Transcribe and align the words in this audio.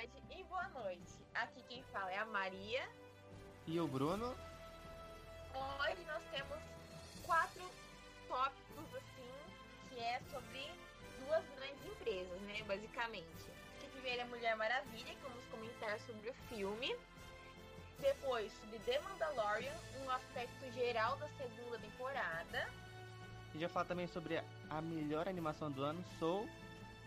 tarde 0.00 0.22
e 0.30 0.44
boa 0.44 0.66
noite. 0.68 1.12
Aqui 1.34 1.62
quem 1.68 1.82
fala 1.92 2.10
é 2.10 2.18
a 2.18 2.24
Maria. 2.24 2.88
E 3.66 3.78
o 3.78 3.86
Bruno. 3.86 4.34
Hoje 5.54 6.02
nós 6.06 6.22
temos 6.30 6.58
quatro 7.22 7.62
tópicos 8.26 8.94
assim, 8.94 9.88
que 9.88 10.00
é 10.00 10.20
sobre 10.30 10.70
duas 11.18 11.44
grandes 11.54 11.84
empresas, 11.84 12.40
né, 12.42 12.62
basicamente. 12.66 13.44
Que 13.78 13.88
primeiro 13.88 14.22
é 14.22 14.24
Mulher 14.24 14.56
Maravilha, 14.56 15.14
que 15.14 15.22
vamos 15.22 15.44
comentar 15.46 16.00
sobre 16.00 16.30
o 16.30 16.34
filme. 16.48 16.96
Depois 17.98 18.50
sobre 18.54 18.78
The 18.78 19.00
Mandalorian, 19.00 19.74
um 20.02 20.10
aspecto 20.10 20.72
geral 20.72 21.18
da 21.18 21.28
segunda 21.28 21.78
temporada. 21.78 22.72
E 23.54 23.58
já 23.58 23.68
falar 23.68 23.84
também 23.84 24.06
sobre 24.06 24.42
a 24.70 24.80
melhor 24.80 25.28
animação 25.28 25.70
do 25.70 25.82
ano, 25.82 26.02
Soul 26.18 26.48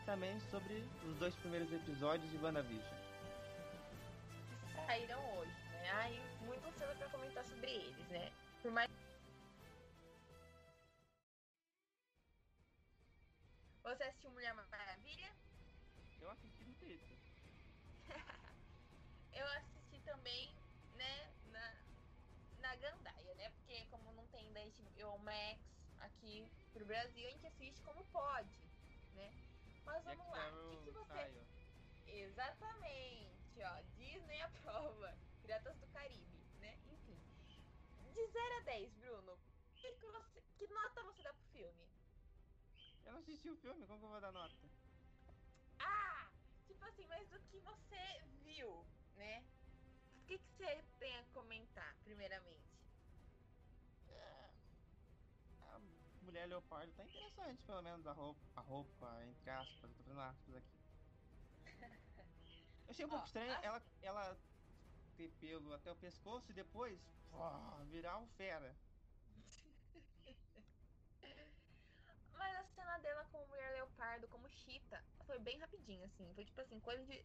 também 0.05 0.39
sobre 0.51 0.73
os 1.05 1.17
dois 1.17 1.35
primeiros 1.35 1.71
episódios 1.71 2.29
de 2.29 2.37
WandaVision. 2.37 2.97
Que 4.75 4.85
saíram 4.85 5.37
hoje, 5.37 5.51
né? 5.71 5.89
Ai, 5.91 6.19
muito 6.41 6.71
cedo 6.77 6.97
pra 6.97 7.09
comentar 7.09 7.43
sobre 7.45 7.71
eles, 7.71 8.07
né? 8.09 8.31
Por 8.61 8.71
mais. 8.71 8.89
Você 13.83 14.03
assistiu 14.03 14.31
Mulher 14.31 14.53
Maravilha? 14.53 15.31
Eu 16.19 16.31
assisti 16.31 16.63
no 16.63 16.73
Twitter. 16.75 17.17
eu 19.33 19.47
assisti 19.57 19.99
também, 20.01 20.55
né, 20.95 21.31
na, 21.51 21.73
na 22.59 22.75
Gandaia, 22.75 23.35
né? 23.35 23.49
Porque 23.51 23.85
como 23.89 24.11
não 24.13 24.25
tem 24.27 24.51
da 24.51 24.61
HBO 24.61 25.19
Max 25.19 25.59
aqui 25.99 26.45
pro 26.73 26.85
Brasil, 26.85 27.27
a 27.27 27.31
gente 27.31 27.47
assiste 27.47 27.81
como 27.81 28.03
pode? 28.05 28.62
Mas 29.85 30.03
vamos 30.03 30.27
lá. 30.29 30.49
O 30.49 30.69
que, 30.69 30.77
que 30.77 30.91
você. 30.91 31.45
Exatamente, 32.07 33.61
ó. 33.63 33.81
Disney 33.95 34.41
aprova. 34.43 35.17
Piratas 35.41 35.77
do 35.77 35.87
Caribe, 35.87 36.39
né? 36.59 36.79
Enfim. 36.87 37.19
De 38.13 38.27
0 38.27 38.57
a 38.57 38.59
10, 38.61 38.93
Bruno, 38.93 39.37
que, 39.75 39.91
que, 39.93 40.05
você, 40.07 40.41
que 40.57 40.67
nota 40.67 41.03
você 41.03 41.21
dá 41.23 41.33
pro 41.33 41.43
filme? 41.47 41.89
Eu 43.03 43.11
não 43.11 43.19
assisti 43.19 43.49
o 43.49 43.57
filme, 43.57 43.85
como 43.85 43.99
que 43.99 44.05
eu 44.05 44.09
vou 44.09 44.21
dar 44.21 44.31
nota? 44.31 44.55
Ah! 45.79 46.31
Tipo 46.65 46.85
assim, 46.85 47.05
mas 47.07 47.27
do 47.27 47.39
que 47.41 47.59
você 47.59 48.23
viu, 48.43 48.85
né? 49.15 49.43
O 50.15 50.25
que, 50.25 50.37
que 50.37 50.47
você 50.55 50.81
tem 50.99 51.17
a 51.17 51.25
comentar, 51.33 51.97
primeiramente? 52.05 52.79
É, 54.07 54.49
a 55.61 55.79
mulher 56.33 56.47
leopardo 56.47 56.91
tá 56.93 57.03
interessante, 57.03 57.61
pelo 57.63 57.83
menos 57.83 58.07
a 58.07 58.11
roupa, 58.11 58.39
a 58.55 58.61
roupa 58.61 59.23
entre 59.25 59.51
aspas, 59.51 59.83
eu 59.83 59.89
tô 59.89 60.03
fazendo 60.03 60.19
aspas 60.19 60.55
aqui. 60.55 60.79
Eu 62.85 62.89
achei 62.89 63.05
um 63.05 63.09
pouco 63.09 63.27
estranho 63.27 63.51
ela, 63.61 63.79
ela 64.01 64.35
ter 65.15 65.29
pelo 65.39 65.71
até 65.73 65.91
o 65.91 65.95
pescoço 65.95 66.51
e 66.51 66.55
depois 66.55 66.99
virar 67.91 68.17
um 68.17 68.27
fera. 68.29 68.73
Mas 72.33 72.57
a 72.57 72.63
cena 72.73 72.97
dela 72.97 73.23
como 73.25 73.45
mulher 73.47 73.73
leopardo, 73.73 74.27
como 74.29 74.49
Chita, 74.49 75.03
foi 75.27 75.37
bem 75.37 75.59
rapidinho, 75.59 76.03
assim. 76.05 76.33
Foi 76.33 76.45
tipo 76.45 76.61
assim, 76.61 76.79
coisa 76.79 77.05
de. 77.05 77.23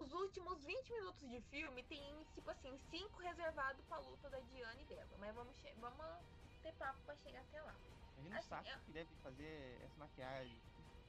Os 0.00 0.10
últimos 0.12 0.64
20 0.64 0.92
minutos 0.94 1.28
de 1.28 1.42
filme 1.42 1.82
tem, 1.82 2.24
tipo 2.32 2.48
assim, 2.48 2.72
cinco 2.88 3.20
reservados 3.20 3.84
pra 3.84 3.98
luta 3.98 4.30
da 4.30 4.40
Diane 4.40 4.82
e 4.82 4.86
dela. 4.86 5.18
Mas 5.18 5.34
vamos, 5.34 5.54
vamos 5.76 6.24
ter 6.62 6.72
papo 6.72 6.98
pra 7.04 7.14
chegar 7.16 7.42
até 7.42 7.60
lá. 7.60 7.76
Imagina 8.20 8.38
assim, 8.38 8.46
o 8.46 8.50
saco 8.50 8.68
eu... 8.68 8.80
que 8.80 8.92
deve 8.92 9.14
fazer 9.22 9.80
essa 9.82 9.96
maquiagem. 9.98 10.58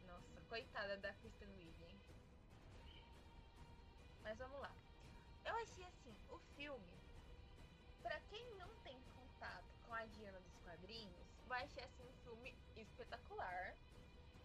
Nossa, 0.07 0.41
coitada 0.47 0.97
da 0.97 1.13
Kristen 1.13 1.49
Wiig, 1.49 1.83
hein? 1.83 1.99
Mas 4.23 4.37
vamos 4.37 4.59
lá. 4.59 4.73
Eu 5.43 5.55
achei 5.55 5.83
assim, 5.85 6.15
o 6.29 6.39
filme, 6.55 7.01
para 8.01 8.19
quem 8.21 8.55
não 8.55 8.69
tem 8.83 9.01
contato 9.15 9.65
com 9.85 9.93
a 9.93 10.05
Diana 10.05 10.39
dos 10.39 10.57
quadrinhos, 10.59 11.27
vai 11.47 11.63
achar 11.63 11.83
assim 11.85 12.03
um 12.03 12.13
filme 12.23 12.55
espetacular, 12.75 13.75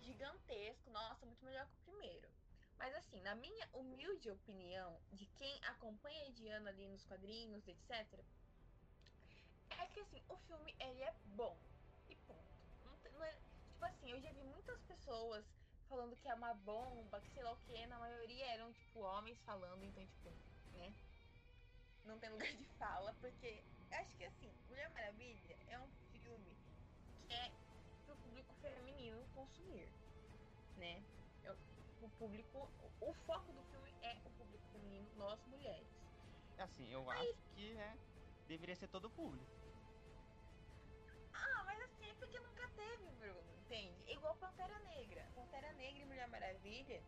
gigantesco, 0.01 0.91
nossa, 0.91 1.27
muito 1.27 1.45
melhor 1.45 1.67
que 1.67 1.75
o 1.75 1.93
primeiro. 1.93 2.29
Mas 2.79 2.95
assim, 2.95 3.21
na 3.23 3.35
minha 3.35 3.69
humilde 3.73 4.31
opinião, 4.31 5.01
de 5.13 5.27
quem 5.39 5.59
acompanha 5.65 6.27
a 6.27 6.31
Diana 6.31 6.71
ali 6.71 6.87
nos 6.89 7.05
quadrinhos, 7.05 7.67
etc, 7.67 8.25
é 9.71 9.87
que 9.87 10.01
assim, 10.01 10.23
o 10.29 10.37
filme 10.39 10.75
ele 10.81 11.03
é 11.03 11.15
bom. 11.37 11.57
E 12.09 12.17
ponto. 12.17 12.57
Não, 12.85 13.13
não 13.13 13.25
é, 13.25 13.39
tipo 13.77 13.85
assim, 13.85 14.11
eu 14.11 14.21
já 14.23 14.33
vi 14.33 14.43
muitas 14.43 14.81
pessoas 14.89 15.45
falando 15.89 16.17
que 16.17 16.29
é 16.29 16.35
uma 16.35 16.55
bomba, 16.55 17.21
que 17.21 17.35
sei 17.35 17.43
lá 17.45 17.53
o 17.53 17.57
que, 17.59 17.87
na 17.87 17.99
maioria 17.99 18.47
eram, 18.47 18.73
tipo, 18.73 19.01
homens 19.01 19.39
falando, 19.45 19.85
então, 19.85 20.05
tipo, 20.07 20.31
né? 20.79 20.93
Não 22.07 22.19
tem 22.19 22.31
lugar 22.31 22.51
de 22.51 22.65
fala, 22.79 23.13
porque 23.21 23.63
acho 23.93 24.17
que 24.17 24.25
assim, 24.25 24.51
Mulher 24.69 24.89
Maravilha 24.91 25.57
é 25.69 25.79
um 25.79 25.89
filme 26.13 26.57
que 27.29 27.35
é 27.35 27.51
pro 28.07 28.17
público 28.17 28.55
feminino 28.63 29.23
consumir, 29.35 29.89
né? 30.77 31.05
É 31.45 31.51
o 31.53 32.09
público, 32.19 32.59
o 33.01 33.13
foco 33.27 33.53
do 33.53 33.63
filme 33.65 33.91
é 34.03 34.15
o 34.25 34.31
público 34.31 34.65
feminino, 34.73 35.07
nós 35.17 35.39
mulheres. 35.47 35.89
Assim, 36.59 36.87
eu 36.91 37.11
Aí, 37.11 37.31
acho 37.31 37.55
que, 37.55 37.75
né, 37.75 37.99
deveria 38.49 38.77
ser 38.77 38.89
todo 38.89 39.07
o 39.07 39.11
público. 39.11 39.66
Maravilha 46.47 47.03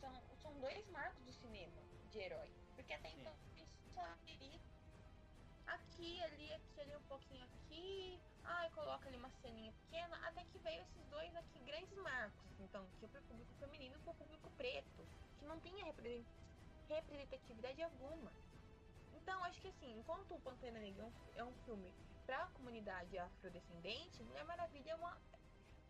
são, 0.00 0.10
são 0.40 0.58
dois 0.58 0.88
marcos 0.88 1.22
do 1.22 1.32
cinema 1.34 1.82
de 2.10 2.18
herói. 2.18 2.50
Porque 2.74 2.94
até 2.94 3.10
então 3.10 3.30
a 3.30 3.58
gente 3.58 3.70
só 3.92 4.02
queria 4.24 4.58
aqui, 5.66 6.22
ali, 6.22 6.50
aqui, 6.54 6.80
ali, 6.80 6.96
um 6.96 7.02
pouquinho 7.02 7.44
aqui. 7.44 8.18
Ai, 8.42 8.70
coloca 8.70 9.06
ali 9.06 9.18
uma 9.18 9.28
ceninha 9.42 9.70
pequena. 9.72 10.16
Até 10.26 10.44
que 10.44 10.58
veio 10.60 10.80
esses 10.80 11.04
dois 11.10 11.36
aqui 11.36 11.58
grandes 11.60 11.94
marcos. 11.98 12.58
Então, 12.60 12.86
que 12.98 13.04
é 13.04 13.08
para 13.08 13.20
o 13.20 13.24
público 13.24 13.52
feminino 13.60 13.96
e 13.96 13.98
para 13.98 14.12
o 14.12 14.14
público 14.14 14.50
preto. 14.52 15.06
Que 15.38 15.44
não 15.44 15.60
tinha 15.60 15.84
representatividade 15.84 17.82
alguma. 17.82 18.32
Então, 19.12 19.44
acho 19.44 19.60
que 19.60 19.68
assim, 19.68 19.92
enquanto 19.98 20.34
o 20.34 20.40
Pantera 20.40 20.80
Negra 20.80 21.06
é 21.36 21.44
um 21.44 21.50
é 21.50 21.64
filme 21.66 21.92
para 22.24 22.44
a 22.44 22.46
comunidade 22.46 23.18
afrodescendente, 23.18 24.22
Mulher 24.22 24.44
Maravilha 24.44 24.92
é 24.92 24.94
uma 24.94 25.20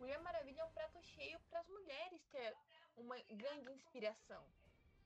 Mulher 0.03 0.19
Maravilha 0.19 0.59
é 0.59 0.65
um 0.65 0.71
prato 0.71 1.01
cheio 1.01 1.39
para 1.49 1.61
as 1.61 1.67
mulheres 1.69 2.21
ter 2.29 2.53
uma 2.97 3.17
grande 3.21 3.71
inspiração, 3.71 4.45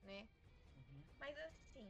né? 0.02 0.28
Uhum. 0.74 1.04
Mas 1.20 1.38
assim, 1.38 1.88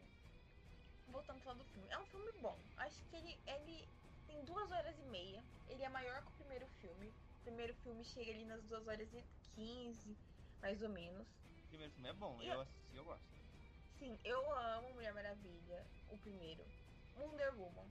voltando 1.07 1.41
falando 1.41 1.61
do 1.61 1.65
filme, 1.73 1.89
é 1.89 1.99
um 1.99 2.05
filme 2.05 2.31
bom. 2.43 2.59
Acho 2.77 3.03
que 3.07 3.17
ele, 3.17 3.41
ele 3.47 3.89
tem 4.27 4.45
duas 4.45 4.71
horas 4.71 4.99
e 4.99 5.05
meia. 5.05 5.43
Ele 5.69 5.83
é 5.83 5.89
maior 5.89 6.21
que 6.21 6.29
o 6.29 6.37
primeiro 6.37 6.69
filme. 6.83 7.09
O 7.09 7.43
primeiro 7.45 7.75
filme 7.77 8.05
chega 8.05 8.31
ali 8.31 8.45
nas 8.45 8.63
duas 8.65 8.87
horas 8.87 9.11
e 9.15 9.25
quinze, 9.55 10.15
mais 10.61 10.83
ou 10.83 10.91
menos. 10.91 11.27
O 11.65 11.69
primeiro 11.69 11.93
filme 11.95 12.11
é 12.11 12.13
bom, 12.13 12.43
eu, 12.43 12.53
eu 12.53 12.61
assisti, 12.61 12.95
eu 12.95 13.05
gosto. 13.05 13.25
Sim, 13.99 14.19
eu 14.23 14.53
amo 14.53 14.93
Mulher 14.93 15.15
Maravilha, 15.15 15.87
o 16.11 16.19
primeiro. 16.19 16.63
Wonder 17.17 17.59
Woman 17.59 17.91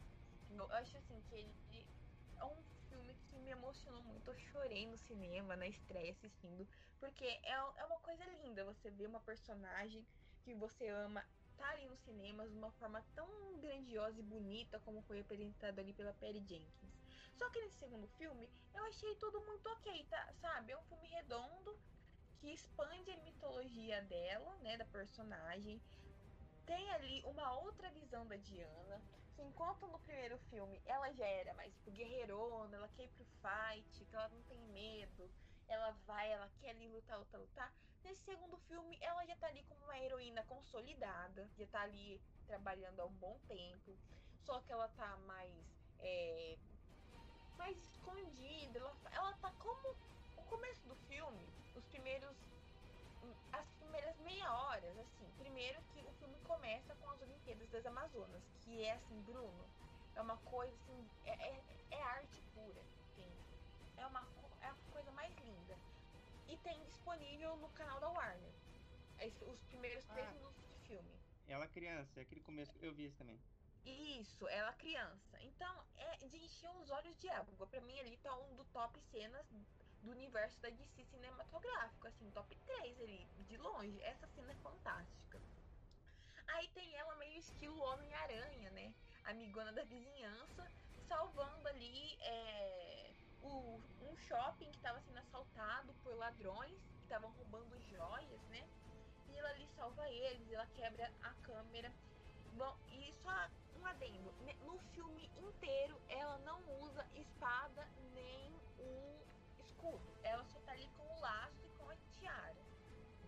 eu 0.50 0.72
acho 0.73 0.97
assim 0.97 1.22
que 1.22 1.35
ele 1.35 1.88
é 2.38 2.45
um 2.45 2.63
que 3.37 3.43
me 3.43 3.51
emocionou 3.51 4.03
muito. 4.03 4.29
Eu 4.29 4.37
chorei 4.51 4.87
no 4.87 4.97
cinema, 4.97 5.55
na 5.55 5.67
estreia, 5.67 6.11
assistindo. 6.11 6.67
Porque 6.99 7.23
é, 7.25 7.51
é 7.51 7.85
uma 7.85 7.99
coisa 7.99 8.25
linda 8.41 8.65
você 8.65 8.89
ver 8.89 9.07
uma 9.07 9.19
personagem 9.21 10.05
que 10.43 10.53
você 10.55 10.87
ama 10.87 11.23
tá 11.55 11.69
ali 11.71 11.87
nos 11.87 11.99
cinemas 12.01 12.51
de 12.51 12.57
uma 12.57 12.71
forma 12.73 13.03
tão 13.15 13.27
grandiosa 13.59 14.19
e 14.19 14.23
bonita 14.23 14.79
como 14.81 15.01
foi 15.03 15.19
apresentado 15.21 15.79
ali 15.79 15.93
pela 15.93 16.13
Perry 16.13 16.39
Jenkins. 16.39 16.93
Só 17.35 17.49
que 17.49 17.59
nesse 17.61 17.77
segundo 17.77 18.07
filme, 18.09 18.49
eu 18.73 18.83
achei 18.85 19.15
tudo 19.15 19.43
muito 19.45 19.67
ok, 19.69 20.05
tá? 20.09 20.33
Sabe? 20.39 20.71
É 20.71 20.77
um 20.77 20.83
filme 20.83 21.07
redondo 21.07 21.79
que 22.39 22.51
expande 22.51 23.09
a 23.09 23.17
mitologia 23.17 24.01
dela, 24.03 24.56
né, 24.62 24.77
da 24.77 24.85
personagem, 24.85 25.81
tem 26.65 26.91
ali 26.91 27.23
uma 27.25 27.59
outra 27.59 27.89
visão 27.91 28.27
da 28.27 28.35
Diana, 28.35 29.01
que 29.38 29.44
enquanto 29.44 29.86
no 29.88 30.00
primeiro 30.00 30.39
filme 30.50 30.81
ela 30.84 31.13
já 31.13 31.28
era 31.28 31.54
mais 31.54 31.72
tipo, 31.75 31.92
guerreirona, 31.92 32.75
ela 32.75 32.89
quer 32.89 33.04
ir 33.04 33.10
pro 33.10 33.24
fight, 33.39 34.06
que 34.07 34.16
ela 34.16 34.28
não 34.30 34.42
tem 34.44 34.60
medo, 34.74 35.31
ela 35.68 35.92
vai, 36.07 36.31
ela 36.31 36.50
quer 36.60 36.72
ali 36.72 36.89
lutar, 36.89 37.19
lutar, 37.19 37.39
lutar. 37.39 37.72
Nesse 38.04 38.24
segundo 38.24 38.57
filme, 38.57 38.98
ela 39.00 39.24
já 39.28 39.36
tá 39.38 39.48
ali 39.48 39.63
como 39.66 39.84
uma 39.84 40.00
heroína 40.00 40.44
consolidada, 40.45 41.51
já 41.56 41.68
tá 41.68 41.81
ali 41.81 42.19
trabalhando 42.48 43.00
há 43.00 43.06
um 43.06 43.13
bom 43.13 43.39
tempo, 43.48 43.95
só 44.39 44.60
que 44.62 44.72
ela 44.72 44.89
tá 44.89 45.16
mais. 45.18 45.94
É, 46.00 46.57
mais 47.57 47.78
escondida, 47.78 48.80
ela, 48.80 48.98
ela 49.12 49.34
tá 49.38 49.51
como 49.51 49.98
o 50.36 50.44
começo 50.45 50.88
do 50.88 50.95
filme, 50.95 51.48
os 51.75 51.86
primeiros 51.86 52.36
as 53.51 53.72
primeiras 53.74 54.18
meia 54.19 54.54
horas, 54.54 54.98
assim, 54.98 55.31
primeiro 55.38 55.81
que 55.94 55.96
o 56.27 56.29
filme 56.29 56.39
começa 56.45 56.94
com 56.95 57.09
as 57.09 57.21
Olimpíadas 57.21 57.69
das 57.69 57.85
Amazonas, 57.85 58.44
que 58.62 58.83
é 58.83 58.94
assim, 58.94 59.21
Bruno, 59.21 59.65
é 60.15 60.21
uma 60.21 60.38
coisa 60.38 60.74
assim, 60.75 61.09
é, 61.25 61.31
é, 61.31 61.63
é 61.91 62.03
arte 62.03 62.41
pura, 62.53 62.81
entende? 63.12 63.38
É 63.95 64.06
uma, 64.06 64.27
é 64.62 64.68
a 64.68 64.75
coisa 64.91 65.12
mais 65.12 65.33
linda. 65.38 65.77
E 66.47 66.57
tem 66.57 66.83
disponível 66.85 67.56
no 67.57 67.69
canal 67.69 68.00
da 68.00 68.09
Warner. 68.09 68.51
Os 69.47 69.59
primeiros 69.63 70.06
três 70.06 70.27
Ah. 70.27 70.31
minutos 70.31 70.68
de 70.68 70.75
filme. 70.88 71.09
Ela 71.47 71.68
criança, 71.68 72.19
aquele 72.19 72.41
começo, 72.41 72.77
eu 72.81 72.94
vi 72.94 73.06
isso 73.06 73.18
também. 73.18 73.39
Isso, 73.85 74.47
ela 74.50 74.74
criança. 74.74 75.41
Então, 75.41 75.83
é 75.95 76.18
de 76.27 76.38
encher 76.38 76.69
os 76.71 76.89
olhos 76.89 77.18
de 77.19 77.29
água. 77.29 77.68
Pra 77.68 77.79
mim, 77.81 77.97
ali 78.00 78.18
tá 78.18 78.35
um 78.35 78.56
do 78.56 78.65
top 78.65 79.00
cenas 79.12 79.47
do 80.03 80.12
universo 80.12 80.59
da 80.59 80.69
DC 80.69 81.06
cinematográfico. 81.06 82.06
Assim, 82.07 82.29
top 82.31 82.53
3 82.65 83.00
ali, 83.01 83.25
de 83.47 83.56
longe. 83.57 84.01
Essa 84.01 84.27
cena 84.27 84.51
é 84.51 84.56
fantástica. 84.56 85.39
Aí 86.47 86.67
tem 86.69 86.95
ela 86.95 87.15
meio 87.15 87.38
estilo 87.39 87.79
Homem-Aranha, 87.81 88.69
né? 88.71 88.94
Amigona 89.25 89.71
da 89.73 89.83
vizinhança, 89.83 90.65
salvando 91.07 91.67
ali 91.67 92.15
é, 92.21 93.11
o, 93.44 93.79
um 94.09 94.15
shopping 94.17 94.71
que 94.71 94.79
tava 94.79 94.99
sendo 95.01 95.19
assaltado 95.19 95.94
por 96.03 96.15
ladrões 96.15 96.71
que 96.71 97.03
estavam 97.03 97.29
roubando 97.31 97.79
joias, 97.89 98.41
né? 98.49 98.63
E 99.29 99.38
ela 99.38 99.49
ali 99.49 99.67
salva 99.75 100.09
eles, 100.09 100.49
ela 100.51 100.65
quebra 100.67 101.11
a 101.21 101.33
câmera. 101.45 101.91
Bom, 102.57 102.75
e 102.91 103.13
só 103.21 103.50
um 103.79 103.85
adendo. 103.85 104.31
ne- 104.43 104.53
No 104.65 104.79
filme 104.93 105.29
inteiro, 105.38 106.01
ela 106.09 106.38
não 106.39 106.59
usa 106.81 107.05
espada 107.15 107.85
nem 108.13 108.51
o 108.79 109.19
escudo. 109.59 110.01
Ela 110.23 110.43
só 110.45 110.59
tá 110.61 110.71
ali 110.71 110.88
com 110.97 111.03
o 111.03 111.19
laço 111.19 111.57
e 111.65 111.77
com 111.77 111.89
a 111.89 111.95
tiara. 112.17 112.55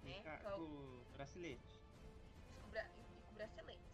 Né? 0.03 0.23
O 0.57 1.03
bracelete. 1.13 1.78
Braceletes. 3.39 3.87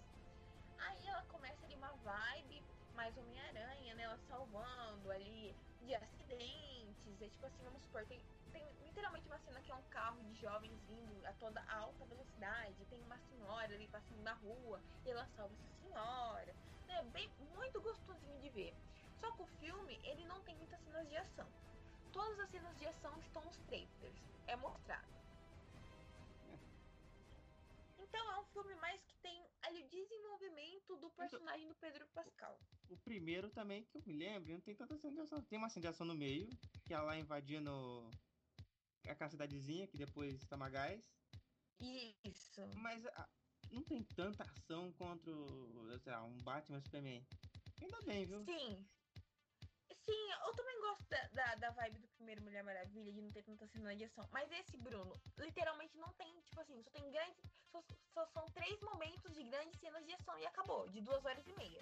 Aí 0.80 1.08
ela 1.08 1.24
começa 1.26 1.64
ali 1.66 1.76
uma 1.76 1.92
vibe 2.04 2.64
mais 2.96 3.16
Homem-Aranha, 3.16 3.94
né? 3.94 4.04
Ela 4.04 4.18
salvando 4.28 5.12
ali 5.12 5.56
de 5.82 5.94
acidentes. 5.94 7.22
É 7.22 7.30
tipo 7.30 7.46
assim, 7.46 7.64
vamos 7.64 7.84
supor, 7.84 8.04
tem, 8.08 8.20
tem 8.52 8.66
literalmente 8.84 9.28
uma 9.28 9.38
cena 9.40 9.62
que 9.62 9.72
é 9.72 9.76
um 9.76 9.84
carro 9.84 10.24
de 10.24 10.34
jovens 10.42 10.76
vindo 10.88 11.26
a 11.28 11.34
toda 11.34 11.62
alta 11.70 12.06
velocidade. 12.06 12.86
Tem 12.86 13.00
uma 13.04 13.20
senhora 13.20 13.76
ali 13.76 13.88
passando 13.88 14.24
na 14.24 14.34
rua 14.34 14.82
e 15.06 15.12
ela 15.12 15.28
salva 15.36 15.54
essa 15.54 15.88
senhora. 15.88 16.56
É 16.90 17.04
bem, 17.04 17.30
muito 17.54 17.80
gostosinho 17.82 18.40
de 18.42 18.50
ver. 18.50 18.74
Só 19.20 19.32
que 19.32 19.44
o 19.44 19.48
filme, 19.60 20.00
ele 20.04 20.26
não 20.26 20.42
tem 20.42 20.56
muitas 20.56 20.82
cenas 20.82 21.08
de 21.08 21.18
ação. 21.18 21.48
Todas 22.12 22.40
as 22.40 22.50
cenas 22.50 22.76
de 22.78 22.88
ação 22.88 23.16
estão 23.20 23.44
nos 23.44 23.58
trailers. 23.68 24.16
É 24.48 24.56
mostrado. 24.56 25.16
Então 27.98 28.32
é 28.32 28.40
um 28.40 28.46
filme 28.46 28.76
mais 28.76 29.02
que 29.04 29.15
desenvolvimento 30.08 30.96
do 30.98 31.10
personagem 31.12 31.68
do 31.68 31.76
Pedro 31.76 32.08
Pascal. 32.14 32.60
O 32.90 32.98
primeiro 32.98 33.50
também, 33.50 33.84
que 33.84 33.98
eu 33.98 34.04
me 34.06 34.14
lembro, 34.14 34.54
não 34.54 34.62
tem 34.62 34.76
tanta 34.76 34.98
cena 34.98 35.14
de 35.14 35.22
ação. 35.22 35.42
Tem 35.44 35.58
uma 35.58 35.70
cena 35.70 35.82
de 35.82 35.88
ação 35.88 36.06
no 36.06 36.16
meio, 36.16 36.48
que 36.86 36.94
é 36.94 37.00
lá 37.00 37.18
invadindo 37.18 37.72
aquela 39.08 39.30
cidadezinha, 39.30 39.88
que 39.88 39.98
depois 39.98 40.46
toma 40.46 40.70
gás. 40.70 41.02
Isso. 41.80 42.62
Mas 42.76 43.06
ah, 43.08 43.30
não 43.72 43.84
tem 43.84 44.04
tanta 44.04 44.44
ação 44.44 44.92
contra 44.94 45.32
sei 46.00 46.12
lá, 46.12 46.24
um 46.24 46.38
Batman 46.38 46.82
Superman. 46.82 47.26
Ainda 47.82 48.02
bem, 48.04 48.26
viu? 48.26 48.44
Sim. 48.46 48.88
Sim, 50.06 50.32
eu 50.46 50.54
também 50.54 50.80
gosto 50.82 51.04
da, 51.10 51.28
da, 51.34 51.56
da 51.56 51.70
vibe 51.72 52.00
do 52.00 52.08
primeiro 52.10 52.42
Mulher 52.44 52.64
Maravilha, 52.64 53.12
de 53.12 53.22
não 53.22 53.32
ter 53.32 53.44
tanta 53.44 53.66
cena 53.68 53.96
de 53.96 54.04
ação. 54.04 54.28
Mas 54.32 54.52
esse, 54.52 54.78
Bruno, 54.78 55.14
literalmente 55.38 55.98
não 55.98 56.10
tem, 56.14 56.32
tipo 56.42 56.62
assim, 56.62 56.82
só 56.84 56.92
tem 56.92 57.12
grandes. 57.12 57.38
Só, 57.72 57.84
só 58.14 58.26
são 58.28 58.46
três 58.52 58.80
momentos 58.82 59.34
de 59.34 59.44
grandes 59.44 59.80
cenas 59.80 60.06
de 60.06 60.14
ação 60.14 60.38
e 60.38 60.46
acabou, 60.46 60.88
de 60.90 61.02
duas 61.02 61.26
horas 61.26 61.46
e 61.48 61.54
meia. 61.54 61.82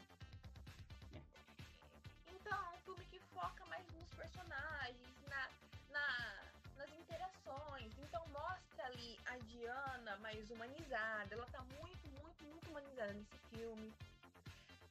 Então, 2.27 2.65
é 2.65 2.69
um 2.69 2.79
filme 2.79 3.05
que 3.05 3.19
foca 3.33 3.65
mais 3.65 3.85
nos 3.91 4.07
personagens, 4.15 5.21
na, 5.27 5.49
na, 5.89 6.43
nas 6.77 6.91
interações. 6.93 7.91
Então 7.99 8.25
mostra 8.29 8.85
ali 8.85 9.19
a 9.25 9.37
Diana 9.37 10.17
mais 10.17 10.49
humanizada. 10.49 11.35
Ela 11.35 11.45
tá 11.47 11.61
muito, 11.61 12.07
muito, 12.21 12.43
muito 12.45 12.69
humanizada 12.69 13.13
nesse 13.13 13.37
filme. 13.49 13.93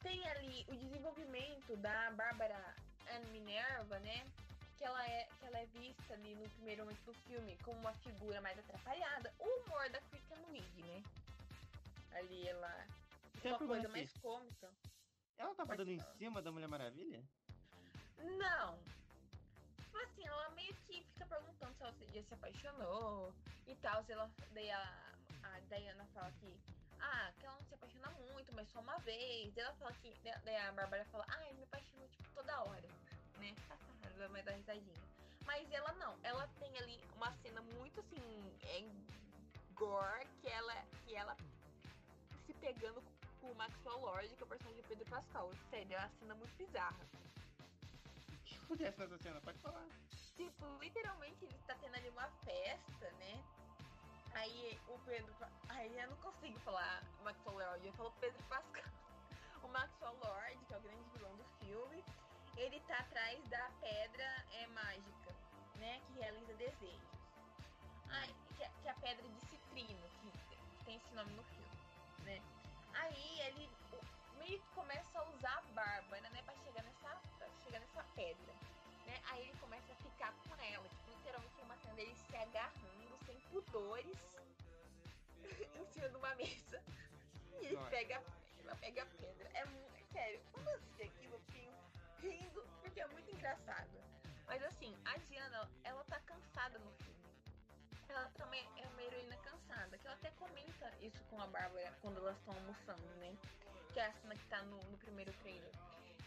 Tem 0.02 0.29
ali 0.31 0.67
o 0.69 0.76
desenvolvimento 0.76 1.76
da 1.76 2.11
Bárbara 2.12 2.75
Minerva, 3.20 3.99
né? 4.00 4.25
Que 4.79 4.85
ela, 4.85 5.06
é, 5.09 5.29
que 5.38 5.47
ela 5.47 5.59
é 5.59 5.67
vista 5.67 6.14
ali 6.14 6.35
no 6.35 6.49
primeiro 6.50 6.82
momento 6.85 7.03
do 7.05 7.14
filme 7.14 7.56
como 7.64 7.79
uma 7.81 7.93
figura 7.94 8.41
mais 8.41 8.59
atrapalhada. 8.59 9.32
O 9.38 9.44
humor 9.61 9.88
da 9.91 10.00
Kristen 10.03 10.38
Wiig, 10.50 10.82
né? 10.82 11.03
Ali 12.12 12.49
ela. 12.49 12.87
Tem 13.41 13.53
uma 13.53 13.59
uma 13.59 13.67
coisa 13.69 13.88
mais 13.88 14.11
aqui. 14.11 14.20
cômica. 14.20 14.70
Ela 15.38 15.55
tava 15.55 15.69
Pode 15.76 15.79
dando 15.79 15.91
em 15.91 16.19
cima 16.19 16.43
da 16.43 16.53
Mulher 16.53 16.69
Maravilha? 16.69 17.23
Não. 18.19 18.79
Tipo 19.79 19.99
assim, 19.99 20.26
ela 20.26 20.50
meio 20.50 20.75
que 20.75 21.03
fica 21.03 21.26
perguntando 21.26 21.75
se 21.76 21.82
ela 21.82 21.93
se- 21.94 22.06
já 22.12 22.23
se 22.23 22.35
apaixonou 22.35 23.32
e 23.67 23.75
tal. 23.76 24.05
Se 24.05 24.12
ela, 24.12 24.31
daí 24.53 24.70
a, 24.70 25.12
a 25.43 25.61
Diana 25.69 26.05
fala 26.15 26.31
que. 26.41 26.53
Ah, 27.02 27.32
que 27.38 27.44
ela 27.44 27.56
não 27.56 27.64
se 27.64 27.75
apaixona 27.75 28.10
muito, 28.32 28.52
mas 28.54 28.69
só 28.69 28.81
uma 28.81 28.99
vez. 29.00 29.52
Daí 29.54 29.64
ela 29.64 29.75
fala 29.75 29.93
que. 29.94 30.14
Daí 30.22 30.56
a 30.56 30.72
Bárbara 30.72 31.04
fala, 31.06 31.26
ah, 31.28 31.46
eu 31.49 31.54
me 31.54 31.64
apaixono 31.64 32.06
tipo 32.08 32.28
toda 32.34 32.62
hora. 32.62 32.88
Né? 33.38 33.54
Ela 34.16 34.28
vai 34.28 34.43
dar 34.43 34.52
risadinha. 34.52 35.02
Mas 35.44 35.70
ela 35.72 35.93
não. 35.94 36.16
Ela 36.22 36.49
tem 36.58 36.78
ali 36.78 37.00
uma 37.16 37.32
cena 37.43 37.60
muito 37.60 38.00
assim. 38.00 38.56
É 38.62 38.88
gore 39.75 40.26
que 40.40 40.49
ela, 40.49 40.75
que 41.04 41.14
ela 41.14 41.37
se 42.46 42.54
pegando 42.54 43.02
com 43.40 43.50
o 43.50 43.55
Maxwell 43.56 43.98
Lord, 43.98 44.28
que 44.37 44.43
é 44.43 44.46
o 44.46 44.48
personagem 44.48 44.81
de 44.81 44.88
Pedro 44.88 45.10
Pascal. 45.10 45.50
Sério, 45.70 45.96
é 45.96 45.98
uma 45.98 46.08
cena 46.08 46.34
muito 46.37 46.56
bizarra. 46.56 47.00
O 48.31 48.44
que 48.44 48.55
acontece 48.56 49.00
nessa 49.00 49.19
cena? 49.19 49.40
Pode 49.40 49.58
falar. 49.58 49.87
Tipo, 50.37 50.78
literalmente 50.81 51.44
ele 51.44 51.58
tá 51.66 51.75
tendo 51.81 51.96
ali 51.96 52.08
uma 52.10 52.28
festa, 52.44 53.10
né? 53.12 53.44
Aí 54.34 54.79
o 54.88 54.99
Pedro. 55.00 55.32
Aí 55.69 55.99
eu 55.99 56.08
não 56.11 56.17
consigo 56.17 56.58
falar 56.61 57.02
Maxwell 57.23 57.58
Lord, 57.58 57.87
eu 57.87 57.93
falo 57.93 58.12
Pedro 58.20 58.43
Pascal. 58.44 58.84
O 59.62 59.69
Maxwell 59.69 60.17
Lord, 60.25 60.58
que 60.67 60.75
é 60.75 60.76
o 60.76 60.81
grande 60.81 61.08
vilão 61.14 61.34
do 61.37 61.44
filme, 61.61 62.05
ele 62.56 62.81
tá 62.81 62.99
atrás 62.99 63.43
da 63.49 63.70
pedra 63.81 64.25
é, 64.52 64.67
mágica, 64.69 65.34
né? 65.76 66.00
Que 66.06 66.12
realiza 66.20 66.52
desejos. 66.55 67.12
Que, 68.56 68.62
é- 68.62 68.70
que 68.82 68.88
é 68.88 68.90
a 68.90 68.94
pedra 68.94 69.29
de 69.29 69.40
citrino, 69.40 70.08
que, 70.20 70.31
que 70.31 70.84
tem 70.84 70.96
esse 70.96 71.14
nome 71.14 71.32
no 71.32 71.43
filme, 71.44 71.76
né? 72.25 72.43
Aí 72.94 73.40
ele 73.40 73.70
meio 74.38 74.61
que 74.61 74.69
começa 74.75 75.19
a 75.19 75.29
usar 75.31 75.58
a 75.58 75.62
Bárbara, 75.73 76.29
né? 76.31 76.43
Pra 76.43 76.55
chegar 76.56 76.82
nessa, 76.82 77.17
pra 77.38 77.49
chegar 77.64 77.81
nessa 77.81 78.05
pedra 78.14 78.52
né? 79.06 79.20
Aí 79.31 79.43
ele 79.43 79.58
começa 79.58 79.93
a 79.93 79.96
ficar 79.96 80.32
com 80.32 80.55
ela, 80.62 80.88
tipo, 80.88 81.11
literalmente 81.11 81.61
é 81.61 81.64
uma 81.64 81.76
cena 81.76 81.94
dele 81.94 82.14
se 82.14 82.37
agarrando 82.37 83.12
sem 83.52 83.60
pudores 83.60 84.16
em 85.77 85.86
cima 85.93 86.08
de 86.08 86.17
uma 86.17 86.34
mesa. 86.34 86.82
E 87.60 87.67
ele 87.67 87.77
Nossa. 87.77 87.91
pega, 87.91 88.22
ela 88.65 88.77
pega 88.77 89.03
a 89.03 89.06
pedra. 89.06 89.50
É 89.55 89.65
muito 89.67 90.12
sério. 90.12 90.41
Quando 90.53 90.69
eu 90.69 90.74
assisti 90.74 91.03
aquilo, 91.03 91.34
eu 91.34 92.31
rindo, 92.31 92.62
porque 92.81 93.00
é 93.00 93.06
muito 93.08 93.31
engraçado. 93.31 93.91
Mas 94.46 94.62
assim, 94.65 94.96
a 95.05 95.17
Diana, 95.19 95.69
ela 95.84 96.05
tá 96.05 96.19
cansada 96.20 96.79
no 96.79 96.91
filme. 96.93 97.12
Ela 98.08 98.31
também 98.36 98.67
é 98.77 98.86
uma 98.88 99.03
heroína 99.03 99.36
cansada, 99.38 99.96
que 99.96 100.06
ela 100.06 100.17
até 100.17 100.31
comenta 100.32 100.93
isso 101.00 101.22
com 101.31 101.41
a 101.41 101.46
Bárbara 101.46 101.94
quando 102.03 102.19
elas 102.19 102.36
estão 102.38 102.55
almoçando, 102.55 103.06
né? 103.17 103.34
Que 103.93 104.00
é 104.00 104.06
a 104.06 104.12
cena 104.12 104.36
que 104.36 104.46
tá 104.48 104.62
no, 104.62 104.77
no 104.77 104.98
primeiro 104.98 105.32
trailer. 105.34 105.72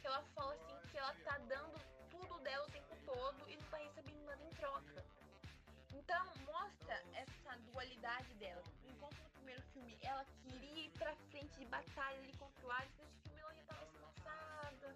Que 0.02 0.08
ela 0.08 0.24
fala 0.36 0.54
assim 0.56 0.90
que 0.90 0.98
ela 0.98 1.14
tá 1.24 1.38
dando 1.40 1.80
tudo 2.10 2.40
dela 2.40 2.66
o 2.66 2.72
tempo 2.72 2.96
todo 3.06 3.50
e 3.50 3.58
não 3.58 3.64
tá 3.70 3.78
recebendo 3.78 4.26
nada 4.26 4.44
em 4.44 4.50
troca. 4.56 5.06
Então 6.06 6.24
mostra 6.46 7.04
essa 7.16 7.58
dualidade 7.72 8.32
dela. 8.36 8.62
Enquanto 8.88 9.18
no 9.24 9.30
primeiro 9.32 9.62
filme 9.74 9.98
ela 10.04 10.24
queria 10.44 10.86
ir 10.86 10.92
pra 10.92 11.16
frente 11.32 11.58
de 11.58 11.66
batalha 11.66 12.20
ali 12.20 12.32
contra 12.38 12.68
o 12.68 12.72
Ares, 12.72 12.92
nesse 13.00 13.20
filme 13.24 13.40
ela 13.42 13.54
ia 13.56 13.62
estar 13.62 13.76
mais 13.76 13.92
cansada. 13.92 14.96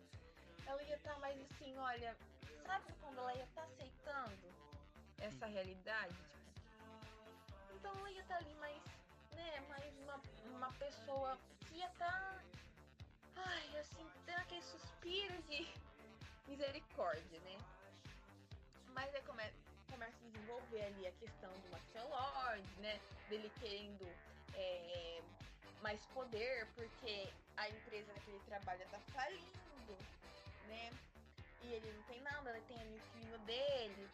Ela 0.67 0.83
ia 0.83 0.95
estar 0.95 1.19
mais 1.19 1.41
assim, 1.41 1.75
olha, 1.79 2.15
sabe 2.63 2.93
quando 3.01 3.17
ela 3.17 3.33
ia 3.33 3.43
estar 3.43 3.63
aceitando 3.63 4.53
essa 5.17 5.47
realidade? 5.47 6.15
Tipo, 7.47 7.73
então 7.73 7.91
ela 7.97 8.11
ia 8.11 8.21
estar 8.21 8.37
ali 8.37 8.53
mais, 8.55 8.83
né, 9.31 9.61
mais 9.67 9.97
uma, 9.97 10.21
uma 10.57 10.71
pessoa 10.73 11.39
que 11.61 11.77
ia 11.77 11.87
estar. 11.87 12.43
Ai, 13.35 13.79
assim, 13.79 14.07
tendo 14.27 14.41
aquele 14.41 14.61
suspiro 14.61 15.41
de 15.43 15.67
misericórdia, 16.47 17.39
né? 17.39 17.57
Mas 18.93 19.15
aí 19.15 19.21
come, 19.23 19.43
começa 19.89 20.15
a 20.17 20.29
desenvolver 20.29 20.83
ali 20.83 21.07
a 21.07 21.11
questão 21.13 21.51
do 21.51 21.69
Maxwell 21.69 22.09
Lord, 22.09 22.67
né? 22.79 22.99
Dele 23.29 23.51
querendo 23.59 24.07
é, 24.53 25.21
mais 25.81 26.03
poder, 26.07 26.67
porque 26.75 27.29
a 27.57 27.69
empresa 27.69 28.13
que 28.13 28.31
ele 28.31 28.39
trabalha 28.45 28.85
tá 28.87 28.99
falindo, 29.13 29.97
né? 30.67 30.91
E 31.63 31.73
ele 31.73 31.91
não 31.91 32.03
tem 32.03 32.21
nada, 32.21 32.49
ele 32.49 32.65
tem 32.67 32.79
ali 32.79 32.97
o 32.97 33.11
filhinho 33.11 33.39
dele. 33.39 34.09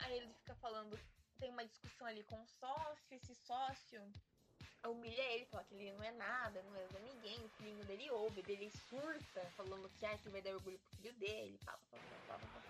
Aí 0.00 0.16
ele 0.16 0.32
fica 0.34 0.54
falando, 0.56 0.98
tem 1.38 1.50
uma 1.50 1.64
discussão 1.64 2.06
ali 2.06 2.22
com 2.24 2.40
o 2.40 2.46
sócio, 2.46 3.06
esse 3.10 3.34
sócio 3.34 4.02
humilha 4.88 5.22
ele, 5.32 5.44
fala 5.46 5.64
que 5.64 5.74
ele 5.74 5.92
não 5.92 6.04
é 6.04 6.12
nada, 6.12 6.62
não 6.62 6.74
é 6.74 6.86
ninguém, 7.00 7.44
o 7.44 7.48
filhinho 7.50 7.84
dele 7.84 8.10
ouve, 8.10 8.42
dele 8.42 8.70
surta, 8.88 9.44
falando 9.56 9.90
que 9.90 10.06
ah, 10.06 10.18
vai 10.26 10.40
dar 10.40 10.54
orgulho 10.54 10.78
pro 10.78 10.96
filho 10.96 11.12
dele, 11.14 11.58
pá, 11.64 11.72
pá, 11.90 11.98
pá, 11.98 12.38
pá, 12.38 12.38
pá. 12.38 12.69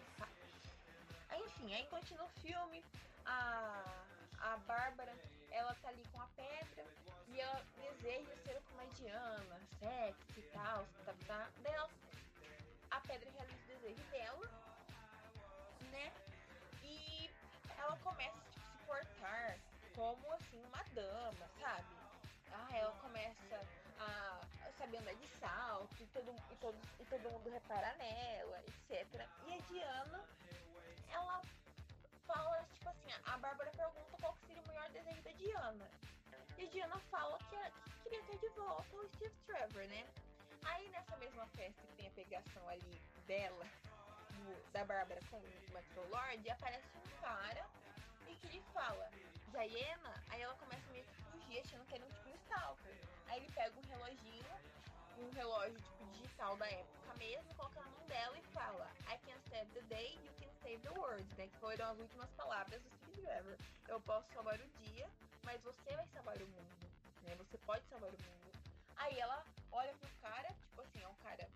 Enfim, 1.45 1.75
aí 1.75 1.87
continua 1.87 2.25
o 2.25 2.41
filme, 2.41 2.85
a, 3.25 3.85
a 4.39 4.57
Bárbara, 4.59 5.15
ela 5.51 5.75
tá 5.75 5.89
ali 5.89 6.03
com 6.13 6.21
a 6.21 6.29
pedra, 6.37 6.85
deseja 7.77 8.37
ser 8.45 8.61
como 8.63 8.81
a 8.81 8.85
Diana, 8.95 9.61
sexy 9.79 10.41
e 10.41 10.43
tal, 10.53 10.87
tá, 11.05 11.15
tá. 11.27 11.49
Daí 11.63 11.75
ela, 11.75 11.91
a 12.91 13.01
pedra 13.01 13.31
realiza 13.31 13.63
o 13.63 13.67
desejo 13.67 14.03
dela, 14.11 14.51
né? 15.91 16.13
E 16.83 17.31
ela 17.79 17.97
começa 17.99 18.39
tipo, 18.51 18.61
a 18.61 18.71
se 18.71 18.85
portar 18.87 19.59
como 19.95 20.33
assim 20.33 20.63
uma 20.65 20.83
dama, 20.95 21.51
sabe? 21.61 21.97
Ah, 22.53 22.69
ela 22.77 22.93
começa 23.01 23.61
a 23.99 24.41
saber 24.79 24.99
andar 24.99 25.15
de 25.15 25.27
salto 25.39 26.03
e 26.03 26.07
todo, 26.07 26.35
e 26.51 26.57
todo, 26.57 26.79
e 26.99 27.05
todo 27.05 27.31
mundo 27.31 27.51
repara 27.51 27.95
nela, 27.95 28.63
etc. 28.67 29.29
E 29.47 29.55
a 29.55 29.59
Diana, 29.59 30.25
ela 31.13 31.43
fala, 32.27 32.65
tipo 32.75 32.89
assim, 32.89 33.11
a 33.25 33.39
Bárbara 33.39 33.71
pergunta 33.71 34.17
qual 34.21 34.33
que 34.35 34.47
seria 34.47 34.63
o 34.63 34.67
maior 34.67 34.89
desejo 34.91 35.23
da 35.23 35.31
Diana. 35.33 35.91
E 36.59 36.67
a 36.67 36.71
Diana 36.71 36.99
fala 37.11 37.39
que, 37.39 37.57
que 37.57 38.03
queria 38.03 38.23
ter 38.25 38.39
de 38.39 38.49
volta 38.51 38.97
o 38.97 39.09
Steve 39.09 39.35
Trevor, 39.47 39.87
né? 39.89 40.07
Aí 40.65 40.89
nessa 40.91 41.17
mesma 41.17 41.47
festa 41.49 41.83
que 41.87 41.97
tem 41.97 42.07
a 42.07 42.11
pegação 42.11 42.69
ali 42.69 43.03
dela, 43.27 43.67
do, 44.31 44.73
da 44.73 44.85
Bárbara 44.85 45.21
com 45.31 45.39
o 45.39 45.73
Metro 45.73 46.09
Lord, 46.11 46.51
aparece 46.51 46.87
um 46.97 47.21
cara 47.21 47.67
e 48.29 48.35
que 48.37 48.47
ele 48.47 48.63
fala, 48.73 49.11
Diana, 49.49 50.15
aí 50.29 50.41
ela 50.41 50.55
começa 50.55 50.91
meio 50.91 51.05
que 51.05 51.23
fugir, 51.31 51.61
achando 51.61 51.85
que 51.87 51.95
era 51.95 52.05
um 52.05 52.09
tipo 52.09 52.29
um 52.29 52.35
stalker. 52.35 52.95
Aí 53.27 53.39
ele 53.39 53.53
pega 53.53 53.79
um 53.79 53.89
reloginho, 53.89 54.55
um 55.23 55.31
relógio 55.31 55.79
tipo 55.81 56.05
digital 56.13 56.57
da 56.57 56.67
época 56.67 57.15
mesmo, 57.19 57.55
coloca 57.55 57.81
na 57.81 57.89
mão 57.89 58.07
dela 58.07 58.39
e 58.39 58.43
fala 58.53 58.91
I 59.09 59.19
can 59.27 59.39
save 59.49 59.67
the 59.73 59.83
day, 59.83 60.19
you 60.25 60.33
can 60.41 60.53
save 60.63 60.79
the 60.79 60.91
world, 60.91 61.27
né? 61.37 61.47
Que 61.49 61.59
foram 61.59 61.91
as 61.91 61.99
últimas 61.99 62.31
palavras 62.31 62.81
do 62.83 62.91
Steve 62.97 63.23
Trevor. 63.23 63.57
Eu 63.89 64.01
posso 64.01 64.27
salvar 64.33 64.59
o 64.61 64.69
dia, 64.85 65.09
mas 65.45 65.61
você 65.63 65.95
vai 65.95 66.07
salvar 66.15 66.37
o 66.37 66.47
mundo, 66.47 66.91
né? 67.23 67.35
Você 67.37 67.59
pode 67.59 67.85
salvar 67.89 68.09
o 68.09 68.13
mundo. 68.13 68.41
Aí 68.97 69.19
ela 69.19 69.45
olha 69.73 69.93
pro 69.95 70.09
cara, 70.23 70.49
tipo 70.49 70.81
assim, 70.83 71.03
é 71.03 71.09
um 71.09 71.15
cara 71.17 71.49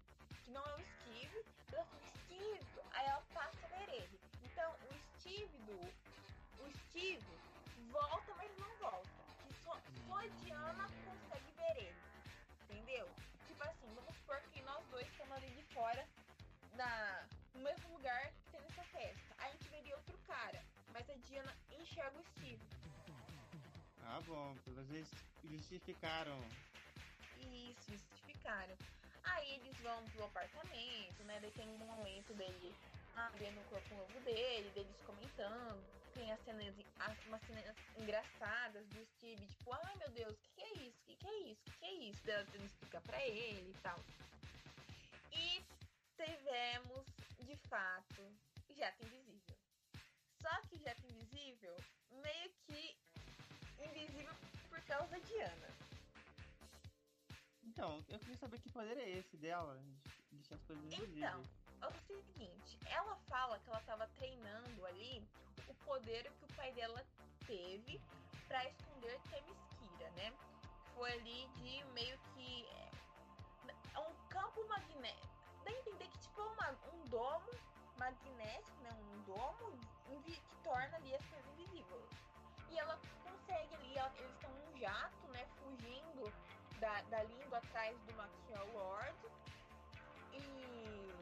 que 0.45 0.51
não 0.51 0.63
é 0.63 0.75
o 0.75 0.81
Steve, 0.81 1.45
ela 1.73 1.85
fala, 1.85 2.03
Steve, 2.25 2.67
aí 2.93 3.07
ela 3.07 3.23
passa 3.33 3.67
a 3.67 3.69
ver 3.69 3.95
ele. 3.95 4.21
Então, 4.43 4.73
o 4.73 5.21
Steve 5.21 5.57
do. 5.67 5.79
O 6.63 6.71
Steve 6.71 7.27
volta, 7.91 8.35
mas 8.37 8.51
não 8.59 8.77
volta. 8.77 9.09
Que 9.47 9.55
só, 9.65 9.79
só 10.07 10.21
Diana 10.43 10.89
consegue 11.05 11.51
ver 11.57 11.87
ele. 11.87 12.04
Fora, 15.75 16.07
na, 16.75 17.27
no 17.55 17.61
mesmo 17.61 17.93
lugar 17.93 18.33
que 18.33 18.51
tem 18.53 18.61
nessa 18.63 18.85
festa. 18.85 19.35
A 19.39 19.51
gente 19.51 19.69
veria 19.69 19.97
outro 19.97 20.17
cara, 20.27 20.63
mas 20.93 21.11
a 21.11 21.15
Diana 21.27 21.55
enxerga 21.79 22.19
o 22.19 22.25
Steve. 22.25 22.63
Ah, 24.07 24.21
bom, 24.27 24.55
vezes 24.89 25.11
justificaram. 25.45 26.41
Isso, 27.41 27.91
justificaram. 27.91 28.77
Aí 29.25 29.55
eles 29.55 29.77
vão 29.79 30.03
pro 30.11 30.25
apartamento, 30.25 31.25
né? 31.25 31.39
Daí 31.41 31.51
tem 31.53 31.69
um 31.69 31.79
momento 31.79 32.33
dele 32.35 32.75
vendo 33.39 33.61
o 33.61 33.65
corpo 33.65 33.95
novo 33.95 34.21
dele, 34.21 34.71
deles 34.75 35.01
comentando. 35.05 35.83
Tem 36.15 36.31
as 36.31 36.41
cenas, 36.45 36.75
as, 37.01 37.27
umas 37.27 37.41
cenas 37.43 37.77
engraçadas 37.99 38.87
do 38.87 39.05
Steve, 39.05 39.45
tipo, 39.47 39.73
ai 39.73 39.97
meu 39.97 40.11
Deus, 40.11 40.33
o 40.33 40.37
que, 40.37 40.51
que, 40.53 40.63
é 40.63 40.73
isso? 40.75 40.97
O 41.01 41.07
que, 41.07 41.17
que, 41.17 41.27
é 41.27 41.41
isso? 41.41 41.61
O 41.61 41.65
que, 41.65 41.79
que, 41.79 41.85
é 41.87 41.93
isso? 41.93 42.25
Dela 42.25 42.47
tendo 42.53 42.65
explicar 42.67 43.01
pra 43.01 43.27
ele 43.27 43.71
e 43.71 43.79
tal. 43.83 43.99
E 45.33 45.64
tivemos, 46.25 47.07
de 47.41 47.57
fato, 47.69 48.23
Jato 48.77 49.05
Invisível. 49.05 49.57
Só 50.41 50.61
que 50.69 50.79
Jato 50.79 51.07
Invisível, 51.07 51.77
meio 52.11 52.51
que 52.67 52.97
invisível 53.79 54.35
por 54.69 54.81
causa 54.83 55.07
da 55.09 55.19
Diana. 55.19 55.69
Então, 57.63 58.05
eu 58.09 58.19
queria 58.19 58.37
saber 58.37 58.59
que 58.61 58.71
poder 58.71 58.97
é 58.97 59.11
esse 59.11 59.37
dela, 59.37 59.77
de 60.31 60.37
deixar 60.37 60.55
as 60.55 60.63
coisas 60.63 60.85
invisíveis. 60.85 61.17
Então, 61.17 61.43
é 61.83 61.87
o 61.87 61.93
seguinte, 62.07 62.79
ela 62.87 63.17
fala 63.29 63.59
que 63.59 63.69
ela 63.69 63.81
estava 63.81 64.07
treinando 64.09 64.87
ali 64.87 65.23
o 65.69 65.75
poder 65.85 66.31
que 66.31 66.45
o 66.45 66.55
pai 66.55 66.73
dela 66.73 67.05
teve 67.47 68.01
para 68.47 68.65
esconder 68.69 69.21
Themyscira, 69.31 70.11
né? 70.13 70.33
Foi 70.95 71.13
ali 71.13 71.49
de 71.57 71.85
meio 71.93 72.19
que 72.33 72.67
é, 73.95 73.99
um 73.99 74.29
campo 74.29 74.67
magnético. 74.69 75.34
Dá 75.65 75.71
a 75.71 75.75
entender 75.75 76.09
que 76.09 76.19
tipo 76.19 76.43
uma, 76.43 76.71
um 76.93 77.05
domo 77.09 77.51
magnético, 77.97 78.83
né? 78.83 78.91
Um 78.93 79.23
domo 79.23 79.95
que 80.25 80.41
torna 80.63 80.97
ali 80.97 81.15
as 81.15 81.25
coisas 81.27 81.47
invisíveis. 81.53 82.11
E 82.71 82.79
ela 82.79 82.99
consegue 83.23 83.75
ali, 83.75 83.97
ela, 83.97 84.13
eles 84.17 84.33
estão 84.33 84.51
num 84.51 84.79
jato, 84.79 85.29
né? 85.29 85.47
Fugindo 85.63 86.33
da, 86.81 87.03
da 87.03 87.23
língua 87.25 87.59
atrás 87.59 87.97
do 88.01 88.15
Maxial 88.15 88.67
Lord. 88.73 89.19
E 90.33 91.15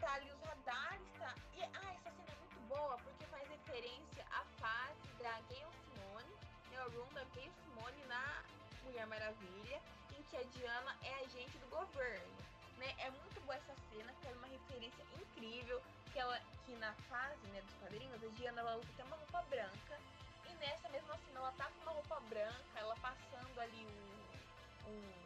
tá 0.00 0.14
ali 0.14 0.30
os 0.32 0.40
radares, 0.40 1.08
tá? 1.18 1.34
E 1.54 1.62
ah, 1.62 1.94
essa 1.94 2.10
cena 2.10 2.32
é 2.32 2.36
muito 2.36 2.60
boa 2.68 2.98
porque 2.98 3.24
faz 3.26 3.48
referência 3.48 4.26
à 4.30 4.44
fase 4.60 5.08
da 5.22 5.40
Gayle 5.48 5.72
Simone, 5.84 6.34
né? 6.70 6.84
O 6.84 6.90
room 6.90 7.14
Gayle 7.34 7.52
Simone 7.62 8.04
na 8.06 8.42
Mulher 8.82 9.06
Maravilha, 9.06 9.80
em 10.16 10.22
que 10.24 10.36
a 10.36 10.42
Diana 10.42 10.96
é 11.02 11.24
agente 11.24 11.56
do 11.58 11.68
governo. 11.68 12.43
Né? 12.78 12.94
É 12.98 13.10
muito 13.10 13.40
boa 13.42 13.54
essa 13.54 13.74
cena, 13.90 14.12
que 14.20 14.28
é 14.28 14.30
uma 14.32 14.46
referência 14.46 15.04
incrível, 15.20 15.80
que 16.12 16.18
ela 16.18 16.40
que 16.64 16.72
na 16.76 16.92
fase 17.08 17.46
né, 17.48 17.60
dos 17.60 17.74
quadrinhos, 17.74 18.22
a 18.22 18.28
Diana 18.28 18.60
ela 18.60 18.76
usa 18.76 18.88
até 18.94 19.04
uma 19.04 19.16
roupa 19.16 19.42
branca. 19.42 20.00
E 20.48 20.54
nessa 20.54 20.88
mesma 20.88 21.16
cena 21.18 21.40
ela 21.40 21.52
tá 21.52 21.66
com 21.66 21.82
uma 21.82 21.92
roupa 21.92 22.20
branca, 22.28 22.78
ela 22.78 22.96
passando 22.96 23.60
ali 23.60 23.86
um, 23.86 24.90
um 24.90 25.24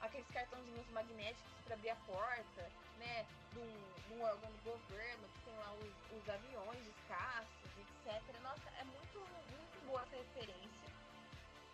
aqueles 0.00 0.28
cartãozinhos 0.28 0.88
magnéticos 0.90 1.52
para 1.64 1.74
abrir 1.74 1.90
a 1.90 1.96
porta, 1.96 2.70
né? 2.98 3.26
De 3.52 3.58
um, 3.58 4.22
órgão 4.22 4.50
do 4.50 4.62
governo, 4.62 5.28
que 5.28 5.40
tem 5.44 5.54
lá 5.58 5.72
os, 5.74 6.18
os 6.18 6.28
aviões, 6.28 6.88
os 6.88 7.08
caças, 7.08 7.46
etc. 7.78 8.40
Nossa, 8.42 8.70
é 8.78 8.84
muito, 8.84 9.18
muito 9.18 9.86
boa 9.86 10.00
essa 10.02 10.16
referência. 10.16 10.88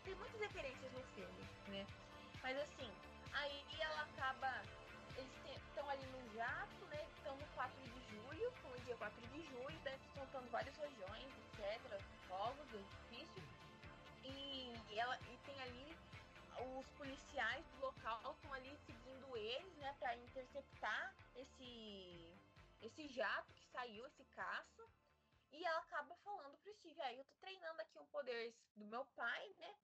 Tem 0.05 0.15
muitas 0.17 0.41
referências 0.41 0.93
no 0.93 1.03
filme, 1.15 1.49
né? 1.69 1.87
Mas 2.43 2.59
assim, 2.59 2.91
aí 3.33 3.65
ela 3.81 4.03
acaba. 4.03 4.63
Eles 5.17 5.33
estão 5.69 5.89
ali 5.89 6.07
no 6.07 6.35
jato, 6.35 6.85
né? 6.87 7.07
Estão 7.17 7.37
no 7.37 7.47
4 7.55 7.77
de 7.81 8.01
julho, 8.11 8.53
no 8.65 8.81
dia 8.85 8.97
4 8.97 9.27
de 9.29 9.43
julho, 9.47 9.79
né? 9.81 9.99
soltando 10.15 10.51
vários 10.51 10.77
rojões, 10.77 11.29
etc. 11.59 12.01
Fogos 12.29 12.69
do 12.69 12.79
edifício. 12.79 13.43
E, 14.25 14.75
e, 14.91 14.99
ela, 14.99 15.19
e 15.31 15.37
tem 15.45 15.61
ali 15.63 15.97
os 16.61 16.87
policiais 16.91 17.65
do 17.67 17.81
local 17.81 18.33
estão 18.33 18.53
ali 18.53 18.77
seguindo 18.87 19.37
eles, 19.37 19.75
né, 19.77 19.95
para 19.99 20.15
interceptar 20.17 21.15
esse 21.35 22.33
esse 22.83 23.09
jato 23.09 23.53
que 23.55 23.67
saiu, 23.69 24.05
esse 24.07 24.25
caça. 24.35 24.87
E 25.53 25.65
ela 25.65 25.81
acaba 25.81 26.17
falando 26.17 26.57
pro 26.59 26.75
Steve, 26.75 27.01
aí 27.03 27.15
ah, 27.15 27.19
eu 27.19 27.25
tô 27.25 27.35
treinando 27.41 27.81
aqui 27.81 27.99
um 27.99 28.07
poder 28.07 28.55
do 28.75 28.85
meu 28.87 29.05
pai, 29.15 29.55
né? 29.59 29.75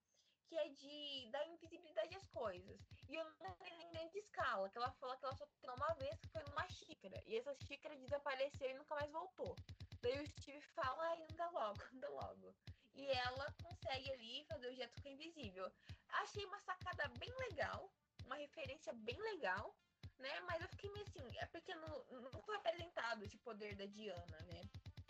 Que 0.48 0.58
é 0.58 0.68
de 0.68 1.28
dar 1.30 1.46
invisibilidade 1.46 2.16
às 2.16 2.26
coisas. 2.28 2.80
E 3.08 3.14
eu 3.14 3.24
não 3.40 3.54
treinei 3.56 3.86
em 3.86 3.90
grande 3.90 4.18
escala, 4.18 4.68
que 4.70 4.78
ela 4.78 4.90
fala 4.92 5.16
que 5.16 5.24
ela 5.24 5.34
só 5.34 5.46
treinou 5.46 5.76
uma 5.76 5.94
vez, 5.94 6.18
que 6.20 6.28
foi 6.28 6.42
numa 6.44 6.66
xícara. 6.68 7.22
E 7.26 7.36
essa 7.36 7.54
xícara 7.54 7.96
desapareceu 7.96 8.70
e 8.70 8.74
nunca 8.74 8.94
mais 8.94 9.10
voltou. 9.10 9.54
Daí 10.00 10.22
o 10.22 10.26
Steve 10.26 10.60
fala, 10.74 11.02
ai, 11.10 11.22
anda 11.30 11.50
logo, 11.50 11.82
anda 11.92 12.08
logo 12.08 12.54
e 12.98 13.06
ela 13.06 13.54
consegue 13.62 14.12
ali 14.12 14.44
fazer 14.44 14.68
o 14.68 14.74
jeito 14.74 14.92
ficar 14.94 15.10
invisível. 15.10 15.70
Achei 16.08 16.44
uma 16.44 16.58
sacada 16.58 17.08
bem 17.18 17.32
legal, 17.48 17.90
uma 18.24 18.34
referência 18.34 18.92
bem 18.92 19.16
legal, 19.32 19.74
né? 20.18 20.40
Mas 20.40 20.60
eu 20.60 20.68
fiquei 20.68 20.90
meio 20.90 21.04
assim, 21.06 21.38
é 21.38 21.46
porque 21.46 21.74
não, 21.76 22.04
não 22.32 22.42
foi 22.42 22.56
apresentado 22.56 23.22
esse 23.22 23.38
poder 23.38 23.76
da 23.76 23.86
Diana, 23.86 24.38
né? 24.52 24.60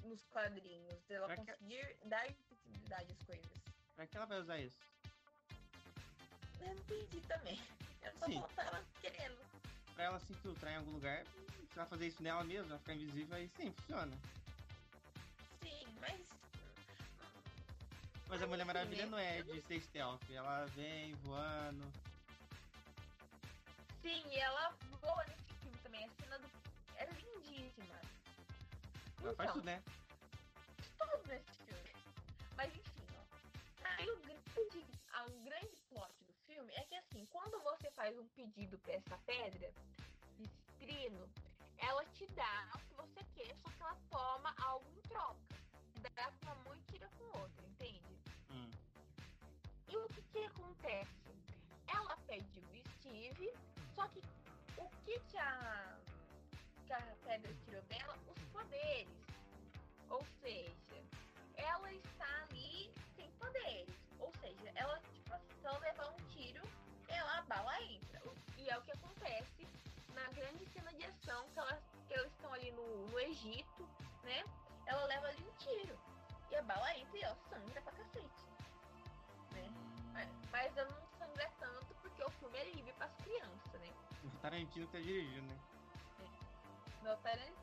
Nos 0.05 0.23
quadrinhos, 0.27 1.03
dela 1.05 1.27
pra 1.27 1.37
conseguir 1.37 1.99
que... 1.99 2.09
dar 2.09 2.27
visibilidade 2.51 3.13
às 3.13 3.23
coisas. 3.23 3.59
Pra 3.95 4.07
que 4.07 4.17
ela 4.17 4.27
vai 4.27 4.39
usar 4.39 4.59
isso? 4.59 4.79
Eu 6.61 6.67
não 6.67 6.75
entendi 6.75 7.21
também. 7.23 7.61
Eu 8.03 8.13
só 8.19 8.27
Sim. 8.27 8.43
tava 8.55 8.85
querendo. 9.01 9.39
Pra 9.95 10.05
ela 10.05 10.21
se 10.21 10.33
infiltrar 10.33 10.73
em 10.73 10.77
algum 10.77 10.93
lugar, 10.93 11.25
se 11.25 11.79
ela 11.79 11.87
fazer 11.87 12.07
isso 12.07 12.23
nela 12.23 12.45
mesma, 12.45 12.71
ela 12.71 12.79
ficar 12.79 12.95
invisível, 12.95 13.37
aí 13.37 13.49
sim, 13.57 13.73
funciona. 13.73 14.17
Sim, 15.63 15.87
mas 16.01 16.21
mas 18.29 18.43
a 18.43 18.47
Mulher 18.47 18.65
Maravilha 18.67 19.07
não 19.07 19.19
é 19.19 19.41
de 19.41 19.63
ser 19.63 19.81
stealth, 19.81 20.21
ela 20.31 20.67
vem 20.77 21.15
voando. 21.25 21.91
Sim, 24.03 24.23
e 24.29 24.37
ela 24.37 24.75
voa 25.01 25.25
nesse 25.25 25.55
filme 25.63 25.79
também. 25.79 26.05
A 26.05 26.11
cena 26.23 26.39
do. 26.39 26.47
É 26.97 27.07
lindíssima. 27.07 27.95
Ela 29.21 29.33
então, 29.33 29.35
faz 29.35 29.53
tudo, 29.53 29.65
né? 29.65 29.83
Tudo 30.99 31.27
nesse 31.27 31.53
filme. 31.65 31.91
Mas 32.55 32.75
enfim, 32.77 33.07
ó. 33.17 33.89
Aí 33.97 34.11
o 34.11 34.17
faz 37.99 38.17
um 38.17 38.27
pedido 38.29 38.79
para 38.79 38.93
essa 38.93 39.19
pedra 39.27 39.73
de 40.37 40.49
trino, 40.79 41.29
ela 41.79 42.05
te 42.15 42.25
dá 42.29 42.71
o 42.73 42.79
que 42.79 42.95
você 42.95 43.25
quer, 43.35 43.57
só 43.57 43.69
que 43.71 43.83
ela 43.83 43.99
toma 44.09 44.55
algo 44.57 44.89
em 44.97 45.01
troca. 45.09 45.37
Dá 46.15 46.31
com 46.31 46.47
uma 46.47 46.55
mão 46.63 46.77
e 46.77 46.93
tira 46.93 47.11
com 47.19 47.25
outra, 47.41 47.67
entende? 47.67 48.17
Hum. 48.53 48.71
E 49.89 49.97
o 49.97 50.07
que, 50.11 50.23
que 50.23 50.45
acontece? 50.45 51.09
Ela 51.89 52.17
pede 52.29 52.61
o 52.61 52.89
Steve, 52.99 53.53
só 53.97 54.07
que 54.07 54.23
o 54.77 54.89
que, 55.05 55.19
que 55.19 55.39
a, 55.39 55.99
que 56.87 56.93
a 56.93 57.01
pedra 57.25 57.53
tirou 57.65 57.83
é 68.71 68.79
o 68.79 68.83
que 68.83 68.93
acontece 68.93 69.67
na 70.15 70.29
grande 70.33 70.67
cena 70.67 70.93
de 70.93 71.05
ação 71.05 71.49
que 71.51 71.59
elas, 71.59 71.83
que 72.07 72.15
elas 72.15 72.31
estão 72.33 72.53
ali 72.53 72.71
no, 72.73 73.07
no 73.09 73.21
Egito, 73.21 73.89
né? 74.23 74.45
Ela 74.87 75.05
leva 75.05 75.29
ali 75.29 75.43
um 75.43 75.53
tiro. 75.57 75.99
E 76.51 76.57
a 76.57 76.63
bala 76.63 76.97
entra 76.97 77.17
e 77.17 77.23
ela 77.23 77.37
sangra 77.49 77.81
pra 77.83 77.93
cacete. 77.93 78.47
Né? 79.53 79.71
Mas 80.51 80.77
ela 80.77 80.91
não 80.91 81.07
sangra 81.19 81.51
tanto 81.59 81.95
porque 82.03 82.23
o 82.23 82.31
filme 82.31 82.59
é 82.59 82.65
livre 82.71 82.93
pras 82.95 83.15
crianças, 83.23 83.81
né? 83.81 83.93
O 84.25 84.31
Tarantino 84.41 84.87
tá 84.89 84.99
dirigindo, 84.99 85.47
né? 85.47 85.59
É. 86.21 87.09
No 87.09 87.17
Tarantino. 87.19 87.57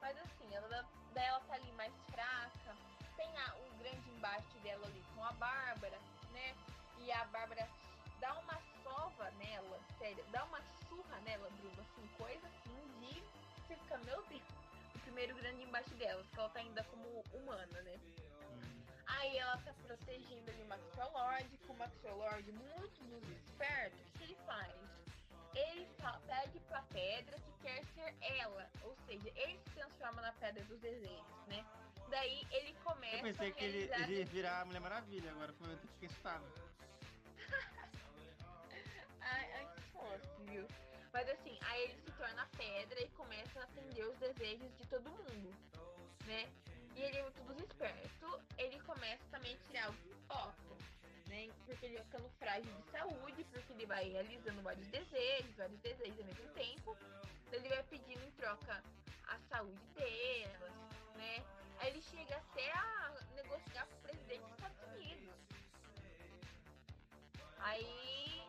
Mas 0.00 0.18
assim, 0.18 0.54
ela, 0.54 0.88
daí 1.14 1.26
ela 1.26 1.40
tá 1.40 1.54
ali 1.54 1.72
mais 1.72 1.92
fraca. 2.10 2.76
Tem 3.16 3.38
a, 3.38 3.54
o 3.56 3.70
grande 3.78 4.10
embate 4.10 4.58
dela 4.58 4.84
ali 4.86 5.02
com 5.14 5.24
a 5.24 5.32
Bárbara, 5.32 5.98
né? 6.32 6.56
E 6.98 7.12
a 7.12 7.24
Bárbara 7.26 7.68
dá 8.20 8.34
uma 8.38 8.60
sova 8.82 9.30
nela, 9.32 9.80
sério, 10.02 10.24
dá 10.32 10.44
uma 10.44 10.60
surra 10.88 11.20
nela, 11.20 11.48
Bruno, 11.50 11.80
assim, 11.80 12.06
coisa 12.18 12.48
assim 12.48 12.76
de. 12.98 13.22
Você 13.54 13.76
fica, 13.76 13.98
meu 13.98 14.20
Deus. 14.24 14.42
O 14.96 14.98
primeiro 14.98 15.34
grande 15.36 15.62
embate 15.62 15.94
dela, 15.94 16.24
que 16.24 16.38
ela 16.38 16.48
tá 16.48 16.58
ainda 16.58 16.82
como 16.84 17.22
humana, 17.32 17.82
né? 17.82 18.00
Hum. 18.42 18.82
Aí 19.06 19.38
ela 19.38 19.56
tá 19.58 19.72
protegendo 19.86 20.50
ali 20.50 20.62
o 20.62 20.66
Maxwell 20.66 21.12
Lord, 21.12 21.58
com 21.66 21.72
o 21.72 21.76
Maxwell 21.76 22.16
Lord 22.16 22.52
muito 22.52 23.04
dos 23.04 23.28
espertos, 23.28 24.00
o 24.00 24.18
que 24.18 24.24
ele 24.24 24.36
faz? 24.44 24.74
Ele 25.54 25.86
pede 26.26 26.60
pra 26.60 26.82
pedra 26.82 27.38
que 27.38 27.52
quer 27.62 27.84
ser 27.94 28.14
ela, 28.40 28.68
ou 28.82 28.96
seja, 29.06 29.30
ele 29.36 29.58
se 29.58 29.70
transforma 29.70 30.22
na 30.22 30.32
pedra 30.32 30.64
dos 30.64 30.80
desejos, 30.80 31.46
né? 31.46 31.64
Daí 32.08 32.46
ele 32.50 32.74
começa 32.82 33.16
Eu 33.16 33.22
pensei 33.22 33.48
a 33.48 33.52
que 33.52 33.64
ele, 33.64 33.90
ele 34.02 34.18
ia 34.18 34.24
virar 34.24 34.60
a 34.62 34.64
Mulher 34.64 34.80
Maravilha, 34.80 35.30
agora 35.30 35.52
foi 35.52 35.72
eu 35.72 35.76
que 35.78 35.86
fiquei 35.88 36.08
assustado. 36.08 36.44
Ai, 39.20 39.71
viu? 40.42 40.66
Mas 41.12 41.28
assim, 41.28 41.58
aí 41.62 41.82
ele 41.82 41.96
se 41.96 42.10
torna 42.12 42.48
pedra 42.56 43.00
e 43.00 43.08
começa 43.10 43.60
a 43.60 43.64
atender 43.64 44.04
os 44.06 44.16
desejos 44.18 44.70
de 44.78 44.86
todo 44.86 45.10
mundo, 45.10 45.54
né? 46.26 46.48
E 46.94 47.02
ele 47.02 47.18
é 47.18 47.22
muito 47.22 47.42
desesperto, 47.54 48.40
ele 48.58 48.78
começa 48.80 49.22
também 49.30 49.54
a 49.54 49.66
tirar 49.66 49.90
o 49.90 49.94
que 49.94 50.08
importa, 50.10 50.74
né? 51.28 51.50
Porque 51.66 51.86
ele 51.86 51.96
vai 51.96 52.04
ficando 52.04 52.30
frágil 52.38 52.72
de 52.74 52.90
saúde, 52.90 53.44
porque 53.44 53.72
ele 53.72 53.86
vai 53.86 54.08
realizando 54.08 54.62
vários 54.62 54.86
desejos, 54.88 55.54
vários 55.56 55.80
desejos 55.80 56.18
ao 56.18 56.26
mesmo 56.26 56.48
tempo. 56.52 56.96
Ele 57.50 57.68
vai 57.68 57.82
pedindo 57.84 58.24
em 58.24 58.30
troca 58.32 58.82
a 59.28 59.38
saúde 59.50 59.86
delas, 59.94 60.72
né? 61.16 61.44
Aí 61.78 61.88
ele 61.90 62.02
chega 62.02 62.36
até 62.36 62.72
a 62.72 63.14
negociar 63.34 63.86
com 63.86 63.94
o 63.96 64.00
presidente 64.02 64.42
dos 64.42 64.52
Estados 64.52 64.82
Unidos. 64.94 65.34
Aí, 67.58 68.42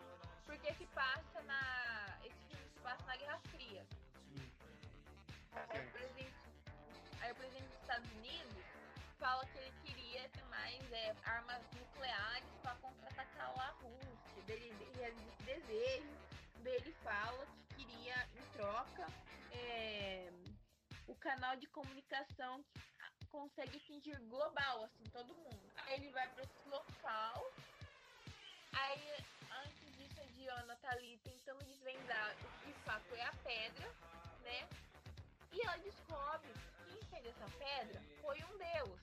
porque 0.45 0.73
se 0.73 0.85
passa 0.87 1.41
na. 1.43 1.82
Passa 2.83 3.03
na 3.05 3.15
Guerra 3.15 3.39
Fria. 3.49 3.85
Aí 5.53 5.87
o, 5.87 5.91
presidente, 5.91 6.35
aí 7.21 7.31
o 7.31 7.35
presidente 7.35 7.67
dos 7.67 7.79
Estados 7.81 8.11
Unidos 8.11 8.63
fala 9.17 9.45
que 9.45 9.57
ele 9.57 9.73
queria 9.85 10.29
ter 10.29 10.43
mais 10.45 10.91
é, 10.91 11.15
armas 11.23 11.61
nucleares 11.79 12.49
para 12.61 12.75
contra-atacar 12.75 13.49
a 13.57 13.69
Rússia. 13.81 14.43
Ele 14.47 14.91
realiza 14.95 15.29
esse 15.29 15.43
desejo. 15.43 16.09
Ele 16.65 16.93
fala 17.03 17.45
que 17.45 17.75
queria, 17.75 18.29
em 18.35 18.51
troca, 18.53 19.07
é, 19.51 20.31
o 21.07 21.15
canal 21.15 21.55
de 21.55 21.67
comunicação 21.67 22.63
que 23.19 23.25
consegue 23.27 23.77
atingir 23.77 24.19
global, 24.27 24.83
assim, 24.83 25.03
todo 25.11 25.33
mundo. 25.35 25.71
Aí 25.77 25.93
ele 25.95 26.09
vai 26.11 26.27
para 26.29 26.43
esse 26.43 26.69
local. 26.69 27.51
Aí, 28.73 29.25
antes 29.65 29.82
a 30.21 30.25
Diana 30.25 30.75
tá 30.77 30.91
ali 30.91 31.17
tentando 31.23 31.63
desvendar 31.65 32.35
o 32.43 32.59
que 32.59 32.67
de 32.67 32.79
fato 32.79 33.15
é 33.15 33.23
a 33.23 33.33
pedra, 33.43 33.87
né? 34.41 34.67
E 35.51 35.61
ela 35.61 35.77
descobre 35.77 36.49
que 36.51 36.93
quem 36.93 37.03
fez 37.09 37.25
essa 37.27 37.49
pedra 37.57 38.01
foi 38.21 38.43
um 38.43 38.57
deus. 38.57 38.99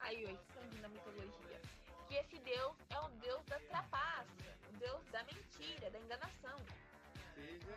Aí, 0.00 0.26
ó, 0.26 0.30
expandindo 0.30 0.86
a 0.86 0.88
mitologia. 0.88 1.60
Que 2.08 2.16
esse 2.16 2.38
deus 2.40 2.76
é 2.90 2.98
o 2.98 3.08
deus 3.08 3.44
da 3.46 3.58
trapaça, 3.60 4.28
o 4.68 4.76
deus 4.78 5.04
da 5.06 5.22
mentira, 5.24 5.90
da 5.90 5.98
enganação. 5.98 6.58
Seja, 7.34 7.76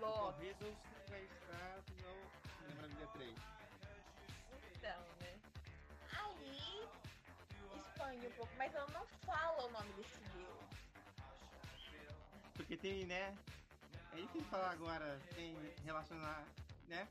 Loki. 0.00 0.34
corridos 0.54 0.76
vai 1.08 1.22
estar 1.22 1.82
no 2.02 2.74
Maravilha 2.76 3.06
3. 3.14 3.34
Então, 4.76 5.02
né? 5.20 5.40
Aí 6.18 6.88
expande 7.76 8.26
um 8.26 8.32
pouco, 8.32 8.52
mas 8.56 8.74
ela 8.74 8.86
não 8.88 9.06
fala 9.24 9.64
o 9.64 9.70
nome 9.70 9.92
desse 9.94 10.20
deus. 10.20 10.83
Porque 12.74 12.88
tem, 12.88 13.06
né? 13.06 13.32
É 14.12 14.16
difícil 14.16 14.48
falar 14.50 14.72
agora, 14.72 15.20
tem 15.36 15.56
relacionar, 15.84 16.44
né? 16.88 17.06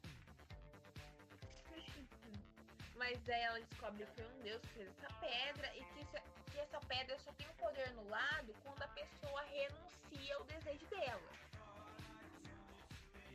Mas 2.98 3.30
aí 3.30 3.42
ela 3.42 3.60
descobre 3.62 4.06
que 4.06 4.12
foi 4.12 4.26
um 4.26 4.42
deus 4.42 4.62
que 4.62 4.68
fez 4.70 4.90
essa 4.90 5.14
pedra 5.22 5.72
e 5.78 5.84
que, 5.86 6.06
que 6.52 6.60
essa 6.60 6.80
pedra 6.82 7.18
só 7.20 7.32
tem 7.34 7.48
o 7.48 7.54
poder 7.54 7.94
no 7.94 8.10
lado 8.10 8.54
quando 8.62 8.82
a 8.82 8.88
pessoa 8.90 9.42
renuncia 9.44 10.36
ao 10.36 10.44
desejo 10.44 10.86
dela. 10.88 11.30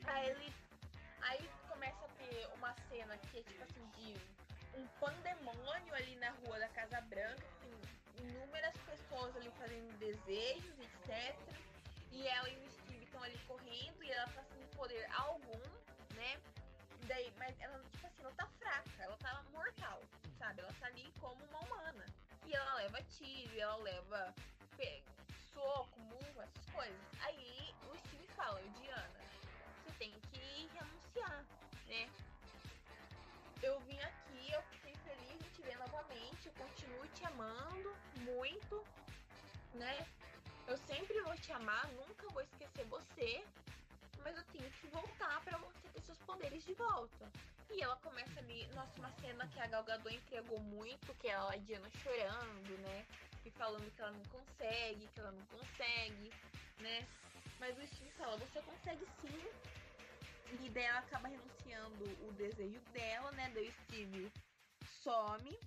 Aí 0.04 0.28
ele. 0.28 0.52
Aí 1.22 1.50
começa 1.66 2.04
a 2.04 2.08
ter 2.08 2.46
uma 2.56 2.74
cena 2.90 3.16
que 3.16 3.38
é 3.38 3.42
tipo 3.42 3.62
assim 3.62 3.86
de 3.96 4.78
um 4.78 4.86
pandemônio 5.00 5.94
ali 5.94 6.16
na 6.16 6.30
rua 6.30 6.58
da 6.58 6.68
Casa 6.68 7.00
Branca, 7.02 7.46
tem 7.62 8.26
inúmeras 8.26 8.76
pessoas 8.84 9.34
ali 9.36 9.50
fazendo 9.58 9.98
desejos, 9.98 10.78
etc. 10.78 11.67
E 12.18 12.26
ela 12.26 12.48
e 12.50 12.56
o 12.56 12.70
Steve 12.70 13.04
estão 13.04 13.22
ali 13.22 13.38
correndo 13.46 14.02
e 14.02 14.10
ela 14.10 14.28
tá 14.32 14.42
sem 14.42 14.66
poder 14.76 15.08
algum, 15.14 15.62
né? 16.16 16.40
Daí, 17.06 17.32
mas 17.38 17.54
ela, 17.60 17.78
tipo 17.92 18.06
assim, 18.08 18.22
não 18.24 18.32
tá 18.32 18.44
fraca, 18.58 18.90
ela 18.98 19.16
tá 19.18 19.40
mortal, 19.52 20.02
sabe? 20.36 20.60
Ela 20.60 20.72
tá 20.80 20.86
ali 20.88 21.12
como 21.20 21.44
uma 21.44 21.60
humana. 21.60 22.04
E 22.44 22.52
ela 22.52 22.74
leva 22.74 23.00
tiro, 23.04 23.60
ela 23.60 23.76
leva 23.76 24.34
soco, 25.54 26.00
murro, 26.00 26.42
essas 26.42 26.66
coisas. 26.72 27.00
Aí 27.20 27.72
o 27.88 27.96
Steve 27.98 28.26
fala, 28.34 28.60
Diana, 28.80 29.20
você 29.84 29.92
tem 29.98 30.12
que 30.32 30.68
renunciar, 30.74 31.44
né? 31.86 32.10
Eu 33.62 33.78
vim 33.80 34.00
aqui, 34.00 34.52
eu 34.52 34.62
fiquei 34.72 34.94
feliz 34.96 35.38
de 35.38 35.50
te 35.50 35.62
ver 35.62 35.78
novamente, 35.78 36.46
eu 36.46 36.52
continuo 36.54 37.06
te 37.14 37.24
amando 37.26 37.96
muito, 38.16 38.84
né? 39.74 40.04
Eu 40.68 40.76
sempre 40.76 41.18
vou 41.22 41.34
te 41.36 41.50
amar, 41.50 41.90
nunca 41.92 42.28
vou 42.28 42.42
esquecer 42.42 42.84
você, 42.84 43.42
mas 44.22 44.36
eu 44.36 44.44
tenho 44.52 44.70
que 44.72 44.86
voltar 44.88 45.40
pra 45.40 45.56
você 45.56 45.88
ter 45.94 46.02
seus 46.02 46.18
poderes 46.18 46.62
de 46.62 46.74
volta. 46.74 47.32
E 47.70 47.82
ela 47.82 47.96
começa 47.96 48.38
ali, 48.38 48.66
nossa, 48.74 48.92
uma 48.98 49.10
cena 49.12 49.48
que 49.48 49.58
a 49.60 49.66
Gal 49.66 49.82
Gadot 49.82 50.14
entregou 50.14 50.60
muito, 50.60 51.14
que 51.14 51.28
é 51.28 51.34
a 51.34 51.56
Diana 51.56 51.88
chorando, 52.02 52.78
né? 52.82 53.06
E 53.46 53.50
falando 53.52 53.90
que 53.94 54.02
ela 54.02 54.10
não 54.10 54.24
consegue, 54.24 55.08
que 55.08 55.20
ela 55.20 55.32
não 55.32 55.46
consegue, 55.46 56.30
né? 56.80 57.08
Mas 57.58 57.78
o 57.78 57.86
Steve 57.86 58.10
fala, 58.18 58.36
você 58.36 58.60
consegue 58.60 59.06
sim. 59.22 59.50
E 60.52 60.68
daí 60.68 60.84
ela 60.84 60.98
acaba 60.98 61.28
renunciando 61.28 62.04
o 62.28 62.32
desejo 62.32 62.80
dela, 62.92 63.32
né? 63.32 63.50
Daí 63.54 63.68
o 63.68 63.72
Steve 63.84 64.30
some. 65.02 65.58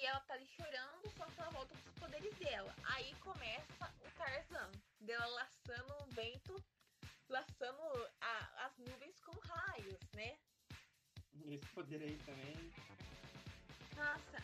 E 0.00 0.06
ela 0.06 0.20
tá 0.20 0.34
ali 0.34 0.46
chorando, 0.46 1.10
só 1.16 1.26
que 1.26 1.40
ela 1.40 1.50
volta 1.50 1.74
com 1.76 1.88
os 1.90 1.98
poderes 1.98 2.34
dela. 2.38 2.74
Aí 2.84 3.14
começa 3.16 3.92
o 4.00 4.10
Tarzan, 4.16 4.70
dela 5.00 5.26
laçando 5.26 5.94
o 6.02 6.06
vento, 6.14 6.56
laçando 7.28 7.82
a- 8.20 8.64
as 8.66 8.78
nuvens 8.78 9.20
com 9.20 9.32
raios, 9.40 10.00
né? 10.14 10.38
Esse 11.44 11.66
poder 11.74 12.00
aí 12.02 12.16
também. 12.24 12.72
Nossa, 13.94 14.42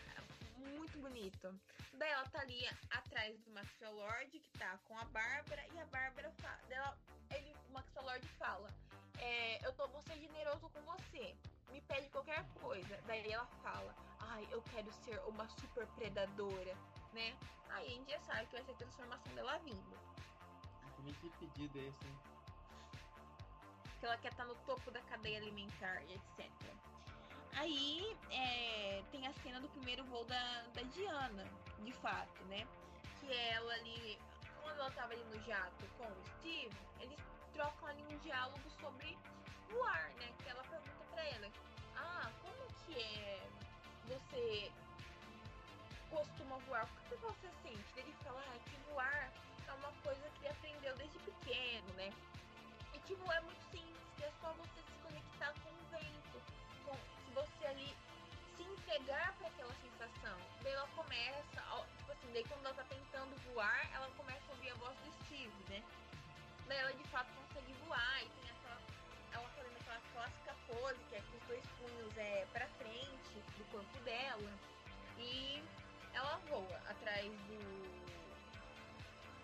muito 0.57 0.99
bonito. 0.99 1.59
Daí 1.93 2.11
ela 2.11 2.29
tá 2.29 2.41
ali 2.41 2.63
atrás 2.91 3.39
do 3.39 3.49
Maxwell 3.51 3.93
Lord, 3.93 4.39
que 4.39 4.51
tá 4.59 4.77
com 4.87 4.95
a 4.99 5.05
Bárbara, 5.05 5.65
e 5.73 5.79
a 5.79 5.85
Bárbara 5.87 6.31
fala. 6.33 6.57
Dela, 6.67 6.97
ele, 7.31 7.51
o 7.67 7.71
Maxwell 7.71 8.05
Lord 8.05 8.27
fala: 8.37 8.69
é, 9.19 9.65
Eu 9.65 9.73
tô, 9.73 9.87
vou 9.87 10.03
ser 10.03 10.19
generoso 10.19 10.69
com 10.69 10.81
você. 10.83 11.35
Me 11.71 11.81
pede 11.81 12.09
qualquer 12.09 12.45
coisa. 12.61 13.01
Daí 13.05 13.31
ela 13.31 13.45
fala: 13.63 13.95
Ai, 14.19 14.47
eu 14.51 14.61
quero 14.73 14.91
ser 15.03 15.19
uma 15.27 15.47
super 15.49 15.85
predadora, 15.87 16.75
né? 17.13 17.35
Aí 17.69 17.87
a 17.87 17.89
gente 17.89 18.11
já 18.11 18.19
sabe 18.21 18.45
que 18.47 18.53
vai 18.53 18.63
ser 18.63 18.71
a 18.71 18.75
transformação 18.75 19.35
dela 19.35 19.57
vindo. 19.59 19.97
Também 20.95 21.13
que 21.15 21.29
pedido 21.37 21.77
é 21.77 21.83
esse, 21.83 22.05
hein? 22.05 22.17
que 23.99 24.05
ela 24.05 24.17
quer 24.17 24.31
estar 24.31 24.45
no 24.45 24.55
topo 24.55 24.91
da 24.91 25.01
cadeia 25.01 25.39
alimentar 25.39 26.03
e 26.03 26.13
etc. 26.13 26.51
Aí 27.53 28.17
é, 28.29 29.03
tem 29.11 29.25
a 29.25 29.33
cena 29.33 29.59
do 29.59 29.67
primeiro 29.69 30.03
voo 30.05 30.23
da, 30.25 30.61
da 30.73 30.81
Diana, 30.83 31.45
de 31.83 31.91
fato, 31.93 32.43
né? 32.45 32.67
Que 33.19 33.31
é 33.31 33.53
ela 33.53 33.73
ali. 33.73 34.19
quando 34.61 34.79
ela 34.79 34.91
tava 34.91 35.13
ali 35.13 35.23
no 35.25 35.39
jato 35.43 35.85
com 35.97 36.05
o 36.05 36.25
Steve, 36.37 36.77
eles 36.99 37.19
trocam 37.53 37.87
ali 37.87 38.03
um 38.03 38.17
diálogo 38.19 38.69
sobre 38.79 39.17
voar, 39.69 40.13
né? 40.19 40.31
Que 40.43 40.49
ela 40.49 40.63
pra 41.17 41.25
ela, 41.25 41.49
ah, 41.95 42.31
como 42.43 42.73
que 42.85 42.93
é 42.93 43.41
você 44.05 44.71
costuma 46.11 46.57
voar? 46.59 46.85
O 46.85 47.09
que 47.09 47.15
você 47.15 47.49
sente? 47.63 47.99
Ele 47.99 48.13
fala, 48.23 48.39
ah, 48.39 48.59
que 48.69 48.77
voar 48.91 49.33
é 49.67 49.73
uma 49.73 49.91
coisa 50.03 50.29
que 50.29 50.45
ele 50.45 50.49
aprendeu 50.49 50.95
desde 50.95 51.17
pequeno, 51.17 51.91
né? 51.95 52.13
E 52.93 52.99
que 52.99 53.15
voar 53.15 53.37
é 53.37 53.41
muito 53.41 53.63
simples, 53.71 54.07
que 54.15 54.23
é 54.25 54.31
só 54.39 54.53
você 54.53 54.79
se 54.79 54.93
conectar 55.01 55.53
com 55.63 55.69
o 55.69 55.85
vento, 55.89 56.41
com, 56.85 56.93
se 56.93 57.31
você 57.33 57.65
ali 57.65 57.97
se 58.55 58.63
entregar 58.63 59.33
para 59.37 59.47
aquela 59.47 59.73
sensação. 59.81 60.37
Daí 60.61 60.73
ela 60.73 60.87
começa, 60.89 61.61
tipo 61.97 62.11
assim, 62.11 62.31
daí 62.31 62.43
quando 62.43 62.65
ela 62.65 62.75
tá 62.75 62.83
tentando 62.83 63.35
voar, 63.53 63.89
ela 63.91 64.09
começa 64.11 64.45
a 64.49 64.51
ouvir 64.51 64.69
a 64.69 64.75
voz 64.75 64.95
do 64.99 65.11
Steve, 65.25 65.63
né? 65.69 65.83
Daí 66.67 66.77
ela 66.77 66.93
de 66.93 67.03
fato 67.05 67.27
consegue 67.33 67.73
voar 67.85 68.23
e 68.23 68.29
tem 68.29 68.43
aquela. 68.43 68.56
Pose, 70.79 70.99
que 71.09 71.15
é 71.15 71.19
os 71.19 71.47
dois 71.47 71.65
punhos 71.79 72.17
é, 72.17 72.45
pra 72.53 72.67
frente 72.67 73.43
do 73.57 73.65
corpo 73.71 73.99
dela. 73.99 74.53
E 75.17 75.63
ela 76.13 76.37
voa 76.49 76.77
atrás 76.89 77.31
do. 77.47 77.59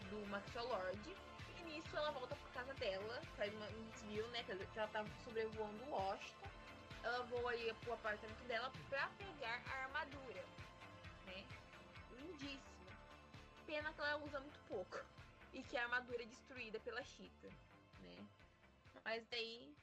do 0.10 0.28
Maxolord. 0.28 1.15
E 1.58 1.63
nisso 1.63 1.96
ela 1.98 2.12
volta 2.12 2.36
pra 2.36 2.62
casa 2.62 2.74
dela, 2.76 3.22
faz 3.36 3.54
uma, 3.54 3.65
um 3.67 3.89
desvio, 3.89 4.28
né? 4.28 4.43
Que 4.43 4.52
ela 4.80 4.88
tá 4.89 5.06
sobrevoando 5.24 5.89
Washington 5.89 6.54
ela 7.04 7.22
voa 7.26 7.52
aí 7.52 7.74
pro 7.82 7.93
apartamento 7.93 8.43
dela 8.48 8.72
pra 8.89 9.10
pegar 9.17 9.62
a 9.67 9.84
armadura, 9.84 10.46
né? 11.26 11.46
Lindíssima. 12.12 12.91
Pena 13.65 13.91
que 13.91 14.00
ela 14.00 14.24
usa 14.24 14.39
muito 14.39 14.60
pouco. 14.67 14.98
E 15.52 15.62
que 15.63 15.78
a 15.78 15.84
armadura 15.84 16.24
é 16.24 16.26
destruída 16.26 16.80
pela 16.80 17.04
Cheetah, 17.04 17.54
né? 18.00 18.26
Mas 19.04 19.28
daí 19.30 19.76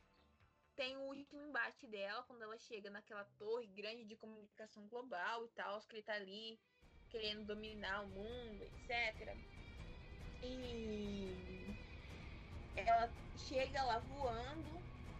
tem 0.81 0.97
o 0.97 1.01
último 1.01 1.43
embate 1.43 1.87
dela 1.89 2.23
quando 2.23 2.41
ela 2.41 2.57
chega 2.57 2.89
naquela 2.89 3.23
torre 3.39 3.67
grande 3.67 4.03
de 4.07 4.17
comunicação 4.17 4.89
global 4.89 5.45
e 5.45 5.49
tal, 5.49 5.79
que 5.83 5.97
ele 5.97 6.03
tá 6.03 6.15
ali 6.15 6.59
querendo 7.11 7.45
dominar 7.45 8.01
o 8.01 8.09
mundo, 8.09 8.63
etc. 8.63 9.37
E 10.43 11.77
ela 12.75 13.11
chega 13.37 13.83
lá 13.83 13.99
voando 13.99 14.71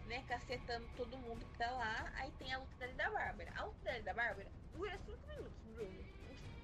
né, 0.07 0.25
cacetando 0.27 0.89
todo 0.97 1.15
mundo 1.19 1.45
que 1.45 1.57
tá 1.59 1.69
lá. 1.69 2.11
Aí 2.15 2.31
tem 2.39 2.51
a 2.51 2.57
luta 2.57 2.75
dele 2.79 2.93
da 2.93 3.11
Bárbara. 3.11 3.53
A 3.55 3.65
luta 3.65 3.91
dele 3.91 4.03
da 4.03 4.13
Bárbara 4.15 4.49
dura 4.73 4.97
5 4.97 5.27
minutos, 5.27 5.61
Bruno. 5.75 6.03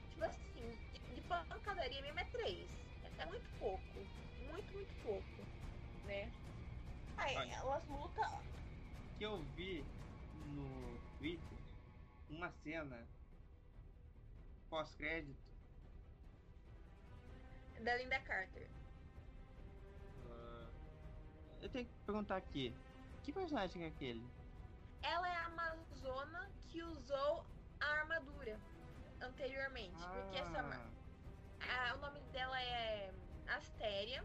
Tipo 0.10 0.26
assim, 0.26 0.76
de, 1.14 1.22
pancadaria 1.22 2.02
mesmo 2.02 2.20
é 2.20 2.26
3. 2.26 2.68
É, 3.20 3.26
muito 3.28 3.60
pouco. 3.60 4.00
Muito, 4.50 4.74
muito 4.74 5.04
pouco. 5.04 5.46
Né? 6.06 6.32
Aí 7.16 7.52
elas 7.52 7.88
lutam. 7.88 8.58
Que 9.18 9.24
eu 9.24 9.42
vi 9.56 9.84
no 10.46 11.00
Twitter 11.18 11.58
uma 12.30 12.52
cena 12.52 13.04
pós-crédito 14.70 15.48
da 17.84 17.96
Linda 17.96 18.20
Carter. 18.20 18.68
Uh, 20.26 20.70
eu 21.62 21.70
tenho 21.70 21.86
que 21.86 21.94
perguntar 22.06 22.38
aqui. 22.38 22.76
Que 23.24 23.32
personagem 23.32 23.84
é 23.84 23.88
aquele? 23.88 24.26
Ela 25.02 25.28
é 25.28 25.36
a 25.36 25.46
Amazona 25.46 26.50
que 26.62 26.82
usou 26.84 27.46
a 27.80 27.86
armadura 27.86 28.60
anteriormente. 29.22 29.96
Ah. 30.00 30.10
Porque 30.10 30.38
essa. 30.38 30.60
A, 31.60 31.96
o 31.96 31.98
nome 32.00 32.20
dela 32.32 32.62
é 32.62 33.14
Astéria. 33.48 34.24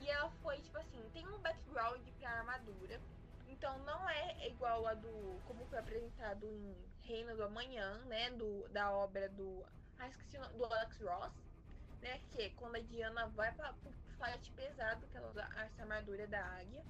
E 0.00 0.08
ela 0.08 0.30
foi, 0.42 0.60
tipo 0.60 0.78
assim, 0.78 1.02
tem 1.12 1.26
um 1.26 1.38
background 1.38 2.06
pra 2.18 2.30
armadura. 2.30 3.00
Então 3.58 3.76
não 3.80 4.08
é 4.08 4.46
igual 4.46 4.86
a 4.86 4.94
do. 4.94 5.40
Como 5.46 5.66
foi 5.66 5.78
apresentado 5.78 6.46
em 6.46 6.74
Reino 7.02 7.36
do 7.36 7.42
Amanhã, 7.42 7.98
né? 8.06 8.30
Do, 8.30 8.68
da 8.68 8.90
obra 8.92 9.28
do. 9.28 9.66
Ah, 9.98 10.08
esqueci 10.08 10.36
o 10.36 10.40
nome, 10.40 10.56
do 10.56 10.64
Alex 10.64 11.00
Ross. 11.00 11.32
Né? 12.00 12.20
Que 12.30 12.42
é 12.42 12.50
quando 12.50 12.76
a 12.76 12.80
Diana 12.80 13.26
vai 13.28 13.52
pra, 13.54 13.72
pro 13.72 13.92
fight 14.16 14.52
pesado, 14.52 15.04
que 15.08 15.16
ela 15.16 15.28
usa 15.28 15.48
essa 15.56 15.82
armadura 15.82 16.26
da 16.28 16.40
águia 16.40 16.84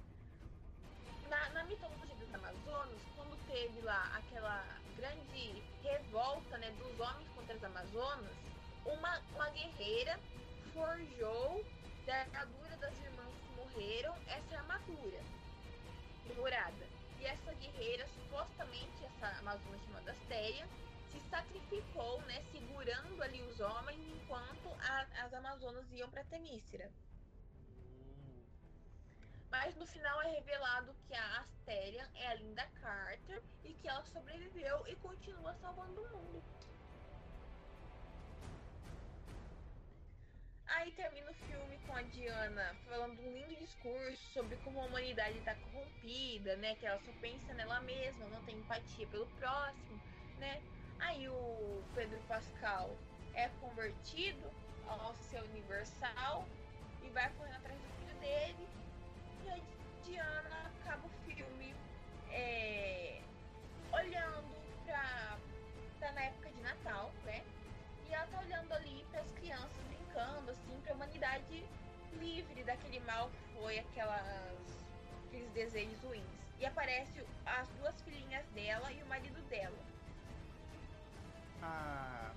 na, 1.29 1.49
na 1.49 1.63
mitologia 1.63 2.15
dos 2.15 2.33
Amazonas, 2.33 3.01
quando 3.15 3.37
teve 3.47 3.81
lá 3.81 4.11
aquela 4.15 4.65
grande 4.97 5.63
revolta 5.83 6.57
né, 6.57 6.71
dos 6.71 6.99
homens 6.99 7.29
contra 7.29 7.55
as 7.55 7.63
Amazonas, 7.63 8.35
uma, 8.85 9.19
uma 9.35 9.49
guerreira 9.51 10.19
forjou 10.73 11.63
da 12.05 12.15
armadura 12.21 12.77
das 12.77 12.97
irmãs 12.99 13.33
que 13.41 13.55
morreram 13.55 14.15
essa 14.27 14.57
armadura 14.57 15.38
dourada. 16.33 16.87
E 17.19 17.25
essa 17.25 17.53
guerreira, 17.53 18.07
supostamente, 18.07 19.03
essa 19.03 19.27
amazona 19.39 19.77
chamada 19.79 20.11
Astéria, 20.11 20.67
se 21.11 21.19
sacrificou, 21.29 22.21
né, 22.21 22.41
segurando 22.51 23.21
ali 23.21 23.41
os 23.41 23.59
homens 23.59 23.99
enquanto 24.07 24.69
a, 24.79 25.25
as 25.25 25.33
amazonas 25.33 25.91
iam 25.91 26.09
para 26.09 26.23
Temícera. 26.25 26.91
Mas 29.49 29.75
no 29.75 29.85
final 29.85 30.21
é 30.21 30.29
revelado 30.29 30.95
que 31.07 31.13
a 31.15 31.41
Astéria 31.41 32.07
é 32.15 32.27
a 32.27 32.35
Linda 32.35 32.65
Carter 32.79 33.43
e 33.63 33.73
que 33.73 33.87
ela 33.87 34.03
sobreviveu 34.05 34.87
e 34.87 34.95
continua 34.97 35.53
salvando 35.55 36.01
o 36.01 36.09
mundo. 36.09 36.43
Aí 40.75 40.91
termina 40.91 41.31
o 41.31 41.33
filme 41.33 41.77
com 41.87 41.95
a 41.95 42.01
Diana 42.03 42.75
falando 42.87 43.19
um 43.21 43.33
lindo 43.33 43.55
discurso 43.55 44.31
sobre 44.31 44.55
como 44.57 44.79
a 44.79 44.85
humanidade 44.85 45.37
está 45.39 45.55
corrompida, 45.55 46.55
né? 46.57 46.75
Que 46.75 46.85
ela 46.85 46.99
só 46.99 47.11
pensa 47.19 47.53
nela 47.53 47.79
mesma, 47.81 48.25
não 48.27 48.43
tem 48.43 48.55
empatia 48.55 49.07
pelo 49.07 49.25
próximo, 49.39 49.99
né? 50.37 50.61
Aí 50.99 51.27
o 51.27 51.83
Pedro 51.95 52.19
Pascal 52.27 52.95
é 53.33 53.47
convertido 53.61 54.51
ao 54.87 55.15
ser 55.15 55.41
universal 55.43 56.47
e 57.01 57.09
vai 57.09 57.29
correndo 57.33 57.55
atrás 57.55 57.79
do 57.79 57.87
filho 57.99 58.19
dele 58.19 58.67
e 59.43 59.49
a 59.49 59.59
Diana 60.03 60.71
acaba 60.81 61.07
o 61.07 61.09
filme 61.25 61.73
é, 62.31 63.21
olhando 63.91 64.55
pra. 64.85 65.37
tá 65.99 66.11
na 66.11 66.21
época 66.21 66.49
de 66.51 66.61
Natal, 66.61 67.11
humanidade 71.19 71.65
livre 72.19 72.63
daquele 72.63 72.99
mal 73.01 73.29
que 73.29 73.59
foi 73.59 73.79
aquelas. 73.79 74.25
aqueles 75.27 75.51
desejos 75.51 76.01
ruins. 76.01 76.23
E 76.59 76.65
aparece 76.65 77.25
as 77.45 77.67
duas 77.79 78.01
filhinhas 78.01 78.45
dela 78.53 78.91
e 78.91 79.03
o 79.03 79.05
marido 79.05 79.41
dela. 79.49 79.77
A 81.61 82.31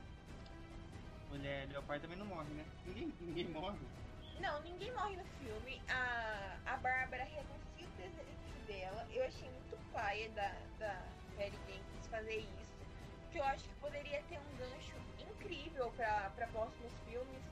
mulher 1.30 1.68
leopardo 1.68 2.02
também 2.02 2.18
não 2.18 2.26
morre, 2.26 2.52
né? 2.54 2.64
Ninguém, 2.86 3.12
ninguém 3.20 3.48
morre. 3.48 3.78
Não, 4.40 4.60
ninguém 4.62 4.92
morre 4.92 5.16
no 5.16 5.24
filme. 5.24 5.80
A, 5.88 6.56
a 6.66 6.76
Bárbara 6.76 7.24
renuncia 7.24 7.86
o 7.86 7.96
desejo 7.96 8.66
dela. 8.66 9.06
Eu 9.12 9.24
achei 9.24 9.48
muito 9.48 9.92
paia 9.92 10.28
da, 10.30 10.52
da 10.78 11.02
Perry 11.36 11.56
Jenkins 11.66 12.06
fazer 12.10 12.38
isso. 12.38 12.72
Que 13.30 13.38
eu 13.38 13.44
acho 13.44 13.64
que 13.64 13.74
poderia 13.76 14.22
ter 14.28 14.38
um 14.38 14.56
gancho 14.56 14.94
incrível 15.18 15.90
para 15.96 16.46
próximos 16.48 16.92
filmes 17.08 17.51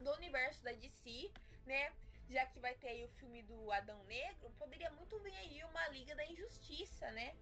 do 0.00 0.10
universo 0.12 0.62
da 0.62 0.72
DC, 0.72 1.30
né? 1.66 1.92
Já 2.28 2.46
que 2.46 2.58
vai 2.60 2.74
ter 2.74 2.88
aí 2.88 3.04
o 3.04 3.08
filme 3.08 3.42
do 3.42 3.70
Adão 3.72 4.02
Negro, 4.04 4.50
poderia 4.58 4.90
muito 4.92 5.18
vir 5.20 5.34
aí 5.34 5.62
uma 5.64 5.88
Liga 5.88 6.14
da 6.14 6.24
Injustiça, 6.24 7.10
né? 7.12 7.34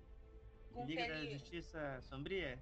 Com 0.73 0.87
Liga 0.87 1.07
da 1.09 1.25
Justiça 1.27 2.01
Sombria? 2.03 2.59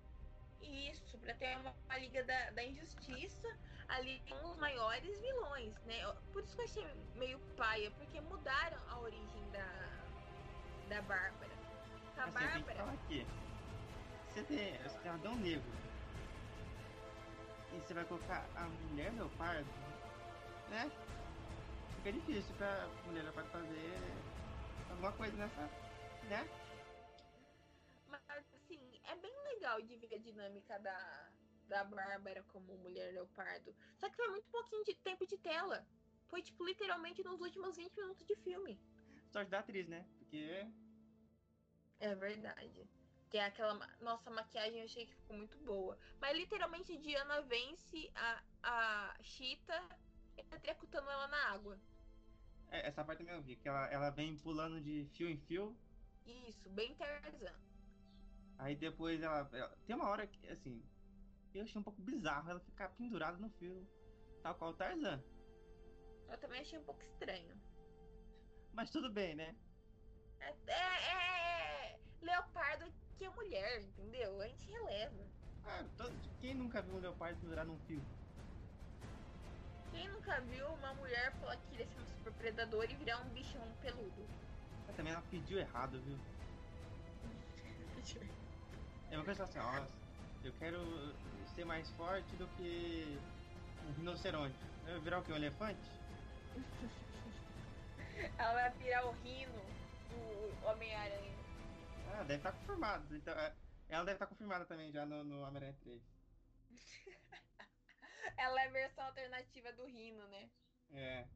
Isso, 0.61 1.19
para 1.19 1.35
ter 1.35 1.57
uma, 1.59 1.71
uma, 1.85 1.99
Liga 1.99 2.25
da, 2.25 2.51
da 2.51 2.65
Injustiça 2.65 3.49
ali 3.89 4.21
com 4.29 4.51
os 4.51 4.57
maiores 4.57 5.19
vilões, 5.21 5.75
né? 5.85 6.03
Por 6.33 6.43
isso 6.43 6.57
que 6.57 6.63
eu 6.63 6.65
achei 6.65 6.87
meio 7.15 7.39
paia, 7.57 7.91
porque 7.93 8.21
mudaram 8.21 8.81
a 8.89 8.99
origem 8.99 9.51
da, 9.53 9.99
da 10.89 11.03
Bárbara. 11.03 11.53
A 12.17 12.27
Mas 12.29 12.65
Bárbara. 12.65 12.85
Você 12.85 12.95
aqui. 12.95 13.27
Você 14.29 14.43
tem, 14.43 14.79
você 14.79 14.99
tem 14.99 15.11
Adão 15.13 15.37
Negro. 15.37 15.86
E 17.77 17.81
você 17.81 17.95
vai 17.95 18.05
colocar 18.07 18.49
a 18.57 18.67
mulher 18.69 19.13
leopardo, 19.13 19.69
né? 20.71 20.91
Fica 21.97 22.13
difícil 22.13 22.55
pra 22.57 22.89
mulher 23.07 23.23
leopardo 23.25 23.51
fazer 23.51 23.93
alguma 24.91 25.13
coisa 25.13 25.37
nessa. 25.37 25.61
né? 26.29 26.49
Mas 28.09 28.23
assim, 28.55 29.01
é 29.05 29.15
bem 29.17 29.35
legal 29.55 29.81
de 29.83 29.97
ver 29.97 30.15
a 30.15 30.19
dinâmica 30.19 30.79
da, 30.79 31.31
da 31.69 31.85
Bárbara 31.85 32.43
como 32.45 32.77
mulher 32.79 33.13
leopardo. 33.13 33.75
Só 33.99 34.09
que 34.09 34.17
foi 34.17 34.29
muito 34.29 34.49
pouquinho 34.51 34.85
de 34.85 34.95
tempo 34.95 35.27
de 35.27 35.37
tela. 35.39 35.87
Foi, 36.29 36.43
tipo, 36.43 36.65
literalmente 36.65 37.23
nos 37.23 37.41
últimos 37.41 37.77
20 37.77 37.95
minutos 37.97 38.27
de 38.27 38.35
filme. 38.37 38.81
Sorte 39.31 39.51
da 39.51 39.59
atriz, 39.61 39.87
né? 39.89 40.05
Porque. 40.19 40.67
É 42.01 42.15
verdade. 42.15 42.89
Que 43.31 43.39
é 43.39 43.47
aquela. 43.47 43.75
Nossa, 44.01 44.31
maquiagem 44.31 44.79
eu 44.81 44.85
achei 44.85 45.07
que 45.07 45.15
ficou 45.15 45.37
muito 45.37 45.59
boa. 45.59 45.99
Mas 46.21 46.37
literalmente 46.37 46.97
Diana 46.97 47.43
vence 47.43 48.11
a, 48.15 48.43
a 48.63 49.17
Cheetah 49.23 49.89
eletrocutando 50.37 51.11
ela 51.11 51.27
na 51.29 51.49
água. 51.51 51.81
É, 52.69 52.87
essa 52.89 53.05
parte 53.05 53.19
também 53.19 53.35
eu 53.35 53.43
vi, 53.43 53.57
que 53.57 53.69
ela, 53.69 53.87
ela 53.91 54.11
vem 54.11 54.37
pulando 54.39 54.81
de 54.81 55.07
fio 55.13 55.29
em 55.29 55.39
fio. 55.39 55.77
Isso, 56.25 56.69
bem 56.71 56.95
Tarzan. 56.95 57.55
Aí 58.59 58.75
depois 58.77 59.21
ela, 59.23 59.49
ela- 59.53 59.77
Tem 59.87 59.95
uma 59.97 60.09
hora 60.09 60.27
que, 60.27 60.47
assim. 60.49 60.83
Eu 61.55 61.63
achei 61.65 61.81
um 61.81 61.85
pouco 61.85 62.03
bizarro 62.03 62.51
ela 62.51 62.61
ficar 62.61 62.91
pendurada 62.91 63.39
no 63.39 63.49
fio. 63.51 63.89
Tal 64.43 64.55
qual 64.55 64.71
o 64.71 64.75
Tarzan. 64.75 65.23
Eu 66.29 66.39
também 66.39 66.61
achei 66.61 66.79
um 66.79 66.85
pouco 66.85 67.03
estranho. 67.03 67.61
Mas 68.73 68.91
tudo 68.91 69.11
bem, 69.11 69.35
né? 69.35 69.57
É, 70.41 70.55
é- 70.67 71.93
é- 71.93 72.01
leopardo 72.21 72.93
que 73.19 73.25
é 73.25 73.31
mulher, 73.31 73.81
entendeu? 73.83 74.41
A 74.41 74.47
gente 74.49 74.71
releva. 74.71 75.25
Ah, 75.65 75.85
todo- 75.97 76.15
quem 76.41 76.55
nunca 76.55 76.81
viu 76.83 76.95
um 76.95 77.01
leopardo 77.01 77.39
pendurado 77.41 77.67
num 77.69 77.79
fio? 77.81 78.03
Quem 79.91 80.09
nunca 80.09 80.41
viu 80.43 80.67
uma 80.75 80.95
mulher 80.95 81.33
falar 81.41 81.57
que 81.57 81.67
queria 81.71 81.87
ser 81.87 81.99
um 82.01 82.07
super 82.07 82.33
predador 82.35 82.85
e 82.91 82.95
virar 82.95 83.19
um 83.19 83.29
bichão 83.31 83.63
peludo? 83.81 84.29
Mas 84.87 84.97
também 84.97 85.13
ela 85.13 85.23
pediu 85.31 85.59
errado, 85.59 86.01
viu? 86.03 86.19
Eu 89.11 89.17
vou 89.19 89.25
pensar 89.25 89.45
assim, 89.45 89.59
ó, 89.59 89.83
eu 90.45 90.53
quero 90.59 90.79
ser 91.55 91.65
mais 91.65 91.89
forte 91.93 92.37
do 92.37 92.47
que 92.57 93.19
um 93.89 93.93
rinoceronte. 93.93 94.55
Eu 94.87 94.95
vou 94.95 95.03
virar 95.03 95.19
o 95.19 95.23
quê? 95.25 95.33
Um 95.33 95.37
elefante? 95.37 95.81
Ela 98.39 98.53
vai 98.53 98.71
virar 98.73 99.07
o 99.07 99.13
rino 99.23 99.61
do 100.11 100.67
Homem-Aranha. 100.67 101.36
Ah, 102.19 102.25
deve 102.25 102.37
estar 102.37 102.53
confirmado. 102.53 103.15
Então, 103.15 103.35
é, 103.35 103.55
ela 103.91 104.05
deve 104.05 104.17
estar 104.17 104.27
confirmada 104.27 104.65
também 104.65 104.91
já 104.91 105.05
no, 105.05 105.23
no 105.23 105.43
Homem-Aranha 105.43 105.77
3. 105.81 106.03
Ela 108.39 108.63
é 108.63 108.67
a 108.67 108.71
versão 108.71 109.05
alternativa 109.05 109.71
do 109.75 109.85
rino, 109.85 110.27
né? 110.29 110.51
É. 110.95 111.27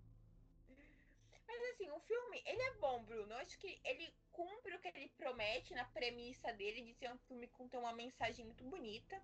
Mas 1.46 1.62
assim, 1.74 1.90
o 1.90 2.00
filme, 2.00 2.42
ele 2.46 2.62
é 2.62 2.74
bom, 2.76 3.02
Bruno. 3.04 3.32
Eu 3.32 3.38
acho 3.38 3.58
que 3.58 3.78
ele 3.84 4.14
cumpre 4.32 4.74
o 4.74 4.80
que 4.80 4.88
ele 4.88 5.08
promete 5.18 5.74
na 5.74 5.84
premissa 5.84 6.52
dele 6.54 6.82
de 6.82 6.94
ser 6.94 7.10
um 7.12 7.18
filme 7.18 7.46
com 7.48 7.68
ter 7.68 7.76
uma 7.76 7.92
mensagem 7.92 8.44
muito 8.44 8.64
bonita. 8.64 9.20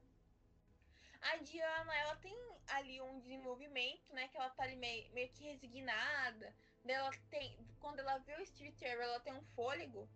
A 1.23 1.37
Diana, 1.39 1.97
ela 1.97 2.17
tem 2.17 2.37
ali 2.69 3.01
um 3.01 3.19
desenvolvimento, 3.21 4.13
né? 4.13 4.29
Que 4.29 4.37
ela 4.37 4.51
tá 4.51 4.65
ali 4.65 4.77
meio, 4.77 5.11
meio 5.13 5.29
que 5.31 5.45
resignada. 5.45 6.55
Ela 6.85 7.11
tem, 7.31 7.57
quando 7.81 8.01
ela 8.01 8.19
vê 8.19 8.35
o 8.35 8.47
Steve 8.47 8.73
Trevor, 8.73 9.05
ela 9.05 9.21
tem 9.21 9.33
um 9.33 9.43
fôlego. 9.55 10.09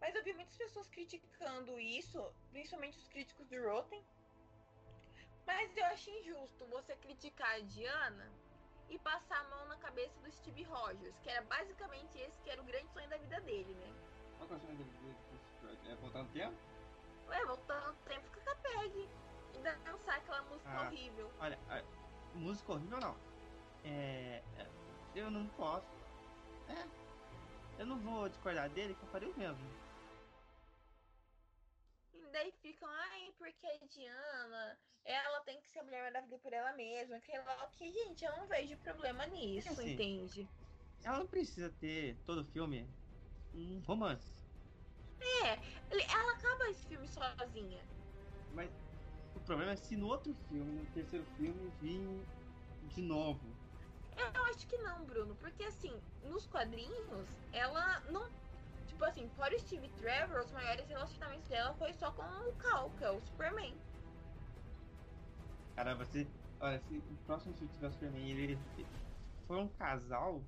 Mas 0.00 0.14
eu 0.14 0.22
vi 0.22 0.32
muitas 0.34 0.56
pessoas 0.56 0.88
criticando 0.88 1.78
isso, 1.80 2.22
principalmente 2.50 2.98
os 2.98 3.08
críticos 3.08 3.46
do 3.48 3.62
Rotten. 3.62 4.02
Mas 5.46 5.76
eu 5.76 5.84
acho 5.86 6.10
injusto 6.10 6.66
você 6.66 6.94
criticar 6.96 7.54
a 7.54 7.60
Diana 7.60 8.30
e 8.88 8.98
passar 8.98 9.40
a 9.40 9.44
mão 9.48 9.66
na 9.68 9.76
cabeça 9.76 10.18
do 10.20 10.30
Steve 10.32 10.64
Rogers, 10.64 11.16
que 11.22 11.30
era 11.30 11.42
basicamente 11.42 12.18
esse 12.18 12.40
que 12.42 12.50
era 12.50 12.60
o 12.60 12.64
grande 12.64 12.88
sonho 12.92 13.08
da 13.08 13.16
vida 13.16 13.40
dele, 13.40 13.74
né? 13.74 13.92
Qual 14.36 14.48
que 14.48 14.54
é 14.54 14.56
o 14.56 14.60
sonho 14.60 14.76
dele? 14.76 14.90
dele- 14.90 15.78
É 15.90 15.94
voltar 15.96 16.22
no 16.22 16.28
tempo? 16.30 16.54
Ué, 17.28 17.44
voltando 17.46 17.86
no 17.88 17.94
tempo 18.04 18.28
com 18.40 18.50
a 18.50 18.54
Peg. 18.56 19.08
E 19.54 19.58
dançar 19.58 20.16
aquela 20.18 20.42
música 20.42 20.70
Ah. 20.70 20.86
horrível. 20.86 21.32
Olha, 21.40 21.58
música 22.34 22.72
horrível 22.72 23.00
não. 23.00 23.16
É. 23.84 24.42
é, 24.58 24.66
Eu 25.14 25.30
não 25.30 25.46
posso. 25.48 25.86
É. 26.68 26.86
Eu 27.80 27.86
não 27.86 27.98
vou 27.98 28.28
discordar 28.28 28.68
dele 28.70 28.94
que 28.94 29.02
eu 29.02 29.08
faria 29.08 29.28
o 29.30 29.38
mesmo. 29.38 29.66
E 32.36 32.38
daí 32.38 32.52
ficam, 32.60 32.86
ai, 32.86 33.32
porque 33.38 33.66
a 33.66 33.86
Diana, 33.86 34.78
ela 35.06 35.40
tem 35.40 35.58
que 35.58 35.68
ser 35.70 35.78
a 35.78 35.84
mulher 35.84 36.12
da 36.12 36.20
vida 36.20 36.36
por 36.36 36.52
ela 36.52 36.70
mesma. 36.74 37.18
Que 37.20 37.32
ela, 37.32 37.66
que, 37.78 37.90
gente, 37.90 38.26
eu 38.26 38.36
não 38.36 38.46
vejo 38.46 38.76
problema 38.76 39.24
nisso, 39.28 39.70
Assim, 39.70 39.94
entende? 39.94 40.46
Ela 41.02 41.20
não 41.20 41.26
precisa 41.26 41.70
ter 41.80 42.14
todo 42.26 42.44
filme 42.44 42.86
um 43.54 43.80
romance. 43.86 44.30
É, 45.18 45.48
ela 46.12 46.32
acaba 46.34 46.68
esse 46.68 46.86
filme 46.86 47.08
sozinha. 47.08 47.82
Mas 48.52 48.70
o 49.34 49.40
problema 49.40 49.72
é 49.72 49.76
se 49.76 49.96
no 49.96 50.08
outro 50.08 50.34
filme, 50.50 50.82
no 50.82 50.92
terceiro 50.92 51.24
filme, 51.38 51.72
vir 51.80 52.02
de 52.94 53.00
novo. 53.00 53.40
Eu 54.14 54.44
acho 54.44 54.66
que 54.66 54.76
não, 54.76 55.06
Bruno, 55.06 55.34
porque 55.36 55.62
assim, 55.62 55.92
nos 56.22 56.46
quadrinhos, 56.48 57.28
ela 57.54 58.00
não. 58.10 58.45
Tipo 58.96 59.04
assim, 59.04 59.28
fora 59.36 59.54
o 59.54 59.58
Steve 59.58 59.90
Trevor, 59.90 60.40
os 60.40 60.50
maiores 60.52 60.88
relacionamentos 60.88 61.46
dela 61.48 61.74
foi 61.74 61.92
só 61.92 62.10
com 62.12 62.22
o 62.22 62.52
Cal, 62.54 62.88
que 62.92 63.04
é 63.04 63.10
o 63.10 63.20
Superman. 63.20 63.74
Cara, 65.76 65.94
você. 65.94 66.26
Olha, 66.58 66.80
se 66.80 66.96
o 66.96 67.16
próximo 67.26 67.52
filme 67.52 67.70
tiver 67.74 67.92
Superman 67.92 68.26
e 68.26 68.30
ele 68.30 68.56
for 69.46 69.58
um 69.58 69.68
casal, 69.68 70.40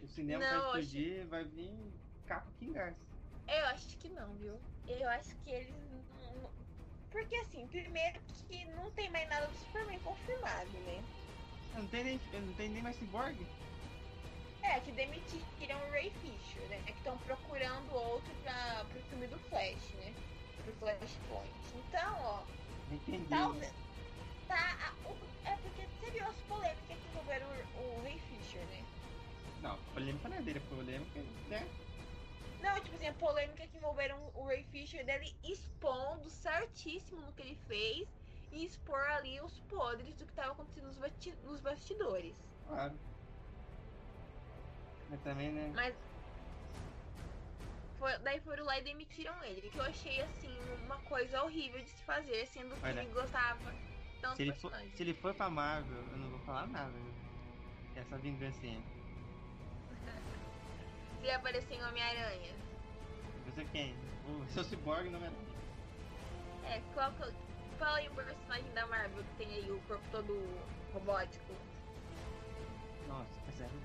o 0.00 0.08
cinema 0.08 0.42
Não, 0.42 0.48
vai 0.48 0.80
acho- 0.80 0.88
explodir, 0.88 1.26
vai 1.28 1.44
vir 1.44 1.92
capa 2.26 2.50
Kingarça. 2.58 2.98
Eu 3.46 3.66
acho 3.66 3.98
que 3.98 4.08
não, 4.08 4.34
viu? 4.36 4.58
Eu 4.86 5.08
acho 5.10 5.36
que 5.44 5.50
eles. 5.50 5.74
não- 5.76 6.32
não- 6.32 6.50
Porque 7.10 7.36
assim, 7.36 7.68
primeiro 7.68 8.18
que 8.48 8.64
não 8.74 8.90
tem 8.92 9.10
mais 9.10 9.28
nada 9.28 9.48
do 9.48 9.54
Superman 9.54 10.00
confirmado, 10.00 10.70
né? 10.80 11.04
Não 11.74 11.86
tem 11.88 12.04
nem, 12.04 12.20
não 12.40 12.54
tem 12.54 12.70
nem 12.70 12.82
mais 12.82 12.96
Cyborg? 12.96 13.36
É, 14.62 14.80
que 14.80 14.92
demitiram 14.92 15.78
o 15.86 15.90
Ray 15.90 16.10
Fisher, 16.10 16.68
né? 16.68 16.82
Que 16.82 16.92
estão 16.92 17.16
procurando 17.18 17.92
outro 17.94 18.32
pra, 18.42 18.84
pro 18.84 19.00
filme 19.04 19.26
do 19.28 19.38
Flash, 19.38 19.92
né? 19.94 20.12
Pro 20.62 20.72
Flashpoint. 20.74 21.50
Então, 21.74 22.14
ó, 22.22 22.42
entendi. 22.94 23.28
Talvez. 23.28 23.72
Tá. 24.46 24.56
a- 24.56 25.08
o- 25.08 25.48
é 25.48 25.56
porque 25.56 25.86
você 25.86 26.10
viu 26.10 26.26
as 26.26 26.36
polêmicas 26.42 26.98
que 26.98 27.08
envolveram 27.08 27.46
o, 27.76 27.98
o 27.98 28.02
Ray 28.02 28.18
Fisher, 28.18 28.64
né? 28.66 28.84
Não, 29.62 29.76
polêmica 29.92 30.28
não 30.28 30.36
é 30.36 30.42
dele, 30.42 30.60
polêmica 30.60 31.20
né? 31.48 31.68
Não, 32.60 32.74
tipo 32.82 32.96
assim, 32.96 33.06
a 33.06 33.14
polêmica 33.14 33.66
que 33.68 33.76
envolveram 33.76 34.18
o 34.34 34.44
Ray 34.46 34.64
Fisher 34.64 35.04
dele 35.04 35.32
expondo 35.44 36.28
certíssimo 36.30 37.20
no 37.20 37.32
que 37.32 37.42
ele 37.42 37.54
fez 37.54 38.08
e 38.52 38.64
expor 38.64 39.00
ali 39.10 39.40
os 39.40 39.52
podres 39.60 40.16
do 40.16 40.26
que 40.26 40.32
tava 40.32 40.52
acontecendo 40.52 40.86
nos 41.44 41.60
bastidores. 41.60 42.34
Claro. 42.66 42.94
Mas 45.08 45.20
também, 45.22 45.50
né? 45.52 45.72
Mas. 45.74 45.94
foi- 47.98 48.18
daí 48.18 48.40
foram 48.40 48.64
lá 48.64 48.78
e 48.78 48.82
demitiram 48.82 49.42
ele. 49.44 49.70
Que 49.70 49.78
eu 49.78 49.84
achei, 49.84 50.20
assim, 50.22 50.56
uma 50.84 50.98
coisa 50.98 51.42
horrível 51.42 51.82
de 51.82 51.90
se 51.90 52.02
fazer, 52.04 52.46
sendo 52.46 52.74
que 52.76 52.86
Olha, 52.86 53.00
ele 53.00 53.10
gostava 53.12 53.74
tanto 54.20 54.36
Se 54.36 54.42
ele, 54.42 54.52
for, 54.54 54.72
se 54.94 55.02
ele 55.02 55.14
for 55.14 55.34
pra 55.34 55.50
Marvel, 55.50 55.96
eu 55.96 56.16
não 56.18 56.30
vou 56.30 56.38
falar 56.40 56.66
nada. 56.66 56.92
Essa 57.96 58.16
vingancinha. 58.18 58.80
Se 61.18 61.24
ele 61.24 61.32
aparecer 61.32 61.74
em 61.74 61.82
Homem-Aranha. 61.84 62.54
Você 63.46 63.64
quem? 63.72 63.92
O 64.28 64.46
seu 64.52 64.62
Cyborg 64.62 65.08
não 65.10 65.24
é. 65.24 65.32
É, 66.64 66.80
qual, 66.94 67.10
que- 67.12 67.32
qual 67.76 67.94
aí 67.94 68.08
o 68.08 68.14
personagem 68.14 68.72
da 68.72 68.86
Marvel 68.86 69.24
que 69.24 69.34
tem 69.36 69.52
aí 69.54 69.70
o 69.72 69.80
corpo 69.80 70.04
todo 70.12 70.32
robótico? 70.92 71.52
Nossa, 73.08 73.30
é 73.48 73.52
sério. 73.52 73.80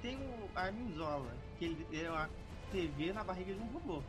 Tem 0.00 0.16
o 0.16 0.50
Armin 0.54 0.94
Zola, 0.94 1.32
que 1.58 1.64
ele 1.64 2.04
é 2.04 2.10
uma 2.10 2.30
TV 2.70 3.12
na 3.12 3.24
barriga 3.24 3.52
de 3.52 3.60
um 3.60 3.66
robô. 3.72 4.02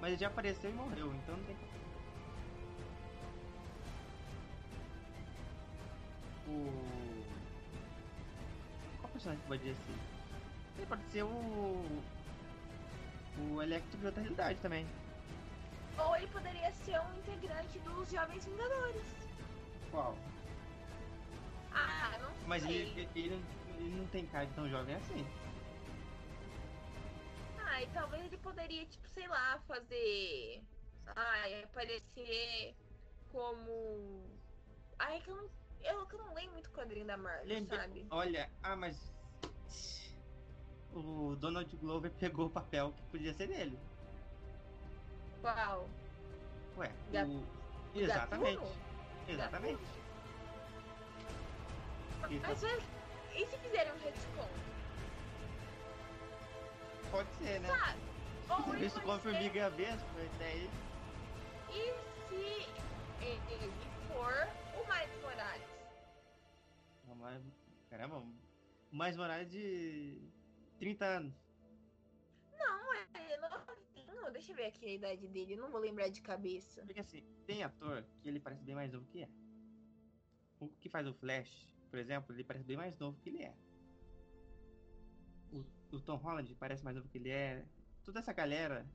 Mas 0.00 0.10
ele 0.10 0.20
já 0.20 0.26
apareceu 0.26 0.70
e 0.70 0.74
morreu, 0.74 1.14
então 1.14 1.36
não 1.36 1.44
tem. 1.44 1.56
O. 6.48 6.72
Qual 9.00 9.12
personagem 9.12 9.40
que 9.42 9.48
poderia 9.48 9.74
ser? 9.74 9.94
Ele 10.76 10.86
pode 10.86 11.02
ser 11.04 11.22
o. 11.22 12.02
O 13.38 13.62
Electro 13.62 13.98
de 13.98 14.06
outra 14.06 14.22
realidade 14.22 14.58
também. 14.60 14.86
Ou 15.98 16.16
ele 16.16 16.26
poderia 16.28 16.72
ser 16.72 16.98
um 17.00 17.18
integrante 17.18 17.78
dos 17.80 18.10
Jovens 18.10 18.44
Vingadores. 18.44 19.02
Qual? 19.90 20.16
Ah, 21.72 22.18
não 22.20 22.28
sei. 22.28 22.46
Mas 22.46 22.64
ele, 22.64 23.08
ele, 23.14 23.44
ele 23.78 23.96
não 23.96 24.06
tem 24.08 24.26
cara 24.26 24.46
de 24.46 24.54
tão 24.54 24.68
jovem 24.68 24.94
assim. 24.96 25.26
Ah, 27.58 27.82
e 27.82 27.86
talvez 27.88 28.24
ele 28.24 28.36
poderia, 28.38 28.84
tipo, 28.86 29.06
sei 29.08 29.28
lá, 29.28 29.58
fazer. 29.66 30.62
Ai, 31.14 31.62
aparecer 31.64 32.74
como. 33.32 34.24
Ai, 34.98 35.20
que 35.20 35.30
eu 35.30 35.36
não. 35.36 35.50
Eu, 35.82 36.08
eu 36.10 36.18
não 36.18 36.34
lembro 36.34 36.52
muito 36.54 36.70
quadrinho 36.70 37.06
da 37.06 37.16
Marvel, 37.16 37.46
Lembra- 37.46 37.76
sabe? 37.82 38.06
Olha, 38.10 38.50
ah, 38.62 38.76
mas. 38.76 38.96
O 40.92 41.36
Donald 41.36 41.76
Glover 41.76 42.10
pegou 42.12 42.46
o 42.46 42.50
papel 42.50 42.92
que 42.92 43.02
podia 43.10 43.34
ser 43.34 43.48
dele. 43.48 43.78
Qual? 45.42 45.88
Ué, 46.78 46.90
Gat- 47.12 47.28
o... 47.28 47.44
Exatamente. 47.94 48.56
Gatuno? 48.56 48.76
Exatamente. 49.28 49.82
Mas, 52.22 52.30
Isso. 52.32 52.42
mas 52.46 52.64
e 53.36 53.46
se 53.46 53.58
fizerem 53.58 53.92
um 53.92 53.98
retcon? 53.98 54.48
Pode 57.10 57.30
ser, 57.36 57.60
né? 57.60 57.68
Sabe? 57.68 58.00
Ou 58.48 58.74
ele 58.74 58.86
Isso 58.86 59.00
pode 59.00 59.22
com 59.22 59.30
formiga 59.30 59.66
e 59.66 59.70
vespa, 59.70 60.20
esse 60.22 60.38
daí. 60.38 60.70
E 61.70 61.94
se 62.28 62.68
ele 63.20 63.72
for 64.08 64.48
o 64.74 64.84
Miles 64.92 65.22
Morales? 65.22 65.76
Mais 68.90 69.16
Morales 69.16 69.50
de 69.50 70.20
30 70.78 71.04
anos. 71.04 71.34
Não, 72.58 72.94
ele 72.94 73.32
é 73.32 73.36
novinho. 73.38 74.32
Deixa 74.32 74.52
eu 74.52 74.56
ver 74.56 74.66
aqui 74.66 74.86
a 74.86 74.94
idade 74.94 75.26
dele. 75.28 75.56
Não 75.56 75.70
vou 75.70 75.80
lembrar 75.80 76.08
de 76.08 76.20
cabeça. 76.20 76.82
Porque 76.82 77.00
assim, 77.00 77.22
tem 77.46 77.62
ator 77.62 78.04
que 78.20 78.28
ele 78.28 78.40
parece 78.40 78.62
bem 78.62 78.74
mais 78.74 78.92
novo 78.92 79.06
que 79.06 79.22
é. 79.22 79.28
O 80.60 80.68
que 80.68 80.88
faz 80.88 81.06
o 81.06 81.12
Flash, 81.14 81.75
por 81.96 82.00
exemplo, 82.00 82.34
ele 82.34 82.44
parece 82.44 82.66
bem 82.66 82.76
mais 82.76 82.94
novo 82.98 83.18
que 83.22 83.30
ele 83.30 83.42
é. 83.42 83.54
O, 85.50 85.64
o 85.96 86.00
Tom 86.02 86.16
Holland 86.16 86.54
parece 86.56 86.84
mais 86.84 86.94
novo 86.94 87.08
que 87.08 87.16
ele 87.16 87.30
é. 87.30 87.64
Toda 88.04 88.18
essa 88.18 88.34
galera 88.34 88.86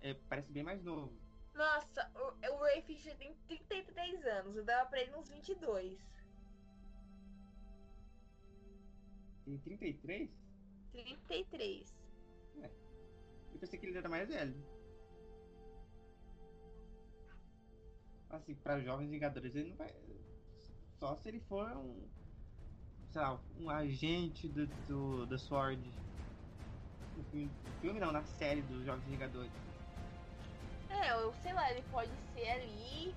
é, 0.00 0.14
parece 0.14 0.50
bem 0.50 0.62
mais 0.62 0.82
novo. 0.82 1.12
Nossa, 1.54 2.10
o, 2.14 2.54
o 2.54 2.62
Ray 2.62 2.80
Fisher 2.80 3.14
tem 3.18 3.34
33 3.46 4.24
anos. 4.24 4.56
Eu 4.56 4.64
dava 4.64 4.88
pra 4.88 5.02
ele 5.02 5.14
uns 5.14 5.28
22. 5.28 6.00
Tem 9.44 9.58
33? 9.58 10.30
33. 10.92 11.94
Eu 13.52 13.58
pensei 13.60 13.78
que 13.78 13.84
ele 13.84 13.98
era 13.98 14.08
mais 14.08 14.26
velho. 14.26 14.56
Assim, 18.30 18.54
para 18.54 18.80
jovens 18.80 19.10
Vingadores, 19.10 19.54
ele 19.54 19.68
não 19.68 19.76
vai. 19.76 19.94
Só 20.98 21.14
se 21.16 21.28
ele 21.28 21.40
for 21.40 21.68
um. 21.76 21.94
Sei 23.12 23.20
lá, 23.20 23.38
um 23.58 23.70
agente 23.70 24.48
do, 24.48 24.66
do, 24.86 25.26
da 25.26 25.38
Sword. 25.38 25.80
No 27.16 27.24
filme, 27.24 27.50
no 27.64 27.80
filme 27.80 28.00
não, 28.00 28.12
na 28.12 28.24
série 28.24 28.62
dos 28.62 28.84
Jogos 28.84 29.04
Vingadores. 29.04 29.52
É, 30.90 31.12
eu 31.12 31.32
sei 31.42 31.52
lá, 31.52 31.70
ele 31.70 31.82
pode 31.90 32.10
ser 32.34 32.48
ali 32.50 33.14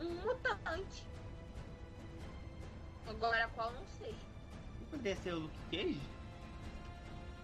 um 0.00 0.14
mutante. 0.24 1.04
Agora 3.08 3.48
qual 3.48 3.72
não 3.72 3.86
sei. 3.86 4.14
Ele 4.76 4.90
poderia 4.90 5.16
ser 5.16 5.34
o 5.34 5.40
Luke 5.40 5.58
Cage? 5.70 6.00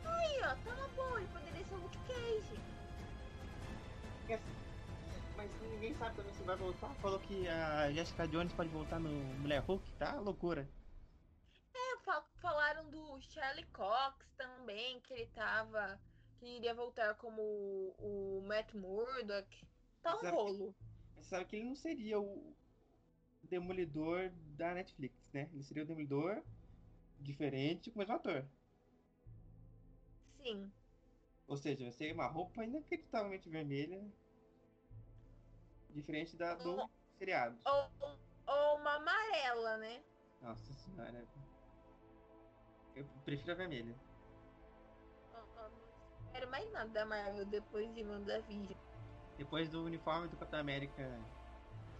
Aí, 0.04 0.40
ó, 0.42 0.54
tá 0.64 0.74
uma 0.74 0.88
boa, 0.88 1.20
ele 1.20 1.28
poderia 1.32 1.64
ser 1.64 1.74
o 1.74 1.78
Luke 1.78 1.98
Cage. 2.08 2.62
Porque 4.18 4.32
assim, 4.34 4.61
Mas 5.42 5.60
ninguém 5.72 5.92
sabe 5.96 6.14
também 6.14 6.32
se 6.34 6.42
vai 6.44 6.56
voltar. 6.56 6.94
Falou 6.96 7.18
que 7.18 7.48
a 7.48 7.90
Jessica 7.92 8.28
Jones 8.28 8.52
pode 8.52 8.68
voltar 8.68 9.00
no 9.00 9.10
Mulher 9.40 9.60
Hulk, 9.62 9.92
tá? 9.94 10.14
Loucura. 10.20 10.68
É, 11.74 11.96
fa- 12.04 12.24
falaram 12.36 12.88
do 12.88 13.20
Charlie 13.22 13.66
Cox 13.72 14.24
também, 14.36 15.00
que 15.00 15.12
ele 15.12 15.26
tava. 15.34 16.00
que 16.38 16.46
iria 16.46 16.72
voltar 16.74 17.14
como 17.16 17.42
o, 17.42 18.38
o 18.38 18.42
Matt 18.46 18.72
Murdock. 18.74 19.66
Tá 20.00 20.16
um 20.16 20.20
Sabe- 20.20 20.36
rolo. 20.36 20.74
Você 21.16 21.28
sabe 21.28 21.44
que 21.46 21.56
ele 21.56 21.64
não 21.66 21.74
seria 21.76 22.20
o 22.20 22.54
Demolidor 23.42 24.30
da 24.56 24.74
Netflix, 24.74 25.14
né? 25.32 25.48
Ele 25.52 25.62
seria 25.64 25.82
o 25.82 25.86
Demolidor 25.86 26.40
diferente 27.20 27.90
com 27.90 27.96
o 27.96 27.98
mesmo 27.98 28.14
ator. 28.14 28.44
Sim. 30.40 30.70
Ou 31.48 31.56
seja, 31.56 31.82
vai 31.84 31.92
ser 31.92 32.12
uma 32.12 32.26
roupa 32.28 32.64
inacreditavelmente 32.64 33.48
vermelha. 33.48 34.00
Diferente 35.94 36.36
da 36.36 36.54
do 36.54 36.88
seriado. 37.18 37.56
Ou, 37.66 37.90
ou 38.46 38.76
uma 38.76 38.94
amarela, 38.94 39.76
né? 39.76 40.02
Nossa 40.40 40.72
senhora. 40.72 41.24
Eu 42.96 43.04
prefiro 43.24 43.52
a 43.52 43.54
vermelha. 43.54 43.94
Não 45.32 46.26
espero 46.26 46.50
mais 46.50 46.70
nada 46.72 46.88
da 46.90 47.04
Marvel 47.06 47.44
depois 47.46 47.94
de 47.94 48.02
WandaVision. 48.04 48.76
Depois 49.38 49.68
do 49.68 49.84
uniforme 49.84 50.28
do 50.28 50.36
Capitão 50.36 50.60
América 50.60 51.08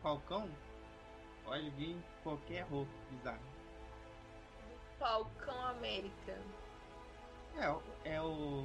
Falcão, 0.03 0.51
pode 1.45 1.71
vir 1.71 1.97
qualquer 2.23 2.63
roupa 2.63 2.91
bizarra. 3.11 3.41
Falcão 4.99 5.67
América. 5.67 6.39
É, 7.59 7.71
o- 7.71 7.83
é 8.05 8.23
o. 8.23 8.65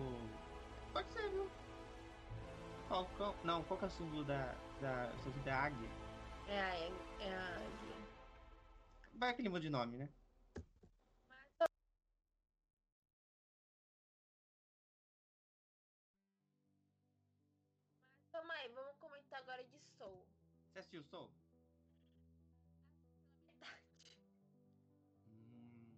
Pode 0.93 1.11
ser, 1.11 1.29
viu? 1.29 1.49
Falcão. 2.87 3.35
Não, 3.43 3.63
qual 3.63 3.77
que 3.77 3.85
é 3.85 3.87
o 3.87 3.91
símbolo 3.91 4.23
da. 4.23 4.55
Da. 4.81 5.07
da 5.43 5.55
águia? 5.55 5.89
É 6.47 6.59
a, 6.59 6.75
é 7.23 7.33
a 7.33 7.55
águia. 7.55 7.97
Vai 9.13 9.29
aquele 9.31 9.49
muda 9.49 9.61
de 9.61 9.69
nome, 9.69 9.97
né? 9.97 10.09
Toma 18.31 18.53
aí, 18.53 18.69
vamos 18.69 18.95
comentar 18.99 19.39
agora 19.39 19.63
de 19.63 19.79
Soul. 19.97 20.25
Você 20.71 20.79
assistiu 20.79 21.03
Soul? 21.03 21.31
Verdade. 23.45 24.21
Hum, 25.27 25.97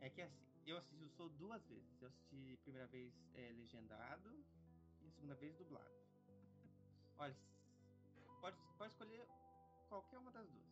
é 0.00 0.10
que 0.10 0.22
assim, 0.22 0.46
eu 0.64 0.76
assisti 0.76 1.04
o 1.04 1.10
Soul 1.10 1.30
duas 1.30 1.66
vezes. 1.66 2.00
Eu 2.00 2.08
assisti 2.08 2.54
a 2.54 2.62
primeira 2.62 2.86
vez 2.86 3.12
é, 3.34 3.52
legendado 3.52 4.32
e 5.00 5.08
a 5.08 5.10
segunda 5.10 5.34
vez 5.34 5.56
dublado. 5.56 5.90
Olha, 7.18 7.36
pode, 8.80 8.92
escolher 8.92 9.28
qualquer 9.88 10.18
uma 10.18 10.32
das 10.32 10.48
duas. 10.48 10.64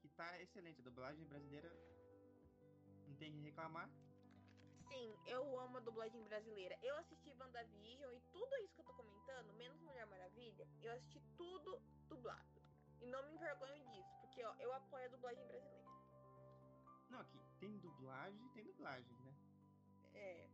Que 0.00 0.08
tá 0.08 0.40
excelente. 0.42 0.80
A 0.80 0.84
dublagem 0.84 1.24
brasileira 1.24 1.70
não 3.06 3.14
tem 3.16 3.32
que 3.32 3.40
reclamar. 3.40 3.88
Sim, 4.88 5.16
eu 5.26 5.42
amo 5.60 5.76
a 5.76 5.80
dublagem 5.80 6.22
brasileira. 6.24 6.76
Eu 6.82 6.96
assisti 6.96 7.30
WandaVision 7.32 8.12
e 8.12 8.20
tudo 8.32 8.56
isso 8.64 8.74
que 8.74 8.80
eu 8.80 8.86
tô 8.86 8.94
comentando, 8.94 9.52
menos 9.54 9.80
Mulher 9.82 10.06
Maravilha, 10.06 10.66
eu 10.82 10.92
assisti 10.94 11.20
tudo 11.36 11.80
dublado. 12.08 12.60
E 13.00 13.06
não 13.06 13.24
me 13.26 13.34
envergonho 13.34 13.84
disso, 13.90 14.12
porque 14.20 14.42
ó, 14.42 14.52
eu 14.58 14.72
apoio 14.72 15.04
a 15.04 15.08
dublagem 15.08 15.46
brasileira. 15.46 15.88
Não, 17.08 17.20
aqui 17.20 17.38
tem 17.60 17.78
dublagem, 17.78 18.48
tem 18.48 18.64
dublagem, 18.64 19.16
né? 19.18 19.34
É. 20.14 20.50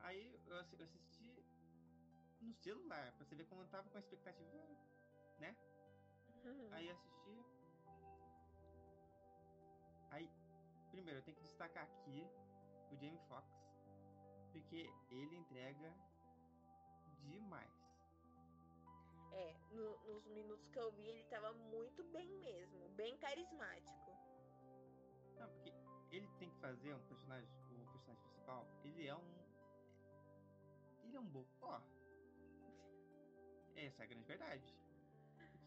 Aí 0.00 0.40
eu 0.46 0.56
assisti 0.58 1.44
no 2.40 2.54
celular, 2.54 3.12
pra 3.12 3.24
você 3.24 3.34
ver 3.36 3.44
como 3.44 3.62
eu 3.62 3.68
tava 3.68 3.88
com 3.90 3.98
a 3.98 4.00
expectativa, 4.00 4.66
né? 5.38 5.56
Aí 6.72 6.88
eu 6.88 6.94
assisti. 6.94 7.44
Aí, 10.10 10.28
primeiro, 10.90 11.18
eu 11.18 11.22
tenho 11.22 11.36
que 11.36 11.42
destacar 11.44 11.84
aqui 11.84 12.26
o 12.90 12.96
Jamie 12.96 13.20
Foxx, 13.28 13.48
porque 14.52 14.88
ele 15.10 15.36
entrega 15.36 15.92
demais. 17.26 17.70
É, 19.32 19.54
no- 19.70 19.98
nos 20.06 20.26
minutos 20.28 20.68
que 20.70 20.78
eu 20.78 20.90
vi, 20.92 21.06
ele 21.08 21.24
tava 21.24 21.52
muito 21.52 22.02
bem 22.04 22.28
mesmo, 22.40 22.88
bem 22.96 23.16
carismático. 23.18 24.10
Não, 25.38 25.48
porque 25.50 25.72
ele 26.10 26.26
tem 26.38 26.50
que 26.50 26.56
fazer 26.60 26.94
um 26.94 27.06
personagem, 27.06 27.48
o 27.70 27.92
personagem 27.92 28.22
principal, 28.24 28.66
ele 28.84 29.06
é 29.06 29.14
um. 29.14 29.38
Ele 31.04 31.16
é 31.16 31.20
um 31.20 31.26
bocó. 31.26 31.80
Essa 33.76 34.02
é 34.02 34.04
a 34.04 34.08
grande 34.08 34.26
verdade. 34.26 34.87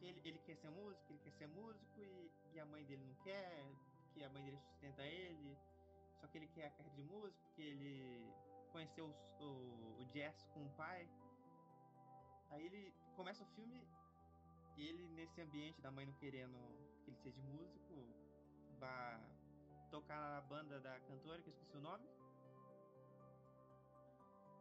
Porque 0.01 0.07
ele, 0.09 0.21
ele 0.29 0.39
quer 0.39 0.55
ser 0.57 0.71
músico, 0.71 1.11
ele 1.13 1.19
quer 1.19 1.31
ser 1.33 1.47
músico 1.47 2.01
e, 2.01 2.31
e 2.55 2.59
a 2.59 2.65
mãe 2.65 2.83
dele 2.85 3.05
não 3.05 3.13
quer, 3.23 3.63
porque 4.05 4.23
a 4.23 4.29
mãe 4.29 4.43
dele 4.43 4.57
sustenta 4.57 5.03
ele. 5.05 5.55
Só 6.19 6.25
que 6.27 6.39
ele 6.39 6.47
quer 6.47 6.65
a 6.65 6.71
carreira 6.71 6.95
de 6.95 7.03
músico, 7.03 7.39
porque 7.45 7.61
ele 7.61 8.33
conheceu 8.71 9.05
os- 9.05 9.39
o, 9.39 10.01
o 10.01 10.05
jazz 10.11 10.43
com 10.55 10.65
o 10.65 10.69
pai. 10.71 11.07
Aí 12.49 12.65
ele 12.65 12.91
começa 13.15 13.43
o 13.43 13.45
filme, 13.53 13.79
ele 14.75 15.07
nesse 15.09 15.39
ambiente 15.39 15.79
da 15.81 15.91
mãe 15.91 16.07
não 16.07 16.13
querendo 16.15 16.57
que 17.03 17.11
ele 17.11 17.17
seja 17.17 17.39
músico, 17.43 17.93
vá 18.79 19.19
tocar 19.91 20.19
na 20.19 20.41
banda 20.41 20.79
da 20.79 20.99
cantora, 21.01 21.43
que 21.43 21.49
eu 21.49 21.53
esqueci 21.53 21.77
o 21.77 21.81
nome. 21.81 22.07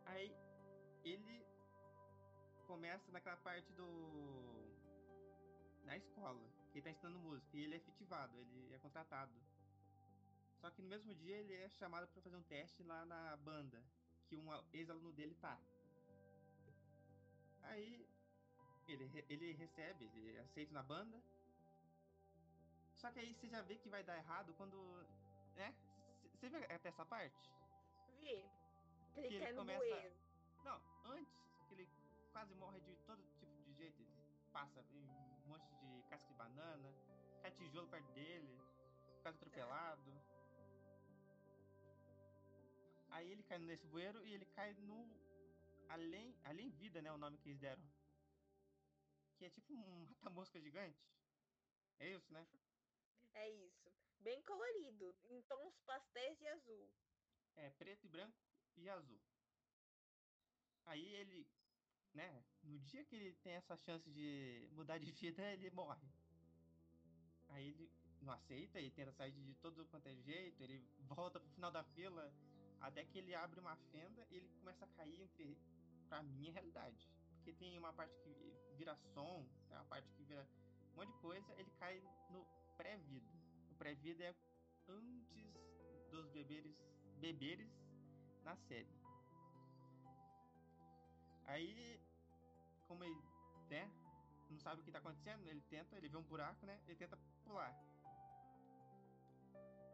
Aí 0.04 0.36
ele 1.02 1.46
começa 2.66 3.10
naquela 3.10 3.36
parte 3.38 3.72
do. 3.72 4.59
Na 5.91 5.97
escola, 5.97 6.41
que 6.70 6.78
ele 6.78 6.84
tá 6.84 6.91
ensinando 6.91 7.18
música, 7.18 7.57
e 7.57 7.64
ele 7.64 7.74
é 7.74 7.76
efetivado, 7.78 8.38
ele 8.38 8.72
é 8.72 8.78
contratado. 8.78 9.32
Só 10.61 10.70
que 10.70 10.80
no 10.82 10.88
mesmo 10.88 11.12
dia 11.14 11.36
ele 11.38 11.55
é 11.55 11.68
chamado 11.68 12.07
para 12.07 12.22
fazer 12.22 12.36
um 12.36 12.43
teste 12.45 12.82
lá 12.84 13.05
na 13.05 13.36
banda, 13.38 13.82
que 14.28 14.36
um 14.36 14.49
ex-aluno 14.72 15.12
dele 15.12 15.34
tá. 15.41 15.59
Aí 17.62 18.07
ele, 18.86 19.24
ele 19.28 19.53
recebe, 19.53 20.05
ele 20.14 20.36
é 20.36 20.41
aceito 20.41 20.72
na 20.72 20.82
banda. 20.82 21.20
Só 22.95 23.11
que 23.11 23.18
aí 23.18 23.34
você 23.34 23.49
já 23.49 23.61
vê 23.62 23.76
que 23.76 23.88
vai 23.88 24.05
dar 24.05 24.16
errado 24.16 24.55
quando. 24.55 24.76
né? 25.57 25.74
Você 26.34 26.49
vê 26.49 26.59
até 26.72 26.88
essa 26.88 27.05
parte? 27.05 27.51
Vi. 28.20 28.45
Que 29.14 29.20
ele 29.20 29.36
ele 29.36 29.55
começa-. 29.55 30.12
Não, 30.62 30.80
antes, 31.07 31.34
que 31.66 31.74
ele 31.74 31.88
quase 32.30 32.55
morre 32.55 32.80
de 32.80 32.95
todo 33.07 33.20
tipo 33.41 33.62
de 33.64 33.72
jeito. 33.74 34.01
Ele 34.03 34.12
passa 34.53 34.84
em 34.93 35.29
casca 36.11 36.28
de 36.28 36.34
banana, 36.34 36.92
cai 37.40 37.52
tijolo 37.52 37.88
perto 37.88 38.11
dele, 38.12 38.52
quase 39.22 39.36
atropelado. 39.36 40.12
Aí 43.11 43.30
ele 43.30 43.42
cai 43.44 43.58
nesse 43.58 43.86
bueiro 43.86 44.24
e 44.26 44.34
ele 44.34 44.44
cai 44.46 44.74
no. 44.74 44.98
Além, 45.88 46.36
além 46.44 46.70
vida, 46.70 47.00
né? 47.02 47.11
O 47.12 47.18
nome 47.18 47.38
que 47.38 47.48
eles 47.48 47.61
deram. 47.61 47.82
Que 49.36 49.46
é 49.46 49.50
tipo 49.50 49.72
um 49.72 50.06
mata-mosca 50.06 50.61
gigante. 50.61 51.00
É 51.98 52.08
isso, 52.12 52.32
né? 52.32 52.46
É 53.34 53.48
isso. 53.50 53.90
Bem 54.20 54.42
colorido, 54.42 55.14
em 55.28 55.42
tons 55.42 55.78
pastéis 55.80 56.38
de 56.38 56.46
azul. 56.46 56.90
É, 57.56 57.70
preto 57.70 58.04
e 58.04 58.08
branco 58.08 58.38
e 58.76 58.88
azul. 58.88 59.20
Aí 60.86 61.06
ele, 61.14 61.48
né, 62.14 62.42
no 62.62 62.78
dia 62.80 63.04
que 63.04 63.14
ele 63.14 63.32
tem 63.42 63.54
essa 63.54 63.76
chance 63.76 64.11
de 64.11 64.68
mudar 64.72 64.98
de 64.98 65.11
vida, 65.12 65.42
ele 65.52 65.70
morre. 65.70 66.08
Aí 67.48 67.68
ele 67.68 67.90
não 68.22 68.32
aceita, 68.32 68.78
ele 68.78 68.90
tenta 68.90 69.12
sair 69.12 69.32
de 69.32 69.54
todo 69.56 69.84
quanto 69.86 70.06
é 70.06 70.14
jeito, 70.14 70.62
ele 70.62 70.84
volta 71.08 71.40
pro 71.40 71.50
final 71.50 71.70
da 71.70 71.82
fila, 71.82 72.32
até 72.80 73.04
que 73.04 73.18
ele 73.18 73.34
abre 73.34 73.61
uma 73.61 73.76
fenda 73.92 74.26
e 74.30 74.36
ele 74.36 74.48
começa 74.58 74.84
a 74.84 74.88
cair 74.88 75.20
entre, 75.20 75.56
pra 76.08 76.22
minha 76.22 76.52
realidade. 76.52 77.11
Porque 77.36 77.52
tem 77.52 77.78
uma 77.78 77.92
parte 77.92 78.14
que 78.22 78.34
vira 78.76 78.94
som, 79.14 79.46
tem 79.68 79.76
uma 79.76 79.84
parte 79.86 80.11
que 80.12 80.24
vira 80.24 80.46
um 80.92 80.96
monte 80.96 81.12
de 81.12 81.18
coisa, 81.18 81.54
ele 81.58 81.70
cai 81.78 82.02
no 82.30 82.46
pré-vida. 82.76 83.30
O 83.70 83.74
pré-vida 83.74 84.24
é 84.24 84.34
antes 84.88 85.54
dos 86.11 86.28
beberes, 86.28 86.76
beberes 87.18 87.70
na 88.42 88.56
série. 88.56 88.99
Aí, 91.51 92.01
como 92.86 93.03
ele, 93.03 93.20
né, 93.68 93.90
não 94.48 94.59
sabe 94.61 94.80
o 94.80 94.84
que 94.84 94.92
tá 94.92 94.98
acontecendo, 94.98 95.48
ele 95.48 95.61
tenta, 95.62 95.96
ele 95.96 96.09
vê 96.09 96.16
um 96.16 96.22
buraco, 96.22 96.64
né, 96.64 96.80
ele 96.86 96.96
tenta 96.96 97.18
pular. 97.44 97.74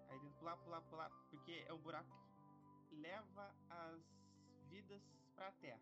Aí 0.09 0.21
tenta 0.21 0.35
pular, 0.39 0.57
pular, 0.59 0.83
pular, 0.83 1.11
porque 1.31 1.65
é 1.67 1.73
um 1.73 1.79
buraco 1.79 2.11
que 2.89 2.97
leva 2.97 3.55
as 3.71 4.03
vidas 4.69 5.03
para 5.35 5.49
a 5.49 5.53
Terra. 5.53 5.81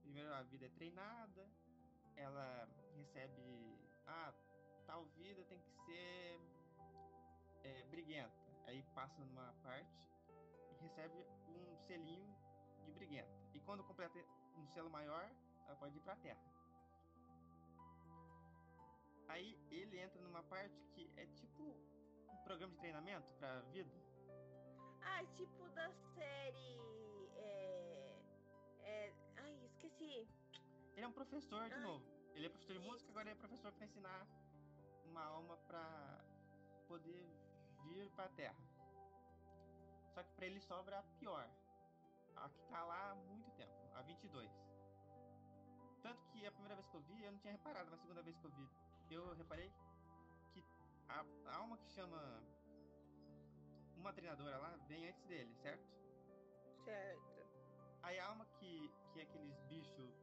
Primeiro 0.00 0.32
a 0.32 0.42
vida 0.42 0.64
é 0.64 0.70
treinada, 0.70 1.46
ela 2.16 2.66
recebe, 2.96 3.78
ah, 4.06 4.32
tal 4.86 5.04
vida 5.16 5.44
tem 5.44 5.60
que 5.60 5.70
ser 5.84 6.40
é, 7.62 7.82
briguenta. 7.90 8.32
Aí 8.66 8.82
passa 8.94 9.22
numa 9.22 9.52
parte 9.62 9.92
e 10.70 10.82
recebe 10.82 11.26
um 11.46 11.76
selinho 11.86 12.34
de 12.86 12.92
briguenta. 12.92 13.43
E 13.54 13.60
quando 13.60 13.84
completa 13.84 14.18
um 14.58 14.66
selo 14.68 14.90
maior, 14.90 15.30
ela 15.66 15.76
pode 15.76 15.96
ir 15.96 16.00
para 16.00 16.12
a 16.12 16.16
Terra. 16.16 16.42
Aí 19.28 19.58
ele 19.70 19.98
entra 19.98 20.20
numa 20.20 20.42
parte 20.42 20.80
que 20.92 21.10
é 21.16 21.26
tipo 21.26 21.62
um 21.62 22.36
programa 22.44 22.72
de 22.72 22.78
treinamento 22.78 23.32
para 23.34 23.60
vida. 23.72 23.90
Ah, 25.02 25.24
tipo 25.36 25.68
da 25.70 25.90
série. 26.14 26.78
É... 27.36 28.22
É... 28.82 29.12
Ai, 29.36 29.64
esqueci. 29.64 30.28
Ele 30.94 31.04
é 31.04 31.08
um 31.08 31.12
professor 31.12 31.68
de 31.68 31.74
Ai, 31.74 31.80
novo. 31.80 32.04
Ele 32.34 32.46
é 32.46 32.48
professor 32.48 32.74
de 32.74 32.80
isso. 32.80 32.90
música, 32.90 33.10
agora 33.10 33.28
ele 33.28 33.36
é 33.36 33.40
professor 33.40 33.72
para 33.72 33.84
ensinar 33.84 34.26
uma 35.04 35.24
alma 35.24 35.56
para 35.68 36.24
poder 36.88 37.24
vir 37.84 38.10
para 38.10 38.24
a 38.24 38.28
Terra. 38.30 38.56
Só 40.12 40.22
que 40.22 40.32
para 40.32 40.46
ele 40.46 40.60
sobra 40.60 40.98
a 40.98 41.02
pior. 41.18 41.48
A 42.36 42.48
que 42.48 42.62
tá 42.68 42.84
lá 42.84 43.10
há 43.10 43.14
muito 43.14 43.50
tempo, 43.52 43.72
há 43.94 44.02
22. 44.02 44.50
Tanto 46.02 46.22
que 46.26 46.46
a 46.46 46.52
primeira 46.52 46.74
vez 46.74 46.86
que 46.88 46.96
eu 46.96 47.00
vi, 47.00 47.24
eu 47.24 47.32
não 47.32 47.38
tinha 47.38 47.52
reparado, 47.52 47.90
mas 47.90 47.98
a 47.98 48.02
segunda 48.02 48.22
vez 48.22 48.36
que 48.36 48.44
eu 48.44 48.50
vi, 48.50 48.68
eu 49.10 49.34
reparei 49.34 49.72
que 50.52 50.64
a, 51.08 51.24
a 51.46 51.56
alma 51.56 51.78
que 51.78 51.88
chama 51.90 52.42
uma 53.96 54.12
treinadora 54.12 54.58
lá 54.58 54.76
vem 54.88 55.08
antes 55.08 55.24
dele, 55.24 55.54
certo? 55.62 55.88
Certo. 56.84 57.46
Aí 58.02 58.18
a 58.18 58.26
alma 58.26 58.44
que, 58.58 58.92
que 59.12 59.20
aqueles 59.22 59.58
bichos 59.62 60.14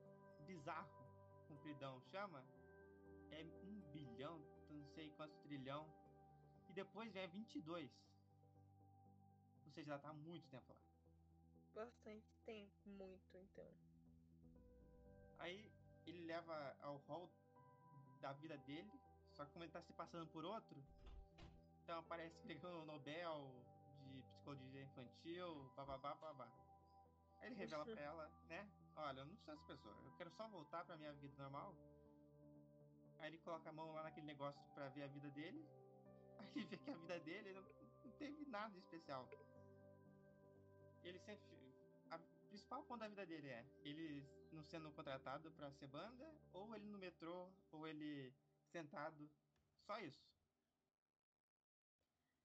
bizarro, 0.46 1.08
compridão, 1.48 2.00
chama 2.12 2.44
é 3.32 3.44
um 3.64 3.80
bilhão, 3.92 4.40
não 4.70 4.86
sei 4.88 5.10
quantos 5.12 5.40
trilhão. 5.40 5.88
E 6.70 6.74
depois 6.74 7.12
vem 7.12 7.24
a 7.24 7.28
22. 7.28 7.90
Ou 9.66 9.72
seja, 9.72 9.92
ela 9.92 10.00
tá 10.00 10.10
há 10.10 10.14
muito 10.14 10.48
tempo 10.50 10.72
lá. 10.74 10.91
Bastante 11.74 12.36
tempo, 12.46 12.74
muito 12.86 13.38
então. 13.38 13.74
Aí 15.40 15.72
ele 16.06 16.26
leva 16.26 16.76
ao 16.82 16.98
hall 17.08 17.30
da 18.20 18.34
vida 18.34 18.58
dele, 18.60 18.92
só 19.32 19.46
que 19.46 19.52
como 19.52 19.64
ele 19.64 19.72
tá 19.72 19.82
se 19.82 19.94
passando 19.94 20.28
por 20.28 20.46
outro, 20.46 20.84
então 21.84 22.00
aparece 22.00 22.40
que 22.42 22.54
ganhou 22.54 22.84
o 22.84 22.86
Nobel 22.86 23.66
de 24.04 24.22
psicologia 24.24 24.84
infantil, 24.84 25.72
bababá, 25.76 26.14
babá. 26.16 26.48
Aí 27.40 27.48
ele 27.48 27.56
revela 27.56 27.86
pra 27.86 28.00
ela, 28.02 28.30
né? 28.48 28.70
Olha, 28.96 29.22
eu 29.22 29.26
não 29.26 29.38
sou 29.38 29.54
essa 29.54 29.64
pessoa, 29.66 29.96
eu 30.04 30.12
quero 30.18 30.30
só 30.32 30.48
voltar 30.48 30.86
pra 30.86 30.98
minha 30.98 31.14
vida 31.14 31.36
normal. 31.42 31.74
Aí 33.20 33.30
ele 33.30 33.38
coloca 33.40 33.70
a 33.70 33.74
mão 33.74 33.94
lá 33.94 34.04
naquele 34.04 34.26
negócio 34.26 34.62
pra 34.74 34.90
ver 34.90 35.04
a 35.04 35.08
vida 35.08 35.30
dele. 35.32 35.66
Aí 36.40 36.52
ele 36.56 36.66
vê 36.66 36.78
que 36.78 36.90
a 36.90 36.98
vida 36.98 37.20
dele 37.20 37.54
não, 37.54 37.64
não 38.04 38.12
teve 38.18 38.46
nada 38.46 38.74
de 38.74 38.80
especial. 38.80 39.30
Ele 41.04 41.20
sempre. 41.20 41.61
Principal 42.52 42.84
ponto 42.84 43.00
da 43.00 43.08
vida 43.08 43.26
dele 43.26 43.48
é 43.48 43.66
ele 43.82 44.28
não 44.52 44.62
sendo 44.66 44.92
contratado 44.92 45.50
pra 45.54 45.72
ser 45.72 45.88
banda, 45.88 46.38
ou 46.52 46.76
ele 46.76 46.86
no 46.86 46.98
metrô, 46.98 47.50
ou 47.72 47.88
ele 47.88 48.34
sentado. 48.74 49.32
Só 49.86 49.98
isso. 50.00 50.22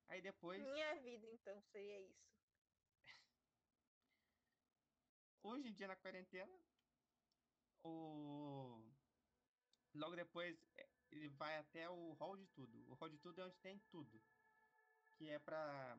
Aí 0.06 0.22
depois. 0.22 0.62
Minha 0.62 0.94
vida, 1.02 1.26
então, 1.32 1.60
seria 1.72 2.00
isso. 2.00 2.24
hoje 5.42 5.68
em 5.68 5.72
dia 5.72 5.88
na 5.88 5.96
quarentena, 5.96 6.52
o 7.82 8.84
logo 9.94 10.16
depois 10.16 10.56
é, 10.76 10.88
ele 11.10 11.28
vai 11.30 11.56
até 11.56 11.88
o 11.88 12.12
hall 12.14 12.36
de 12.36 12.46
tudo. 12.48 12.88
O 12.90 12.94
hall 12.94 13.08
de 13.08 13.18
tudo 13.18 13.40
é 13.40 13.44
onde 13.44 13.56
tem 13.58 13.78
tudo, 13.90 14.22
que 15.14 15.28
é 15.28 15.38
pra 15.38 15.98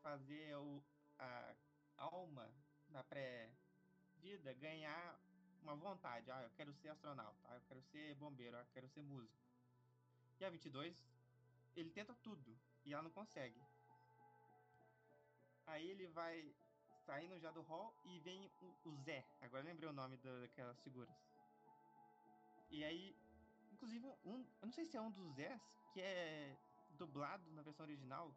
fazer 0.00 0.56
o, 0.56 0.82
a 1.18 1.56
alma 1.96 2.52
na 2.92 3.02
pré-vida 3.02 4.52
ganhar 4.54 5.18
uma 5.62 5.74
vontade. 5.74 6.30
Ah, 6.30 6.42
eu 6.42 6.50
quero 6.50 6.72
ser 6.74 6.88
astronauta, 6.90 7.38
ah, 7.48 7.54
eu 7.56 7.62
quero 7.68 7.82
ser 7.82 8.14
bombeiro, 8.16 8.56
ah, 8.56 8.60
eu 8.60 8.66
quero 8.72 8.88
ser 8.88 9.02
músico. 9.02 9.40
E 10.38 10.44
a 10.44 10.50
22, 10.50 10.96
ele 11.76 11.90
tenta 11.90 12.14
tudo 12.22 12.58
e 12.84 12.92
ela 12.92 13.02
não 13.02 13.10
consegue. 13.10 13.60
Aí 15.66 15.88
ele 15.88 16.06
vai 16.08 16.52
saindo 17.06 17.38
já 17.38 17.50
do 17.50 17.62
hall 17.62 17.94
e 18.04 18.18
vem 18.20 18.50
o, 18.60 18.88
o 18.90 18.96
Zé. 18.96 19.24
Agora 19.40 19.62
lembrei 19.62 19.88
o 19.88 19.92
nome 19.92 20.16
da- 20.18 20.40
daquelas 20.40 20.78
figuras. 20.80 21.14
E 22.70 22.82
aí, 22.84 23.16
inclusive, 23.72 24.06
um, 24.24 24.38
eu 24.60 24.66
não 24.66 24.72
sei 24.72 24.84
se 24.84 24.96
é 24.96 25.00
um 25.00 25.10
dos 25.10 25.34
Zés, 25.34 25.60
que 25.92 26.00
é 26.00 26.56
dublado 26.98 27.48
na 27.52 27.62
versão 27.62 27.84
original 27.86 28.34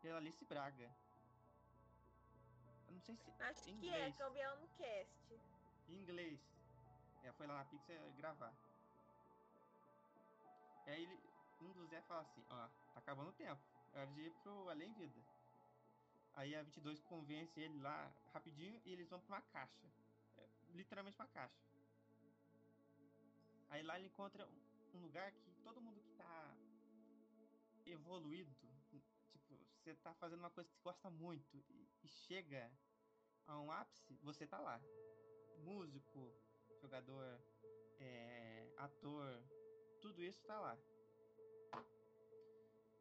pela 0.00 0.18
Alice 0.18 0.44
Braga. 0.44 0.90
Eu 2.90 2.94
não 2.94 3.00
sei 3.00 3.16
se. 3.16 3.30
Acho 3.42 3.62
que 3.62 3.70
é, 3.70 4.08
inglês. 4.08 4.16
vi 4.32 4.40
ela 4.40 4.56
no 4.56 4.68
cast. 4.68 5.40
Em 5.88 5.94
inglês. 5.94 6.40
Ela 7.22 7.32
foi 7.34 7.46
lá 7.46 7.54
na 7.58 7.64
Pixar 7.64 7.96
gravar. 8.16 8.52
E 10.86 10.90
aí 10.90 11.02
ele, 11.04 11.20
um 11.60 11.72
dos 11.72 11.88
Zé 11.88 12.02
fala 12.02 12.22
assim, 12.22 12.44
ó, 12.50 12.68
tá 12.92 12.98
acabando 12.98 13.30
o 13.30 13.32
tempo. 13.32 13.60
É 13.94 14.00
hora 14.00 14.10
de 14.12 14.20
ir 14.22 14.30
pro 14.42 14.68
Além 14.70 14.92
Vida. 14.94 15.20
Aí 16.34 16.54
a 16.54 16.62
22 16.62 17.00
convence 17.02 17.58
ele 17.60 17.78
lá 17.80 18.10
rapidinho 18.32 18.80
e 18.84 18.92
eles 18.92 19.08
vão 19.08 19.20
pra 19.20 19.36
uma 19.36 19.42
caixa. 19.42 19.86
É, 20.38 20.48
literalmente 20.74 21.16
uma 21.18 21.28
caixa. 21.28 21.54
Aí 23.70 23.82
lá 23.82 23.96
ele 23.98 24.06
encontra 24.08 24.44
um- 24.46 24.70
lugar 25.02 25.30
que 25.32 25.50
todo 25.62 25.80
mundo 25.80 26.00
que 26.00 26.10
tá 26.16 26.54
evoluído, 27.86 28.50
você 29.94 30.02
tá 30.02 30.14
fazendo 30.14 30.40
uma 30.40 30.50
coisa 30.50 30.68
que 30.68 30.76
você 30.76 30.82
gosta 30.82 31.10
muito 31.10 31.56
e, 31.68 31.88
e 32.02 32.08
chega 32.08 32.70
a 33.46 33.58
um 33.60 33.70
ápice, 33.72 34.16
você 34.22 34.46
tá 34.46 34.60
lá. 34.60 34.80
Músico, 35.58 36.32
jogador, 36.80 37.40
é, 37.98 38.72
ator, 38.76 39.42
tudo 40.00 40.22
isso 40.22 40.42
tá 40.44 40.58
lá. 40.60 40.78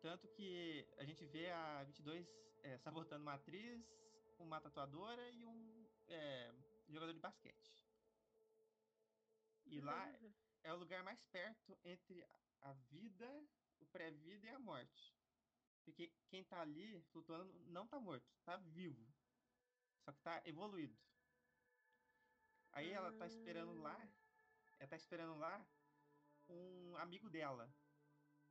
Tanto 0.01 0.27
que 0.29 0.87
a 0.97 1.03
gente 1.03 1.25
vê 1.25 1.49
a 1.51 1.83
22 1.83 2.27
é, 2.63 2.77
sabotando 2.77 3.21
uma 3.21 3.33
atriz, 3.33 3.85
uma 4.39 4.59
tatuadora 4.59 5.29
e 5.29 5.45
um 5.45 5.85
é, 6.07 6.51
jogador 6.87 7.13
de 7.13 7.19
basquete. 7.19 7.85
E 9.65 9.79
lá 9.81 10.11
é 10.63 10.73
o 10.73 10.77
lugar 10.77 11.03
mais 11.03 11.21
perto 11.25 11.77
entre 11.83 12.25
a 12.61 12.73
vida, 12.73 13.47
o 13.79 13.85
pré-vida 13.85 14.47
e 14.47 14.49
a 14.49 14.59
morte. 14.59 15.18
Porque 15.89 16.11
quem 16.29 16.43
tá 16.43 16.61
ali 16.61 17.01
flutuando 17.11 17.51
não 17.65 17.87
tá 17.87 17.99
morto, 17.99 18.25
tá 18.45 18.57
vivo. 18.57 19.03
Só 20.05 20.11
que 20.11 20.19
tá 20.19 20.39
evoluído. 20.45 20.95
Aí 22.71 22.91
ela 22.91 23.11
tá 23.13 23.25
esperando 23.25 23.73
lá, 23.81 23.99
ela 24.77 24.87
tá 24.87 24.95
esperando 24.95 25.35
lá 25.39 25.65
um 26.47 26.95
amigo 26.97 27.27
dela, 27.27 27.67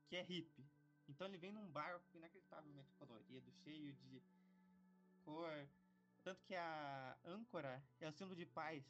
que 0.08 0.16
é 0.16 0.22
hippie. 0.22 0.66
Então 1.06 1.28
ele 1.28 1.38
vem 1.38 1.52
num 1.52 1.70
barco 1.70 2.16
inacreditavelmente 2.16 2.92
colorido, 2.94 3.52
cheio 3.62 3.94
de 3.94 4.20
cor. 5.24 5.68
Tanto 6.24 6.42
que 6.44 6.56
a 6.56 7.16
âncora 7.24 7.80
é 8.00 8.08
o 8.08 8.12
símbolo 8.12 8.34
de 8.34 8.46
paz. 8.46 8.84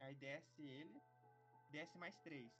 Aí 0.00 0.14
desce 0.14 0.62
ele, 0.62 1.02
desce 1.70 1.96
mais 1.96 2.14
três. 2.18 2.52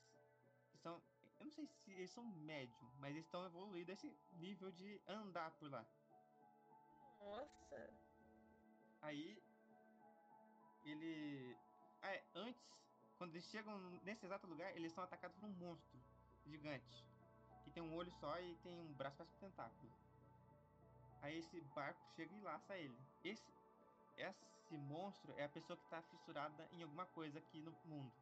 Que 0.71 0.79
são 0.79 1.03
Eu 1.39 1.47
não 1.47 1.53
sei 1.53 1.67
se 1.67 1.93
eles 1.93 2.11
são 2.11 2.25
médium, 2.25 2.91
mas 2.99 3.11
eles 3.11 3.25
estão 3.25 3.45
evoluídos 3.45 3.91
a 3.91 3.93
esse 3.95 4.17
nível 4.33 4.71
de 4.73 5.01
andar 5.07 5.51
por 5.53 5.71
lá. 5.71 5.85
Nossa. 7.21 7.91
Aí 9.03 9.41
ele. 10.85 11.57
Ah, 12.03 12.15
é, 12.15 12.25
antes, 12.35 12.63
quando 13.17 13.33
eles 13.33 13.45
chegam 13.47 13.79
nesse 14.03 14.25
exato 14.25 14.47
lugar, 14.47 14.75
eles 14.77 14.93
são 14.93 15.05
atacados 15.05 15.37
por 15.37 15.47
um 15.47 15.53
monstro 15.53 15.99
gigante. 16.47 17.05
Que 17.65 17.71
tem 17.71 17.83
um 17.83 17.95
olho 17.95 18.11
só 18.13 18.39
e 18.41 18.57
tem 18.57 18.73
um 18.73 18.93
braço 18.95 19.17
para 19.17 19.27
um 19.27 19.51
tentáculo. 19.51 19.93
Aí 21.23 21.39
esse 21.39 21.61
barco 21.75 22.01
chega 22.15 22.35
e 22.35 22.41
laça 22.41 22.77
ele. 22.77 22.97
Esse, 23.25 23.53
esse 24.17 24.77
monstro 24.79 25.33
é 25.37 25.45
a 25.45 25.49
pessoa 25.49 25.77
que 25.77 25.85
está 25.85 26.01
fissurada 26.03 26.69
em 26.73 26.83
alguma 26.83 27.07
coisa 27.07 27.39
aqui 27.39 27.61
no 27.61 27.73
mundo. 27.85 28.13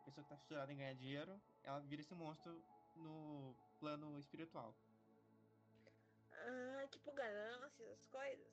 A 0.00 0.04
pessoa 0.04 0.24
que 0.24 0.32
está 0.32 0.36
fissurada 0.36 0.72
em 0.72 0.76
ganhar 0.76 0.94
dinheiro, 0.94 1.40
ela 1.66 1.80
vira 1.80 2.00
esse 2.00 2.14
monstro 2.14 2.52
no 2.96 3.54
plano 3.80 4.18
espiritual. 4.18 4.74
Ah, 6.32 6.86
tipo 6.90 7.12
ganância, 7.12 7.84
essas 7.84 8.06
coisas. 8.06 8.46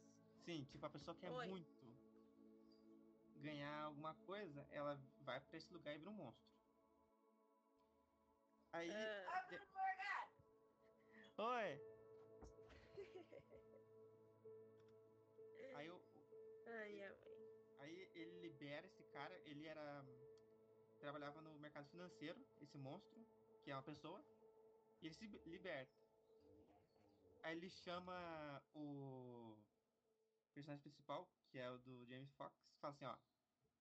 Sim, 0.46 0.66
tipo 0.66 0.86
a 0.86 0.90
pessoa 0.90 1.16
que 1.16 1.26
é 1.26 1.32
Oi. 1.32 1.48
muito 1.48 1.72
ganhar 3.38 3.84
alguma 3.84 4.16
coisa, 4.26 4.66
ela 4.72 5.00
vai 5.22 5.40
pra 5.40 5.58
esse 5.58 5.72
lugar 5.72 5.94
e 5.94 5.98
vira 6.00 6.10
um 6.10 6.14
monstro. 6.14 6.44
Aí. 8.72 8.90
Ah, 8.92 9.42
de- 9.50 9.60
Oi! 11.38 11.82
Aí, 15.76 15.90
o- 15.90 16.02
ai, 16.68 16.96
mãe. 16.96 17.12
aí 17.80 18.10
ele 18.14 18.40
libera 18.42 18.86
esse 18.86 19.04
cara, 19.12 19.36
ele 19.46 19.66
era. 19.68 20.06
Trabalhava 21.04 21.42
no 21.42 21.60
mercado 21.60 21.86
financeiro, 21.90 22.40
esse 22.62 22.78
monstro, 22.78 23.28
que 23.62 23.70
é 23.70 23.76
uma 23.76 23.84
pessoa, 23.84 24.24
e 25.02 25.08
ele 25.08 25.14
se 25.14 25.28
liberta. 25.46 26.02
Aí 27.44 27.58
ele 27.58 27.70
chama 27.70 28.64
o 28.74 29.58
personagem 30.54 30.82
principal, 30.82 31.30
que 31.50 31.60
é 31.60 31.70
o 31.70 31.78
do 31.80 32.06
James 32.06 32.32
Fox, 32.36 32.56
e 32.74 32.80
fala 32.80 32.94
assim, 32.94 33.06
ó, 33.06 33.18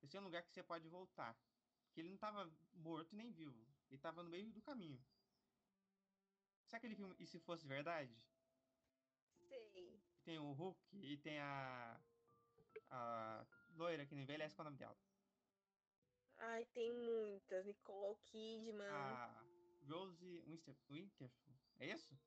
esse 0.03 0.16
é 0.16 0.20
um 0.20 0.25
lugar 0.25 0.43
que 0.43 0.51
você 0.51 0.64
pode 0.64 0.89
voltar. 0.89 1.33
Porque 1.85 2.01
ele 2.01 2.11
não 2.11 2.16
tava 2.16 2.51
morto 2.75 3.14
nem 3.14 3.31
vivo, 3.31 3.64
ele 3.89 4.01
tava 4.01 4.25
no 4.25 4.31
meio 4.31 4.51
do 4.51 4.61
caminho. 4.61 5.01
Sabe 6.66 6.79
aquele 6.79 6.97
filme 6.97 7.14
E 7.20 7.27
Se 7.27 7.39
Fosse 7.39 7.64
Verdade? 7.64 8.12
Sei. 9.49 10.03
Que 10.16 10.23
tem 10.25 10.41
o 10.41 10.53
Hulk 10.53 10.81
e 10.97 11.16
tem 11.18 11.39
a. 11.39 12.01
a 12.91 13.47
loira 13.77 14.07
que 14.07 14.14
não 14.14 14.23
envelhece, 14.23 14.57
qual 14.57 14.64
é 14.64 14.68
o 14.68 14.70
nome 14.70 14.79
dela? 14.79 14.97
Ai, 16.43 16.64
tem 16.66 16.93
muitas. 16.93 17.64
Nicole 17.64 18.16
Kidman. 18.26 18.86
A 18.90 19.45
Rose 19.88 20.43
Winter, 20.47 20.74
Winterfell. 20.90 21.55
É 21.78 21.86
isso? 21.93 22.18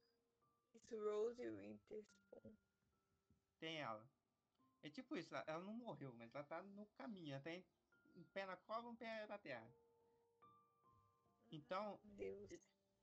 Isso, 0.74 0.96
Rose 1.04 1.42
Witherspoon. 1.48 2.56
Tem 3.60 3.82
ela. 3.82 4.08
É 4.84 4.90
tipo 4.90 5.18
isso, 5.18 5.36
ela- 5.36 5.60
não 5.64 5.74
morreu, 5.74 6.14
mas 6.14 6.34
ela 6.34 6.44
tá 6.44 6.62
no 6.62 6.86
caminho, 6.88 7.34
ela 7.34 7.42
tem 7.44 7.66
um 8.16 8.24
pé 8.26 8.46
na 8.46 8.56
cova, 8.56 8.88
um 8.88 8.96
pé 8.96 9.26
na 9.28 9.38
terra. 9.38 9.68
Então, 11.52 12.00
Deus. 12.04 12.52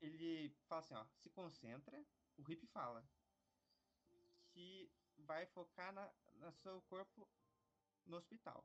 ele 0.01 0.51
fala 0.69 0.81
assim, 0.81 0.95
ó, 0.95 1.05
se 1.17 1.31
concentra, 1.31 2.05
o 2.39 2.51
Hip 2.51 2.67
fala 2.69 3.05
que 4.51 4.91
vai 5.19 5.47
focar 5.47 5.93
na, 5.93 6.13
na 6.35 6.53
seu 6.53 6.81
corpo 6.83 7.29
no 8.07 8.17
hospital. 8.17 8.65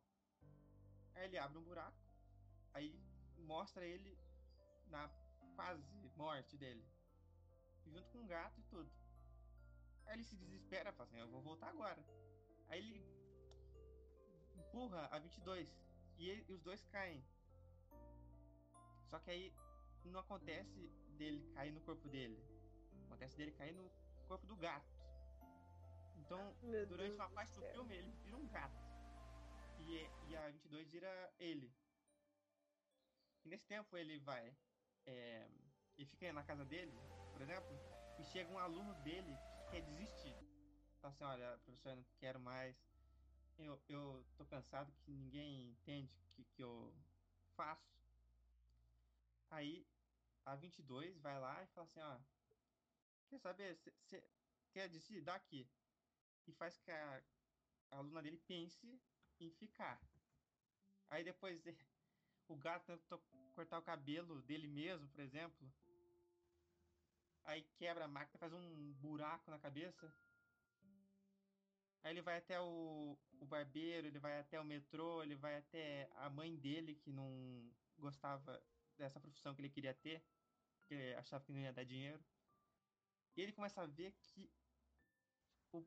Aí 1.16 1.26
ele 1.26 1.38
abre 1.38 1.58
um 1.58 1.64
buraco, 1.64 1.98
aí 2.78 2.94
mostra 3.40 3.84
ele 3.86 4.18
na 4.88 5.10
quase 5.56 5.84
morte 6.16 6.56
dele, 6.58 6.86
junto 7.86 8.08
com 8.12 8.20
um 8.20 8.28
gato 8.28 8.60
e 8.60 8.64
tudo. 8.64 8.90
Aí 10.06 10.14
ele 10.14 10.24
se 10.24 10.36
desespera, 10.36 10.94
fala 10.94 11.10
assim, 11.10 11.18
eu 11.20 11.28
vou 11.28 11.42
voltar 11.42 11.70
agora. 11.70 12.02
Aí 12.70 12.80
ele 12.80 13.04
empurra 14.56 15.08
a 15.12 15.20
22 15.20 15.68
e, 16.20 16.30
ele- 16.30 16.46
e 16.48 16.54
os 16.54 16.62
dois 16.62 16.84
caem. 16.86 17.24
Só 19.10 19.20
que 19.20 19.32
aí 19.32 19.54
não 20.06 20.20
acontece 20.20 20.88
dele 21.18 21.42
cair 21.56 21.72
no 21.72 21.82
corpo 21.82 22.08
dele. 22.10 22.40
Acontece 23.06 23.36
dele 23.38 23.52
cair 23.54 23.74
no 23.74 23.90
corpo 24.28 24.46
do 24.46 24.56
gato. 24.56 24.96
Então, 26.18 26.56
Meu 26.62 26.86
durante 26.86 27.10
Deus 27.10 27.20
uma 27.20 27.30
parte 27.30 27.54
do 27.54 27.64
filme, 27.64 27.96
ele 27.96 28.12
vira 28.24 28.38
um 28.38 28.48
gato. 28.48 28.86
E, 29.80 30.10
e 30.30 30.36
a 30.36 30.50
22 30.50 30.90
vira 30.90 31.34
ele. 31.40 31.74
E 33.48 33.50
nesse 33.50 33.66
tempo 33.66 33.96
ele 33.96 34.20
vai. 34.20 34.54
É, 35.06 35.48
ele 35.98 36.06
fica 36.06 36.34
na 36.34 36.44
casa 36.44 36.66
dele, 36.66 37.00
por 37.32 37.42
exemplo, 37.42 37.80
e 38.20 38.24
chega 38.26 38.52
um 38.52 38.60
aluno 38.60 38.94
dele 38.96 39.34
que 39.56 39.72
quer 39.72 39.82
desistir. 39.84 40.36
Fala 41.00 41.14
assim, 41.14 41.24
olha, 41.24 41.58
professor, 41.60 41.92
eu 41.92 41.96
não 41.96 42.06
quero 42.20 42.42
mais. 42.42 42.76
Eu, 43.58 43.82
eu 43.88 44.26
tô 44.36 44.46
cansado 44.46 44.92
que 45.06 45.12
ninguém 45.12 45.70
entende 45.70 46.14
o 46.14 46.34
que, 46.36 46.44
que 46.44 46.62
eu 46.62 46.94
faço. 47.56 47.98
Aí 49.50 49.88
a 50.46 50.54
22 50.58 51.18
vai 51.20 51.40
lá 51.40 51.64
e 51.64 51.68
fala 51.68 51.88
assim, 51.88 52.02
ó, 52.02 52.20
quer 53.30 53.40
saber, 53.40 53.80
você 54.04 54.22
quer 54.74 54.90
desistir? 54.90 55.22
Dá 55.22 55.36
aqui. 55.36 55.66
E 56.46 56.52
faz 56.52 56.78
que 56.80 56.92
a, 56.92 57.24
a 57.92 57.98
aluna 57.98 58.22
dele 58.22 58.42
pense 58.46 59.02
em 59.40 59.50
ficar. 59.52 60.02
Aí 61.10 61.24
depois 61.24 61.62
o 62.48 62.56
gato 62.56 62.86
tentou 62.86 63.20
cortar 63.54 63.80
o 63.80 63.84
cabelo 63.84 64.42
dele 64.44 64.68
mesmo, 64.68 65.08
por 65.10 65.20
exemplo. 65.22 65.72
Aí 67.44 67.64
quebra 67.78 68.06
a 68.06 68.08
máquina, 68.08 68.38
faz 68.38 68.54
um 68.54 68.94
buraco 68.94 69.50
na 69.50 69.60
cabeça. 69.60 70.12
Aí 72.04 72.12
ele 72.12 72.22
vai 72.22 72.38
até 72.38 72.60
o, 72.60 73.18
o 73.40 73.46
barbeiro, 73.46 74.08
ele 74.08 74.20
vai 74.20 74.40
até 74.40 74.60
o 74.60 74.66
metrô, 74.66 75.24
ele 75.24 75.36
vai 75.36 75.58
até 75.58 76.10
a 76.16 76.30
mãe 76.30 76.56
dele 76.56 76.96
que 76.96 77.12
não 77.12 77.70
gostava 77.98 78.64
dessa 78.98 79.20
profissão 79.20 79.54
que 79.56 79.62
ele 79.62 79.70
queria 79.70 79.94
ter, 79.94 80.24
que 80.86 81.14
achava 81.16 81.44
que 81.44 81.52
não 81.52 81.60
ia 81.60 81.74
dar 81.74 81.84
dinheiro. 81.84 82.24
E 83.36 83.42
ele 83.42 83.52
começa 83.52 83.82
a 83.82 83.86
ver 83.86 84.12
que 84.22 84.52
o, 85.72 85.86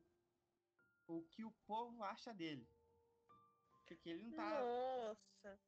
o 1.07 1.23
que 1.23 1.43
o 1.43 1.51
povo 1.65 2.03
acha 2.03 2.33
dele. 2.33 2.67
Porque 3.85 4.09
ele 4.09 4.23
não 4.23 4.31
tá. 4.31 4.61
Nossa. 4.61 5.59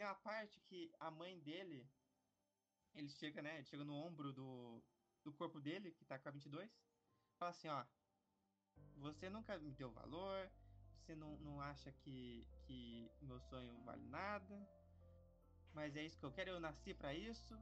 Tem 0.00 0.06
uma 0.06 0.14
parte 0.14 0.58
que 0.62 0.90
a 0.98 1.10
mãe 1.10 1.38
dele, 1.40 1.86
ele 2.94 3.10
chega, 3.10 3.42
né? 3.42 3.56
Ele 3.56 3.66
chega 3.66 3.84
no 3.84 3.92
ombro 3.92 4.32
do, 4.32 4.82
do 5.22 5.30
corpo 5.30 5.60
dele, 5.60 5.90
que 5.90 6.06
tá 6.06 6.18
com 6.18 6.26
a 6.26 6.32
22, 6.32 6.70
fala 7.38 7.50
assim, 7.50 7.68
ó. 7.68 7.84
Você 8.96 9.28
nunca 9.28 9.58
me 9.58 9.70
deu 9.70 9.90
valor, 9.90 10.50
você 10.94 11.14
não, 11.14 11.36
não 11.40 11.60
acha 11.60 11.92
que, 11.92 12.48
que 12.62 13.12
meu 13.20 13.38
sonho 13.40 13.78
vale 13.84 14.02
nada, 14.06 14.66
mas 15.74 15.94
é 15.94 16.02
isso 16.02 16.18
que 16.18 16.24
eu 16.24 16.32
quero, 16.32 16.52
eu 16.52 16.60
nasci 16.60 16.94
pra 16.94 17.12
isso, 17.12 17.54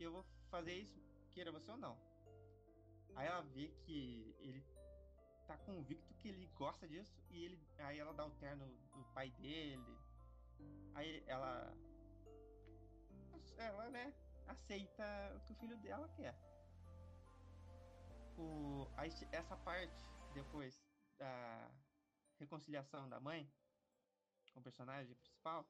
eu 0.00 0.10
vou 0.10 0.24
fazer 0.50 0.72
isso, 0.72 0.98
queira 1.32 1.52
você 1.52 1.70
ou 1.70 1.76
não. 1.76 1.98
Aí 3.14 3.26
ela 3.26 3.42
vê 3.42 3.68
que 3.84 4.34
ele 4.38 4.64
tá 5.46 5.58
convicto 5.58 6.14
que 6.14 6.28
ele 6.28 6.46
gosta 6.54 6.88
disso, 6.88 7.14
e 7.28 7.44
ele, 7.44 7.60
aí 7.76 7.98
ela 7.98 8.14
dá 8.14 8.24
o 8.24 8.34
terno 8.36 8.66
do 8.94 9.04
pai 9.12 9.30
dele, 9.32 9.98
Aí 10.94 11.22
ela. 11.26 11.72
Ela, 13.56 13.90
né? 13.90 14.12
Aceita 14.46 15.04
o 15.36 15.40
que 15.40 15.52
o 15.52 15.56
filho 15.56 15.76
dela 15.78 16.08
quer. 16.16 16.34
O, 18.36 18.86
che- 19.10 19.28
essa 19.32 19.56
parte, 19.56 20.04
depois 20.32 20.82
da 21.16 21.70
reconciliação 22.38 23.08
da 23.08 23.20
mãe 23.20 23.48
com 24.52 24.60
o 24.60 24.62
personagem 24.62 25.14
principal, 25.14 25.66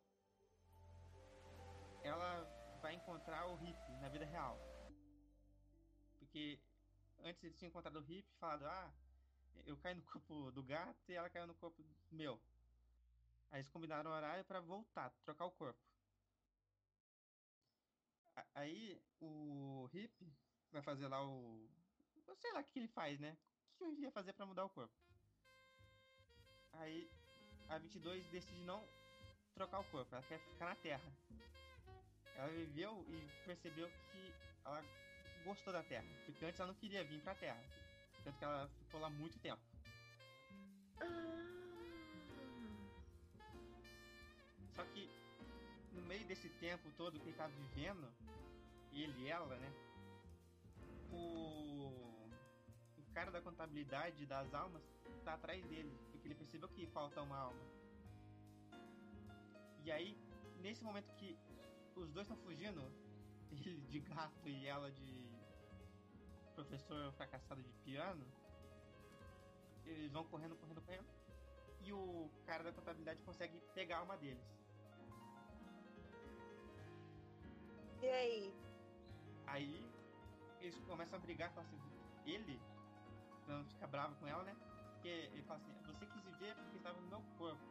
ela 2.02 2.44
vai 2.80 2.94
encontrar 2.94 3.46
o 3.46 3.54
Hip 3.62 3.78
na 4.00 4.08
vida 4.08 4.24
real. 4.24 4.58
Porque 6.18 6.58
antes 7.22 7.42
ele 7.44 7.54
tinha 7.54 7.68
encontrado 7.68 7.96
o 7.96 8.04
Hip 8.10 8.28
e 8.28 8.38
falado: 8.38 8.66
Ah, 8.66 8.92
eu 9.66 9.76
caí 9.78 9.94
no 9.94 10.02
corpo 10.02 10.50
do 10.50 10.62
gato 10.62 11.10
e 11.10 11.14
ela 11.14 11.30
caiu 11.30 11.46
no 11.46 11.54
corpo 11.54 11.82
meu. 12.10 12.40
Aí 13.54 13.60
eles 13.60 13.68
combinaram 13.68 14.10
o 14.10 14.14
horário 14.14 14.44
pra 14.44 14.58
voltar, 14.58 15.10
trocar 15.24 15.44
o 15.44 15.50
corpo. 15.52 15.80
Aí 18.52 19.00
o 19.20 19.88
Hip 19.94 20.34
vai 20.72 20.82
fazer 20.82 21.06
lá 21.06 21.24
o. 21.24 21.70
sei 22.34 22.52
lá 22.52 22.58
o 22.58 22.64
que 22.64 22.80
ele 22.80 22.88
faz, 22.88 23.20
né? 23.20 23.38
O 23.70 23.76
que 23.76 23.84
ele 23.84 24.00
ia 24.00 24.10
fazer 24.10 24.32
pra 24.32 24.44
mudar 24.44 24.64
o 24.64 24.70
corpo? 24.70 24.92
Aí 26.72 27.08
a 27.68 27.78
22 27.78 28.26
decide 28.26 28.60
não 28.64 28.84
trocar 29.54 29.78
o 29.78 29.84
corpo, 29.84 30.12
ela 30.12 30.24
quer 30.24 30.40
ficar 30.40 30.70
na 30.70 30.74
Terra. 30.74 31.12
Ela 32.34 32.48
viveu 32.48 33.06
e 33.08 33.46
percebeu 33.46 33.88
que 34.10 34.34
ela 34.64 34.82
gostou 35.44 35.72
da 35.72 35.84
Terra, 35.84 36.08
porque 36.26 36.44
antes 36.44 36.58
ela 36.58 36.72
não 36.72 36.80
queria 36.80 37.04
vir 37.04 37.22
pra 37.22 37.36
Terra. 37.36 37.62
Tanto 38.24 38.36
que 38.36 38.44
ela 38.44 38.68
ficou 38.80 38.98
lá 38.98 39.08
muito 39.08 39.38
tempo. 39.38 39.62
Só 44.74 44.84
que 44.84 45.08
no 45.92 46.02
meio 46.02 46.26
desse 46.26 46.48
tempo 46.48 46.90
todo 46.96 47.18
que 47.18 47.28
ele 47.28 47.36
tava 47.36 47.52
vivendo, 47.52 48.08
ele 48.92 49.22
e 49.22 49.28
ela, 49.28 49.56
né? 49.56 49.72
o, 51.14 51.90
o 52.98 53.02
cara 53.14 53.30
da 53.30 53.40
contabilidade 53.40 54.26
das 54.26 54.52
almas 54.52 54.82
tá 55.24 55.34
atrás 55.34 55.64
dele, 55.66 55.96
porque 56.10 56.26
ele 56.28 56.34
percebeu 56.34 56.68
que 56.68 56.86
falta 56.86 57.22
uma 57.22 57.38
alma. 57.38 57.60
E 59.84 59.92
aí, 59.92 60.16
nesse 60.60 60.82
momento 60.82 61.12
que 61.14 61.38
os 61.94 62.10
dois 62.10 62.26
estão 62.26 62.36
fugindo, 62.44 62.82
ele 63.52 63.80
de 63.82 64.00
gato 64.00 64.48
e 64.48 64.66
ela 64.66 64.90
de 64.90 65.24
professor 66.54 67.12
fracassado 67.12 67.62
de 67.62 67.72
piano, 67.84 68.24
eles 69.84 70.10
vão 70.10 70.24
correndo, 70.24 70.56
correndo, 70.56 70.80
correndo. 70.80 71.06
E 71.80 71.92
o 71.92 72.30
cara 72.46 72.64
da 72.64 72.72
contabilidade 72.72 73.22
consegue 73.22 73.60
pegar 73.74 73.96
a 73.96 74.00
alma 74.00 74.16
deles. 74.16 74.42
E 78.04 78.10
aí? 78.10 78.54
Aí 79.46 79.90
eles 80.60 80.78
começam 80.84 81.18
a 81.18 81.22
brigar, 81.22 81.50
falam 81.52 81.66
assim, 81.66 81.80
ele 82.26 82.60
não 83.48 83.64
fica 83.64 83.86
bravo 83.86 84.14
com 84.16 84.26
ela, 84.26 84.42
né? 84.44 84.54
Porque 84.92 85.08
ele 85.08 85.42
fala 85.44 85.58
assim, 85.60 85.72
você 85.86 86.04
quis 86.04 86.22
viver 86.22 86.54
porque 86.54 86.76
estava 86.76 87.00
no 87.00 87.08
meu 87.08 87.22
corpo. 87.38 87.64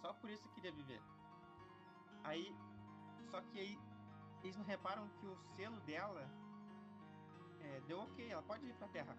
Só 0.00 0.12
por 0.12 0.30
isso 0.30 0.46
eu 0.46 0.52
queria 0.52 0.70
viver. 0.70 1.02
Aí, 2.22 2.54
só 3.32 3.40
que 3.40 3.58
aí 3.58 3.76
eles 4.44 4.56
não 4.56 4.64
reparam 4.64 5.08
que 5.08 5.26
o 5.26 5.36
selo 5.56 5.80
dela 5.80 6.30
é, 7.60 7.80
deu 7.80 7.98
ok, 7.98 8.30
ela 8.30 8.42
pode 8.42 8.64
ir 8.64 8.74
pra 8.74 8.86
Terra. 8.86 9.16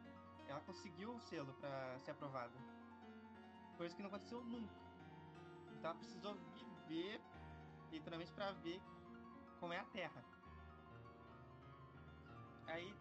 Ela 0.48 0.62
conseguiu 0.62 1.16
o 1.16 1.20
selo 1.20 1.54
para 1.56 2.00
ser 2.00 2.12
aprovada. 2.12 2.58
Coisa 3.76 3.94
que 3.94 4.02
não 4.02 4.08
aconteceu 4.08 4.42
nunca. 4.42 4.74
Então 5.74 5.92
ela 5.92 6.00
precisou 6.00 6.34
viver, 6.54 7.22
literalmente, 7.92 8.32
para 8.32 8.54
ver 8.54 8.82
como 9.60 9.74
é 9.74 9.80
a 9.80 9.86
Terra. 9.86 10.24
Aí 12.68 12.96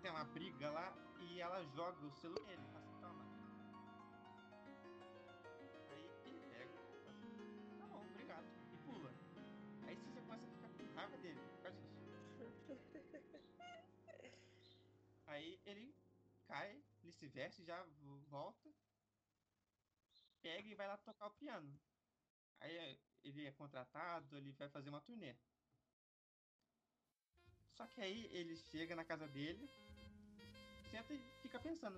tem 0.00 0.10
uma 0.10 0.24
briga 0.24 0.70
lá 0.70 0.94
e 1.20 1.40
ela 1.40 1.64
joga 1.74 2.06
o 2.06 2.10
selo 2.12 2.40
nele. 2.46 2.62
Fala 2.72 2.78
assim, 2.78 3.00
toma. 3.00 3.24
Aí 5.90 6.10
ele 6.24 6.40
pega, 6.48 6.78
tá 7.78 7.86
bom, 7.86 8.04
obrigado. 8.10 8.46
E 8.72 8.76
pula. 8.84 9.12
Aí 9.86 9.96
você 9.96 10.12
já 10.12 10.22
começa 10.22 10.46
a 10.46 10.50
ficar 10.50 10.68
com 10.68 10.94
raiva 10.94 11.16
dele 11.18 11.40
por 11.40 11.62
causa 11.62 11.80
disso. 11.80 12.08
Aí 15.26 15.60
ele 15.66 15.94
cai, 16.46 16.82
ele 17.02 17.12
se 17.12 17.26
veste, 17.28 17.64
já 17.64 17.84
volta, 18.28 18.70
pega 20.40 20.68
e 20.68 20.74
vai 20.74 20.86
lá 20.86 20.96
tocar 20.96 21.26
o 21.26 21.30
piano. 21.32 21.78
Aí 22.60 22.98
ele 23.22 23.46
é 23.46 23.52
contratado, 23.52 24.36
ele 24.36 24.52
vai 24.52 24.68
fazer 24.68 24.88
uma 24.88 25.00
turnê. 25.00 25.36
Só 27.78 27.86
que 27.86 28.00
aí 28.00 28.28
ele 28.32 28.56
chega 28.56 28.96
na 28.96 29.04
casa 29.04 29.28
dele, 29.28 29.70
senta 30.90 31.14
e 31.14 31.20
fica 31.40 31.60
pensando. 31.60 31.96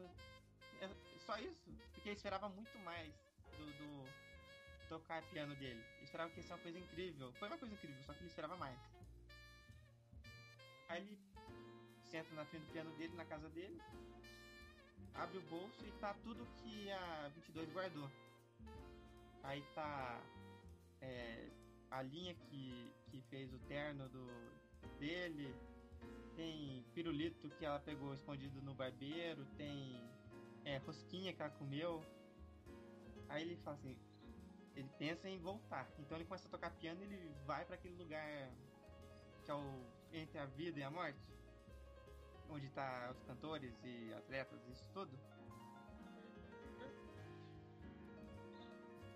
É 0.78 0.91
só 1.24 1.39
isso? 1.39 1.70
Porque 1.95 2.11
ele 2.11 2.16
esperava 2.16 2.51
muito 2.51 2.78
mais 2.81 3.14
do, 3.57 3.64
do 3.78 4.89
tocar 4.91 5.22
piano 5.31 5.55
dele. 5.55 5.83
Ele 5.97 6.05
esperava 6.05 6.28
que 6.31 6.37
ia 6.37 6.43
ser 6.43 6.53
uma 6.53 6.59
coisa 6.59 6.78
incrível. 6.78 7.33
Foi 7.33 7.49
uma 7.49 7.57
coisa 7.57 7.74
incrível, 7.74 8.03
só 8.03 8.12
que 8.12 8.20
ele 8.20 8.28
esperava 8.28 8.59
mais. 8.59 8.78
Aí 10.91 11.01
ele 11.01 11.18
senta 12.11 12.35
na 12.35 12.45
frente 12.45 12.66
do 12.66 12.72
piano 12.72 12.91
dele, 12.99 13.14
na 13.14 13.24
casa 13.24 13.49
dele, 13.49 13.81
abre 15.14 15.39
o 15.39 15.43
bolso 15.43 15.87
e 15.87 15.93
tá 15.93 16.12
tudo 16.22 16.45
que 16.57 16.91
a 16.91 17.28
22 17.37 17.72
guardou. 17.72 18.11
Aí 19.45 19.64
tá 19.74 20.20
é, 21.01 21.49
a 21.91 22.03
linha 22.03 22.35
que, 22.35 22.93
que 23.11 23.22
fez 23.31 23.51
o 23.55 23.59
terno 23.61 24.07
do, 24.11 24.26
dele, 24.99 25.55
tem 26.41 26.82
pirulito 26.95 27.51
que 27.51 27.66
ela 27.66 27.78
pegou 27.78 28.14
escondido 28.14 28.62
no 28.62 28.72
barbeiro, 28.72 29.45
tem 29.59 30.03
é, 30.64 30.78
rosquinha 30.78 31.34
que 31.34 31.43
ela 31.43 31.51
comeu. 31.51 32.03
Aí 33.28 33.43
ele 33.43 33.57
fala 33.57 33.76
assim, 33.76 33.95
ele 34.74 34.88
pensa 34.99 35.28
em 35.28 35.38
voltar. 35.38 35.86
Então 35.99 36.16
ele 36.16 36.24
começa 36.24 36.49
a 36.49 36.51
tocar 36.51 36.70
piano 36.70 37.03
e 37.03 37.05
ele 37.05 37.34
vai 37.45 37.66
para 37.66 37.74
aquele 37.74 37.95
lugar 37.95 38.26
que 39.45 39.51
é 39.51 39.55
o 39.55 39.84
entre 40.12 40.38
a 40.38 40.47
vida 40.47 40.80
e 40.80 40.82
a 40.82 40.91
morte, 40.91 41.20
onde 42.49 42.68
tá 42.70 43.11
os 43.12 43.22
cantores 43.24 43.74
e 43.84 44.12
atletas, 44.14 44.66
isso 44.68 44.84
tudo. 44.95 45.16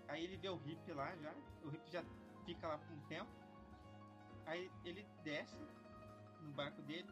Aí 0.07 0.23
ele 0.23 0.37
vê 0.37 0.49
o 0.49 0.61
Hip 0.63 0.91
lá 0.91 1.13
já, 1.17 1.33
o 1.63 1.69
Hip 1.69 1.91
já 1.91 2.03
fica 2.45 2.67
lá 2.67 2.77
por 2.77 2.95
um 2.95 3.01
tempo. 3.07 3.31
Aí 4.45 4.71
ele 4.85 5.03
desce 5.23 5.57
no 6.45 6.53
barco 6.53 6.81
dele 6.83 7.09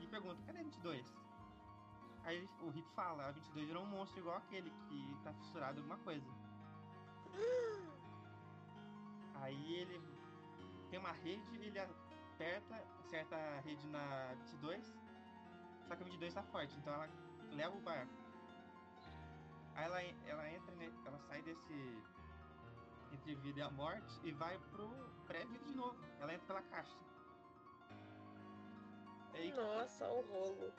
e 0.00 0.06
pergunta: 0.06 0.42
cadê 0.46 0.60
a 0.60 0.62
22? 0.62 1.06
Aí 2.24 2.48
o 2.60 2.70
Hip 2.70 2.88
fala: 2.94 3.28
a 3.28 3.32
22 3.32 3.66
virou 3.68 3.82
um 3.82 3.86
monstro 3.86 4.20
igual 4.20 4.36
aquele 4.36 4.70
que 4.70 5.16
tá 5.22 5.32
fissurado 5.34 5.78
em 5.78 5.82
alguma 5.82 5.98
coisa. 5.98 6.26
Aí 9.34 9.74
ele 9.74 10.02
tem 10.90 10.98
uma 10.98 11.12
rede, 11.12 11.56
ele 11.56 11.78
aperta, 11.78 12.84
acerta 13.00 13.36
a 13.36 13.60
rede 13.60 13.86
na 13.88 14.34
22, 14.34 14.84
só 15.86 15.94
que 15.94 16.02
a 16.02 16.04
22 16.06 16.34
tá 16.34 16.42
forte, 16.42 16.76
então 16.76 16.92
ela 16.92 17.08
leva 17.52 17.76
o 17.76 17.80
barco. 17.80 18.12
Aí 19.74 19.84
ela, 19.84 20.02
ela 20.02 20.50
entra, 20.50 20.74
ela 21.06 21.18
sai 21.20 21.40
desse 21.42 22.02
entre 23.12 23.34
vida 23.36 23.60
e 23.60 23.62
a 23.62 23.70
morte 23.70 24.20
e 24.24 24.32
vai 24.32 24.58
pro 24.70 24.88
pré-vida 25.26 25.64
de 25.64 25.74
novo. 25.74 25.96
Ela 26.18 26.34
entra 26.34 26.46
pela 26.46 26.62
caixa. 26.62 26.96
Aí, 29.38 29.52
Nossa, 29.52 30.04
o 30.10 30.20
rolo. 30.22 30.72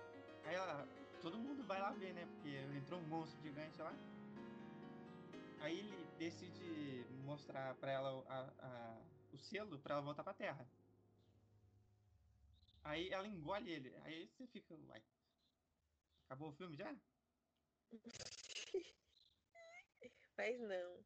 Aí 0.43 0.53
ela, 0.53 0.85
todo 1.21 1.37
mundo 1.37 1.63
vai 1.63 1.79
lá 1.79 1.91
ver, 1.91 2.13
né? 2.13 2.25
Porque 2.25 2.49
entrou 2.77 2.99
um 2.99 3.07
monstro 3.07 3.41
gigante 3.41 3.81
lá. 3.81 3.93
Aí 5.61 5.79
ele 5.79 6.05
decide 6.17 7.05
mostrar 7.23 7.73
pra 7.75 7.91
ela 7.91 8.21
a, 8.27 8.39
a, 8.59 9.01
o 9.31 9.37
selo 9.37 9.79
pra 9.79 9.95
ela 9.95 10.03
voltar 10.03 10.23
pra 10.25 10.33
terra. 10.33 10.69
Aí 12.83 13.09
ela 13.09 13.27
engole 13.27 13.71
ele. 13.71 13.95
Aí 14.03 14.27
você 14.27 14.45
fica, 14.47 14.73
uai. 14.73 15.01
Acabou 16.25 16.49
o 16.49 16.53
filme 16.53 16.75
já? 16.75 16.93
Mas 20.37 20.59
não. 20.59 21.05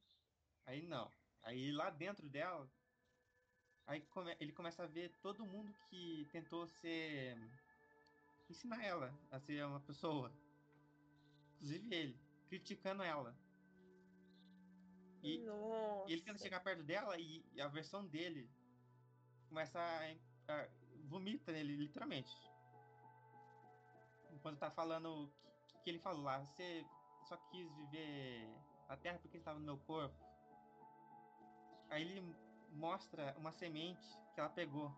Aí 0.65 0.81
não. 0.87 1.11
Aí 1.43 1.71
lá 1.71 1.91
dentro 1.91 2.27
dela, 2.29 2.67
aí 3.87 4.01
come, 4.01 4.35
ele 4.39 4.51
começa 4.51 4.83
a 4.83 4.87
ver 4.87 5.09
todo 5.21 5.45
mundo 5.45 5.73
que 5.89 6.27
tentou 6.31 6.67
ser. 6.67 7.37
ensinar 8.49 8.83
ela 8.83 9.13
a 9.31 9.39
ser 9.39 9.65
uma 9.65 9.79
pessoa. 9.79 10.31
Inclusive 11.55 11.95
ele, 11.95 12.19
criticando 12.49 13.03
ela. 13.03 13.35
E, 15.23 15.45
e 16.07 16.11
ele 16.13 16.21
tenta 16.21 16.39
chegar 16.39 16.59
perto 16.59 16.83
dela 16.83 17.17
e, 17.17 17.45
e 17.53 17.61
a 17.61 17.67
versão 17.69 18.05
dele 18.05 18.49
começa 19.47 19.79
a, 19.79 20.53
a, 20.53 20.67
vomita 21.05 21.51
nele, 21.51 21.77
literalmente. 21.77 22.35
Enquanto 24.31 24.59
tá 24.59 24.69
falando 24.71 25.25
o 25.25 25.27
que, 25.67 25.77
que 25.83 25.89
ele 25.91 25.99
falou 25.99 26.23
lá, 26.23 26.39
você 26.39 26.85
só 27.29 27.37
quis 27.37 27.71
viver 27.75 28.49
a 28.89 28.97
terra 28.97 29.19
porque 29.19 29.37
estava 29.37 29.59
no 29.59 29.65
meu 29.65 29.77
corpo. 29.77 30.15
Aí 31.89 32.01
ele 32.01 32.35
mostra 32.73 33.35
uma 33.37 33.51
semente 33.51 34.03
que 34.33 34.39
ela 34.39 34.49
pegou. 34.49 34.91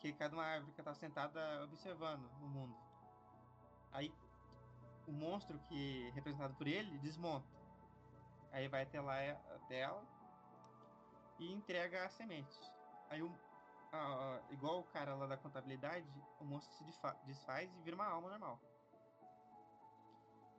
Que 0.00 0.12
cai 0.12 0.28
de 0.28 0.34
uma 0.34 0.44
árvore 0.44 0.72
que 0.72 0.80
ela 0.80 0.92
tá 0.92 0.94
sentada 0.94 1.64
observando 1.64 2.24
o 2.40 2.46
mundo. 2.46 2.76
Aí 3.92 4.12
o 5.06 5.12
monstro 5.12 5.58
que 5.60 6.08
é 6.08 6.10
representado 6.10 6.54
por 6.54 6.66
ele 6.66 6.98
desmonta. 6.98 7.48
Aí 8.52 8.68
vai 8.68 8.82
até 8.82 9.00
lá 9.00 9.16
até 9.56 9.80
ela 9.80 10.04
e 11.38 11.52
entrega 11.52 12.04
a 12.04 12.08
semente. 12.10 12.58
Aí 13.10 13.22
o, 13.22 13.32
a, 13.92 14.40
igual 14.50 14.80
o 14.80 14.84
cara 14.84 15.14
lá 15.14 15.26
da 15.26 15.36
contabilidade, 15.36 16.06
o 16.40 16.44
monstro 16.44 16.72
se 16.76 16.84
desfaz 17.26 17.70
e 17.76 17.82
vira 17.82 17.96
uma 17.96 18.06
alma 18.06 18.30
normal. 18.30 18.60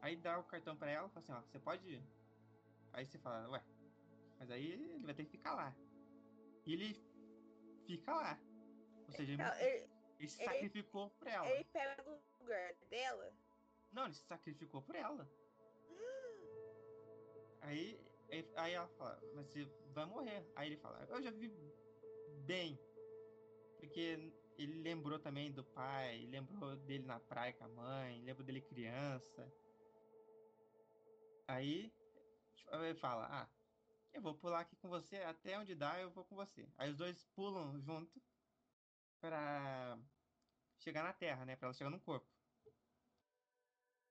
Aí 0.01 0.15
dá 0.15 0.37
o 0.37 0.43
cartão 0.43 0.75
para 0.75 0.91
ela, 0.91 1.09
fala 1.09 1.23
assim, 1.23 1.33
ó, 1.33 1.41
você 1.41 1.59
pode 1.59 1.87
ir. 1.87 2.03
Aí 2.93 3.05
você 3.05 3.17
fala, 3.17 3.49
ué, 3.49 3.63
mas 4.37 4.51
aí 4.51 4.71
ele 4.71 4.99
vai 4.99 5.13
ter 5.13 5.25
que 5.25 5.31
ficar 5.31 5.55
lá. 5.55 5.73
E 6.65 6.73
ele 6.73 6.95
fica 7.85 8.13
lá. 8.13 8.39
Ou 9.07 9.13
seja, 9.13 9.33
ele, 9.33 9.41
ele, 9.41 9.89
ele 10.19 10.29
se 10.29 10.43
sacrificou 10.43 11.09
por 11.11 11.27
ela. 11.27 11.47
Ele 11.49 11.63
pega 11.65 12.03
o 12.09 12.43
lugar 12.43 12.73
dela? 12.89 13.33
Não, 13.91 14.05
ele 14.05 14.13
se 14.13 14.23
sacrificou 14.23 14.81
por 14.81 14.95
ela. 14.95 15.29
aí, 17.61 17.99
aí 18.55 18.73
ela 18.73 18.87
fala, 18.89 19.21
mas 19.35 19.47
você 19.47 19.65
vai 19.93 20.05
morrer. 20.05 20.45
Aí 20.55 20.69
ele 20.69 20.77
fala, 20.77 21.05
eu 21.09 21.21
já 21.21 21.31
vi 21.31 21.49
bem. 22.45 22.79
Porque 23.79 24.33
ele 24.57 24.81
lembrou 24.81 25.19
também 25.19 25.51
do 25.51 25.63
pai, 25.63 26.25
lembrou 26.27 26.75
dele 26.77 27.05
na 27.05 27.19
praia 27.19 27.53
com 27.53 27.65
a 27.65 27.69
mãe, 27.69 28.21
lembrou 28.23 28.45
dele 28.45 28.61
criança. 28.61 29.51
Aí 31.47 31.93
ele 32.71 32.95
fala, 32.95 33.27
ah, 33.29 33.54
eu 34.15 34.21
vou 34.21 34.33
pular 34.33 34.61
aqui 34.61 34.75
com 34.77 34.87
você, 34.87 35.17
até 35.17 35.59
onde 35.59 35.75
dá 35.75 35.99
eu 35.99 36.09
vou 36.09 36.23
com 36.23 36.35
você. 36.35 36.67
Aí 36.77 36.89
os 36.89 36.97
dois 36.97 37.25
pulam 37.35 37.79
junto 37.81 38.21
pra 39.19 39.97
chegar 40.79 41.03
na 41.03 41.13
Terra, 41.13 41.45
né? 41.45 41.55
Pra 41.55 41.67
ela 41.67 41.73
chegar 41.73 41.89
no 41.89 41.99
corpo. 41.99 42.27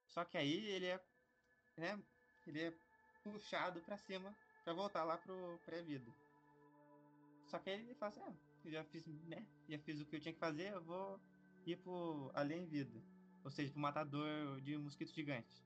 Só 0.06 0.24
que 0.24 0.36
aí 0.36 0.66
ele 0.66 0.86
é, 0.86 1.02
né? 1.76 2.02
Ele 2.46 2.62
é 2.62 2.74
puxado 3.22 3.80
pra 3.80 3.96
cima 3.96 4.36
pra 4.62 4.74
voltar 4.74 5.04
lá 5.04 5.16
pro 5.16 5.58
pré-vida. 5.64 6.12
Só 7.46 7.58
que 7.58 7.70
aí 7.70 7.80
ele 7.80 7.94
fala 7.94 8.12
assim, 8.12 8.20
ah, 8.20 8.70
já 8.70 8.84
fiz, 8.84 9.06
né? 9.06 9.46
Já 9.68 9.78
fiz 9.78 10.00
o 10.00 10.06
que 10.06 10.16
eu 10.16 10.20
tinha 10.20 10.34
que 10.34 10.38
fazer, 10.38 10.72
eu 10.72 10.82
vou 10.82 11.18
ir 11.66 11.76
pro 11.76 12.30
além 12.34 12.66
vida. 12.66 13.02
Ou 13.42 13.50
seja, 13.50 13.72
pro 13.72 13.80
matador 13.80 14.60
de 14.60 14.76
mosquito 14.76 15.12
gigante. 15.14 15.64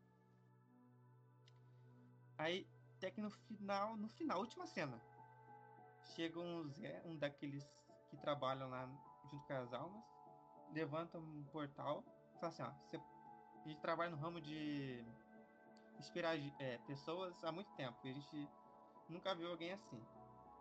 Aí, 2.37 2.69
até 2.99 3.13
que 3.13 3.21
no 3.21 3.31
final, 3.31 3.97
no 3.97 4.09
final, 4.09 4.41
última 4.41 4.67
cena, 4.67 5.01
chega 6.15 6.39
um 6.39 6.69
Zé, 6.69 7.01
um 7.05 7.17
daqueles 7.17 7.65
que 8.11 8.17
trabalham 8.17 8.69
lá 8.69 8.89
junto 9.31 9.47
com 9.47 9.53
as 9.53 9.73
almas, 9.73 10.05
levanta 10.73 11.17
um 11.17 11.45
portal 11.53 12.05
e 12.35 12.39
fala 12.41 12.53
assim, 12.53 12.63
ó, 12.63 12.71
você, 12.85 12.97
a 12.97 13.69
gente 13.69 13.81
trabalha 13.81 14.11
no 14.11 14.17
ramo 14.17 14.41
de 14.41 15.05
inspirar 15.99 16.37
é, 16.59 16.79
pessoas 16.87 17.43
há 17.45 17.53
muito 17.53 17.73
tempo 17.75 17.97
e 18.05 18.11
a 18.11 18.13
gente 18.13 18.49
nunca 19.09 19.35
viu 19.35 19.49
alguém 19.49 19.73
assim. 19.73 20.03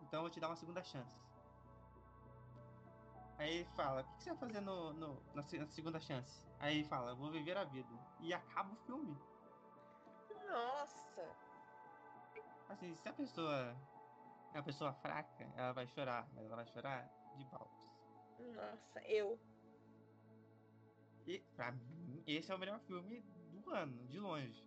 Então 0.02 0.18
eu 0.18 0.22
vou 0.22 0.30
te 0.30 0.38
dar 0.38 0.48
uma 0.48 0.56
segunda 0.56 0.82
chance. 0.84 1.18
Aí 3.36 3.56
ele 3.56 3.68
fala, 3.76 4.02
o 4.02 4.04
que, 4.04 4.22
você 4.22 4.30
vai 4.30 4.38
fazer 4.38 4.60
no, 4.60 4.92
no 4.92 5.22
na, 5.34 5.42
segunda 5.42 5.98
chance? 6.00 6.40
Aí 6.60 6.78
ele 6.78 6.88
fala, 6.88 7.14
vou 7.14 7.30
viver 7.30 7.56
a 7.56 7.64
vida. 7.64 7.88
E 8.20 8.32
acaba 8.32 8.72
o 8.72 8.76
filme. 8.76 9.16
Nossa! 10.48 11.07
Assim, 12.68 12.94
se 12.96 13.08
a 13.08 13.12
pessoa 13.12 13.76
é 14.52 14.58
uma 14.58 14.62
pessoa 14.62 14.92
fraca, 14.94 15.50
ela 15.56 15.72
vai 15.72 15.86
chorar, 15.86 16.28
mas 16.34 16.44
ela 16.44 16.56
vai 16.56 16.66
chorar 16.66 17.08
de 17.36 17.44
baldes. 17.44 17.78
Nossa, 18.54 19.00
eu. 19.06 19.38
E 21.26 21.40
pra 21.54 21.72
mim, 21.72 22.22
esse 22.26 22.50
é 22.50 22.54
o 22.54 22.58
melhor 22.58 22.80
filme 22.80 23.20
do 23.52 23.70
ano, 23.70 24.06
de 24.08 24.18
longe. 24.18 24.66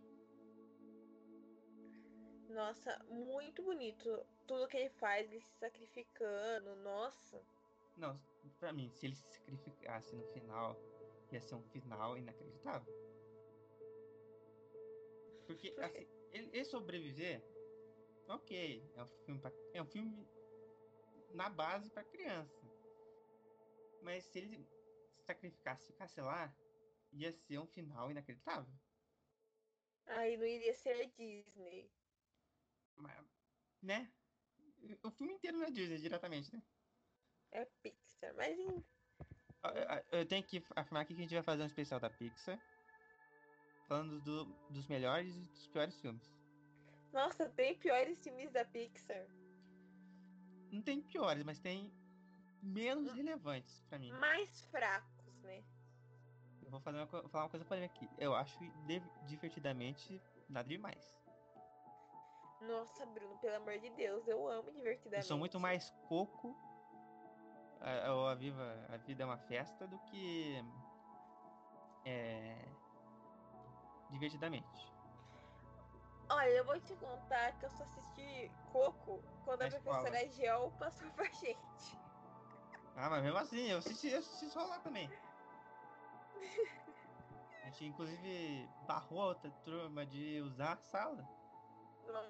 Nossa, 2.49 3.03
muito 3.09 3.63
bonito. 3.63 4.25
Tudo 4.45 4.67
que 4.67 4.77
ele 4.77 4.89
faz, 4.89 5.31
ele 5.31 5.41
se 5.41 5.57
sacrificando, 5.57 6.75
nossa. 6.77 7.41
Não, 7.95 8.19
pra 8.59 8.73
mim, 8.73 8.91
se 8.91 9.05
ele 9.05 9.15
se 9.15 9.27
sacrificasse 9.31 10.15
no 10.15 10.23
final, 10.33 10.77
ia 11.31 11.41
ser 11.41 11.55
um 11.55 11.63
final 11.69 12.17
inacreditável. 12.17 12.93
Porque, 15.47 15.73
assim, 15.79 16.07
ele, 16.31 16.49
ele 16.53 16.65
sobreviver, 16.65 17.41
ok, 18.27 18.91
é 18.95 19.03
um 19.03 19.07
filme, 19.25 19.41
pra, 19.41 19.51
é 19.73 19.81
um 19.81 19.85
filme 19.85 20.27
na 21.33 21.49
base 21.49 21.89
para 21.89 22.03
criança. 22.03 22.69
Mas 24.01 24.23
se 24.25 24.39
ele 24.39 24.67
se 25.09 25.21
sacrificasse 25.23 25.83
e 25.83 25.93
ficasse 25.93 26.19
lá, 26.21 26.53
ia 27.11 27.31
ser 27.31 27.59
um 27.59 27.67
final 27.67 28.09
inacreditável. 28.09 28.73
Aí 30.05 30.35
não 30.37 30.45
iria 30.45 30.73
ser 30.73 31.01
a 31.01 31.05
Disney. 31.05 31.91
Mas, 32.95 33.25
né? 33.81 34.11
O 35.03 35.11
filme 35.11 35.33
inteiro 35.33 35.57
não 35.57 35.67
é 35.67 35.71
Disney 35.71 35.99
diretamente, 35.99 36.53
né? 36.53 36.61
É 37.51 37.65
Pixar, 37.83 38.33
mas. 38.35 38.57
Eu 40.11 40.25
tenho 40.27 40.43
que 40.43 40.63
afirmar 40.75 41.03
aqui 41.03 41.13
que 41.13 41.19
a 41.19 41.23
gente 41.23 41.35
vai 41.35 41.43
fazer 41.43 41.63
um 41.63 41.67
especial 41.67 41.99
da 41.99 42.09
Pixar. 42.09 42.59
Falando 43.87 44.19
do, 44.21 44.45
dos 44.69 44.87
melhores 44.87 45.35
e 45.35 45.39
dos 45.39 45.67
piores 45.67 45.99
filmes. 45.99 46.40
Nossa, 47.13 47.49
tem 47.49 47.75
piores 47.75 48.21
filmes 48.23 48.51
da 48.51 48.63
Pixar. 48.65 49.25
Não 50.71 50.81
tem 50.81 51.01
piores, 51.01 51.43
mas 51.43 51.59
tem 51.59 51.91
menos 52.61 53.11
relevantes 53.13 53.81
para 53.89 53.99
mim. 53.99 54.11
Mais 54.13 54.61
fracos, 54.65 55.35
né? 55.43 55.63
Eu 56.63 56.71
vou 56.71 56.79
fazer 56.79 56.97
uma, 56.97 57.07
falar 57.07 57.43
uma 57.43 57.49
coisa 57.49 57.65
pra 57.65 57.77
mim 57.77 57.83
aqui. 57.83 58.09
Eu 58.17 58.33
acho 58.33 58.57
divertidamente 59.25 60.21
nada 60.47 60.67
demais. 60.67 61.19
Nossa, 62.61 63.05
Bruno, 63.07 63.35
pelo 63.39 63.55
amor 63.55 63.79
de 63.79 63.89
Deus, 63.89 64.25
eu 64.27 64.47
amo 64.47 64.71
divertidamente. 64.71 65.23
Eu 65.25 65.27
sou 65.27 65.37
muito 65.37 65.59
mais 65.59 65.89
coco 66.07 66.55
ou 68.13 68.27
a, 68.27 68.35
Viva, 68.35 68.75
a 68.89 68.97
Vida 68.97 69.23
é 69.23 69.25
uma 69.25 69.37
Festa 69.37 69.87
do 69.87 69.97
que 69.99 70.63
é, 72.05 72.55
divertidamente. 74.11 74.90
Olha, 76.33 76.49
eu 76.49 76.63
vou 76.63 76.79
te 76.79 76.95
contar 76.95 77.51
que 77.59 77.65
eu 77.65 77.69
só 77.71 77.83
assisti 77.83 78.49
Coco 78.71 79.21
quando 79.43 79.63
a 79.63 79.69
professora 79.69 80.29
Gel 80.29 80.71
passou 80.79 81.11
pra 81.11 81.25
gente. 81.25 81.99
Ah, 82.95 83.09
mas 83.09 83.21
mesmo 83.21 83.37
assim, 83.37 83.67
eu 83.67 83.79
assisti, 83.79 84.07
eu 84.07 84.19
assisti 84.19 84.49
só 84.49 84.63
lá 84.65 84.79
também. 84.79 85.09
A 87.63 87.65
gente 87.65 87.85
inclusive 87.85 88.69
barrou 88.87 89.21
a 89.21 89.27
outra 89.27 89.51
turma 89.65 90.05
de 90.05 90.39
usar 90.41 90.73
a 90.73 90.77
sala. 90.77 91.27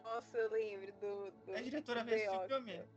Nossa, 0.03 0.35
eu 0.35 0.51
lembro 0.51 0.91
do. 0.93 1.31
do 1.45 1.55
a 1.55 1.61
diretora 1.61 2.03
veio 2.03 2.27
assistir 2.27 2.43
o 2.43 2.47
filme. 2.47 2.89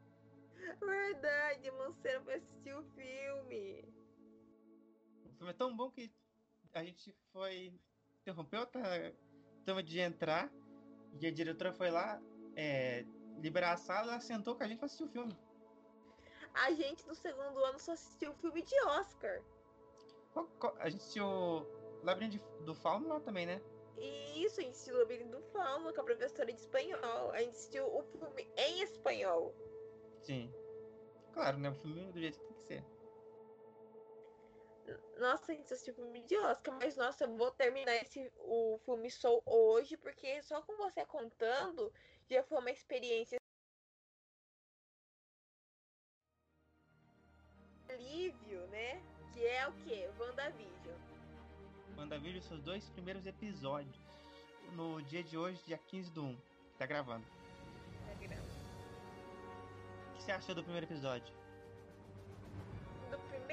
Verdade, 0.80 1.70
não 1.70 1.92
vai 2.24 2.36
assistir 2.36 2.74
o 2.74 2.82
filme. 2.82 3.84
O 5.26 5.32
filme 5.36 5.50
é 5.50 5.54
tão 5.54 5.76
bom 5.76 5.90
que 5.90 6.10
a 6.72 6.82
gente 6.82 7.14
foi. 7.30 7.78
interrompeu 8.22 8.60
outra 8.60 9.14
turma 9.66 9.82
de 9.82 10.00
entrar 10.00 10.50
e 11.20 11.26
a 11.26 11.30
diretora 11.30 11.72
foi 11.72 11.90
lá 11.90 12.20
é, 12.56 13.04
liberar 13.40 13.72
a 13.72 13.76
sala, 13.76 14.20
sentou 14.20 14.54
com 14.54 14.62
a 14.62 14.66
gente 14.66 14.78
pra 14.78 14.86
assistir 14.86 15.04
o 15.04 15.08
filme. 15.08 15.36
A 16.54 16.72
gente 16.72 17.04
do 17.06 17.14
segundo 17.14 17.64
ano 17.64 17.78
só 17.78 17.92
assistiu 17.92 18.30
o 18.30 18.34
filme 18.34 18.62
de 18.62 18.80
Oscar. 18.82 19.42
A 20.78 20.88
gente 20.88 21.00
assistiu 21.00 21.26
Labirinto 22.02 22.44
do 22.62 22.74
Fauno 22.74 23.08
lá 23.08 23.20
também, 23.20 23.46
né? 23.46 23.60
Isso, 24.36 24.60
a 24.60 24.62
gente 24.62 24.72
assistiu 24.74 24.98
Labirinto 24.98 25.36
do 25.36 25.42
Fauno 25.52 25.92
com 25.92 26.00
a 26.00 26.04
professora 26.04 26.52
de 26.52 26.60
espanhol. 26.60 27.30
A 27.32 27.38
gente 27.38 27.50
assistiu 27.50 27.86
o 27.86 28.02
filme 28.02 28.48
em 28.56 28.82
espanhol. 28.82 29.54
Sim. 30.22 30.52
Claro, 31.32 31.58
né? 31.58 31.70
O 31.70 31.74
filme 31.74 32.12
do 32.12 32.20
jeito 32.20 32.38
que 32.38 32.46
tem 32.46 32.56
que 32.56 32.64
ser. 32.64 32.84
Nossa, 35.18 35.52
a 35.52 35.54
gente 35.54 35.72
assistiu 35.72 35.94
o 35.94 35.96
filme 35.96 36.22
de 36.24 36.36
Oscar, 36.36 36.74
mas 36.74 36.96
nossa, 36.96 37.24
eu 37.24 37.36
vou 37.36 37.50
terminar 37.50 37.94
esse, 37.96 38.32
o 38.38 38.78
filme 38.84 39.10
Soul 39.10 39.42
hoje, 39.46 39.96
porque 39.96 40.42
só 40.42 40.60
com 40.62 40.76
você 40.76 41.04
contando 41.06 41.92
já 42.28 42.42
foi 42.42 42.58
uma 42.58 42.70
experiência 42.70 43.38
alívio, 47.88 48.66
né? 48.68 49.00
Que 49.32 49.46
é 49.46 49.66
o 49.68 49.72
que? 49.72 50.08
WandaVision. 50.18 50.98
WandaVision, 51.96 52.42
seus 52.42 52.62
dois 52.62 52.88
primeiros 52.90 53.24
episódios. 53.26 53.96
No 54.72 55.00
dia 55.02 55.22
de 55.22 55.36
hoje, 55.36 55.62
dia 55.64 55.78
15 55.78 56.10
do 56.10 56.24
1. 56.24 56.38
Tá 56.78 56.86
gravando. 56.86 57.24
Tá 58.06 58.14
gravando. 58.20 58.48
O 60.10 60.16
que 60.16 60.22
você 60.22 60.32
achou 60.32 60.54
do 60.54 60.62
primeiro 60.62 60.86
episódio? 60.86 61.43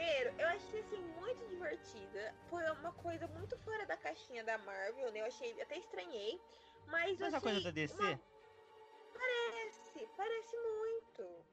Primeiro, 0.02 0.34
eu 0.42 0.48
achei 0.48 0.80
assim 0.80 1.00
muito 1.00 1.48
divertida. 1.48 2.34
Foi 2.50 2.64
uma 2.72 2.92
coisa 2.92 3.28
muito 3.28 3.56
fora 3.60 3.86
da 3.86 3.96
caixinha 3.96 4.44
da 4.44 4.58
Marvel, 4.58 5.12
né? 5.12 5.22
Eu 5.22 5.26
achei, 5.26 5.62
até 5.62 5.78
estranhei. 5.78 6.42
Mas, 6.88 7.20
mas 7.20 7.34
a 7.36 7.40
coisa 7.40 7.62
da 7.62 7.70
DC? 7.70 7.94
Uma... 7.94 8.20
Parece, 9.14 10.08
parece 10.18 10.58
muito. 10.58 11.46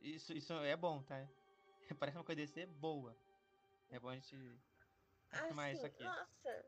Isso, 0.00 0.32
isso 0.32 0.52
é 0.52 0.76
bom, 0.76 1.02
tá? 1.02 1.26
Parece 1.98 2.16
uma 2.16 2.24
coisa 2.24 2.40
DC 2.40 2.66
boa. 2.66 3.16
É 3.90 3.98
bom 3.98 4.10
a 4.10 4.14
gente 4.14 4.36
assim, 5.32 5.72
isso 5.72 5.86
aqui. 5.86 6.04
Nossa, 6.04 6.66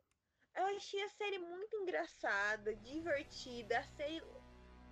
eu 0.56 0.64
achei 0.76 1.02
a 1.04 1.08
série 1.10 1.38
muito 1.38 1.76
engraçada, 1.76 2.74
divertida, 2.74 3.78
a 3.78 3.84
série 3.84 4.20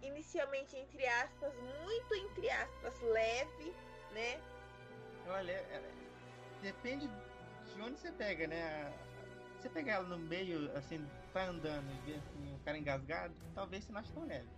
inicialmente, 0.02 0.76
entre 0.76 1.04
aspas, 1.04 1.52
muito 1.56 2.14
entre 2.14 2.48
aspas, 2.48 3.00
leve, 3.00 3.74
né? 4.12 4.53
Olha, 5.26 5.52
ela, 5.52 5.88
depende 6.60 7.08
de 7.08 7.80
onde 7.80 7.98
você 7.98 8.12
pega, 8.12 8.46
né? 8.46 8.92
Você 9.58 9.68
pegar 9.68 9.94
ela 9.94 10.04
no 10.04 10.18
meio, 10.18 10.70
assim, 10.76 11.06
vai 11.32 11.46
andando 11.46 11.90
e 11.90 12.06
vê 12.06 12.18
assim, 12.18 12.54
o 12.54 12.58
cara 12.64 12.76
engasgado, 12.76 13.34
talvez 13.54 13.84
você 13.84 13.92
não 13.92 14.00
ache 14.00 14.12
tão 14.12 14.26
leve. 14.26 14.48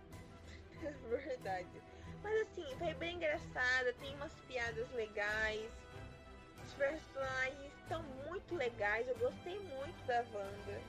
Verdade. 1.09 1.67
Mas 2.21 2.41
assim, 2.41 2.65
foi 2.77 2.93
bem 2.95 3.15
engraçada, 3.15 3.93
tem 3.93 4.13
umas 4.15 4.33
piadas 4.47 4.91
legais. 4.91 5.71
Os 6.65 6.73
personagens 6.73 7.71
estão 7.81 8.03
muito 8.03 8.55
legais, 8.55 9.07
eu 9.07 9.17
gostei 9.17 9.57
muito 9.59 10.05
da 10.05 10.19
Wanda. 10.33 10.81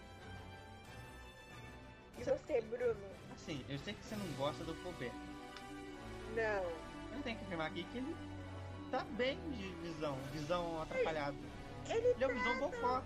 E 2.19 2.25
você, 2.25 2.61
Bruno? 2.63 3.09
Assim, 3.33 3.65
eu 3.69 3.79
sei 3.79 3.95
que 3.95 4.05
você 4.05 4.17
não 4.17 4.27
gosta 4.33 4.65
do 4.65 4.75
Colbert. 4.83 5.13
Não. 6.35 6.65
Eu 7.17 7.23
tenho 7.23 7.39
que 7.39 7.45
afirmar 7.45 7.69
aqui 7.69 7.85
que 7.85 7.99
ele 7.99 8.17
tá 8.91 9.05
bem 9.17 9.39
de 9.51 9.69
visão, 9.83 10.17
visão 10.33 10.83
atrapalhada. 10.83 11.37
Ele, 11.89 11.99
ele, 11.99 12.09
ele 12.09 12.25
é 12.25 12.27
um 12.29 12.35
visão 12.35 12.59
bocó. 12.61 13.03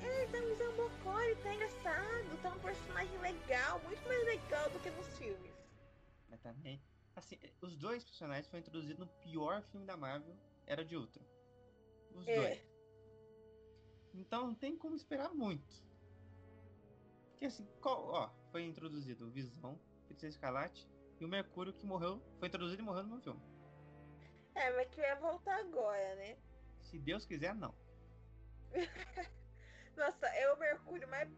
Ele 0.00 0.26
tá 0.26 0.40
visão 0.40 0.76
bocó, 0.76 1.20
ele 1.20 1.36
tá 1.36 1.54
engraçado, 1.54 2.42
tá 2.42 2.50
um 2.50 2.58
personagem 2.60 3.18
legal, 3.18 3.80
muito 3.80 4.06
mais 4.06 4.24
legal 4.24 4.70
do 4.70 4.78
que 4.80 4.90
nos 4.90 5.06
filmes. 5.18 5.52
Mas 6.28 6.40
também 6.40 6.80
Assim, 7.16 7.38
os 7.62 7.76
dois 7.76 8.02
personagens 8.02 8.48
foram 8.48 8.58
introduzidos 8.58 8.98
no 8.98 9.06
pior 9.06 9.62
filme 9.62 9.86
da 9.86 9.96
Marvel, 9.96 10.34
Era 10.66 10.84
de 10.84 10.96
Ultron. 10.96 11.22
Os 12.12 12.26
É. 12.26 12.34
dois. 12.34 12.66
Então 14.12 14.48
não 14.48 14.54
tem 14.54 14.76
como 14.76 14.96
esperar 14.96 15.32
muito. 15.32 15.72
Porque 17.30 17.44
assim, 17.44 17.64
qual- 17.80 18.08
ó, 18.08 18.30
foi 18.50 18.64
introduzido 18.64 19.26
o 19.28 19.30
Visão, 19.30 19.78
Feiticeiro 20.08 20.32
Escarlate 20.34 20.88
e 21.20 21.24
o 21.24 21.28
Mercúrio 21.28 21.72
que 21.72 21.86
morreu, 21.86 22.20
foi 22.40 22.48
introduzido 22.48 22.82
e 22.82 22.84
morreu 22.84 23.04
no 23.04 23.10
meu 23.10 23.20
filme. 23.20 23.40
É, 24.54 24.70
mas 24.76 24.88
que 24.88 25.00
ia 25.00 25.16
voltar 25.16 25.58
agora, 25.58 26.14
né? 26.16 26.36
Se 26.82 26.98
Deus 26.98 27.26
quiser, 27.26 27.54
não. 27.54 27.74
Nossa, 29.96 30.26
é 30.26 30.52
o 30.52 30.58
Mercúrio 30.58 31.08
mais, 31.08 31.28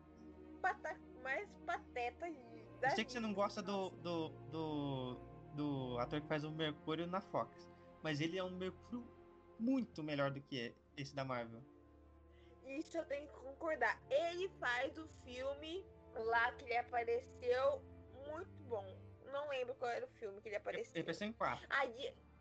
pata... 0.61 0.99
mais 1.23 1.49
pateta 1.67 2.31
de- 2.31 2.67
Eu 2.83 2.91
sei 2.91 3.05
que 3.05 3.12
você 3.12 3.21
não 3.21 3.33
gosta 3.35 3.62
do, 3.62 3.91
do, 3.91 4.29
do, 4.51 5.14
do 5.55 5.99
ator 5.99 6.21
que 6.21 6.27
faz 6.29 6.45
o 6.45 6.51
Mercúrio 6.51 7.07
na 7.07 7.21
Fox, 7.21 7.69
mas 8.03 8.21
ele 8.21 8.39
é 8.39 8.45
um 8.45 8.51
Mercúrio 8.57 9.07
muito 9.59 10.03
melhor 10.03 10.31
do 10.31 10.41
que 10.41 10.75
esse 10.97 11.14
da 11.14 11.25
Marvel. 11.25 11.62
Isso 12.64 12.97
eu 12.97 13.05
tenho 13.07 13.27
que 13.29 13.35
concordar. 13.35 14.01
Ele 14.11 14.49
faz 14.61 14.97
o 14.99 15.07
filme 15.25 15.85
lá 16.14 16.53
que 16.53 16.64
ele 16.64 16.77
apareceu 16.77 17.81
muito 18.27 18.62
bom. 18.64 18.85
Não 19.33 19.49
lembro 19.49 19.75
qual 19.77 19.91
era 19.91 20.05
o 20.05 20.09
filme 20.19 20.41
que 20.41 20.49
ele 20.49 20.57
apareceu. 20.57 20.93
ele 20.95 21.03
apareceu 21.03 21.29
em 21.29 21.33
quatro. 21.33 21.67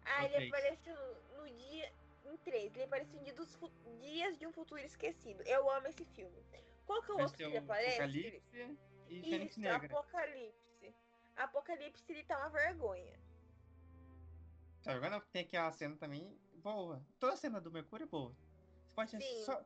Ah 0.06 0.20
No 0.22 0.26
ele 0.26 0.34
três. 0.36 0.54
apareceu 0.54 0.96
no, 1.38 1.48
dia. 1.48 1.94
Em 2.26 2.38
três. 2.38 2.74
Ele 2.74 2.84
apareceu 2.84 3.20
em 3.20 3.24
dia 3.24 3.34
dos 3.34 3.54
fu- 3.56 3.72
Dias 4.02 4.38
de 4.38 4.48
um 4.48 4.52
Futuro 4.52 4.80
Esquecido. 4.82 5.42
Eu 5.44 5.70
amo 5.70 5.88
esse 5.88 6.04
filme. 6.06 6.44
Qual 6.86 7.02
que 7.02 7.12
é 7.12 7.14
o 7.16 7.20
outro 7.20 7.36
que 7.38 7.44
ele 7.44 7.58
aparece? 7.58 8.02
Apocalipse 8.02 8.78
e 9.10 9.22
Fênix 9.22 9.52
Isso, 9.52 9.60
Negra. 9.62 9.86
Apocalipse. 10.00 10.96
Apocalipse 11.36 12.04
ele 12.10 12.24
tá 12.24 12.38
uma 12.40 12.50
vergonha. 12.50 13.20
Tá 14.84 14.94
jogando? 14.94 15.22
Tem 15.32 15.42
aquela 15.44 15.72
cena 15.72 15.96
também 15.98 16.38
boa. 16.56 17.04
Toda 17.20 17.36
cena 17.36 17.60
do 17.60 17.72
Mercúrio 17.72 18.04
é 18.06 18.08
boa. 18.08 18.36
Você 18.88 18.96
pode 18.96 19.12
Sim. 19.12 19.44
só. 19.44 19.64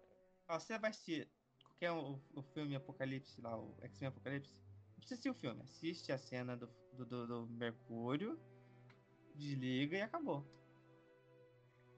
Você 0.50 0.78
vai 0.80 0.90
assistir 0.90 1.30
qualquer 1.64 1.92
o, 1.92 2.20
o 2.34 2.42
filme 2.42 2.76
Apocalipse 2.76 3.40
lá, 3.42 3.58
o 3.58 3.76
X-Men 3.84 4.08
Apocalipse. 4.10 4.54
Não 4.54 4.96
precisa 4.96 5.16
assistir 5.16 5.30
o 5.30 5.34
filme. 5.34 5.62
Assiste 5.64 6.12
a 6.12 6.18
cena 6.18 6.56
do, 6.58 6.68
do- 6.94 7.28
do 7.28 7.48
Mercúrio, 7.48 8.40
desliga 9.40 9.98
e 9.98 10.02
acabou. 10.02 10.46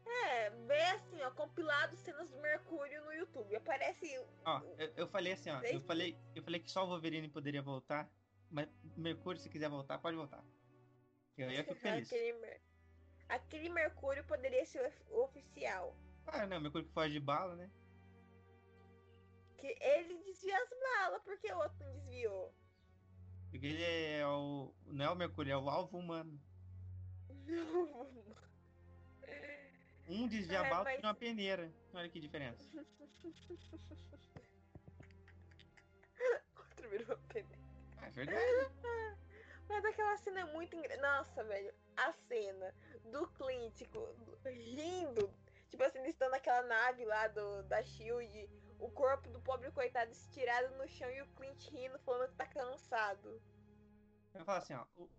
É, 0.05 0.49
vê 0.49 0.81
assim, 0.81 1.21
ó, 1.21 1.31
compilado 1.31 1.95
cenas 1.97 2.29
do 2.29 2.39
Mercúrio 2.39 3.03
no 3.05 3.13
YouTube. 3.13 3.55
Aparece. 3.55 4.17
Ó, 4.45 4.61
eu, 4.77 4.93
eu 4.95 5.07
falei 5.07 5.33
assim, 5.33 5.49
ó. 5.49 5.59
Eu 5.61 5.81
falei, 5.81 6.17
eu 6.35 6.43
falei 6.43 6.59
que 6.59 6.69
só 6.69 6.83
o 6.83 6.87
Wolverine 6.87 7.27
poderia 7.29 7.61
voltar. 7.61 8.09
Mas 8.49 8.67
Mercúrio, 8.97 9.39
se 9.39 9.49
quiser 9.49 9.69
voltar, 9.69 9.99
pode 9.99 10.17
voltar. 10.17 10.43
Eu 11.37 11.49
ia 11.49 11.63
ficar 11.63 11.75
feliz. 11.75 12.07
Aquele, 12.07 12.61
aquele 13.29 13.69
Mercúrio 13.69 14.23
poderia 14.25 14.65
ser 14.65 14.93
o 15.09 15.23
oficial. 15.23 15.95
Ah, 16.27 16.45
não, 16.45 16.59
Mercúrio 16.59 16.87
que 16.87 16.93
foge 16.93 17.13
de 17.13 17.19
bala, 17.19 17.55
né? 17.55 17.71
Que 19.57 19.67
ele 19.79 20.17
desvia 20.23 20.57
as 20.57 20.69
balas, 20.69 21.23
porque 21.23 21.51
o 21.51 21.57
outro 21.57 21.85
não 21.85 21.93
desviou. 21.93 22.53
Porque 23.49 23.67
ele 23.67 23.83
é 23.83 24.27
o. 24.27 24.73
Não 24.87 25.05
é 25.05 25.09
o 25.09 25.15
Mercúrio, 25.15 25.53
é 25.53 25.57
o 25.57 25.69
alvo 25.69 25.97
humano. 25.97 26.39
Um 30.07 30.27
desvia 30.27 30.61
a 30.61 30.65
É, 30.67 30.69
mas- 30.83 30.99
e 30.99 31.05
uma 31.05 31.13
peneira. 31.13 31.71
Olha 31.93 32.09
que 32.09 32.19
diferença. 32.19 32.69
Outro 36.57 36.89
virou 36.89 37.17
pneu. 37.29 37.57
Ah, 37.97 38.07
é 38.07 38.09
verdade. 38.09 38.41
Mas 39.69 39.85
aquela 39.85 40.17
cena 40.17 40.41
é 40.41 40.45
muito 40.45 40.75
engraçada. 40.75 41.01
Nossa, 41.17 41.43
velho. 41.45 41.73
A 41.95 42.11
cena 42.11 42.75
do 43.05 43.25
Clint 43.29 43.87
co- 43.89 44.13
rindo. 44.45 45.33
Tipo 45.69 45.83
assim, 45.83 45.99
eles 45.99 46.09
estão 46.11 46.29
naquela 46.29 46.61
nave 46.63 47.05
lá 47.05 47.27
do, 47.29 47.63
da 47.63 47.81
Shield. 47.81 48.49
O 48.79 48.89
corpo 48.91 49.29
do 49.29 49.39
pobre 49.39 49.71
coitado 49.71 50.11
estirado 50.11 50.75
no 50.75 50.87
chão 50.89 51.09
e 51.09 51.21
o 51.21 51.27
Clint 51.35 51.69
rindo, 51.69 51.97
falando 51.99 52.29
que 52.31 52.35
tá 52.35 52.45
cansado. 52.47 53.41
Eu 54.33 54.43
falar 54.43 54.57
assim, 54.57 54.73
ó. 54.73 54.85
o- 54.97 55.09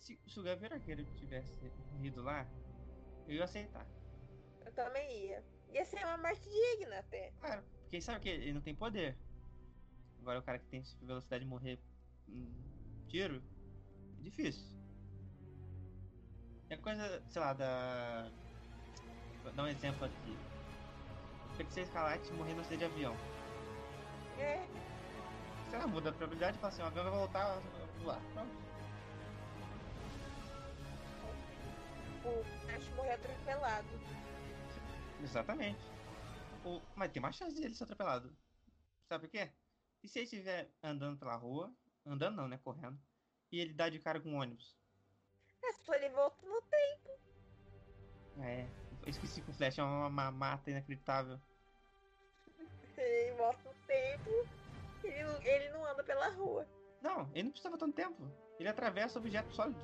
se, 0.00 0.18
se 0.26 0.40
o 0.40 0.42
Gavião 0.42 0.72
Arqueiro 0.72 1.04
tivesse 1.16 1.54
ido 2.02 2.22
lá, 2.22 2.46
eu 3.28 3.34
ia 3.34 3.44
aceitar. 3.44 3.86
Eu 4.64 4.72
também 4.72 5.26
ia. 5.26 5.44
Ia 5.72 5.84
ser 5.84 6.04
uma 6.04 6.16
morte 6.16 6.48
digna 6.48 6.98
até. 6.98 7.32
Claro, 7.38 7.62
porque 7.82 8.00
sabe 8.00 8.18
o 8.18 8.20
que? 8.22 8.28
Ele 8.28 8.52
não 8.54 8.60
tem 8.60 8.74
poder. 8.74 9.16
Agora 10.20 10.40
o 10.40 10.42
cara 10.42 10.58
que 10.58 10.66
tem 10.66 10.82
velocidade 11.02 11.44
de 11.44 11.48
morrer 11.48 11.78
em 12.28 12.52
tiro, 13.08 13.42
é 14.18 14.22
difícil. 14.22 14.64
É 16.68 16.76
coisa, 16.76 17.22
sei 17.28 17.40
lá, 17.40 17.52
da. 17.52 18.30
Vou 19.42 19.52
dar 19.52 19.64
um 19.64 19.68
exemplo 19.68 20.04
aqui. 20.04 20.38
Feiticeiro 21.56 21.88
Escarlate 21.88 22.32
morrer 22.32 22.54
no 22.54 22.60
acidente 22.60 22.78
de 22.78 22.84
avião. 22.84 23.16
É. 24.38 24.66
Sei 25.68 25.78
lá, 25.78 25.86
muda 25.86 26.10
a 26.10 26.12
probabilidade 26.12 26.56
e 26.56 26.60
fala 26.60 26.72
assim, 26.72 26.82
o 26.82 26.86
avião 26.86 27.04
vai 27.04 27.12
voltar 27.12 27.62
lá. 28.04 28.20
Pronto. 28.32 28.69
O 32.24 32.44
Flash 32.64 32.88
morreu 32.96 33.14
atropelado. 33.14 33.88
Exatamente. 35.22 35.80
O... 36.64 36.80
Mas 36.94 37.10
tem 37.12 37.22
mais 37.22 37.36
chance 37.36 37.54
de 37.54 37.64
ele 37.64 37.74
ser 37.74 37.84
atropelado. 37.84 38.34
Sabe 39.08 39.26
por 39.26 39.30
quê? 39.30 39.50
E 40.02 40.08
se 40.08 40.18
ele 40.18 40.24
estiver 40.24 40.70
andando 40.82 41.18
pela 41.18 41.34
rua, 41.36 41.72
andando 42.06 42.36
não, 42.36 42.48
né? 42.48 42.58
Correndo, 42.62 42.98
e 43.52 43.58
ele 43.60 43.72
dá 43.74 43.88
de 43.88 43.98
cara 43.98 44.20
com 44.20 44.30
um 44.30 44.40
ônibus? 44.40 44.76
É 45.62 45.72
só 45.72 45.94
ele 45.94 46.08
volta 46.10 46.46
no 46.46 46.60
tempo. 46.62 47.10
É, 48.38 48.66
eu 49.02 49.08
esqueci 49.10 49.42
que 49.42 49.50
o 49.50 49.54
Flash 49.54 49.78
é 49.78 49.82
uma, 49.82 50.06
uma 50.06 50.30
mata 50.30 50.70
inacreditável. 50.70 51.38
Ele 52.96 53.32
volta 53.36 53.58
no 53.64 53.74
tempo. 53.86 54.30
Ele, 55.02 55.22
não- 55.24 55.42
ele 55.42 55.68
não 55.70 55.84
anda 55.86 56.04
pela 56.04 56.28
rua. 56.28 56.66
Não, 57.00 57.30
ele 57.32 57.44
não 57.44 57.50
precisava 57.50 57.78
tanto 57.78 57.94
tempo. 57.94 58.30
Ele 58.58 58.68
atravessa 58.68 59.18
objeto 59.18 59.52
sólido. 59.54 59.80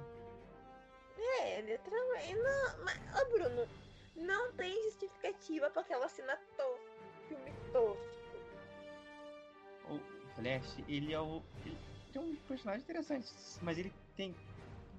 É, 1.19 1.59
ele 1.59 1.79
também. 1.79 2.35
Não, 2.35 2.85
mas, 2.85 2.99
ô 3.21 3.31
Bruno, 3.31 3.69
não 4.17 4.53
tem 4.53 4.75
justificativa 4.85 5.71
pra 5.71 5.83
aquela 5.83 6.09
cena 6.09 6.37
tosca. 6.57 6.97
Filme 7.29 7.53
tosco. 7.73 8.17
O 9.89 9.99
Flash, 10.35 10.79
ele 10.89 11.13
é 11.13 11.21
o. 11.21 11.43
Ele 11.65 11.77
é 12.15 12.21
um 12.21 12.35
personagem 12.49 12.83
interessante, 12.83 13.29
mas 13.63 13.79
ele 13.79 13.93
tem. 14.17 14.35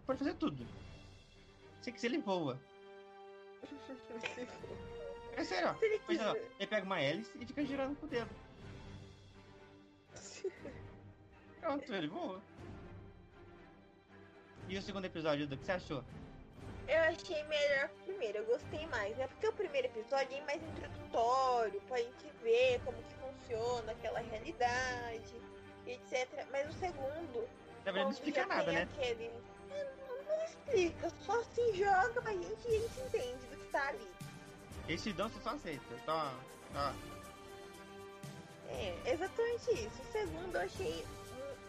Pode 0.05 0.19
fazer 0.19 0.33
tudo. 0.35 0.65
Sei 1.81 1.93
que 1.93 1.99
se 1.99 2.07
ele 2.07 2.19
voa. 2.19 2.59
É 5.35 5.43
sério, 5.43 5.69
ó. 5.69 5.75
Ele 5.83 6.19
é, 6.19 6.27
ó, 6.27 6.35
ele 6.35 6.67
pega 6.67 6.85
uma 6.85 6.99
hélice 6.99 7.31
e 7.39 7.45
fica 7.45 7.65
girando 7.65 7.95
com 7.99 8.05
o 8.05 8.09
dedo. 8.09 8.29
Pronto, 11.61 11.93
ele 11.93 12.07
voa. 12.07 12.41
E 14.69 14.77
o 14.77 14.81
segundo 14.81 15.05
episódio, 15.05 15.47
do 15.47 15.57
que 15.57 15.65
você 15.65 15.71
achou? 15.71 16.03
Eu 16.87 16.99
achei 17.03 17.43
melhor 17.43 17.89
que 17.89 17.95
o 17.95 18.13
primeiro, 18.13 18.37
eu 18.39 18.45
gostei 18.45 18.85
mais, 18.87 19.15
né? 19.17 19.27
Porque 19.27 19.47
o 19.47 19.53
primeiro 19.53 19.87
episódio 19.87 20.37
é 20.37 20.41
mais 20.41 20.61
introdutório, 20.61 21.81
pra 21.81 21.97
gente 21.97 22.31
ver 22.41 22.81
como 22.83 22.97
que 22.97 23.13
funciona 23.15 23.91
aquela 23.91 24.19
realidade, 24.19 25.41
etc. 25.85 26.27
Mas 26.51 26.69
o 26.69 26.79
segundo, 26.79 27.47
Na 27.85 27.91
verdade, 27.91 28.05
não 28.05 28.11
explica 28.11 28.45
nada, 28.45 28.71
né? 28.71 28.87
Aquele... 28.93 29.31
É, 29.71 29.91
Não, 30.07 30.37
não 30.37 30.45
explica, 30.45 31.09
só 31.25 31.43
se 31.43 31.73
joga 31.73 32.21
pra 32.21 32.31
gente 32.31 32.67
e 32.67 32.75
a 32.75 32.79
gente 32.79 32.99
entende 32.99 33.45
do 33.47 33.57
que 33.57 33.71
tá 33.71 33.87
ali. 33.87 35.13
Dão, 35.13 35.29
você 35.29 35.39
só 35.41 35.49
aceita. 35.51 35.83
Então, 35.91 36.15
ó, 36.15 36.31
ó. 36.75 36.93
É, 38.69 39.11
exatamente 39.11 39.71
isso. 39.71 40.01
O 40.01 40.11
segundo 40.11 40.55
eu 40.55 40.61
achei 40.61 41.05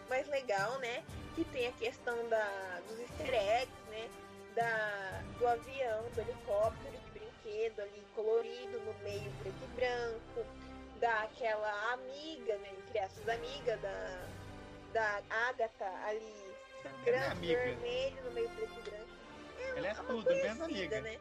mais 0.09 0.27
legal, 0.29 0.79
né? 0.79 1.03
Que 1.35 1.45
tem 1.45 1.67
a 1.67 1.71
questão 1.73 2.27
da, 2.29 2.81
dos 2.87 2.99
easter 2.99 3.33
eggs, 3.33 3.71
né? 3.89 4.09
Da, 4.55 5.21
do 5.37 5.47
avião, 5.47 6.03
do 6.13 6.21
helicóptero 6.21 6.97
de 6.97 7.19
brinquedo 7.19 7.79
ali 7.81 8.03
colorido 8.15 8.79
no 8.81 8.93
meio 9.03 9.31
preto 9.41 9.57
e 9.63 9.67
branco. 9.75 10.45
Daquela 10.99 11.93
amiga, 11.93 12.57
né? 12.57 12.69
Entre 12.77 12.97
essas 12.99 13.27
amigas 13.29 13.79
da, 13.81 14.27
da 14.93 15.21
Agatha 15.47 15.85
ali 16.07 16.49
é 16.83 17.05
grande, 17.05 17.25
amiga. 17.31 17.59
vermelho 17.63 18.23
no 18.25 18.31
meio 18.31 18.49
preto 18.49 18.79
e 18.79 18.89
branco. 18.89 19.09
Ela 19.77 19.87
é 19.87 19.93
tudo, 19.93 20.29
menos 20.29 20.61
amiga. 20.61 21.01
né? 21.01 21.19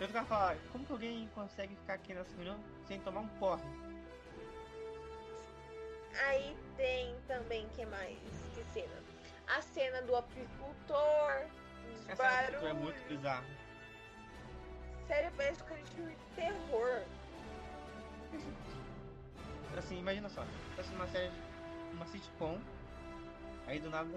Eu 0.00 0.06
ficava 0.06 0.26
falando, 0.26 0.72
como 0.72 0.84
que 0.84 0.92
alguém 0.92 1.28
consegue 1.34 1.74
ficar 1.74 1.94
aqui 1.94 2.14
nessa 2.14 2.30
reunião 2.36 2.58
sem 2.86 3.00
tomar 3.00 3.20
um 3.20 3.28
porre? 3.40 3.62
Aí 6.26 6.56
tem 6.76 7.16
também, 7.26 7.68
que 7.70 7.84
mais? 7.86 8.18
Que 8.54 8.64
cena? 8.72 9.02
A 9.46 9.62
cena 9.62 10.02
do 10.02 10.16
apicultor, 10.16 11.46
dos 11.86 12.08
Essa 12.08 12.22
barulhos. 12.22 12.64
é 12.64 12.72
muito 12.72 13.08
bizarro. 13.08 13.46
Sério, 15.06 15.32
parece 15.36 15.62
que 15.64 15.74
filme 15.94 16.14
de 16.14 16.24
terror. 16.34 17.02
Assim, 19.76 20.00
imagina 20.00 20.28
só, 20.28 20.42
tá 20.42 20.48
assistindo 20.78 20.96
uma 20.96 21.06
série, 21.06 21.30
uma 21.92 22.06
sitcom, 22.06 22.58
aí 23.66 23.78
do 23.78 23.88
nada 23.88 24.10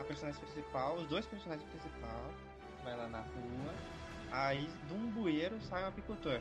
a 0.00 0.04
personagem 0.04 0.40
principal, 0.40 0.94
os 0.96 1.06
dois 1.06 1.26
personagens 1.26 1.68
principais, 1.68 2.34
vai 2.82 2.96
lá 2.96 3.06
na 3.08 3.20
rua 3.20 3.74
Aí 4.30 4.68
de 4.86 4.94
um 4.94 5.10
bueiro 5.10 5.60
sai 5.62 5.84
um 5.84 5.88
apicultor. 5.88 6.40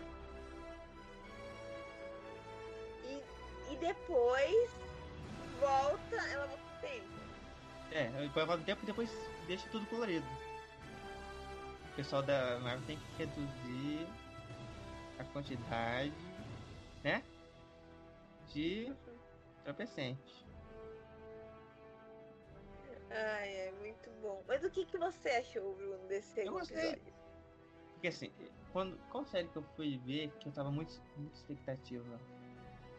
E, 3.04 3.24
e 3.72 3.78
depois 3.78 4.70
volta, 5.60 6.16
ela 6.16 6.48
volta 6.48 6.64
pro 6.64 6.90
tempo. 6.90 7.08
É, 7.92 8.08
depois 8.08 8.46
volta 8.46 8.62
o 8.62 8.66
tempo 8.66 8.84
e 8.84 8.86
depois 8.86 9.12
deixa 9.48 9.68
tudo 9.70 9.86
colorido. 9.88 10.26
O 11.92 11.96
pessoal 11.96 12.22
da 12.22 12.60
Marvel 12.60 12.86
tem 12.86 12.98
que 12.98 13.18
reduzir 13.18 14.08
a 15.18 15.24
quantidade, 15.26 16.14
né? 17.04 17.24
De 18.54 18.94
entorpecente. 19.62 20.46
Ai, 23.10 23.50
é 23.50 23.72
muito 23.80 24.10
bom. 24.22 24.44
Mas 24.48 24.64
o 24.64 24.70
que, 24.70 24.86
que 24.86 24.98
você 24.98 25.30
achou, 25.30 25.74
Bruno, 25.76 26.08
desse 26.08 26.34
segundo 26.34 26.64
episódio? 26.64 27.14
Porque 27.94 28.08
assim, 28.08 28.32
quando, 28.74 28.98
qual 29.10 29.24
série 29.26 29.48
que 29.48 29.56
eu 29.56 29.64
fui 29.76 29.98
ver 30.00 30.30
que 30.40 30.50
eu 30.50 30.52
tava 30.52 30.70
muito, 30.70 31.02
muito 31.16 31.34
expectativa? 31.34 32.20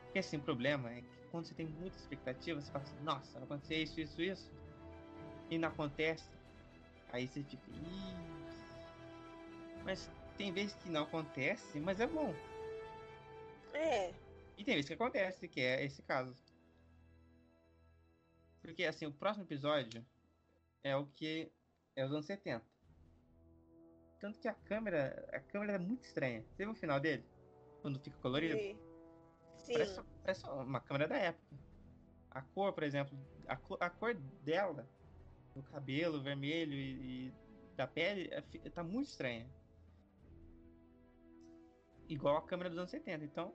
Porque 0.05 0.21
assim, 0.21 0.39
o 0.39 0.43
problema 0.43 0.91
é 0.91 1.03
que 1.03 1.16
quando 1.31 1.47
você 1.47 1.55
tem 1.55 1.67
muita 1.67 1.97
expectativa, 1.97 2.61
você 2.61 2.71
fala 2.71 2.85
assim, 2.85 3.03
nossa, 3.03 3.33
vai 3.35 3.45
acontecer 3.45 3.83
isso, 3.83 4.01
isso, 4.01 4.23
isso. 4.23 4.51
E 5.51 5.59
não 5.59 5.69
acontece. 5.69 6.29
Aí 7.11 7.29
você 7.29 7.43
fica, 7.43 7.71
Ih. 7.71 8.17
Mas 9.85 10.11
tem 10.37 10.53
vezes 10.53 10.75
que 10.77 10.89
não 10.89 11.05
acontece, 11.05 11.79
mas 11.81 12.01
é 12.01 12.07
bom. 12.07 12.35
É, 13.73 14.13
E 14.59 14.65
tem 14.65 14.75
vezes 14.75 14.89
que 14.89 14.95
acontece, 14.95 15.49
que 15.49 15.61
é 15.61 15.85
esse 15.85 16.03
caso. 16.03 16.35
Porque 18.63 18.85
assim, 18.85 19.07
o 19.07 19.13
próximo 19.13 19.45
episódio 19.45 20.05
é 20.83 20.97
o 20.97 21.07
que 21.07 21.53
é 21.95 22.05
os 22.05 22.13
anos 22.13 22.27
70. 22.27 22.65
Tanto 24.19 24.41
que 24.41 24.49
a 24.49 24.55
câmera, 24.55 25.29
a 25.33 25.41
câmera 25.41 25.75
é 25.75 25.79
muito 25.79 26.05
estranha. 26.05 26.43
Você 26.43 26.65
viu 26.65 26.73
o 26.73 26.75
final 26.75 26.99
dele? 26.99 27.25
Quando 27.83 28.01
fica 28.01 28.17
colorido? 28.19 28.57
sim. 28.59 28.86
Sim. 29.67 29.73
Parece, 29.73 30.01
parece 30.23 30.47
uma 30.47 30.81
câmera 30.81 31.09
da 31.09 31.17
época. 31.17 31.57
A 32.31 32.41
cor, 32.41 32.73
por 32.73 32.85
exemplo, 32.85 33.19
a 33.49 33.57
cor, 33.57 33.77
a 33.81 33.91
cor 33.91 34.15
dela, 34.15 34.89
do 35.55 35.63
cabelo 35.63 36.23
vermelho 36.23 36.75
e, 36.75 37.27
e 37.29 37.35
da 37.75 37.87
pele, 37.87 38.31
é 38.33 38.71
tá 38.71 38.85
muito 38.85 39.09
estranha. 39.09 39.47
Igual 42.09 42.37
a 42.37 42.43
câmera 42.43 42.71
dos 42.71 42.79
anos 42.79 42.91
70. 42.91 43.25
Então, 43.25 43.53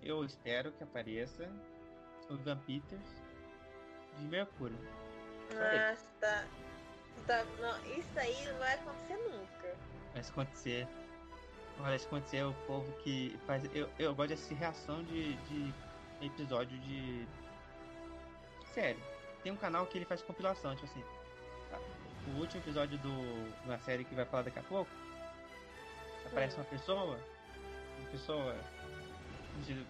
eu 0.00 0.24
espero 0.24 0.70
que 0.72 0.84
apareça 0.84 1.50
o 2.30 2.36
Van 2.36 2.58
Peters 2.58 3.22
de 4.18 4.24
Mercúrio. 4.26 4.78
Nossa, 5.50 6.08
tá. 6.20 6.46
tá 7.26 7.44
não, 7.60 7.98
isso 7.98 8.18
aí 8.18 8.46
não 8.46 8.58
vai 8.58 8.74
acontecer 8.74 9.16
nunca. 9.16 9.76
Vai 10.12 10.22
acontecer. 10.22 10.88
Olha, 11.80 11.98
se 11.98 12.06
acontecer, 12.06 12.42
o 12.44 12.52
povo 12.66 12.92
que 12.98 13.38
faz. 13.46 13.62
Eu, 13.74 13.88
eu 13.98 14.14
gosto 14.14 14.28
de 14.28 14.34
assistir 14.34 14.54
reação 14.54 15.02
de, 15.04 15.34
de 15.34 15.74
episódio 16.20 16.78
de. 16.80 17.26
Sério. 18.74 19.00
Tem 19.42 19.52
um 19.52 19.56
canal 19.56 19.86
que 19.86 19.96
ele 19.96 20.04
faz 20.04 20.20
compilação, 20.22 20.74
tipo 20.74 20.86
assim. 20.86 21.02
O 22.26 22.40
último 22.40 22.60
episódio 22.60 22.98
do, 22.98 23.10
uma 23.64 23.78
série 23.78 24.04
que 24.04 24.14
vai 24.14 24.24
falar 24.24 24.42
daqui 24.42 24.58
a 24.58 24.62
pouco. 24.64 24.90
Aparece 26.26 26.56
uma 26.56 26.64
pessoa. 26.64 27.18
Uma 28.00 28.10
pessoa. 28.10 28.56
Eles 29.66 29.86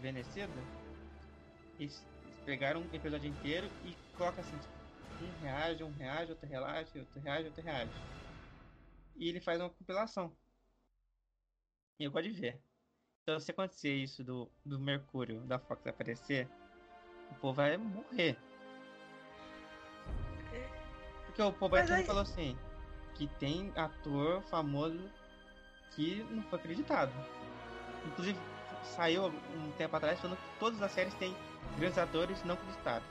eles 1.78 2.04
pegaram 2.44 2.80
um 2.80 2.94
episódio 2.94 3.28
inteiro 3.28 3.66
e 3.84 3.94
colocam 4.16 4.40
assim, 4.40 4.58
tipo, 4.58 4.74
um 5.20 5.42
reage, 5.42 5.84
um 5.84 5.92
reage, 5.92 6.32
outro 6.32 6.48
reage, 6.48 6.98
outro 6.98 7.20
reage, 7.20 7.46
outro 7.48 7.62
reage. 7.62 7.92
E 9.16 9.28
ele 9.28 9.40
faz 9.40 9.60
uma 9.60 9.70
compilação. 9.70 10.36
E 11.98 12.04
eu 12.04 12.10
gosto 12.10 12.28
de 12.30 12.40
ver. 12.40 12.60
Então 13.22 13.38
se 13.40 13.50
acontecer 13.50 13.94
isso 13.94 14.24
do, 14.24 14.50
do 14.64 14.78
Mercúrio 14.78 15.40
da 15.40 15.58
Fox 15.58 15.86
aparecer, 15.86 16.48
o 17.30 17.34
povo 17.36 17.54
vai 17.54 17.76
morrer. 17.76 18.38
Porque 21.26 21.42
o 21.42 21.52
povo 21.52 21.76
aí- 21.76 22.04
falou 22.04 22.22
assim, 22.22 22.56
que 23.14 23.26
tem 23.38 23.72
ator 23.76 24.42
famoso 24.42 25.10
que 25.94 26.22
não 26.30 26.42
foi 26.44 26.58
acreditado. 26.58 27.12
Inclusive 28.06 28.38
saiu 28.82 29.26
um 29.26 29.72
tempo 29.76 29.94
atrás 29.96 30.18
falando 30.20 30.38
que 30.38 30.58
todas 30.58 30.80
as 30.80 30.90
séries 30.92 31.14
têm 31.14 31.34
grandes 31.76 31.98
atores 31.98 32.42
não 32.44 32.54
acreditados. 32.54 33.08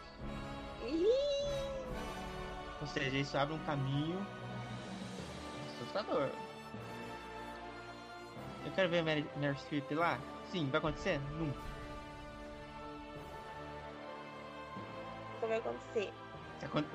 Ou 2.82 2.88
seja, 2.88 3.18
isso 3.18 3.38
abre 3.38 3.54
um 3.54 3.60
caminho 3.66 4.26
assustador. 5.76 6.30
Eu 8.68 8.74
quero 8.74 8.89
ver 8.89 8.99
a 8.99 9.03
Mary 9.03 9.26
Streep 9.59 9.89
lá? 9.91 10.20
Sim, 10.51 10.70
vai 10.70 10.80
acontecer? 10.80 11.22
Nunca. 11.39 11.57
Isso 15.38 15.47
vai 15.47 15.57
acontecer. 15.57 16.13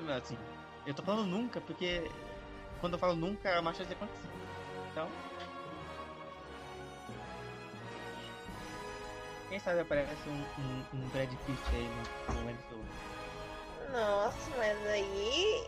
Não, 0.01 0.13
Assim, 0.13 0.37
eu 0.85 0.93
tô 0.93 1.01
falando 1.01 1.25
nunca 1.25 1.59
porque 1.59 2.11
quando 2.79 2.93
eu 2.93 2.99
falo 2.99 3.15
nunca, 3.15 3.49
é 3.49 3.59
uma 3.59 3.73
chance 3.73 3.87
de 3.87 3.93
acontecer. 3.93 4.29
Então. 4.91 5.09
Quem 9.49 9.59
sabe 9.59 9.79
aparece 9.79 10.29
um, 10.29 10.43
um, 10.61 10.85
um 10.93 11.09
Brad 11.09 11.29
Pitt 11.29 11.59
aí 11.71 11.89
no, 11.89 12.35
no 12.35 12.51
MCU. 12.51 12.85
Nossa, 13.91 14.51
mas 14.57 14.87
aí. 14.87 15.67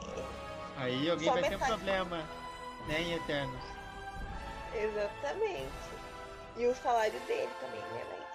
Aí 0.78 1.10
alguém 1.10 1.28
Só 1.28 1.34
vai 1.34 1.50
ter 1.50 1.56
um 1.56 1.60
problema, 1.60 2.18
né, 2.88 3.02
em 3.02 3.14
Eternos. 3.14 3.64
Exatamente. 4.76 5.95
E 6.58 6.66
o 6.68 6.76
salário 6.76 7.20
dele 7.22 7.52
também, 7.60 7.82
né? 7.82 8.06
Mas. 8.10 8.26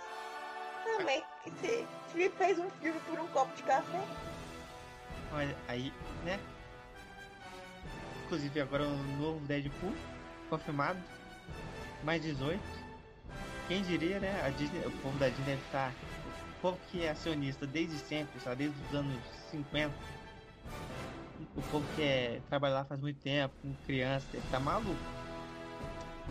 Ah, 0.86 1.04
mas 1.04 1.24
que 1.42 1.50
se, 1.60 1.86
se 2.12 2.20
ele 2.20 2.30
fez 2.30 2.58
um 2.58 2.68
filme 2.70 3.00
por 3.00 3.18
um 3.18 3.26
copo 3.28 3.54
de 3.56 3.62
café. 3.62 4.00
Olha, 5.32 5.56
aí, 5.68 5.92
né? 6.24 6.38
Inclusive 8.24 8.60
agora 8.60 8.84
o 8.84 8.96
novo 9.18 9.40
Deadpool, 9.46 9.94
confirmado. 10.48 10.98
Mais 12.02 12.22
18. 12.22 12.60
Quem 13.68 13.82
diria, 13.82 14.18
né? 14.20 14.42
A 14.44 14.50
Disney, 14.50 14.80
o 14.86 14.90
povo 15.02 15.18
da 15.18 15.28
Disney 15.28 15.46
deve 15.46 15.62
estar. 15.62 15.94
O 16.58 16.60
povo 16.60 16.78
que 16.90 17.04
é 17.04 17.10
acionista 17.10 17.66
desde 17.66 17.96
sempre, 17.98 18.38
sabe? 18.40 18.64
Desde 18.64 18.84
os 18.84 18.94
anos 18.94 19.22
50. 19.50 19.94
O 21.56 21.62
povo 21.70 21.86
que 21.94 22.02
é, 22.02 22.42
trabalha 22.48 22.74
lá 22.74 22.84
faz 22.84 23.00
muito 23.00 23.20
tempo, 23.20 23.54
com 23.62 23.74
criança, 23.86 24.26
deve 24.32 24.44
estar 24.44 24.60
maluco. 24.60 25.19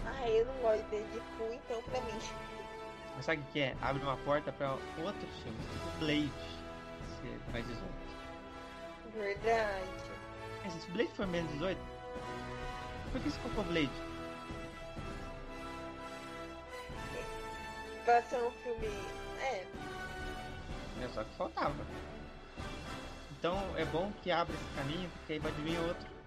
Ah, 0.05 0.29
eu 0.29 0.45
não 0.45 0.53
gosto 0.61 0.83
de 0.89 1.01
Deadpool, 1.03 1.53
então 1.53 1.81
pra 1.83 2.01
mim. 2.01 2.19
Mas 3.15 3.25
sabe 3.25 3.41
o 3.41 3.51
que 3.51 3.59
é? 3.59 3.75
Abre 3.81 4.01
uma 4.03 4.17
porta 4.17 4.51
para 4.51 4.71
outros 4.71 5.39
filmes, 5.43 5.65
tipo 5.71 5.89
Blade. 5.99 6.31
Se 7.21 7.51
mais 7.51 7.65
18. 7.67 7.83
Verdade. 9.13 9.89
É, 10.65 10.69
Se 10.69 10.91
Blade 10.91 11.11
for 11.15 11.27
menos 11.27 11.51
18, 11.53 11.79
por 13.11 13.21
que 13.21 13.29
você 13.29 13.39
colocou 13.41 13.63
Blade? 13.65 13.89
Pra 18.05 18.21
ser 18.23 18.37
um 18.37 18.51
filme. 18.51 18.87
É, 19.41 19.65
É 21.01 21.07
só 21.13 21.23
que 21.23 21.35
faltava. 21.35 21.75
Então 23.31 23.57
é 23.77 23.85
bom 23.85 24.11
que 24.21 24.31
abra 24.31 24.53
esse 24.53 24.75
caminho, 24.75 25.09
porque 25.09 25.33
aí 25.33 25.39
pode 25.39 25.61
vir 25.61 25.79
outro. 25.79 26.18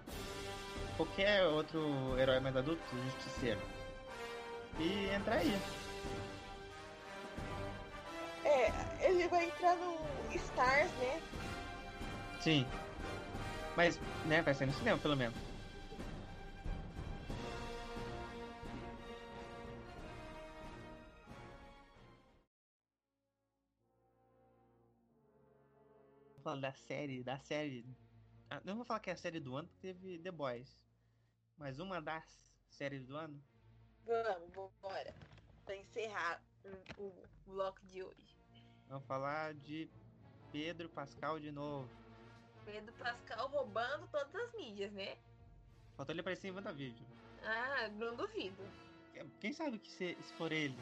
Qualquer 0.97 1.43
outro 1.47 2.17
herói 2.19 2.39
mais 2.39 2.55
adulto, 2.55 2.81
justiceiro. 3.05 3.59
E 4.79 5.07
entrar 5.09 5.37
aí. 5.37 5.53
é, 8.45 9.07
ele 9.07 9.27
vai 9.27 9.45
entrar 9.45 9.75
no 9.75 9.97
Stars, 10.35 10.91
né? 10.93 11.21
Sim. 12.41 12.65
Mas, 13.75 13.99
né, 14.27 14.41
vai 14.41 14.53
ser 14.53 14.65
no 14.67 14.73
cinema 14.73 14.97
pelo 14.99 15.15
menos. 15.15 15.35
Vou 26.35 26.43
falar 26.43 26.61
da 26.61 26.73
série, 26.73 27.23
da 27.23 27.39
série. 27.39 27.85
Ah, 28.49 28.61
não 28.63 28.75
vou 28.75 28.85
falar 28.85 28.99
que 28.99 29.09
é 29.09 29.13
a 29.13 29.17
série 29.17 29.39
do 29.39 29.55
ano, 29.55 29.67
porque 29.69 29.93
teve 29.93 30.19
The 30.19 30.31
Boys. 30.31 30.82
Mas 31.57 31.79
uma 31.79 32.01
das 32.01 32.23
séries 32.69 33.05
do 33.05 33.15
ano. 33.15 33.41
Vamos, 34.05 34.71
bora. 34.81 35.15
Pra 35.65 35.75
encerrar 35.75 36.41
o, 36.97 37.03
o 37.03 37.27
bloco 37.45 37.83
de 37.85 38.03
hoje. 38.03 38.37
Vamos 38.87 39.05
falar 39.05 39.53
de 39.53 39.89
Pedro 40.51 40.89
Pascal 40.89 41.39
de 41.39 41.51
novo. 41.51 41.89
Pedro 42.65 42.93
Pascal 42.95 43.47
roubando 43.49 44.07
todas 44.07 44.35
as 44.35 44.53
mídias, 44.53 44.91
né? 44.91 45.17
Faltou 45.95 46.13
ele 46.13 46.21
aparecer 46.21 46.47
em 46.47 46.51
WandaVision. 46.51 47.05
Ah, 47.43 47.87
não 47.89 48.15
duvido. 48.15 48.63
Quem 49.39 49.53
sabe 49.53 49.79
que 49.79 49.91
se, 49.91 50.15
se 50.21 50.33
for 50.33 50.51
ele, 50.51 50.77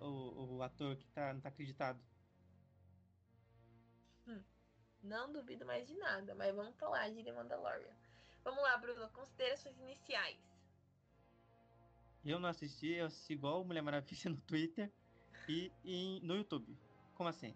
o, 0.00 0.56
o 0.56 0.62
ator 0.62 0.96
que 0.96 1.06
tá, 1.08 1.32
não 1.32 1.40
tá 1.40 1.48
acreditado. 1.48 2.00
Não 5.02 5.32
duvido 5.32 5.64
mais 5.64 5.86
de 5.86 5.94
nada, 5.94 6.34
mas 6.34 6.54
vamos 6.54 6.76
falar 6.76 7.08
de 7.10 7.24
The 7.24 7.32
Mandalorian. 7.32 7.96
Vamos 8.44 8.62
lá, 8.62 8.76
Bruno, 8.78 9.08
considerações 9.10 9.78
iniciais. 9.78 10.38
Eu 12.24 12.38
não 12.38 12.48
assisti, 12.48 12.92
eu 12.92 13.06
assisti 13.06 13.32
igual 13.32 13.64
Mulher 13.64 13.82
Maravilha 13.82 14.30
no 14.30 14.40
Twitter 14.42 14.92
e, 15.48 15.72
e 15.84 16.20
no 16.22 16.36
YouTube. 16.36 16.76
Como 17.14 17.28
assim? 17.28 17.54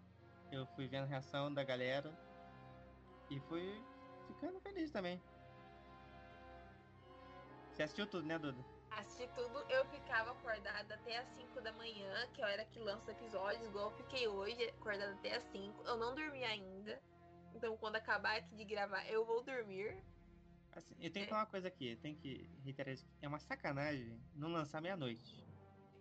Eu 0.51 0.67
fui 0.69 0.87
vendo 0.87 1.05
a 1.05 1.09
reação 1.09 1.53
da 1.53 1.63
galera 1.65 2.17
e 3.31 3.41
fui 3.41 3.83
ficando 4.27 4.61
feliz 4.61 4.91
também. 4.91 5.21
Você 7.71 7.83
assistiu 7.83 8.07
tudo, 8.07 8.27
né, 8.27 8.39
Duda? 8.39 8.65
Assisti 8.91 9.29
tudo, 9.35 9.59
eu 9.69 9.85
ficava 9.87 10.31
acordada 10.31 10.95
até 10.95 11.19
as 11.19 11.29
5 11.37 11.61
da 11.61 11.73
manhã, 11.73 12.29
que 12.33 12.41
é 12.41 12.45
a 12.45 12.49
hora 12.49 12.65
que 12.67 12.79
lança 12.79 13.11
episódios, 13.11 13.65
igual 13.65 13.91
eu 13.91 13.97
fiquei 13.97 14.29
hoje, 14.29 14.69
acordada 14.69 15.13
até 15.15 15.35
as 15.35 15.43
5. 15.51 15.83
Eu 15.83 15.97
não 15.97 16.15
dormi 16.15 16.45
ainda. 16.45 17.03
Então 17.55 17.77
quando 17.77 17.97
acabar 17.97 18.37
aqui 18.37 18.55
de 18.55 18.65
gravar, 18.65 19.05
eu 19.09 19.25
vou 19.25 19.43
dormir. 19.43 20.01
Assim, 20.77 20.95
eu 20.99 21.13
tenho 21.13 21.25
que 21.27 21.31
falar 21.31 21.43
uma 21.43 21.51
coisa 21.51 21.69
aqui, 21.69 21.97
tem 21.97 22.15
que 22.17 22.49
reiterar 22.65 22.93
isso. 22.93 23.07
É 23.23 23.29
uma 23.29 23.39
sacanagem 23.39 24.21
não 24.35 24.49
lançar 24.51 24.81
meia-noite. 24.81 25.45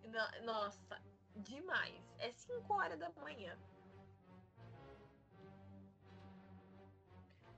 No- 0.03 0.45
Nossa, 0.45 1.01
demais. 1.35 2.03
É 2.19 2.31
5 2.31 2.73
horas 2.73 2.99
da 2.99 3.09
manhã. 3.11 3.57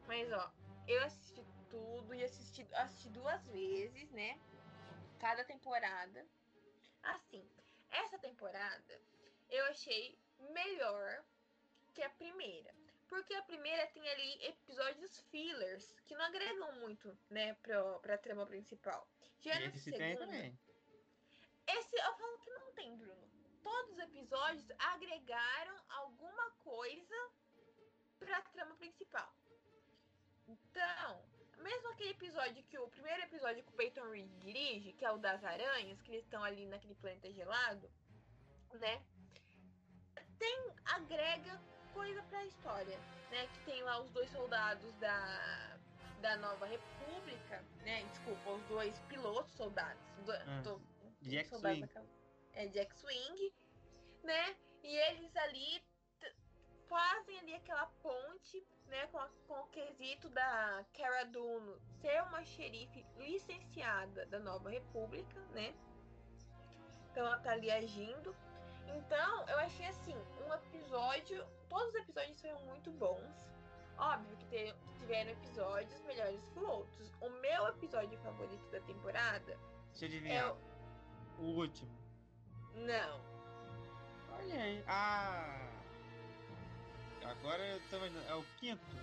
Mas 0.08 0.32
ó, 0.32 0.52
eu 0.88 1.04
assisti 1.04 1.44
tudo 1.70 2.14
e 2.14 2.24
assisti, 2.24 2.68
assisti 2.74 3.10
duas 3.10 3.44
vezes, 3.48 4.10
né? 4.12 4.40
Cada 5.20 5.44
temporada. 5.44 6.26
Assim, 7.04 7.48
essa 7.90 8.18
temporada 8.20 9.02
eu 9.50 9.66
achei 9.66 10.18
melhor 10.40 11.24
que 11.94 12.02
a 12.04 12.10
primeira. 12.10 12.74
Porque 13.08 13.34
a 13.36 13.44
primeira 13.44 13.86
tem 13.88 14.08
ali 14.10 14.46
episódios 14.46 15.20
fillers 15.30 15.94
que 16.06 16.16
não 16.16 16.26
agregam 16.26 16.72
muito, 16.80 17.18
né, 17.30 17.54
pra, 17.56 18.00
pra 18.00 18.18
trama 18.18 18.46
principal. 18.46 19.08
Já 19.40 19.60
na 19.60 19.68
Esse 19.68 19.92
tem 19.92 20.00
segunda, 20.00 20.26
também. 20.26 20.60
esse 21.68 21.96
eu 21.96 22.18
falo 22.18 22.38
que 22.40 22.50
não 22.50 22.74
tem, 22.74 22.98
Bruno. 22.98 23.30
Todos 23.62 23.92
os 23.94 24.00
episódios 24.00 24.66
agregaram 24.78 25.76
alguma 25.90 26.52
coisa 26.64 27.32
pra 28.20 28.42
trama 28.42 28.76
principal. 28.76 29.34
Então, 30.48 31.26
mesmo 31.58 31.88
aquele 31.90 32.12
episódio 32.12 32.64
que 32.64 32.78
o 32.78 32.88
primeiro 32.90 33.24
episódio 33.24 33.64
que 33.64 33.72
o 33.72 33.76
Peyton 33.76 34.10
Reed 34.10 34.30
dirige, 34.40 34.94
que 34.94 35.06
é 35.06 35.12
o 35.12 35.18
das 35.18 35.44
aranhas, 35.44 36.02
que 36.02 36.12
eles 36.12 36.24
estão 36.24 36.44
ali 36.44 36.66
naquele 36.66 36.96
planeta 36.96 37.32
gelado, 37.32 37.92
né? 38.74 39.04
Tem 40.38 40.74
agrega 40.86 41.60
coisa 41.96 42.22
pra 42.30 42.46
história, 42.46 42.98
né? 43.32 43.48
Que 43.48 43.60
tem 43.72 43.82
lá 43.84 44.00
os 44.02 44.12
dois 44.12 44.30
soldados 44.30 44.94
da 45.00 45.72
da 46.22 46.38
Nova 46.38 46.66
República, 46.66 47.64
né? 47.84 48.04
Desculpa, 48.06 48.50
os 48.52 48.64
dois 48.64 48.98
pilotos 49.10 49.54
soldados. 49.54 50.02
Do, 50.26 50.32
Ah, 50.32 50.62
tô- 50.64 50.80
Jack 51.22 51.50
soldados 51.50 51.78
Swing. 51.80 51.82
daquela- 51.82 52.06
É, 52.54 52.68
Jack 52.68 52.96
Swing, 52.96 53.54
né? 54.24 54.56
E 54.84 54.96
eles 55.10 55.36
ali 55.36 55.84
fazem 56.88 57.38
ali 57.40 57.54
aquela 57.56 57.86
ponte, 58.02 58.66
né? 58.88 59.06
Com, 59.08 59.20
a- 59.20 59.30
com 59.48 59.54
o 59.60 59.68
quesito 59.68 60.30
da 60.30 60.84
Cara 60.98 61.26
Dune 61.26 61.76
ser 62.02 62.24
uma 62.24 62.44
xerife 62.44 63.06
licenciada 63.18 64.26
da 64.26 64.40
Nova 64.40 64.70
República, 64.72 65.40
né? 65.52 65.76
Então 67.12 67.26
ela 67.26 67.38
tá 67.40 67.52
ali 67.52 67.70
agindo. 67.72 68.36
Então, 68.88 69.48
eu 69.48 69.58
achei 69.60 69.86
assim, 69.88 70.16
um 70.48 70.54
episódio. 70.54 71.46
Todos 71.76 71.90
os 71.90 71.96
episódios 71.96 72.40
foram 72.40 72.66
muito 72.68 72.90
bons. 72.92 73.46
Óbvio 73.98 74.38
que 74.38 74.74
tiveram 74.98 75.32
episódios 75.32 76.02
melhores 76.04 76.48
que 76.48 76.60
outros. 76.60 77.12
O 77.20 77.30
meu 77.42 77.68
episódio 77.68 78.18
favorito 78.20 78.66
da 78.72 78.80
temporada 78.80 79.60
Deixa 79.90 80.06
eu 80.06 80.10
é 80.10 80.16
adivinhar. 80.16 80.56
o. 81.38 81.44
O 81.44 81.46
último. 81.58 81.92
Não. 82.76 83.20
Olha 84.38 84.56
aí. 84.56 84.86
Ah! 84.88 85.70
Agora 87.26 87.62
eu 87.62 87.82
tô 87.90 87.98
imaginando. 87.98 88.30
É 88.30 88.36
o 88.36 88.44
quinto? 88.58 88.96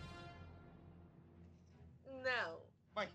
Não. 2.07 2.63
Vai. 2.95 3.13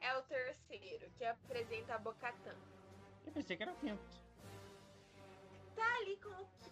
É 0.00 0.18
o 0.18 0.22
terceiro, 0.22 1.08
que 1.12 1.24
apresenta 1.24 1.94
a 1.94 1.98
Bocatã. 1.98 2.56
Eu 3.24 3.32
pensei 3.32 3.56
que 3.56 3.62
era 3.62 3.72
o 3.72 3.76
quinto. 3.76 4.24
Tá 5.76 5.96
ali 5.98 6.16
com 6.16 6.30
o 6.30 6.63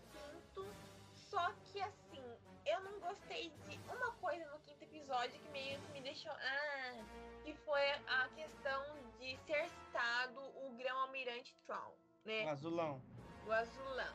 só 1.32 1.50
que 1.64 1.80
assim, 1.80 2.22
eu 2.66 2.80
não 2.80 3.00
gostei 3.00 3.48
de 3.48 3.76
uma 3.90 4.12
coisa 4.16 4.44
no 4.50 4.58
quinto 4.60 4.84
episódio 4.84 5.40
que 5.40 5.48
meio 5.48 5.80
que 5.80 5.92
me 5.92 6.02
deixou. 6.02 6.30
Ah, 6.32 7.04
que 7.42 7.54
foi 7.64 7.80
a 8.06 8.28
questão 8.34 8.82
de 9.18 9.34
ser 9.46 9.66
citado 9.70 10.40
o 10.66 10.76
grão-almirante 10.76 11.56
Tron, 11.66 11.94
né? 12.26 12.44
O 12.44 12.48
azulão. 12.50 13.02
o 13.46 13.50
azulão. 13.52 14.14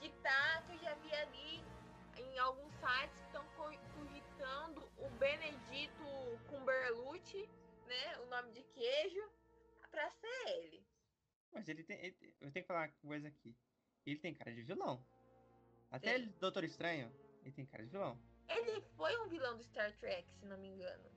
Que 0.00 0.08
tá, 0.22 0.62
que 0.66 0.72
eu 0.72 0.78
já 0.78 0.94
vi 0.94 1.12
ali 1.14 1.62
em 2.16 2.38
alguns 2.38 2.72
sites 2.76 3.14
que 3.18 3.26
estão 3.26 3.44
cogitando 3.54 4.90
o 4.96 5.10
Benedito 5.18 6.02
Cumberlucci, 6.48 7.46
né? 7.86 8.18
O 8.20 8.26
nome 8.26 8.52
de 8.52 8.62
queijo, 8.62 9.30
pra 9.90 10.10
ser 10.12 10.48
ele. 10.48 10.82
Mas 11.52 11.68
ele 11.68 11.84
tem. 11.84 11.98
ele- 12.06 12.34
eu 12.40 12.50
tenho 12.50 12.64
que 12.64 12.68
falar 12.72 12.88
uma 12.88 13.08
coisa 13.08 13.28
aqui. 13.28 13.54
Ele 14.06 14.18
tem 14.18 14.34
cara 14.34 14.52
de 14.54 14.62
vilão. 14.62 15.04
Até 15.92 16.14
Tem. 16.14 16.14
ele, 16.14 16.32
Doutor 16.40 16.64
Estranho, 16.64 17.12
ele 17.42 17.52
tem 17.52 17.66
cara 17.66 17.84
de 17.84 17.90
vilão. 17.90 18.18
Ele 18.48 18.80
foi 18.96 19.16
um 19.20 19.28
vilão 19.28 19.58
do 19.58 19.62
Star 19.62 19.92
Trek, 19.98 20.26
se 20.40 20.46
não 20.46 20.56
me 20.56 20.68
engano. 20.68 21.10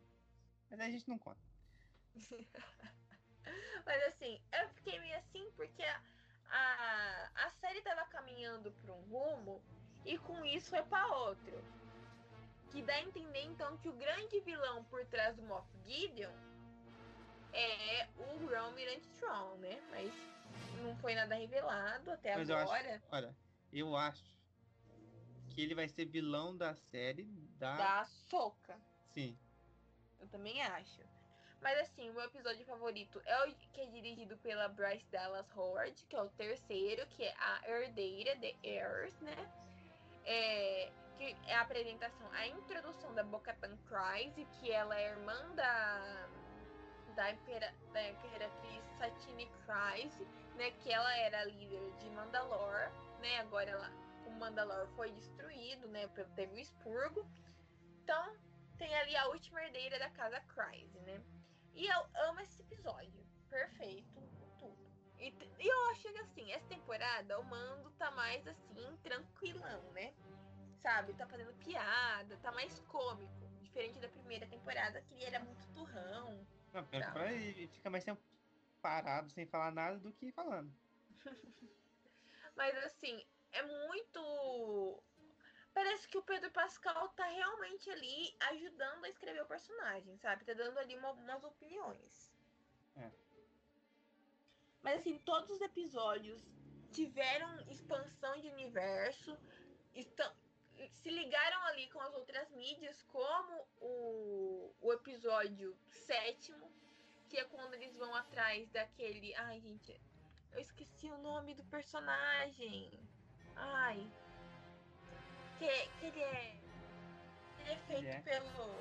Mas 0.69 0.79
aí 0.81 0.87
a 0.89 0.91
gente 0.91 1.07
não 1.07 1.17
conta. 1.17 1.39
Mas 3.85 4.03
assim, 4.07 4.41
eu 4.59 4.69
fiquei 4.69 4.99
meio 4.99 5.17
assim 5.17 5.49
porque 5.55 5.81
a, 5.81 6.01
a, 6.49 7.29
a 7.45 7.51
série 7.51 7.81
tava 7.81 8.03
caminhando 8.05 8.71
pra 8.71 8.91
um 8.93 9.01
rumo 9.03 9.63
e 10.03 10.17
com 10.17 10.45
isso 10.45 10.69
foi 10.69 10.83
pra 10.83 11.07
outro. 11.07 11.63
Que 12.71 12.81
dá 12.81 12.95
a 12.95 13.01
entender 13.01 13.43
então 13.43 13.77
que 13.77 13.87
o 13.87 13.93
grande 13.93 14.41
vilão 14.41 14.83
por 14.85 15.05
trás 15.05 15.37
do 15.37 15.43
Moff 15.43 15.65
Gideon 15.85 16.33
é 17.53 18.07
o 18.17 18.45
Grão 18.45 18.65
Almirante 18.65 19.07
Tron, 19.19 19.55
né? 19.57 19.81
Mas 19.89 20.11
não 20.81 20.95
foi 20.97 21.15
nada 21.15 21.35
revelado 21.35 22.11
até 22.11 22.35
Mas 22.35 22.49
eu 22.49 22.57
acho. 22.57 22.73
agora. 22.73 23.03
Olha, 23.11 23.37
eu 23.71 23.95
acho 23.95 24.34
que 25.55 25.61
ele 25.61 25.73
vai 25.73 25.87
ser 25.87 26.05
vilão 26.05 26.55
da 26.55 26.75
série 26.75 27.23
da. 27.57 27.77
Da 27.77 28.05
Soca. 28.05 28.77
Sim. 29.13 29.37
Eu 30.19 30.27
também 30.27 30.61
acho. 30.61 31.01
Mas 31.61 31.79
assim, 31.79 32.09
o 32.09 32.13
meu 32.13 32.23
episódio 32.23 32.63
favorito 32.65 33.21
é 33.25 33.47
o 33.47 33.55
que 33.55 33.81
é 33.81 33.85
dirigido 33.87 34.37
pela 34.37 34.67
Bryce 34.67 35.09
Dallas 35.09 35.49
Howard, 35.55 35.95
que 36.07 36.15
é 36.15 36.21
o 36.21 36.29
terceiro, 36.31 37.07
que 37.07 37.23
é 37.23 37.33
a 37.39 37.61
herdeira 37.67 38.35
The 38.35 38.55
Heirs, 38.61 39.19
né? 39.21 39.51
É, 40.25 40.91
que 41.17 41.35
é 41.47 41.55
a 41.55 41.61
apresentação, 41.61 42.29
a 42.33 42.47
introdução 42.47 43.15
da 43.15 43.23
Bo-Katan 43.23 43.77
Kryze, 43.87 44.45
que 44.59 44.71
ela 44.71 44.99
é 44.99 45.11
irmã 45.11 45.55
da 45.55 46.27
da, 47.15 47.31
impera, 47.31 47.73
da 47.93 48.09
imperatriz 48.09 48.83
Satine 48.99 49.49
Kryze, 49.65 50.27
né? 50.57 50.71
Que 50.83 50.91
ela 50.91 51.17
era 51.17 51.45
líder 51.45 51.91
de 51.99 52.09
Mandalore, 52.09 52.91
né? 53.21 53.39
Agora 53.39 53.69
ela, 53.69 53.91
o 54.27 54.31
Mandalore 54.33 54.87
foi 54.95 55.11
destruído, 55.11 55.87
né? 55.87 56.07
Teve 56.35 56.53
o 56.55 56.59
expurgo. 56.59 57.25
Então, 58.03 58.37
tem 58.77 58.93
ali 58.95 59.15
a 59.15 59.27
última 59.27 59.63
herdeira 59.63 59.97
da 59.99 60.09
casa 60.09 60.39
Kryze, 60.41 60.99
né? 61.01 61.21
E 61.73 61.87
eu 61.87 62.07
amo 62.27 62.39
esse 62.41 62.61
episódio. 62.61 63.25
Perfeito, 63.49 64.21
tudo. 64.57 64.77
E, 65.19 65.33
e 65.59 65.67
eu 65.67 65.89
acho 65.91 66.01
que 66.01 66.19
assim, 66.19 66.51
essa 66.51 66.67
temporada 66.67 67.39
o 67.39 67.43
mando 67.43 67.89
tá 67.91 68.11
mais 68.11 68.45
assim, 68.47 68.97
tranquilão, 69.03 69.81
né? 69.91 70.13
Sabe? 70.81 71.13
Tá 71.13 71.25
fazendo 71.27 71.53
piada, 71.55 72.37
tá 72.37 72.51
mais 72.51 72.79
cômico. 72.81 73.45
Diferente 73.61 73.99
da 73.99 74.07
primeira 74.07 74.45
temporada, 74.47 75.01
que 75.01 75.15
ele 75.15 75.25
era 75.25 75.39
muito 75.39 75.67
turrão. 75.73 76.45
Não, 76.71 76.87
ele 77.27 77.67
fica 77.67 77.89
mais 77.89 78.03
tempo 78.03 78.21
parado, 78.81 79.29
sem 79.31 79.45
falar 79.45 79.71
nada, 79.71 79.97
do 79.97 80.11
que 80.13 80.31
falando. 80.31 80.71
Mas 82.55 82.77
assim, 82.85 83.25
é 83.59 83.63
muito. 83.87 85.03
Parece 85.73 86.07
que 86.07 86.17
o 86.17 86.23
Pedro 86.23 86.49
Pascal 86.51 87.09
tá 87.09 87.25
realmente 87.25 87.89
ali 87.89 88.35
ajudando 88.51 89.03
a 89.03 89.09
escrever 89.09 89.41
o 89.41 89.45
personagem, 89.47 90.17
sabe? 90.17 90.45
Tá 90.45 90.53
dando 90.53 90.77
ali 90.79 90.95
uma- 90.95 91.11
umas 91.11 91.43
opiniões. 91.43 92.33
É. 92.95 93.11
Mas 94.81 94.99
assim, 94.99 95.17
todos 95.19 95.49
os 95.49 95.61
episódios 95.61 96.41
tiveram 96.93 97.59
expansão 97.69 98.39
de 98.39 98.47
universo, 98.49 99.37
estão, 99.93 100.33
se 100.89 101.09
ligaram 101.09 101.61
ali 101.65 101.89
com 101.89 101.99
as 101.99 102.13
outras 102.13 102.49
mídias, 102.51 103.01
como 103.03 103.67
o, 103.81 104.73
o 104.79 104.93
episódio 104.93 105.77
sétimo, 105.89 106.71
que 107.29 107.37
é 107.37 107.43
quando 107.45 107.73
eles 107.73 107.95
vão 107.97 108.15
atrás 108.15 108.69
daquele. 108.69 109.33
Ai, 109.35 109.59
gente, 109.59 109.99
eu 110.53 110.59
esqueci 110.59 111.09
o 111.09 111.17
nome 111.17 111.53
do 111.53 111.65
personagem. 111.65 112.97
Ai. 113.55 114.11
Que, 115.57 115.87
que 115.99 116.05
ele 116.05 116.21
é. 116.21 116.57
Ele 117.59 117.69
é 117.71 117.77
feito 117.87 118.07
é? 118.07 118.21
pelo. 118.21 118.75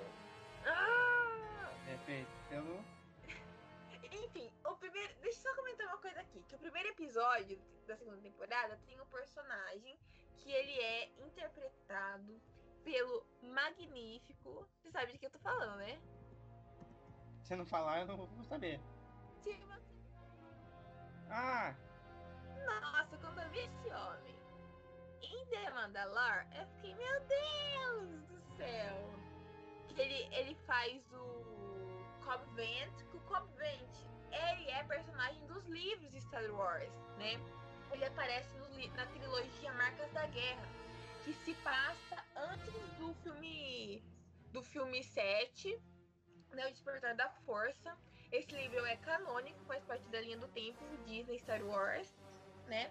Ah! 0.66 1.70
É 1.88 1.96
feito 2.04 2.30
pelo. 2.48 2.84
Enfim, 4.12 4.50
o 4.64 4.76
primeiro. 4.76 5.14
Deixa 5.20 5.40
só 5.40 5.54
comentar 5.54 5.86
uma 5.86 5.98
coisa 5.98 6.20
aqui, 6.20 6.42
que 6.48 6.54
o 6.54 6.58
primeiro 6.58 6.88
episódio 6.88 7.60
da 7.86 7.96
segunda 7.96 8.20
temporada 8.20 8.78
tem 8.86 9.00
um 9.00 9.06
personagem 9.06 9.98
que 10.38 10.50
ele 10.50 10.80
é 10.80 11.10
interpretado 11.26 12.40
pelo 12.82 13.26
magnífico. 13.42 14.68
Você 14.76 14.90
sabe 14.90 15.12
de 15.12 15.18
que 15.18 15.26
eu 15.26 15.30
tô 15.30 15.38
falando, 15.38 15.76
né? 15.78 16.00
Se 17.42 17.56
não 17.56 17.66
falar, 17.66 18.00
eu 18.00 18.06
não 18.06 18.16
vou 18.16 18.44
saber. 18.44 18.80
Timothy. 19.42 19.94
Ah, 21.30 21.74
Nossa, 22.64 23.16
quando 23.18 23.40
eu 23.40 23.50
vi 23.50 23.58
esse 23.58 23.88
homem 23.90 24.33
em 25.34 25.46
The 25.46 25.70
Mandalor, 25.70 26.46
eu 26.58 26.66
fiquei, 26.66 26.94
meu 26.94 27.20
Deus 27.20 28.22
do 28.28 28.40
céu. 28.56 29.14
Ele, 29.96 30.28
ele 30.34 30.54
faz 30.66 31.02
o 31.12 32.24
Cobb 32.24 32.44
Vent, 32.54 32.92
que 33.10 33.16
o 33.16 33.20
Cobb 33.20 33.48
Vent, 33.56 33.90
ele 34.30 34.70
é 34.70 34.82
personagem 34.84 35.46
dos 35.46 35.64
livros 35.66 36.10
de 36.10 36.20
Star 36.22 36.44
Wars, 36.50 36.92
né? 37.18 37.34
Ele 37.92 38.04
aparece 38.04 38.48
li- 38.72 38.88
na 38.90 39.06
trilogia 39.06 39.72
Marcas 39.74 40.10
da 40.12 40.26
Guerra, 40.26 40.66
que 41.24 41.32
se 41.32 41.54
passa 41.56 42.24
antes 42.36 42.72
do 42.98 43.14
filme 43.22 44.02
do 44.52 44.62
filme 44.62 45.02
7, 45.02 45.80
né, 46.52 46.66
o 46.68 46.70
Despertar 46.70 47.14
da 47.16 47.28
Força. 47.44 47.96
Esse 48.30 48.52
livro 48.52 48.84
é 48.86 48.96
canônico, 48.96 49.58
faz 49.64 49.84
parte 49.84 50.08
da 50.08 50.20
linha 50.20 50.36
do 50.38 50.46
tempo 50.48 50.84
do 50.84 50.96
Disney 51.04 51.38
Star 51.40 51.62
Wars, 51.64 52.12
né? 52.66 52.90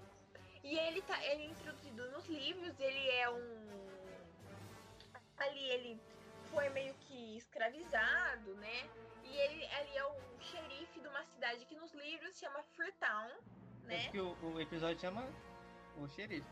E 0.63 0.77
ele 0.79 1.01
tá, 1.01 1.21
ele 1.25 1.43
é 1.43 1.45
introduzido 1.47 2.09
nos 2.11 2.25
livros, 2.27 2.79
ele 2.79 3.09
é 3.09 3.29
um 3.29 3.73
ali 5.37 5.69
ele 5.71 6.01
foi 6.51 6.69
meio 6.69 6.93
que 6.95 7.37
escravizado, 7.37 8.53
né? 8.55 8.89
E 9.23 9.35
ele, 9.35 9.63
ele 9.65 9.97
é 9.97 10.05
um 10.07 10.39
xerife 10.39 10.99
de 10.99 11.07
uma 11.07 11.23
cidade 11.25 11.65
que 11.65 11.75
nos 11.75 11.91
livros 11.93 12.37
chama 12.37 12.61
Freetown, 12.75 13.29
é 13.85 13.87
né? 13.87 14.03
porque 14.03 14.19
o, 14.21 14.35
o 14.53 14.61
episódio 14.61 14.99
chama 15.01 15.27
O 15.97 16.07
Xerife. 16.07 16.47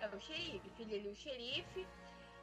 É 0.00 0.08
o 0.08 0.20
xerife, 0.20 0.70
filho 0.70 0.94
ele 0.94 1.08
é 1.08 1.10
o 1.10 1.14
xerife. 1.14 1.86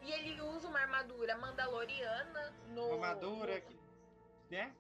E 0.02 0.12
ele 0.12 0.40
usa 0.42 0.68
uma 0.68 0.80
armadura 0.80 1.36
mandaloriana 1.38 2.52
no. 2.68 2.86
Uma 2.96 3.08
armadura 3.08 3.56
no- 3.56 3.62
que. 3.62 3.80
Né? 4.52 4.76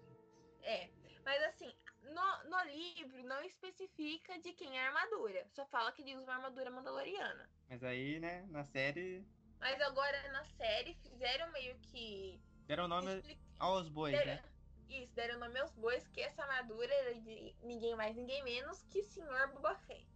É. 0.61 0.87
Mas 1.25 1.43
assim, 1.43 1.73
no, 2.13 2.49
no 2.49 2.63
livro 2.65 3.23
não 3.23 3.41
especifica 3.43 4.37
de 4.39 4.53
quem 4.53 4.77
é 4.77 4.83
a 4.83 4.87
armadura. 4.87 5.45
Só 5.49 5.65
fala 5.65 5.91
que 5.91 6.01
ele 6.01 6.15
usa 6.15 6.25
uma 6.25 6.35
armadura 6.35 6.69
mandaloriana. 6.71 7.49
Mas 7.69 7.83
aí, 7.83 8.19
né, 8.19 8.45
na 8.49 8.63
série, 8.63 9.25
Mas 9.59 9.79
agora 9.81 10.31
na 10.31 10.43
série 10.45 10.93
fizeram 10.95 11.51
meio 11.51 11.77
que. 11.79 12.39
deram 12.65 12.87
nome 12.87 13.23
aos 13.59 13.87
bois, 13.89 14.13
deram- 14.17 14.33
né? 14.35 14.43
Isso, 14.89 15.13
deram 15.15 15.39
nome 15.39 15.59
aos 15.59 15.73
bois, 15.73 16.07
que 16.07 16.21
essa 16.21 16.41
armadura 16.43 16.93
era 16.93 17.13
de 17.15 17.53
ninguém 17.61 17.93
mais, 17.95 18.15
ninguém 18.15 18.41
menos 18.43 18.83
que 18.83 19.03
Senhor 19.03 19.47
Boba 19.51 19.75
Fett. 19.75 20.07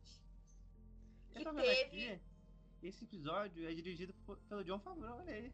Que 1.33 1.43
vendo 1.43 1.61
teve. 1.61 1.81
aqui, 2.13 2.21
esse 2.83 3.03
episódio 3.03 3.67
é 3.69 3.73
dirigido 3.73 4.13
por- 4.25 4.37
pelo 4.47 4.63
John 4.63 4.79
Favreau, 4.79 5.17
olha 5.19 5.33
aí. 5.33 5.53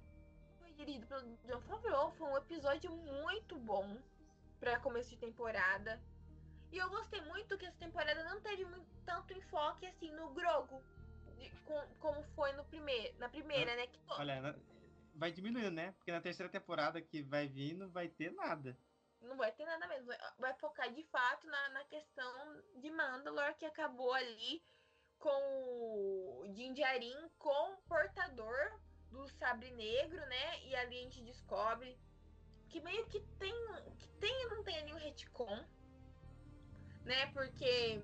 Foi 0.59 0.71
dirigido 0.73 1.07
pelo 1.07 1.35
John 1.47 1.61
Favreau. 1.61 2.11
Foi 2.11 2.27
um 2.29 2.37
episódio 2.37 2.91
muito 2.91 3.57
bom 3.57 3.97
pra 4.59 4.79
começo 4.79 5.09
de 5.09 5.17
temporada. 5.17 5.99
E 6.71 6.77
eu 6.77 6.89
gostei 6.89 7.21
muito 7.21 7.57
que 7.57 7.65
essa 7.65 7.77
temporada 7.77 8.23
não 8.23 8.41
teve 8.41 8.65
muito, 8.65 8.85
tanto 9.05 9.33
enfoque 9.33 9.85
assim 9.85 10.11
no 10.11 10.29
Grogo. 10.33 10.81
de- 11.37 11.51
com- 11.65 11.87
como 11.99 12.23
foi 12.35 12.51
no 12.53 12.65
primeiro, 12.65 13.15
na 13.19 13.29
primeira, 13.29 13.75
né? 13.75 13.85
Que 13.85 13.99
Olha, 14.09 14.41
na- 14.41 14.55
vai 15.13 15.31
diminuindo, 15.31 15.69
né? 15.69 15.91
Porque 15.91 16.11
na 16.11 16.19
terceira 16.19 16.51
temporada 16.51 16.99
que 16.99 17.21
vai 17.21 17.47
vir 17.47 17.75
não 17.75 17.89
vai 17.91 18.07
ter 18.09 18.31
nada. 18.33 18.75
não 19.21 19.35
vai 19.37 19.51
ter 19.51 19.65
nada 19.65 19.87
mesmo. 19.87 20.11
Vai, 20.39 20.53
focar 20.55 20.91
de 20.93 21.03
fato 21.05 21.45
na, 21.47 21.69
na 21.69 21.83
questão 21.85 22.61
de 22.81 22.89
Mandalore, 22.89 23.55
que 23.55 23.65
acabou 23.65 24.13
ali 24.13 24.63
com 25.19 26.43
o 26.43 26.47
Din 26.53 26.73
Djarin 26.73 27.29
com 27.37 27.73
o 27.73 27.77
portador 27.87 28.79
do 29.11 29.27
sabre 29.29 29.71
negro, 29.71 30.19
né? 30.27 30.63
E 30.65 30.75
ali 30.75 30.99
a 30.99 31.01
gente 31.03 31.21
descobre 31.23 31.97
que 32.69 32.79
meio 32.81 33.05
que 33.07 33.19
tem, 33.39 33.53
que 33.97 34.07
tem 34.19 34.43
e 34.43 34.49
não 34.49 34.63
tem 34.63 34.77
ali 34.79 34.93
um 34.93 34.97
retcon, 34.97 35.65
né? 37.07 37.27
Porque 37.27 38.03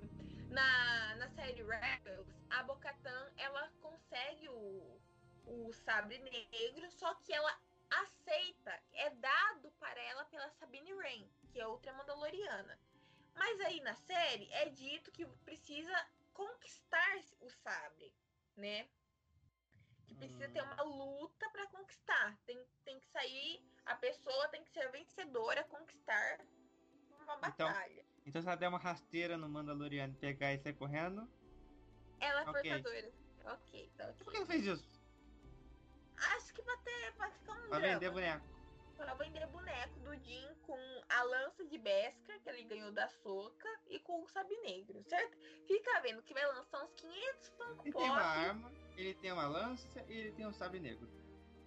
na, 0.50 1.16
na 1.16 1.28
série 1.30 1.62
Rebels, 1.62 2.28
a 2.50 2.62
Bocatan 2.64 3.32
ela 3.36 3.68
consegue 3.80 4.48
o, 4.48 5.00
o 5.46 5.72
sabre 5.72 6.18
negro, 6.18 6.90
só 6.90 7.14
que 7.16 7.32
ela 7.32 7.60
aceita, 7.90 8.82
é 8.92 9.10
dado 9.10 9.70
para 9.72 10.00
ela 10.02 10.24
pela 10.26 10.50
Sabine 10.50 10.94
Wren, 10.94 11.28
que 11.52 11.60
é 11.60 11.66
outra 11.66 11.92
Mandaloriana. 11.92 12.78
Mas 13.34 13.60
aí 13.60 13.80
na 13.80 13.94
série 13.94 14.50
é 14.52 14.70
dito 14.70 15.12
que 15.12 15.26
precisa 15.44 15.94
conquistar 16.32 17.18
o 17.40 17.50
sabre, 17.50 18.12
né? 18.56 18.88
Que 20.06 20.14
precisa 20.14 20.48
ter 20.48 20.62
Hum. 20.62 20.64
uma 20.64 20.82
luta 20.82 21.48
para 21.50 21.66
conquistar. 21.68 22.38
Tem, 22.46 22.64
tem 22.84 22.98
que 23.00 23.06
sair, 23.08 23.62
a 23.84 23.96
pessoa 23.96 24.48
tem 24.48 24.64
que 24.64 24.70
ser 24.70 24.90
vencedora, 24.90 25.64
conquistar 25.64 26.40
uma 27.20 27.36
Então, 27.42 27.68
batalha. 27.68 28.06
Então 28.26 28.40
se 28.40 28.48
ela 28.48 28.56
der 28.56 28.68
uma 28.68 28.78
rasteira 28.78 29.36
no 29.36 29.48
Mandaloriano 29.48 30.14
pegar 30.14 30.52
e 30.54 30.58
sair 30.58 30.74
correndo, 30.74 31.28
Ela 32.20 32.40
é 32.40 32.48
ok. 32.48 32.52
portadora. 32.62 33.12
Ok, 33.44 33.90
tá 33.96 34.06
por 34.06 34.12
ok. 34.22 34.30
que 34.30 34.36
ela 34.36 34.46
fez 34.46 34.66
isso? 34.66 35.00
Acho 36.16 36.54
que 36.54 36.62
pra, 36.62 36.76
ter, 36.78 37.12
pra 37.16 37.30
ficar 37.30 37.52
um 37.52 37.68
Pra 37.68 37.78
drama. 37.78 37.94
vender 37.94 38.10
boneco. 38.10 38.46
Pra 38.96 39.14
vender 39.14 39.46
boneco 39.48 40.00
do 40.00 40.14
Jin 40.24 40.48
com 40.62 41.02
a 41.08 41.22
lança 41.24 41.64
de 41.66 41.76
Beskar, 41.76 42.40
que 42.40 42.48
ele 42.48 42.62
ganhou 42.64 42.92
da 42.92 43.08
Soca, 43.08 43.68
e 43.88 43.98
com 43.98 44.22
o 44.22 44.28
Sabe 44.28 44.56
Negro, 44.62 45.02
certo? 45.04 45.36
Fica 45.66 46.00
vendo 46.00 46.22
que 46.22 46.32
vai 46.32 46.46
lançar 46.46 46.82
uns 46.84 46.92
500 46.94 47.48
Funko 47.48 47.82
Ele 47.84 47.92
tem 47.92 48.10
uma 48.10 48.22
arma, 48.22 48.72
ele 48.96 49.14
tem 49.14 49.32
uma 49.32 49.46
lança 49.48 50.04
e 50.08 50.12
ele 50.12 50.32
tem 50.32 50.46
um 50.46 50.52
sabre 50.54 50.80
negro. 50.80 51.08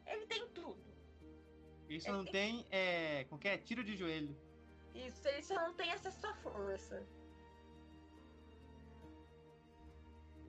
Ele 0.08 0.26
tem 0.26 0.48
tudo. 0.50 0.82
Isso 1.90 2.12
não 2.12 2.26
tem, 2.26 2.66
é, 2.72 3.26
qualquer 3.26 3.58
tiro 3.60 3.84
de 3.84 3.96
joelho. 3.96 4.36
Isso, 5.06 5.28
ele 5.28 5.44
só 5.44 5.56
não 5.56 5.74
tem 5.74 5.92
acesso 5.92 6.26
à 6.26 6.34
força. 6.36 7.06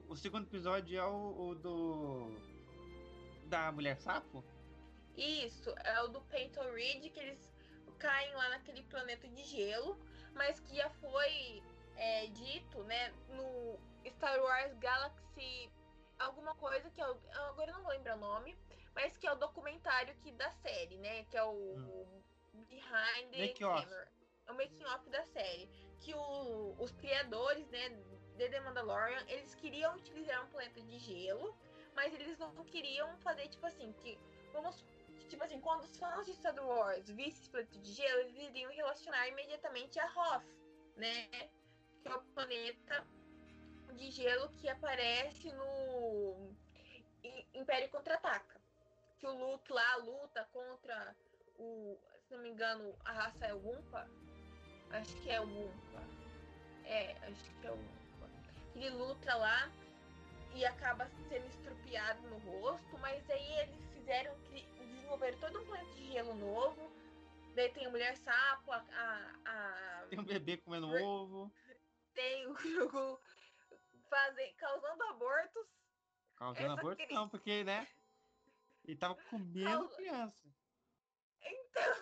O 0.07 0.15
segundo 0.15 0.47
episódio 0.47 0.99
é 0.99 1.05
o, 1.05 1.49
o 1.49 1.55
do. 1.55 2.33
Da 3.45 3.71
mulher 3.71 3.97
sapo? 3.97 4.43
Isso, 5.15 5.69
é 5.83 6.01
o 6.01 6.07
do 6.07 6.21
Peyton 6.21 6.71
Reed, 6.73 7.11
que 7.11 7.19
eles 7.19 7.53
caem 7.99 8.33
lá 8.33 8.49
naquele 8.49 8.81
planeta 8.83 9.27
de 9.27 9.43
gelo, 9.43 9.99
mas 10.33 10.59
que 10.59 10.75
já 10.75 10.89
foi 10.89 11.61
é, 11.95 12.27
dito, 12.27 12.83
né, 12.83 13.13
no 13.29 13.77
Star 14.09 14.41
Wars 14.41 14.73
Galaxy, 14.77 15.69
alguma 16.17 16.55
coisa 16.55 16.89
que 16.89 17.01
é 17.01 17.07
o, 17.07 17.17
agora 17.49 17.71
eu 17.71 17.75
não 17.75 17.83
vou 17.83 17.91
lembrar 17.91 18.15
o 18.15 18.19
nome, 18.19 18.57
mas 18.95 19.17
que 19.17 19.27
é 19.27 19.31
o 19.31 19.35
documentário 19.35 20.15
que 20.23 20.31
da 20.31 20.49
série, 20.53 20.97
né, 20.97 21.25
que 21.25 21.37
é 21.37 21.43
o 21.43 22.07
Behind 22.53 23.31
the. 23.31 23.47
Camera, 23.59 24.11
é 24.15 24.18
o 24.51 24.55
making 24.55 24.85
off 24.85 25.09
da 25.09 25.23
série, 25.25 25.69
que 26.01 26.13
o- 26.13 26.75
os 26.79 26.91
criadores, 26.93 27.67
né, 27.69 27.89
de 28.37 28.49
The 28.49 28.59
Mandalorian, 28.61 29.23
eles 29.27 29.53
queriam 29.55 29.95
utilizar 29.95 30.45
um 30.45 30.49
planeta 30.49 30.81
de 30.81 30.97
gelo, 30.99 31.55
mas 31.93 32.13
eles 32.13 32.37
não 32.39 32.63
queriam 32.65 33.17
fazer 33.17 33.47
tipo 33.49 33.65
assim, 33.65 33.91
que 33.93 34.17
vamos 34.53 34.83
tipo 35.27 35.43
assim, 35.43 35.59
quando 35.61 35.83
os 35.83 35.95
fãs 35.97 36.25
de 36.25 36.33
Star 36.33 36.55
Wars 36.55 37.07
vissem 37.09 37.41
esse 37.41 37.49
planeta 37.49 37.77
de 37.77 37.91
gelo, 37.93 38.19
eles 38.21 38.35
iriam 38.35 38.71
relacionar 38.71 39.27
imediatamente 39.27 39.99
a 39.99 40.05
Hoth, 40.07 40.45
né? 40.95 41.27
Que 42.01 42.07
é 42.07 42.15
o 42.15 42.21
planeta 42.33 43.05
de 43.93 44.09
gelo 44.09 44.49
que 44.53 44.67
aparece 44.67 45.51
no 45.51 46.51
Império 47.53 47.89
Contra-Ataca. 47.89 48.59
Que 49.19 49.27
o 49.27 49.33
Luke 49.33 49.71
lá 49.71 49.97
luta 49.97 50.47
contra 50.51 51.15
o, 51.57 51.99
se 52.23 52.33
não 52.33 52.41
me 52.41 52.49
engano, 52.49 52.95
a 53.05 53.11
raça 53.11 53.45
é 53.45 53.53
Wumpa. 53.53 54.09
Acho 54.91 55.15
que 55.21 55.29
é 55.29 55.39
o 55.39 55.43
Wumpa. 55.45 56.01
É, 56.85 57.11
acho 57.27 57.43
que 57.61 57.67
é 57.67 57.71
o 57.71 57.75
Wumpa. 57.75 58.29
Ele 58.75 58.89
luta 58.91 59.35
lá 59.35 59.69
e 60.55 60.65
acaba 60.65 61.07
sendo 61.29 61.45
estrupiado 61.47 62.21
no 62.27 62.37
rosto, 62.39 62.97
mas 62.99 63.27
aí 63.29 63.59
eles 63.59 63.75
fizeram 63.93 64.35
desenvolver 64.41 65.37
todo 65.39 65.59
um 65.61 65.65
planeta 65.65 65.93
de 65.93 66.11
gelo 66.11 66.33
novo. 66.35 66.89
Daí 67.55 67.71
tem 67.73 67.85
a 67.85 67.89
mulher 67.89 68.15
sapo, 68.17 68.71
a, 68.71 68.77
a, 68.77 69.39
a- 69.45 70.07
Tem 70.09 70.19
um 70.19 70.23
bebê 70.23 70.57
comendo 70.57 70.89
Re- 70.91 71.01
ovo, 71.03 71.51
tem 72.13 72.47
o 72.47 72.53
Grogu 72.53 73.19
fazem, 74.09 74.55
causando 74.55 75.03
abortos. 75.03 75.67
causando 76.35 76.65
Essa 76.65 76.73
aborto. 76.79 76.97
crise. 76.97 77.13
Não, 77.13 77.29
porque, 77.29 77.63
né? 77.63 77.87
Ele 78.85 78.97
tava 78.97 79.15
comendo 79.29 79.69
Causa- 79.69 79.95
criança. 79.95 80.47
Então, 81.41 81.95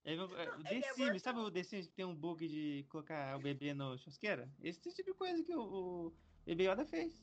Ele, 0.04 0.22
o 0.22 0.30
ele 0.66 0.78
é 0.78 0.80
The 0.80 0.92
Sims, 0.94 1.22
sabe 1.22 1.40
o 1.40 1.50
The 1.50 1.62
Sims 1.62 1.86
que 1.86 1.92
tem 1.94 2.04
um 2.06 2.14
bug 2.14 2.48
de 2.48 2.86
colocar 2.88 3.36
o 3.36 3.40
bebê 3.40 3.74
no 3.74 3.98
churrasqueira? 3.98 4.50
Esse 4.62 4.80
tipo 4.80 5.02
de 5.02 5.14
coisa 5.14 5.42
que 5.44 5.54
o, 5.54 5.62
o 6.06 6.16
bebê 6.46 6.64
Yoda 6.70 6.86
fez. 6.86 7.22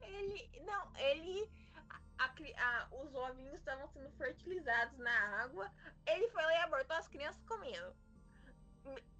ele. 0.00 0.50
Não, 0.64 0.96
ele. 0.96 1.48
a- 1.88 2.28
a 2.56 2.88
os 3.00 3.14
ovinhos 3.14 3.54
estavam 3.54 3.88
sendo 3.88 4.10
fertilizados 4.16 4.98
na 4.98 5.42
água. 5.42 5.70
Ele 6.06 6.28
foi 6.30 6.42
lá 6.42 6.52
e 6.52 6.56
abortou 6.62 6.96
as 6.96 7.06
crianças 7.08 7.42
comendo. 7.44 7.94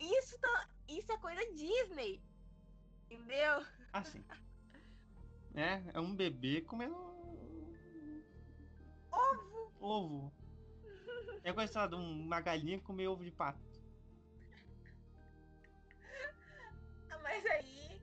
Isso, 0.01 0.39
tá, 0.41 0.69
isso 0.89 1.13
é 1.13 1.19
coisa 1.19 1.41
Assim. 3.93 4.25
É, 5.55 5.83
é 5.93 5.99
um 5.99 6.15
bebê 6.15 6.61
comendo. 6.61 6.95
Ovo! 9.11 9.73
Ovo. 9.81 10.38
É 11.45 11.53
lá, 11.53 11.87
de 11.87 11.95
uma 11.95 12.41
galinha 12.41 12.81
comer 12.81 13.09
ovo 13.09 13.25
de 13.25 13.31
pato. 13.31 13.59
Ah, 17.11 17.19
Mas 17.23 17.45
aí, 17.47 18.01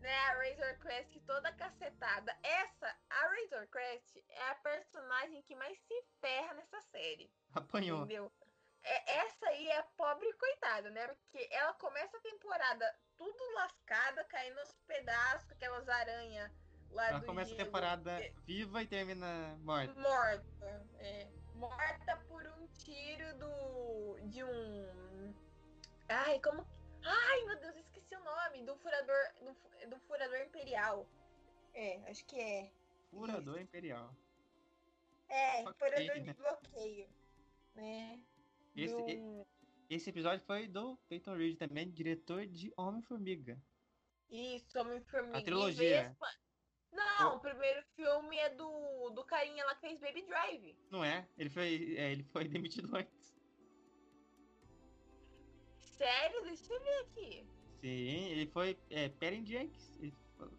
né, 0.00 0.16
a 0.16 0.34
Razor 0.34 0.78
Crest 0.80 1.20
toda 1.20 1.52
cacetada. 1.52 2.36
Essa, 2.42 2.96
a 3.08 3.28
Razor 3.28 3.66
Crest, 3.68 4.24
é 4.28 4.50
a 4.50 4.54
personagem 4.56 5.42
que 5.42 5.54
mais 5.54 5.78
se 5.78 6.04
ferra 6.20 6.54
nessa 6.54 6.80
série. 6.82 7.30
Apanhou. 7.54 7.98
Entendeu? 7.98 8.32
É, 8.82 9.18
essa 9.18 9.46
aí 9.48 9.68
é 9.68 9.78
a 9.78 9.82
pobre 9.82 10.32
coitada, 10.34 10.90
né? 10.90 11.06
Porque 11.08 11.48
ela 11.52 11.74
começa 11.74 12.16
a 12.16 12.20
temporada 12.20 12.98
tudo 13.16 13.54
lascada, 13.54 14.24
caindo 14.24 14.58
aos 14.58 14.72
pedaços, 14.86 15.50
aquelas 15.50 15.86
aranhas 15.86 16.50
lá 16.90 17.08
Ela 17.10 17.18
do 17.20 17.26
começa 17.26 17.52
a 17.52 17.56
temporada 17.56 18.18
viva 18.46 18.82
e 18.82 18.86
termina 18.86 19.54
morta. 19.58 20.00
morta. 20.00 20.86
é. 20.98 21.39
Morta 21.60 22.16
por 22.28 22.44
um 22.46 22.66
tiro 22.68 23.38
do. 23.38 24.18
de 24.28 24.42
um. 24.42 25.34
Ai, 26.08 26.40
como. 26.40 26.66
Ai, 27.04 27.44
meu 27.44 27.60
Deus, 27.60 27.76
esqueci 27.76 28.16
o 28.16 28.24
nome. 28.24 28.64
Do 28.64 28.74
furador. 28.76 29.16
Do, 29.40 29.90
do 29.90 29.98
furador 30.00 30.38
imperial. 30.40 31.06
É, 31.74 32.10
acho 32.10 32.24
que 32.26 32.36
é. 32.40 32.72
Furador 33.10 33.60
Imperial. 33.60 34.14
É, 35.28 35.62
Ok, 35.62 35.74
furador 35.78 36.16
né? 36.16 36.20
de 36.22 36.32
bloqueio. 36.34 37.08
Né? 37.74 38.20
Esse, 38.76 38.94
Do- 38.94 39.46
esse 39.88 40.10
episódio 40.10 40.44
foi 40.44 40.66
do 40.68 40.96
Peyton 41.08 41.36
Reed 41.36 41.56
também, 41.58 41.90
diretor 41.90 42.46
de 42.46 42.72
Homem-Formiga. 42.76 43.60
Isso, 44.30 44.78
Homem-Formiga. 44.78 45.36
A 45.38 45.40
e 45.40 45.44
trilogia. 45.44 46.02
Vespa. 46.08 46.26
Não, 46.92 47.36
O- 47.36 47.40
primeiro 47.40 47.82
filme 47.96 48.36
é 48.38 48.50
do, 48.50 49.10
do 49.10 49.24
carinha 49.24 49.64
lá 49.64 49.74
que 49.74 49.80
fez 49.82 49.98
Baby 50.00 50.22
Drive. 50.22 50.76
Não 50.90 51.04
é? 51.04 51.28
Ele 51.38 51.48
foi, 51.50 51.94
é, 51.96 52.12
ele 52.12 52.22
foi 52.24 52.48
demitido 52.48 52.94
antes. 52.96 53.38
Sério? 55.96 56.42
Deixa 56.42 56.72
eu 56.72 56.80
ver 56.80 56.98
aqui. 57.00 57.46
Sim, 57.80 58.28
ele 58.30 58.46
foi 58.46 58.78
é, 58.90 59.08
Perry 59.08 59.44
Jenkins. 59.44 59.98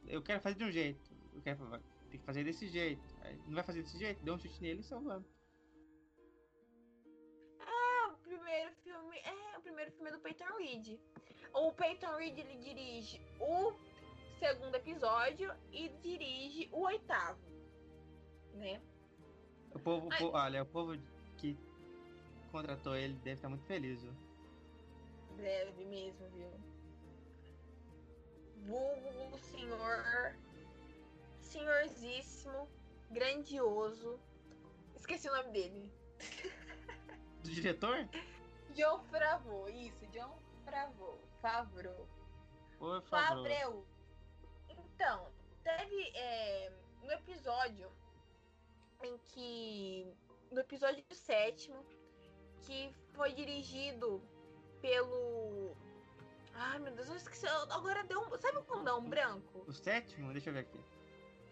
Eu 0.07 0.21
quero 0.21 0.41
fazer 0.41 0.55
de 0.57 0.63
um 0.63 0.71
jeito. 0.71 1.11
Eu 1.33 1.41
quero 1.41 1.57
tem 2.09 2.19
que 2.19 2.25
fazer 2.25 2.43
desse 2.43 2.67
jeito. 2.67 3.01
Não 3.47 3.55
vai 3.55 3.63
fazer 3.63 3.81
desse 3.81 3.97
jeito? 3.97 4.23
Deu 4.23 4.35
um 4.35 4.39
chute 4.39 4.61
nele 4.61 4.81
e 4.81 4.83
salvando. 4.83 5.25
Ah, 7.59 8.11
o 8.13 8.17
primeiro 8.17 8.71
filme. 8.83 9.17
É, 9.19 9.57
o 9.57 9.61
primeiro 9.61 9.91
filme 9.91 10.09
é 10.09 10.13
do 10.13 10.19
Peyton 10.19 10.57
Reed. 10.57 10.99
O 11.53 11.71
Peyton 11.73 12.15
Reed 12.17 12.37
ele 12.37 12.57
dirige 12.57 13.19
o 13.39 13.73
segundo 14.41 14.73
episódio 14.75 15.53
e 15.71 15.87
dirige 16.01 16.67
o 16.71 16.81
oitavo. 16.81 17.39
Né? 18.55 18.81
O 19.71 19.77
povo, 19.79 20.09
povo- 20.17 20.35
olha, 20.35 20.63
o 20.63 20.65
povo 20.65 20.97
que 21.37 21.55
contratou 22.51 22.95
ele 22.95 23.13
deve 23.19 23.33
estar 23.35 23.49
muito 23.49 23.65
feliz. 23.65 24.01
Viu? 24.01 24.13
Deve 25.37 25.85
mesmo, 25.85 26.27
viu? 26.31 26.51
Vulgo, 28.65 29.37
senhor. 29.37 30.35
Senhorzíssimo. 31.41 32.67
Grandioso. 33.11 34.19
Esqueci 34.95 35.29
o 35.29 35.35
nome 35.35 35.51
dele. 35.51 35.91
Do 37.43 37.49
diretor? 37.51 38.07
John 38.75 39.03
Favreau. 39.11 39.69
Isso, 39.69 40.05
John 40.07 40.35
Favreau. 40.65 41.19
Favreau. 41.41 42.07
Por 42.79 43.01
favor. 43.03 43.27
Fabreu. 43.47 43.85
Então, 45.01 45.27
teve 45.63 46.11
é, 46.13 46.71
no 47.01 47.11
episódio 47.11 47.91
em 49.03 49.17
que. 49.29 50.13
No 50.51 50.59
episódio 50.59 51.03
sétimo, 51.11 51.83
que 52.61 52.93
foi 53.13 53.33
dirigido 53.33 54.21
pelo. 54.79 55.75
Ai 56.53 56.77
meu 56.77 56.93
Deus, 56.93 57.09
eu 57.09 57.15
esqueci. 57.15 57.47
Agora 57.47 58.03
deu 58.03 58.19
um. 58.21 58.37
Sabe 58.37 58.61
quando 58.67 58.83
dá 58.83 58.95
um 58.95 59.09
branco? 59.09 59.63
O 59.67 59.73
sétimo, 59.73 60.31
deixa 60.33 60.51
eu 60.51 60.53
ver 60.53 60.59
aqui. 60.59 60.79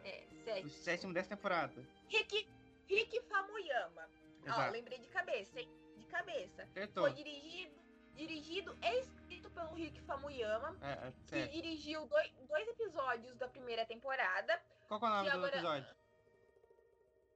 É, 0.04 0.26
O 0.32 0.44
sétimo. 0.44 0.70
sétimo 0.70 1.14
dessa 1.14 1.30
temporada. 1.30 1.84
Rick, 2.08 2.48
Rick 2.88 3.20
Famuyama. 3.22 4.08
Ó, 4.44 4.46
Exato. 4.46 4.72
lembrei 4.74 5.00
de 5.00 5.08
cabeça, 5.08 5.60
hein? 5.60 5.68
De 5.98 6.06
cabeça. 6.06 6.62
Acertou. 6.66 7.04
Foi 7.06 7.14
dirigido, 7.14 7.74
dirigido 8.20 8.78
e 8.82 9.00
escrito 9.00 9.50
pelo 9.52 9.74
Rick 9.74 10.02
Famuyama. 10.02 10.76
É, 10.82 11.08
é, 11.08 11.14
que 11.28 11.48
dirigiu 11.48 12.06
dois, 12.06 12.32
dois 12.48 12.68
episódios 12.68 13.38
da 13.38 13.48
primeira 13.48 13.86
temporada. 13.86 14.62
Qual 14.88 15.00
que 15.00 15.06
é 15.06 15.10
o 15.10 15.12
nome 15.12 15.30
do 15.30 15.38
agora- 15.38 15.56
episódio? 15.56 15.96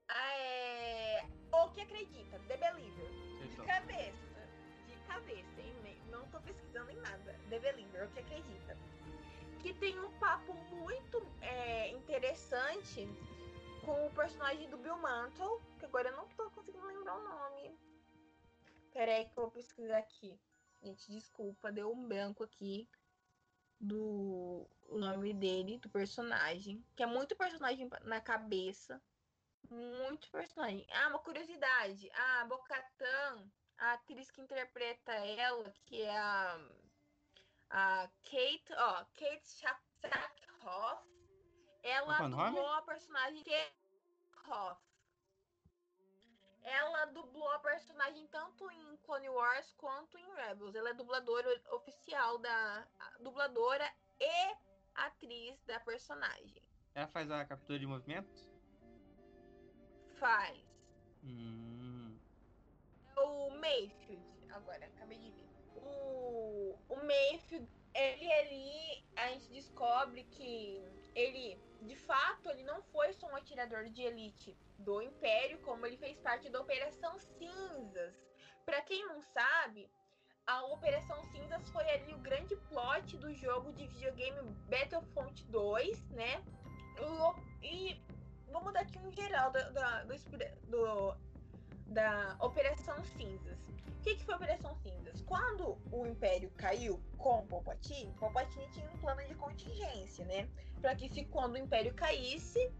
É... 0.08 1.24
O 1.50 1.70
que 1.70 1.80
acredita, 1.80 2.38
The 2.40 2.56
Believer. 2.58 3.10
De 3.48 3.56
cabeça. 3.56 4.48
De 4.86 4.96
cabeça, 5.08 5.60
hein? 5.60 5.74
Não 6.10 6.28
tô 6.28 6.40
pesquisando 6.40 6.90
em 6.90 6.96
nada. 6.96 7.40
The 7.48 7.58
Believer, 7.58 8.06
o 8.06 8.10
que 8.12 8.20
acredita. 8.20 8.76
Que 9.60 9.72
tem 9.72 9.98
um 9.98 10.12
papo 10.18 10.52
muito 10.52 11.26
é, 11.40 11.88
interessante 11.88 13.08
com 13.86 14.06
o 14.06 14.10
personagem 14.10 14.68
do 14.68 14.76
Bill 14.76 14.98
Mantle, 14.98 15.60
que 15.78 15.86
agora 15.86 16.10
eu 16.10 16.16
não 16.16 16.28
tô 16.28 16.50
conseguindo 16.50 16.86
lembrar 16.86 17.16
o 17.16 17.24
nome. 17.24 17.78
Peraí 18.92 19.24
que 19.24 19.38
eu 19.38 19.44
vou 19.44 19.50
pesquisar 19.50 19.98
aqui. 19.98 20.38
Gente, 20.84 21.10
desculpa, 21.10 21.72
deu 21.72 21.90
um 21.90 22.06
branco 22.06 22.44
aqui 22.44 22.86
do 23.80 24.68
nome 24.90 25.32
dele, 25.32 25.78
do 25.78 25.88
personagem. 25.88 26.84
Que 26.94 27.02
é 27.02 27.06
muito 27.06 27.34
personagem 27.34 27.88
na 28.02 28.20
cabeça. 28.20 29.02
Muito 29.70 30.30
personagem. 30.30 30.86
Ah, 30.92 31.08
uma 31.08 31.20
curiosidade. 31.20 32.10
A 32.12 32.44
Bocatan, 32.44 33.50
a 33.78 33.94
atriz 33.94 34.30
que 34.30 34.42
interpreta 34.42 35.12
ela, 35.12 35.72
que 35.86 36.02
é 36.02 36.18
a, 36.18 36.60
a 37.70 38.10
Kate, 38.22 38.72
ó, 38.76 39.04
Kate 39.06 39.46
Sackhoff, 39.46 41.08
ela 41.82 42.18
Qual 42.18 42.28
é 42.28 42.50
dublou 42.50 42.72
a 42.74 42.82
personagem 42.82 43.42
Kate 43.42 44.50
Hoff. 44.50 44.83
Ela 46.64 47.04
dublou 47.06 47.50
a 47.50 47.58
personagem 47.58 48.26
tanto 48.28 48.70
em 48.70 48.96
Clone 48.98 49.28
Wars 49.28 49.72
quanto 49.76 50.18
em 50.18 50.34
Rebels. 50.34 50.74
Ela 50.74 50.90
é 50.90 50.94
dubladora 50.94 51.62
oficial 51.72 52.38
da 52.38 52.86
dubladora 53.20 53.88
e 54.18 54.56
atriz 54.94 55.62
da 55.64 55.78
personagem. 55.80 56.62
Ela 56.94 57.06
faz 57.08 57.30
a 57.30 57.44
captura 57.44 57.78
de 57.78 57.86
movimento? 57.86 58.48
Faz. 60.18 60.58
Hum. 61.22 62.18
o 63.16 63.50
Mayfield, 63.50 64.22
agora, 64.50 64.86
acabei 64.86 65.18
de 65.18 65.30
ver. 65.30 65.48
O, 65.76 66.78
o 66.88 66.96
Mayfield, 67.04 67.68
ele 67.94 68.32
ali, 68.32 69.04
a 69.16 69.28
gente 69.30 69.48
descobre 69.50 70.24
que 70.24 70.82
ele, 71.14 71.58
de 71.84 71.96
fato, 71.96 72.48
ele 72.50 72.62
não 72.62 72.82
foi 72.82 73.12
só 73.12 73.26
um 73.28 73.36
atirador 73.36 73.84
de 73.90 74.02
elite 74.02 74.56
do 74.78 75.00
Império, 75.02 75.58
como 75.60 75.84
ele 75.86 75.96
fez 75.96 76.18
parte 76.20 76.48
da 76.48 76.60
Operação 76.60 77.18
Cinzas. 77.18 78.14
Pra 78.64 78.80
quem 78.82 79.06
não 79.06 79.20
sabe, 79.20 79.90
a 80.46 80.62
Operação 80.64 81.22
Cinzas 81.26 81.68
foi 81.70 81.88
ali 81.90 82.14
o 82.14 82.18
grande 82.18 82.56
plot 82.68 83.16
do 83.18 83.32
jogo 83.34 83.72
de 83.72 83.86
videogame 83.86 84.40
Battlefront 84.68 85.44
2, 85.50 86.10
né? 86.10 86.42
E 87.62 88.00
vamos 88.50 88.72
dar 88.72 88.80
aqui 88.80 88.98
um 88.98 89.10
geral 89.12 89.50
da- 89.50 90.04
do, 90.04 90.14
inspira- 90.14 90.54
do, 90.68 91.14
da 91.94 92.36
Operação 92.40 93.02
Cinzas. 93.16 93.58
O 93.98 94.02
que, 94.02 94.16
que 94.16 94.24
foi 94.24 94.34
a 94.34 94.36
Operação 94.36 94.76
Cinzas? 94.82 95.22
Quando 95.22 95.78
o 95.90 96.06
Império 96.06 96.50
caiu 96.56 97.00
com 97.16 97.46
Palpatine, 97.46 98.12
Palpatine 98.20 98.68
tinha 98.72 98.90
um 98.90 98.98
plano 98.98 99.24
de 99.24 99.34
contingência, 99.34 100.24
né? 100.26 100.46
Para 100.82 100.94
que 100.94 101.08
se 101.08 101.24
quando 101.26 101.54
o 101.54 101.58
Império 101.58 101.94
caísse, 101.94 102.70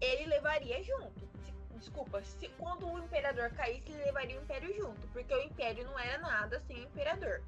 ele 0.00 0.26
levaria 0.26 0.82
junto. 0.82 1.20
Se- 1.44 1.54
desculpa, 1.78 2.20
se 2.24 2.48
quando 2.58 2.90
o 2.90 2.98
Imperador 2.98 3.50
caísse, 3.50 3.92
ele 3.92 4.04
levaria 4.04 4.40
o 4.40 4.42
Império 4.42 4.74
junto, 4.74 5.06
porque 5.08 5.32
o 5.32 5.42
Império 5.42 5.84
não 5.84 5.96
era 5.98 6.18
nada 6.18 6.58
sem 6.66 6.80
o 6.80 6.84
Imperador. 6.84 7.42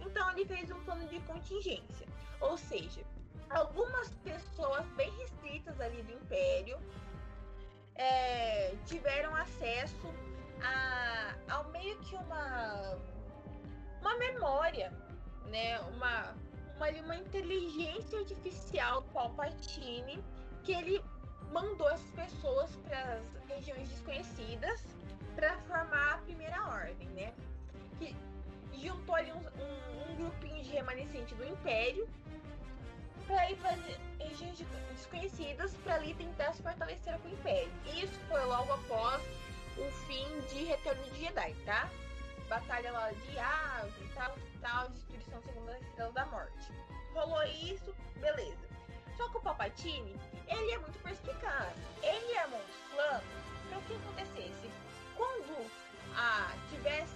Então 0.00 0.30
ele 0.30 0.46
fez 0.46 0.70
um 0.70 0.82
plano 0.84 1.06
de 1.08 1.20
contingência. 1.20 2.06
Ou 2.40 2.56
seja, 2.56 3.02
algumas 3.50 4.08
pessoas 4.24 4.86
bem 4.96 5.10
restritas 5.18 5.78
ali 5.80 6.02
do 6.02 6.12
Império 6.12 6.78
é, 7.94 8.74
tiveram 8.86 9.34
acesso 9.36 10.06
a, 10.62 11.34
ao 11.48 11.68
meio 11.70 11.98
que 12.00 12.14
uma 12.16 12.98
uma 14.00 14.16
memória, 14.18 14.92
né? 15.46 15.78
Uma, 15.80 16.34
uma, 16.76 16.88
uma 17.04 17.16
inteligência 17.16 18.18
artificial 18.18 19.02
do 19.02 19.08
Palpatine 19.10 20.22
que 20.64 20.72
ele 20.72 21.02
mandou 21.52 21.88
essas 21.90 22.10
pessoas 22.10 22.70
para 22.88 23.14
as 23.14 23.48
regiões 23.48 23.88
desconhecidas 23.88 24.84
para 25.36 25.56
formar 25.60 26.14
a 26.14 26.18
primeira 26.18 26.60
ordem, 26.64 27.08
né? 27.10 27.32
Que 27.98 28.16
juntou 28.84 29.14
ali 29.14 29.32
uns- 29.32 29.46
um, 29.46 30.12
um 30.12 30.16
grupinho 30.16 30.62
de 30.64 30.70
remanescente 30.70 31.34
do 31.36 31.44
Império 31.46 32.08
para 33.26 33.50
ir 33.50 33.56
para 33.58 33.76
regiões 34.18 34.58
desconhecidas 34.90 35.74
para 35.84 35.94
ali 35.94 36.12
tentar 36.14 36.52
se 36.54 36.62
fortalecer 36.62 37.16
com 37.20 37.28
o 37.28 37.32
Império. 37.32 37.72
Isso 37.94 38.18
foi 38.28 38.44
logo 38.46 38.72
após 38.72 39.22
o 39.76 39.90
fim 40.06 40.40
de 40.48 40.64
Retorno 40.64 41.02
de 41.10 41.20
Jedi, 41.20 41.54
tá? 41.64 41.90
Batalha 42.48 42.92
lá 42.92 43.10
de 43.10 43.34
Yavin 43.34 44.04
e 44.04 44.08
tal, 44.14 44.36
tal, 44.60 44.88
destruição 44.90 45.40
segundo 45.42 45.70
a 45.70 45.78
Estrela 45.78 46.12
da 46.12 46.26
Morte. 46.26 46.72
Rolou 47.14 47.42
isso, 47.44 47.94
beleza. 48.16 48.68
Só 49.16 49.28
que 49.28 49.36
o 49.36 49.40
Palpatine, 49.40 50.18
ele 50.46 50.70
é 50.72 50.78
muito 50.78 50.98
perspicaz. 51.02 51.74
Ele 52.02 52.38
armou 52.38 52.60
uns 52.60 52.94
planos 52.94 53.24
para 53.68 53.80
que 53.82 53.94
acontecesse. 53.94 54.70
Quando 55.16 55.70
ah, 56.16 56.52
tivesse 56.70 57.12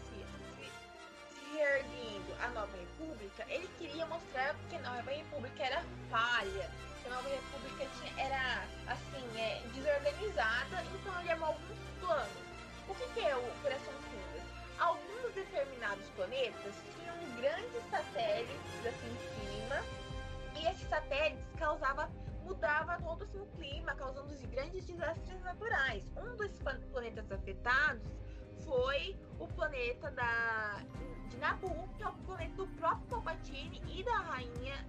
se 1.31 1.59
erguendo 1.59 2.37
a 2.43 2.49
Nova 2.49 2.77
República, 2.77 3.45
ele 3.49 3.69
queria 3.79 4.07
mostrar 4.07 4.55
que 4.69 4.77
a 4.77 4.81
Nova 4.81 5.11
República 5.11 5.65
era 5.65 5.83
falha, 6.11 6.71
que 7.03 7.09
a 7.09 7.15
Nova 7.15 7.29
República 7.29 7.87
tinha, 7.99 8.25
era 8.25 8.65
assim, 8.87 9.39
é, 9.39 9.63
desorganizada, 9.73 10.83
então 10.95 11.21
ele 11.21 11.31
armou 11.31 11.49
alguns 11.49 11.79
planos. 12.01 12.46
O 12.89 12.95
que, 12.95 13.07
que 13.15 13.21
é 13.21 13.37
o 13.37 13.49
Operação 13.59 13.95
Cinzas? 14.11 14.47
Alguns 14.79 15.35
determinados 15.35 16.09
planetas 16.11 16.75
tinham 16.97 17.17
grandes 17.37 17.83
satélites 17.91 18.87
assim 18.87 19.11
em 19.11 19.61
cima, 19.61 19.83
e 20.55 20.67
esses 20.67 20.89
satélites 20.89 21.45
causavam 21.59 22.09
mudava 22.47 22.97
todo 23.03 23.25
assim, 23.25 23.41
o 23.41 23.47
clima, 23.59 23.95
causando 23.97 24.33
grandes 24.57 24.87
desastres 24.87 25.43
naturais. 25.43 26.05
Um 26.17 26.37
dos 26.37 26.53
planetas 26.93 27.31
afetados 27.31 28.03
foi 28.65 29.17
o 29.39 29.47
planeta 29.49 30.11
da, 30.13 30.81
de 31.29 31.37
Nabu, 31.39 31.89
que 31.97 32.03
é 32.03 32.09
o 32.09 32.15
planeta 32.19 32.55
do 32.55 32.67
próprio 32.69 33.07
Palpatine 33.09 33.83
e 33.89 34.03
da 34.03 34.17
rainha 34.19 34.87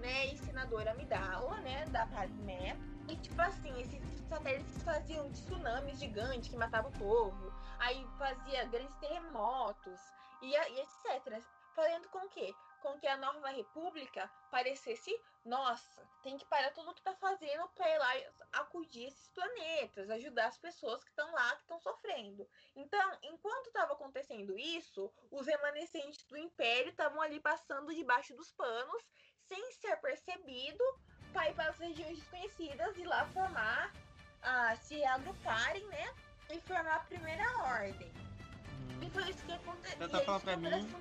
né, 0.00 0.26
e 0.32 0.38
senadora 0.38 0.92
Amidala, 0.92 1.60
né, 1.60 1.84
da 1.86 2.06
Padmé. 2.06 2.76
E 3.08 3.16
tipo 3.16 3.40
assim, 3.40 3.80
esses 3.80 4.17
satélites 4.28 4.82
faziam 4.82 5.30
tsunamis 5.32 5.98
gigantes 5.98 6.50
que 6.50 6.56
matavam 6.56 6.90
o 6.90 6.98
povo, 6.98 7.52
aí 7.78 8.06
fazia 8.18 8.64
grandes 8.66 8.94
terremotos 8.96 10.00
e, 10.42 10.52
e 10.52 10.80
etc. 10.80 11.42
Fazendo 11.74 12.08
com 12.08 12.28
que 12.28 12.54
com 12.80 12.98
que 12.98 13.06
a 13.06 13.16
nova 13.16 13.48
república 13.48 14.30
parecesse, 14.50 15.14
nossa, 15.44 16.06
tem 16.22 16.36
que 16.38 16.44
parar 16.46 16.70
tudo 16.72 16.90
o 16.90 16.94
que 16.94 17.00
está 17.00 17.14
fazendo 17.14 17.68
para 17.70 17.88
ir 17.88 17.98
lá 17.98 18.12
acudir 18.52 19.06
esses 19.06 19.28
planetas, 19.30 20.10
ajudar 20.10 20.46
as 20.46 20.58
pessoas 20.58 21.02
que 21.02 21.10
estão 21.10 21.30
lá, 21.32 21.56
que 21.56 21.62
estão 21.62 21.80
sofrendo. 21.80 22.48
Então, 22.76 23.18
enquanto 23.22 23.66
estava 23.66 23.92
acontecendo 23.92 24.58
isso, 24.58 25.12
os 25.30 25.46
remanescentes 25.46 26.24
do 26.24 26.36
Império 26.36 26.90
estavam 26.90 27.20
ali 27.20 27.40
passando 27.40 27.94
debaixo 27.94 28.34
dos 28.36 28.52
panos, 28.52 29.02
sem 29.46 29.72
ser 29.72 29.96
percebido, 29.96 30.84
para 31.32 31.50
ir 31.50 31.54
para 31.54 31.70
as 31.70 31.78
regiões 31.78 32.18
desconhecidas 32.18 32.96
e 32.96 33.04
lá 33.04 33.26
formar, 33.28 33.92
ah, 34.42 34.76
se 34.82 35.04
agruparem, 35.04 35.84
né? 35.86 36.10
E 36.50 36.60
formar 36.60 36.96
a 36.96 37.00
primeira 37.00 37.44
ordem. 37.58 38.10
Hum. 38.10 39.02
E 39.02 39.10
foi 39.10 39.30
isso 39.30 39.44
que 39.44 39.52
aconteceu. 39.52 39.98
Você 39.98 40.08
tá 40.08 40.20
falando 40.20 40.42
para 40.42 40.56
mim 40.56 40.94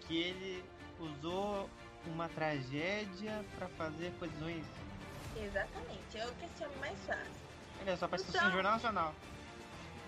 que 0.00 0.16
ele 0.16 0.64
usou 0.98 1.68
uma 2.06 2.28
tragédia 2.28 3.44
para 3.56 3.68
fazer 3.68 4.12
coisas 4.18 4.40
ruins. 4.40 4.66
Exatamente, 5.36 6.18
é 6.18 6.26
o 6.26 6.34
que 6.34 6.46
esse 6.46 6.64
homem 6.64 6.78
mais 6.78 6.98
faz. 7.04 7.28
É, 7.86 7.96
só 7.96 8.08
parece 8.08 8.28
então... 8.30 8.48
um 8.48 8.52
jornal 8.52 8.72
nacional. 8.72 9.14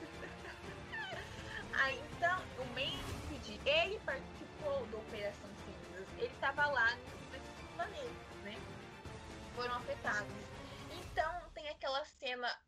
ah, 1.74 1.92
então, 1.92 2.42
o 2.58 2.64
Mayfield, 2.72 3.60
ele 3.66 4.00
participou 4.00 4.86
da 4.86 4.96
Operação 4.96 5.50
Cinzas. 5.64 6.08
Ele 6.16 6.26
estava 6.26 6.66
lá 6.66 6.96
nesses 7.30 7.74
planetas, 7.76 8.36
né? 8.44 8.56
Foram 9.54 9.74
afetados. 9.76 10.32
Então, 10.92 11.47
aquela 11.78 12.04
cena 12.04 12.60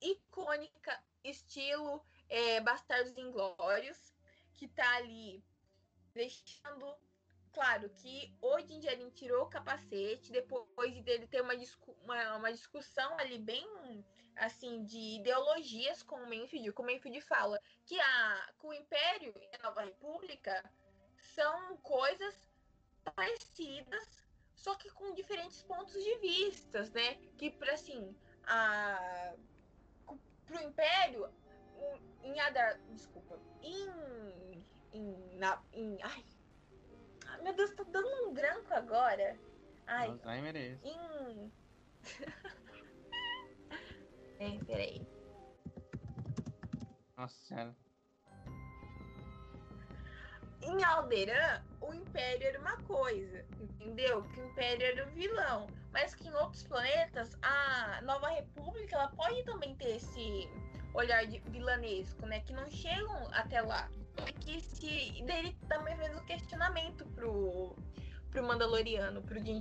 icônica, 0.00 1.02
estilo 1.24 2.04
é, 2.28 2.60
Bastardos 2.60 3.16
Inglórios, 3.16 4.14
que 4.52 4.68
tá 4.68 4.96
ali 4.96 5.42
deixando 6.12 6.94
claro 7.52 7.88
que 7.88 8.36
o 8.42 8.60
Jinjarin 8.60 9.10
tirou 9.10 9.44
o 9.44 9.48
capacete 9.48 10.30
depois 10.30 11.02
dele 11.02 11.26
ter 11.26 11.40
uma, 11.40 11.56
discu 11.56 11.96
uma, 12.02 12.36
uma, 12.36 12.52
discussão 12.52 13.18
ali 13.18 13.38
bem 13.38 14.04
assim 14.36 14.84
de 14.84 15.20
ideologias 15.20 16.02
com 16.02 16.16
o 16.16 16.28
Menfield. 16.28 16.72
O 16.76 16.82
Menfield 16.82 17.20
fala 17.22 17.58
que, 17.86 17.98
a, 17.98 18.52
que 18.58 18.66
o 18.66 18.74
Império 18.74 19.32
e 19.36 19.56
a 19.56 19.62
Nova 19.62 19.82
República 19.82 20.70
são 21.16 21.76
coisas 21.78 22.34
parecidas, 23.14 24.26
só 24.54 24.74
que 24.74 24.90
com 24.90 25.14
diferentes 25.14 25.62
pontos 25.62 25.94
de 25.94 26.18
vistas, 26.18 26.90
né? 26.90 27.14
Que 27.38 27.54
assim, 27.72 28.14
a 28.46 29.34
pro 30.46 30.62
Império 30.62 31.28
em 32.22 32.38
Adar, 32.40 32.78
desculpa, 32.90 33.38
em 33.62 34.64
em, 34.92 35.38
na, 35.38 35.60
em 35.72 35.98
ai, 36.02 36.24
meu 37.42 37.54
Deus, 37.54 37.74
tô 37.74 37.84
dando 37.84 38.28
um 38.28 38.32
branco 38.32 38.72
agora. 38.72 39.36
Ai. 39.86 40.08
Alzheimer 40.08 40.56
é 40.56 40.66
esse. 40.68 40.88
Em... 40.88 41.52
é, 44.38 44.58
peraí. 44.64 45.06
Nossa 47.16 47.34
senhora. 47.44 47.76
Em 50.62 50.82
Alderan, 50.82 51.62
o 51.82 51.92
Império 51.92 52.46
era 52.46 52.58
uma 52.58 52.78
coisa, 52.84 53.44
entendeu? 53.60 54.22
Que 54.22 54.40
o 54.40 54.46
Império 54.46 54.86
era 54.86 55.06
o 55.06 55.10
vilão. 55.10 55.66
Mas 55.94 56.14
que 56.14 56.28
em 56.28 56.34
outros 56.34 56.64
planetas, 56.64 57.38
a 57.40 58.00
Nova 58.02 58.28
República, 58.28 58.96
ela 58.96 59.08
pode 59.08 59.42
também 59.44 59.74
ter 59.76 59.96
esse 59.96 60.50
olhar 60.92 61.24
de 61.24 61.38
vilanesco, 61.38 62.26
né? 62.26 62.40
Que 62.40 62.52
não 62.52 62.68
chegam 62.68 63.28
até 63.32 63.62
lá 63.62 63.88
que 64.40 64.60
se. 64.60 65.22
Daí 65.26 65.38
ele 65.38 65.56
também 65.68 65.96
fez 65.96 66.14
um 66.16 66.24
questionamento 66.24 67.04
pro, 67.14 67.76
pro 68.30 68.42
Mandaloriano, 68.42 69.22
pro 69.22 69.40
Din 69.40 69.60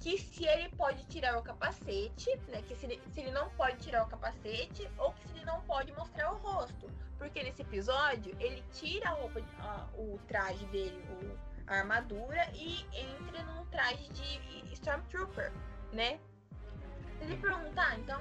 Que 0.00 0.18
se 0.18 0.46
ele 0.46 0.68
pode 0.70 1.04
tirar 1.06 1.38
o 1.38 1.42
capacete, 1.42 2.36
né? 2.48 2.62
Que 2.62 2.74
se 2.74 2.86
ele, 2.86 3.00
se 3.12 3.20
ele 3.20 3.30
não 3.30 3.48
pode 3.50 3.78
tirar 3.78 4.04
o 4.04 4.08
capacete, 4.08 4.88
ou 4.98 5.12
que 5.12 5.28
se 5.28 5.36
ele 5.36 5.44
não 5.44 5.60
pode 5.62 5.92
mostrar 5.92 6.32
o 6.32 6.38
rosto. 6.38 6.90
Porque 7.18 7.42
nesse 7.42 7.62
episódio, 7.62 8.36
ele 8.40 8.62
tira 8.72 9.10
a 9.10 9.12
roupa, 9.12 9.40
a, 9.60 9.88
o 9.94 10.18
traje 10.26 10.64
dele, 10.66 11.00
o, 11.10 11.53
a 11.66 11.76
armadura, 11.76 12.48
e 12.54 12.86
entra 12.92 13.42
num 13.44 13.64
traje 13.66 14.08
de 14.10 14.72
Stormtrooper, 14.72 15.52
né? 15.92 16.18
Ele 17.20 17.36
pergunta, 17.36 17.80
ah, 17.80 17.96
então, 17.96 18.20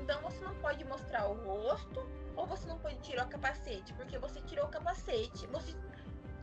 então 0.00 0.20
você 0.22 0.44
não 0.44 0.54
pode 0.56 0.84
mostrar 0.84 1.26
o 1.26 1.34
rosto 1.44 2.06
ou 2.36 2.46
você 2.46 2.66
não 2.66 2.78
pode 2.78 2.96
tirar 2.98 3.26
o 3.26 3.28
capacete, 3.28 3.92
porque 3.94 4.18
você 4.18 4.40
tirou 4.42 4.66
o 4.66 4.68
capacete, 4.68 5.46
você 5.48 5.74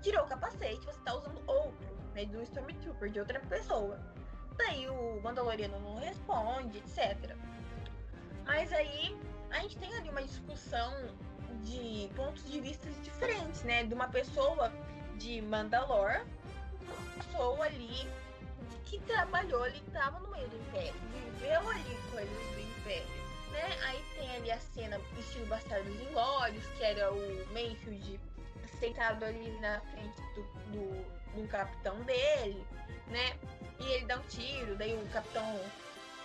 tirou 0.02 0.24
o 0.24 0.28
capacete, 0.28 0.86
você 0.86 1.00
tá 1.02 1.16
usando 1.16 1.42
outro, 1.48 1.88
né, 2.14 2.26
de 2.26 2.36
um 2.36 2.42
Stormtrooper, 2.42 3.10
de 3.10 3.20
outra 3.20 3.40
pessoa. 3.42 4.00
Daí 4.58 4.90
o 4.90 5.22
Mandaloriano 5.22 5.80
não 5.80 5.96
responde, 6.00 6.78
etc. 6.80 7.36
Mas 8.46 8.72
aí 8.74 9.18
a 9.52 9.60
gente 9.60 9.78
tem 9.78 9.94
ali 9.96 10.10
uma 10.10 10.24
discussão 10.24 10.94
de 11.64 12.10
pontos 12.16 12.50
de 12.50 12.60
vista 12.60 12.90
diferentes, 13.02 13.64
né? 13.64 13.84
De 13.84 13.94
uma 13.94 14.08
pessoa 14.08 14.72
de 15.18 15.42
Mandalor, 15.42 16.26
pessoa 17.18 17.66
ali 17.66 18.08
que 18.86 19.00
trabalhou 19.02 19.64
ali, 19.64 19.82
tava 19.94 20.20
no 20.20 20.30
meio 20.30 20.48
do 20.50 20.58
Império, 20.58 20.94
viveu 21.14 21.70
ali 21.70 21.98
coisas 22.12 22.30
do 22.30 22.60
Império 22.60 23.22
né? 23.52 23.78
Aí 23.84 24.04
tem 24.16 24.36
ali 24.36 24.52
a 24.52 24.60
cena 24.60 25.00
estilo 25.18 25.46
Bastardos 25.46 25.94
Inglórios, 26.02 26.66
que 26.78 26.84
era 26.84 27.12
o 27.12 27.54
Mayfield 27.54 28.20
sentado 28.80 29.24
ali 29.26 29.52
na 29.60 29.80
frente 29.80 30.22
do, 30.34 30.44
do, 30.72 31.42
do 31.42 31.48
capitão 31.48 32.00
dele, 32.02 32.66
né? 33.08 33.38
E 33.80 33.86
ele 33.86 34.06
dá 34.06 34.18
um 34.18 34.24
tiro, 34.24 34.76
daí 34.76 34.94
o 34.94 35.06
capitão, 35.10 35.60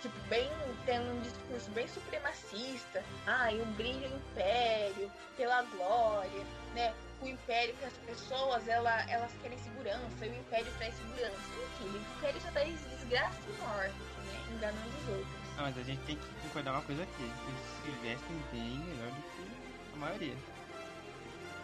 tipo, 0.01 0.17
bem, 0.27 0.49
tem 0.85 0.99
um 0.99 1.19
discurso 1.21 1.69
bem 1.71 1.87
supremacista. 1.87 3.03
Ah, 3.25 3.51
e 3.51 3.61
um 3.61 3.71
brilho 3.73 4.07
império, 4.07 5.11
pela 5.35 5.61
glória, 5.63 6.43
né? 6.73 6.93
O 7.21 7.27
império 7.27 7.75
que 7.75 7.85
as 7.85 7.97
pessoas, 7.97 8.67
ela, 8.67 9.09
elas 9.09 9.31
querem 9.41 9.57
segurança, 9.57 10.25
e 10.25 10.29
o 10.29 10.35
império 10.35 10.71
traz 10.77 10.93
segurança. 10.95 11.35
Enfim, 11.35 11.89
o 11.89 12.17
império 12.17 12.41
só 12.41 12.51
traz 12.51 12.79
desgraça 12.91 13.39
e 13.49 13.61
morte, 13.61 13.95
né? 13.95 14.55
Enganando 14.55 14.89
os 14.89 15.09
outros. 15.09 15.47
Não, 15.55 15.63
mas 15.63 15.77
a 15.77 15.83
gente 15.83 16.01
tem 16.03 16.15
que 16.15 16.27
concordar 16.43 16.73
uma 16.73 16.83
coisa 16.83 17.01
aqui. 17.01 17.23
Eles 17.23 17.61
se 17.83 17.91
vestem 18.07 18.37
bem 18.51 18.79
melhor 18.79 19.09
do 19.09 19.21
que 19.21 19.93
a 19.93 19.97
maioria. 19.97 20.35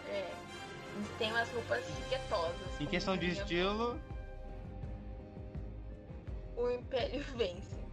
É. 0.08 0.32
Eles 0.96 1.10
têm 1.18 1.32
umas 1.32 1.50
roupas 1.52 1.86
chiquetosas. 1.86 2.82
Em 2.82 2.88
questão 2.88 3.16
de 3.16 3.32
estilo. 3.32 4.00
O 6.56 6.70
Império 6.72 7.24
vence. 7.38 7.84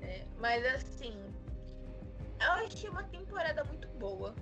É, 0.00 0.24
mas 0.38 0.64
assim. 0.64 1.14
Eu 2.40 2.52
achei 2.52 2.88
uma 2.88 3.04
temporada 3.04 3.62
muito 3.64 3.86
boa. 3.98 4.34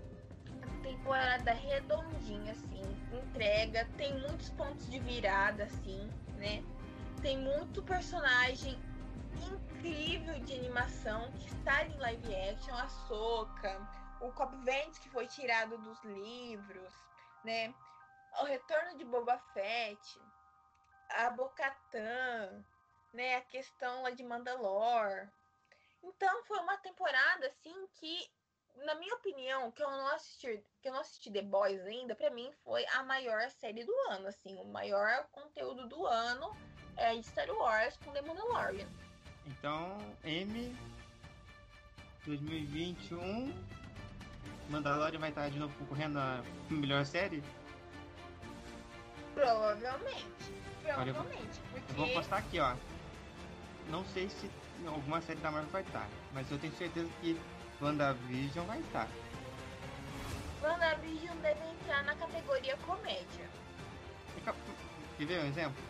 Temporada 0.92 1.52
redondinha, 1.52 2.52
assim. 2.52 2.82
Entrega. 3.12 3.88
Tem 3.96 4.18
muitos 4.18 4.50
pontos 4.50 4.88
de 4.90 4.98
virada, 4.98 5.64
assim, 5.64 6.08
né? 6.36 6.62
tem 7.22 7.36
muito 7.36 7.82
personagem 7.82 8.78
incrível 9.52 10.38
de 10.40 10.54
animação 10.54 11.30
que 11.32 11.46
está 11.48 11.84
em 11.84 11.96
live 11.98 12.34
action, 12.34 12.74
a 12.74 12.88
Soca, 12.88 13.88
o 14.20 14.32
Cobb 14.32 14.56
Vance 14.64 15.00
que 15.00 15.10
foi 15.10 15.26
tirado 15.26 15.76
dos 15.78 16.02
livros, 16.02 16.92
né? 17.44 17.74
O 18.40 18.44
retorno 18.44 18.96
de 18.96 19.04
Boba 19.04 19.38
Fett, 19.52 20.20
a 21.10 21.30
Bocatã, 21.30 22.64
né? 23.12 23.36
A 23.36 23.42
questão 23.42 24.02
lá 24.02 24.10
de 24.10 24.22
Mandalore. 24.22 25.28
Então 26.02 26.44
foi 26.44 26.58
uma 26.60 26.78
temporada 26.78 27.48
assim 27.48 27.86
que, 27.94 28.30
na 28.76 28.94
minha 28.94 29.14
opinião, 29.14 29.70
que 29.70 29.82
eu 29.82 29.90
não 29.90 30.06
assisti, 30.08 30.62
que 30.80 30.88
eu 30.88 30.92
não 30.92 31.00
assisti 31.00 31.30
The 31.30 31.42
Boys 31.42 31.80
ainda, 31.82 32.14
para 32.14 32.30
mim 32.30 32.50
foi 32.64 32.84
a 32.86 33.02
maior 33.02 33.50
série 33.50 33.84
do 33.84 33.94
ano, 34.10 34.28
assim, 34.28 34.56
o 34.58 34.64
maior 34.64 35.26
conteúdo 35.30 35.86
do 35.86 36.06
ano 36.06 36.56
é 36.96 37.20
Star 37.22 37.50
Wars 37.50 37.96
com 38.04 38.12
The 38.12 38.22
Mandalorian. 38.22 38.88
Então, 39.46 39.98
M 40.24 40.76
2021 42.26 43.52
Mandalorian 44.68 45.18
vai 45.18 45.30
estar 45.30 45.50
de 45.50 45.58
novo 45.58 45.76
concorrendo 45.78 46.18
a 46.18 46.42
melhor 46.70 47.04
série? 47.04 47.42
Provavelmente. 49.34 50.26
Olha, 50.84 51.10
eu 51.10 51.14
Provavelmente. 51.14 51.58
Eu 51.58 51.80
porque 51.80 51.92
vou 51.94 52.08
postar 52.10 52.38
aqui, 52.38 52.60
ó. 52.60 52.76
Não 53.88 54.04
sei 54.06 54.28
se 54.28 54.50
alguma 54.86 55.20
série 55.20 55.40
da 55.40 55.50
Marvel 55.50 55.70
vai 55.70 55.82
estar, 55.82 56.08
mas 56.32 56.50
eu 56.50 56.58
tenho 56.58 56.72
certeza 56.74 57.10
que 57.20 57.38
WandaVision 57.80 58.66
vai 58.66 58.78
estar. 58.80 59.08
WandaVision 60.62 61.36
deve 61.40 61.64
entrar 61.66 62.04
na 62.04 62.14
categoria 62.14 62.76
comédia. 62.78 63.48
Quer 65.16 65.24
ver 65.24 65.40
um 65.42 65.46
exemplo? 65.46 65.82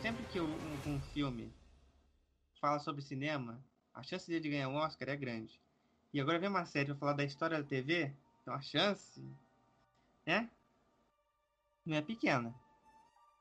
Sempre 0.00 0.24
que 0.24 0.40
um, 0.40 0.54
um 0.86 1.00
filme 1.12 1.52
fala 2.58 2.78
sobre 2.78 3.02
cinema, 3.02 3.62
a 3.92 4.02
chance 4.02 4.26
dele 4.26 4.40
de 4.40 4.50
ganhar 4.50 4.68
um 4.68 4.76
Oscar 4.76 5.10
é 5.10 5.16
grande. 5.16 5.60
E 6.12 6.20
agora 6.20 6.38
vem 6.38 6.48
uma 6.48 6.64
série 6.64 6.86
pra 6.86 6.96
falar 6.96 7.12
da 7.12 7.24
história 7.24 7.58
da 7.58 7.68
TV, 7.68 8.10
então 8.40 8.54
a 8.54 8.62
chance, 8.62 9.22
né? 10.26 10.50
Não 11.84 11.96
é 11.96 12.02
pequena. 12.02 12.54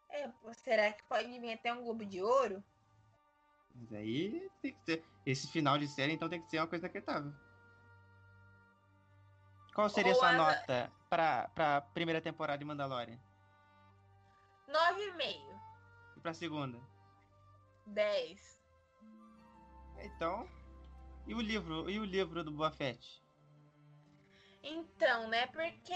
É, 0.10 0.30
será 0.54 0.92
que 0.92 1.04
pode 1.04 1.28
vir 1.40 1.54
até 1.54 1.74
um 1.74 1.84
Globo 1.84 2.06
de 2.06 2.22
Ouro? 2.22 2.64
Mas 3.74 3.94
aí 3.94 4.50
tem 4.62 4.74
que 4.74 4.84
ser. 4.84 5.04
Esse 5.30 5.48
final 5.48 5.78
de 5.78 5.88
série, 5.88 6.14
então 6.14 6.28
tem 6.28 6.42
que 6.42 6.50
ser 6.50 6.58
uma 6.58 6.66
coisa 6.66 6.88
inacreditável. 6.88 7.32
Qual 9.76 9.88
seria 9.88 10.14
Ou 10.14 10.18
sua 10.18 10.34
nota 10.34 10.92
pra, 11.08 11.48
pra 11.50 11.82
primeira 11.82 12.20
temporada 12.20 12.58
de 12.58 12.66
Mandalorian? 12.66 13.20
9,5. 14.68 15.62
E 16.18 16.20
pra 16.20 16.34
segunda? 16.34 16.80
10. 17.86 18.60
Então. 20.00 20.50
E 21.28 21.36
o 21.36 21.42
livro? 21.42 21.88
E 21.88 22.00
o 22.00 22.06
livro 22.06 22.44
do 22.44 22.50
Boa 22.50 22.72
Fett? 22.72 23.24
Então, 24.64 25.28
né? 25.28 25.46
Porque 25.46 25.94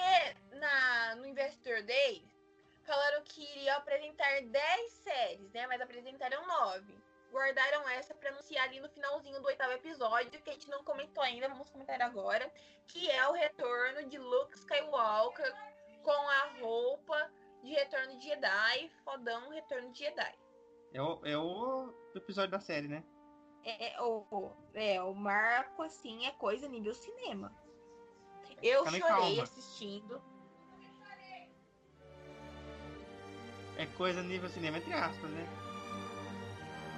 na, 0.60 1.16
no 1.16 1.26
Investor 1.26 1.82
Day 1.82 2.24
falaram 2.86 3.24
que 3.24 3.42
iriam 3.42 3.78
apresentar 3.78 4.44
10 4.44 4.92
séries, 4.92 5.52
né? 5.54 5.66
Mas 5.66 5.82
apresentaram 5.82 6.46
9. 6.46 7.03
Guardaram 7.34 7.90
essa 7.90 8.14
pra 8.14 8.30
anunciar 8.30 8.66
ali 8.66 8.80
no 8.80 8.88
finalzinho 8.90 9.42
do 9.42 9.48
oitavo 9.48 9.74
episódio, 9.74 10.40
que 10.40 10.50
a 10.52 10.54
gente 10.54 10.70
não 10.70 10.84
comentou 10.84 11.24
ainda, 11.24 11.50
vamos 11.50 11.68
comentar 11.68 12.00
agora. 12.00 12.48
Que 12.88 13.10
é 13.10 13.28
o 13.28 13.32
retorno 13.32 14.08
de 14.08 14.20
Luke 14.20 14.54
Skywalker 14.54 15.52
com 16.04 16.12
a 16.12 16.60
roupa 16.62 17.32
de 17.64 17.72
retorno 17.72 18.20
de 18.20 18.28
Jedi. 18.28 18.92
Fodão 19.04 19.50
retorno 19.50 19.92
de 19.92 19.98
Jedi. 19.98 20.36
É 20.94 21.02
o, 21.02 21.26
é 21.26 21.36
o 21.36 21.92
episódio 22.14 22.52
da 22.52 22.60
série, 22.60 22.88
né? 22.88 23.04
É, 23.66 24.00
o, 24.00 24.52
é, 24.76 25.02
o 25.02 25.16
marco, 25.16 25.82
assim, 25.82 26.28
é 26.28 26.32
coisa 26.32 26.68
nível 26.70 26.94
cinema. 26.94 27.52
Eu 28.62 28.84
Calma 28.84 29.00
chorei 29.00 29.18
calma. 29.18 29.44
assistindo. 29.44 30.22
É 33.76 33.88
coisa 33.98 34.22
nível 34.22 34.50
cinema, 34.50 34.78
entre 34.78 34.94
aspas, 34.94 35.32
né? 35.32 35.73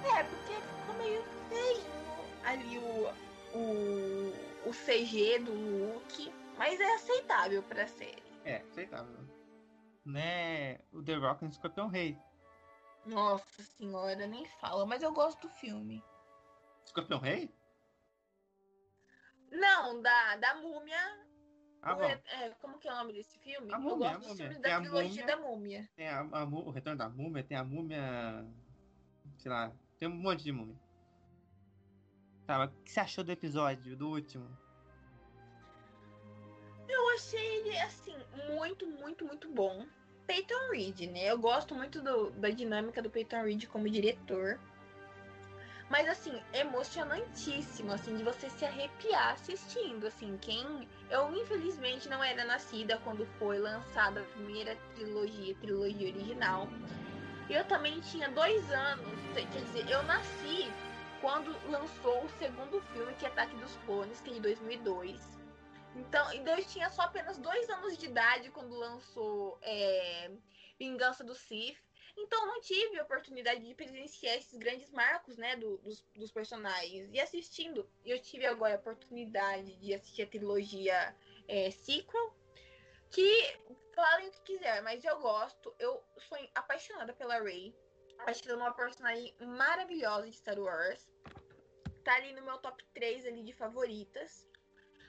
É, 0.04 0.22
porque 0.24 0.54
ficou 0.54 0.94
meio 0.96 1.22
feio 1.48 1.96
ali 2.44 2.78
o, 2.78 3.08
o, 3.56 4.68
o 4.68 4.72
CG 4.72 5.38
do 5.40 5.52
Luke. 5.52 6.32
Mas 6.56 6.80
é 6.80 6.94
aceitável 6.94 7.62
pra 7.62 7.86
série. 7.86 8.22
É, 8.44 8.56
aceitável. 8.58 9.18
Né? 10.04 10.78
O 10.92 11.02
The 11.02 11.14
Rock 11.16 11.44
no 11.44 11.50
Escorpião 11.50 11.88
Rei. 11.88 12.18
Nossa 13.04 13.62
senhora, 13.62 14.26
nem 14.26 14.44
fala, 14.60 14.86
mas 14.86 15.02
eu 15.02 15.12
gosto 15.12 15.46
do 15.46 15.54
filme. 15.54 16.02
Escorpião 16.84 17.20
Rei? 17.20 17.54
Não, 19.50 20.00
da, 20.00 20.36
da 20.36 20.54
múmia. 20.56 21.26
Ah, 21.82 21.96
o 21.96 22.02
é, 22.02 22.50
como 22.60 22.78
que 22.78 22.88
é 22.88 22.92
o 22.92 22.96
nome 22.96 23.12
desse 23.12 23.38
filme? 23.38 23.72
A 23.72 23.76
eu 23.76 23.80
Múmia, 23.80 24.10
gosto 24.10 24.24
a 24.24 24.28
dos 24.28 24.36
filmes 24.38 24.58
da 24.58 24.80
trilogia 24.80 25.22
Múmia. 25.22 25.26
da 25.26 25.36
múmia. 25.36 25.90
Tem 25.94 26.08
a, 26.08 26.20
a 26.20 26.44
o 26.44 26.70
Retorno 26.70 26.98
da 26.98 27.08
Múmia, 27.08 27.44
tem 27.44 27.56
a 27.56 27.62
Múmia. 27.62 28.44
Sei 29.38 29.50
lá, 29.50 29.72
tem 29.98 30.08
um 30.08 30.14
monte 30.14 30.44
de 30.44 30.52
múmia. 30.52 30.76
Tá, 32.46 32.58
mas 32.58 32.70
o 32.70 32.82
que 32.84 32.90
você 32.90 33.00
achou 33.00 33.24
do 33.24 33.32
episódio, 33.32 33.96
do 33.96 34.08
último? 34.08 34.46
Eu 36.88 37.08
achei 37.14 37.40
ele, 37.58 37.78
assim, 37.80 38.14
muito, 38.54 38.86
muito, 38.86 39.24
muito 39.24 39.50
bom. 39.50 39.86
Peyton 40.26 40.70
Reed, 40.70 41.00
né? 41.10 41.24
Eu 41.30 41.38
gosto 41.38 41.74
muito 41.74 42.00
do- 42.02 42.30
da 42.32 42.50
dinâmica 42.50 43.02
do 43.02 43.10
Peyton 43.10 43.42
Reed 43.42 43.66
como 43.66 43.88
diretor. 43.88 44.60
Mas, 45.88 46.08
assim, 46.08 46.32
emocionantíssimo, 46.52 47.92
assim, 47.92 48.16
de 48.16 48.24
você 48.24 48.50
se 48.50 48.64
arrepiar 48.64 49.32
assistindo, 49.32 50.06
assim. 50.06 50.36
Quem... 50.38 50.88
Eu, 51.08 51.32
infelizmente, 51.32 52.08
não 52.08 52.22
era 52.22 52.44
nascida 52.44 52.98
quando 53.04 53.24
foi 53.38 53.58
lançada 53.58 54.20
a 54.20 54.24
primeira 54.24 54.76
trilogia, 54.96 55.54
trilogia 55.56 56.12
original. 56.12 56.68
Eu 57.48 57.64
também 57.66 58.00
tinha 58.00 58.28
dois 58.30 58.70
anos, 58.72 59.06
quer 59.34 59.62
dizer, 59.62 59.88
eu 59.88 60.02
nasci 60.02 60.66
quando 61.20 61.50
lançou 61.70 62.24
o 62.24 62.28
segundo 62.38 62.80
filme, 62.92 63.14
que 63.14 63.24
é 63.24 63.28
Ataque 63.28 63.54
dos 63.56 63.76
Clones, 63.86 64.20
que 64.20 64.30
é 64.30 64.34
de 64.34 64.40
2002. 64.40 65.20
Então, 65.94 66.32
e 66.34 66.40
daí 66.40 66.60
eu 66.60 66.66
tinha 66.66 66.90
só 66.90 67.02
apenas 67.02 67.38
dois 67.38 67.70
anos 67.70 67.96
de 67.96 68.06
idade 68.06 68.50
quando 68.50 68.74
lançou 68.76 69.58
é, 69.62 70.30
Vingança 70.78 71.24
do 71.24 71.34
Sith. 71.34 71.78
Então 72.18 72.46
não 72.46 72.60
tive 72.62 72.98
a 72.98 73.02
oportunidade 73.02 73.62
de 73.64 73.74
presenciar 73.74 74.36
esses 74.36 74.58
grandes 74.58 74.90
marcos, 74.90 75.36
né, 75.36 75.54
do- 75.56 75.76
dos, 75.78 76.02
dos 76.14 76.32
personagens. 76.32 77.10
E 77.12 77.20
assistindo, 77.20 77.88
eu 78.04 78.18
tive 78.20 78.46
agora 78.46 78.74
a 78.74 78.78
oportunidade 78.78 79.76
de 79.76 79.94
assistir 79.94 80.22
a 80.22 80.26
trilogia 80.26 81.14
é, 81.46 81.70
sequel, 81.70 82.34
que 83.10 83.56
falem 83.96 84.28
o 84.28 84.30
que 84.30 84.42
quiser, 84.42 84.80
mas 84.82 85.02
eu 85.04 85.18
gosto. 85.18 85.74
Eu 85.80 86.04
sou 86.28 86.38
apaixonada 86.54 87.12
pela 87.14 87.42
Rey. 87.42 87.74
Acho 88.20 88.48
ela 88.48 88.60
é 88.60 88.62
uma 88.66 88.74
personagem 88.74 89.34
maravilhosa 89.40 90.30
de 90.30 90.36
Star 90.36 90.58
Wars. 90.58 91.04
Tá 92.04 92.14
ali 92.14 92.32
no 92.32 92.42
meu 92.42 92.58
top 92.58 92.84
3 92.94 93.26
ali 93.26 93.42
de 93.42 93.52
favoritas. 93.52 94.46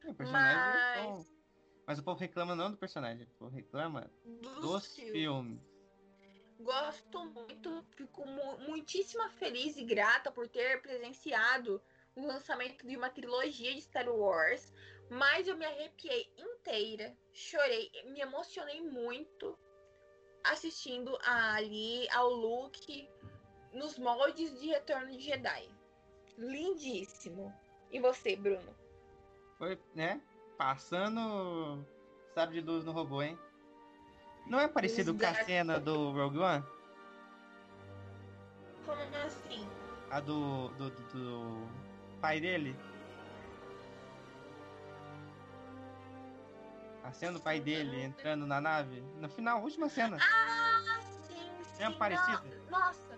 É, 0.03 0.09
o 0.09 0.15
personagem 0.15 0.57
é 0.57 1.03
Mas- 1.03 1.05
bom. 1.05 1.37
Mas 1.85 1.99
o 1.99 2.03
povo 2.03 2.19
reclama 2.19 2.53
não 2.55 2.69
do 2.71 2.77
personagem, 2.77 3.23
o 3.25 3.29
povo 3.37 3.55
reclama 3.55 4.11
Dos, 4.25 4.59
dos 4.61 4.95
filmes. 4.95 5.11
filmes. 5.13 5.61
Gosto 6.59 7.23
muito, 7.25 7.85
fico 7.95 8.25
mu- 8.25 8.57
muitíssima 8.59 9.29
feliz 9.29 9.77
e 9.77 9.85
grata 9.85 10.29
por 10.31 10.47
ter 10.49 10.81
presenciado 10.81 11.81
o 12.17 12.25
lançamento 12.25 12.85
de 12.85 12.97
uma 12.97 13.09
trilogia 13.09 13.73
de 13.75 13.81
Star 13.81 14.09
Wars, 14.09 14.73
mas 15.09 15.47
eu 15.47 15.55
me 15.55 15.65
arrepiei 15.65 16.27
inteira, 16.35 17.15
chorei, 17.31 17.91
me 18.05 18.19
emocionei 18.19 18.81
muito 18.81 19.57
assistindo 20.43 21.17
ali 21.23 22.09
ao 22.09 22.29
Luke 22.29 23.07
nos 23.71 23.99
moldes 23.99 24.59
de 24.59 24.67
Retorno 24.67 25.11
de 25.11 25.19
Jedi. 25.19 25.69
Lindíssimo. 26.37 27.53
E 27.91 27.99
você, 27.99 28.35
Bruno? 28.35 28.75
Foi, 29.57 29.79
né? 29.93 30.19
Passando 30.57 31.85
sabre 32.33 32.61
de 32.61 32.67
luz 32.67 32.83
no 32.83 32.91
robô, 32.91 33.21
hein? 33.21 33.37
Não 34.47 34.59
é 34.59 34.67
parecido 34.67 35.11
Os 35.11 35.19
com 35.19 35.25
a 35.25 35.33
cena 35.45 35.79
do 35.79 36.11
Rogue 36.11 36.39
One? 36.39 36.63
Como 38.85 39.01
assim? 39.25 39.67
A 40.09 40.19
do, 40.19 40.69
do, 40.69 40.89
do, 40.89 41.03
do 41.09 41.86
pai 42.17 42.39
dele? 42.39 42.75
A 47.03 47.11
cena 47.11 47.33
do 47.33 47.39
pai 47.39 47.59
dele 47.59 48.01
entrando 48.03 48.45
na 48.45 48.59
nave? 48.59 49.01
No 49.15 49.29
final, 49.29 49.61
última 49.61 49.87
cena. 49.87 50.17
Ah, 50.19 50.99
sim, 51.01 51.49
sim. 51.75 51.83
É 51.83 51.89
parecido? 51.91 52.43
no- 52.65 52.69
Nossa, 52.71 53.17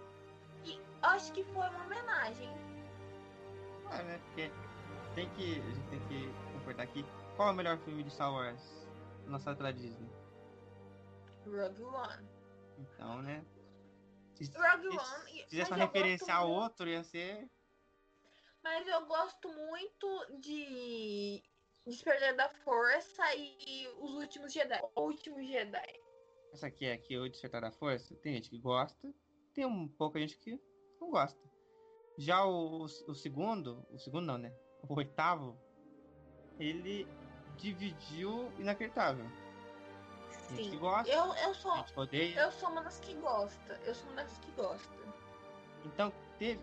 e 0.64 0.80
acho 1.02 1.32
que 1.34 1.44
foi 1.46 1.68
uma 1.68 1.86
homenagem. 1.86 2.50
Ah, 3.92 4.04
né? 4.04 4.20
Porque 4.28 4.52
tem 5.16 5.28
que. 5.32 5.60
A 5.60 5.72
gente 5.74 5.88
tem 5.90 6.00
que 6.08 6.32
concordar 6.54 6.84
aqui. 6.84 7.04
Qual 7.36 7.48
é 7.48 7.52
o 7.52 7.56
melhor 7.56 7.78
filme 7.80 8.04
de 8.04 8.12
Star 8.12 8.32
Wars 8.32 8.88
lançado 9.26 9.58
pela 9.58 9.74
Disney? 9.74 10.08
Rogue 11.46 11.82
One. 11.84 12.28
Então, 12.78 13.22
né? 13.24 13.44
Se, 14.36 14.52
Rogue 14.56 14.92
se- 14.92 14.98
One. 14.98 15.32
se 15.44 15.50
fizesse 15.50 15.72
uma 15.72 15.78
referência 15.78 16.34
a 16.36 16.42
muito- 16.42 16.52
outro, 16.54 16.88
ia 16.88 17.04
ser. 17.04 17.50
Mas 18.72 18.88
eu 18.88 19.04
gosto 19.08 19.50
muito 19.52 20.40
de 20.42 21.44
Despertar 21.88 22.36
da 22.36 22.48
Força 22.50 23.24
e 23.36 23.88
Os 24.00 24.14
Últimos 24.14 24.54
Jedi. 24.54 24.80
O 24.96 25.02
Último 25.02 25.42
Jedi. 25.42 26.00
Essa 26.54 26.68
aqui 26.68 26.86
é 26.86 26.94
aqui, 26.94 27.18
o 27.18 27.28
Despertar 27.28 27.62
da 27.62 27.72
Força. 27.72 28.16
Tem 28.18 28.36
gente 28.36 28.48
que 28.52 28.60
gosta, 28.60 29.12
tem 29.56 29.66
um 29.66 29.88
pouca 29.88 30.20
gente 30.20 30.38
que 30.38 30.52
não 31.02 31.10
gosta. 31.10 31.42
Já 32.16 32.46
o, 32.46 32.84
o 32.84 33.16
segundo, 33.16 33.84
o 33.90 33.98
segundo 33.98 34.28
não, 34.28 34.38
né? 34.38 34.54
O 34.88 34.94
oitavo, 34.94 35.60
ele 36.60 37.08
dividiu 37.58 38.54
inacreditável. 38.60 39.26
Tem 40.48 40.58
gente 40.58 40.70
que 40.70 40.76
Sim. 40.76 40.78
gosta, 40.78 41.12
Eu, 41.12 41.34
eu 41.34 41.54
sou. 41.56 41.76
gente 41.76 41.92
que 41.92 42.00
odeia. 42.00 42.40
Eu 42.40 42.52
sou 42.52 42.70
uma 42.70 42.84
das 42.84 43.00
que 43.00 43.16
gosta. 43.16 43.82
Eu 43.84 43.96
sou 43.96 44.08
uma 44.12 44.22
das 44.22 44.38
que 44.38 44.52
gosta. 44.52 44.94
Então, 45.86 46.14
teve. 46.38 46.62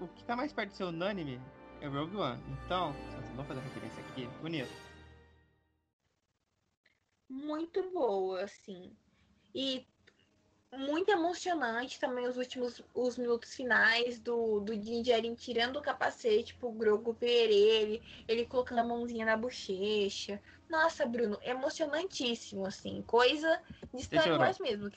O 0.00 0.08
que 0.08 0.24
tá 0.24 0.34
mais 0.34 0.52
perto 0.52 0.70
de 0.70 0.76
ser 0.76 0.84
unânime 0.84 1.40
é 1.80 1.86
Rogue 1.86 2.16
One. 2.16 2.42
Então, 2.64 2.92
vamos 3.34 3.46
fazer 3.46 3.60
referência 3.60 4.02
aqui, 4.02 4.26
bonito. 4.40 4.70
Muito 7.28 7.90
boa, 7.90 8.42
assim. 8.42 8.96
E 9.54 9.86
muito 10.76 11.10
emocionante 11.10 12.00
também 12.00 12.26
os 12.26 12.36
últimos 12.36 12.82
os 12.92 13.16
minutos 13.16 13.54
finais 13.54 14.18
do, 14.18 14.60
do 14.60 14.76
Din 14.76 15.02
Djarin 15.02 15.34
tirando 15.34 15.76
o 15.76 15.82
capacete 15.82 16.54
pro 16.54 16.72
Grogu 16.72 17.12
ver 17.12 17.50
ele, 17.50 18.02
ele 18.26 18.46
colocando 18.46 18.80
a 18.80 18.84
mãozinha 18.84 19.24
na 19.24 19.36
bochecha. 19.36 20.40
Nossa, 20.68 21.06
Bruno, 21.06 21.38
emocionantíssimo, 21.42 22.66
assim. 22.66 23.02
Coisa 23.02 23.60
de 23.92 24.02
Star? 24.02 24.38
Wars 24.38 24.58
mesmo. 24.58 24.90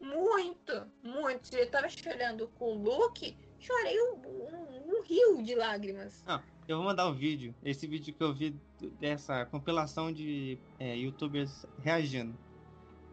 Muito, 0.00 0.90
muito. 1.02 1.54
Eu 1.54 1.70
tava 1.70 1.88
chorando 1.88 2.48
com 2.58 2.76
o 2.76 2.82
Luke, 2.82 3.36
chorei 3.60 4.00
um, 4.00 4.14
um- 4.26 4.98
um 4.98 5.02
rio 5.02 5.42
de 5.42 5.54
lágrimas. 5.54 6.24
Eu 6.66 6.76
vou 6.76 6.84
mandar 6.86 7.06
um 7.08 7.14
vídeo. 7.14 7.54
Esse 7.64 7.86
vídeo 7.86 8.12
que 8.14 8.22
eu 8.22 8.34
vi 8.34 8.54
dessa 9.00 9.46
compilação 9.46 10.12
de 10.12 10.58
é, 10.78 10.94
youtubers 10.96 11.64
reagindo. 11.78 12.36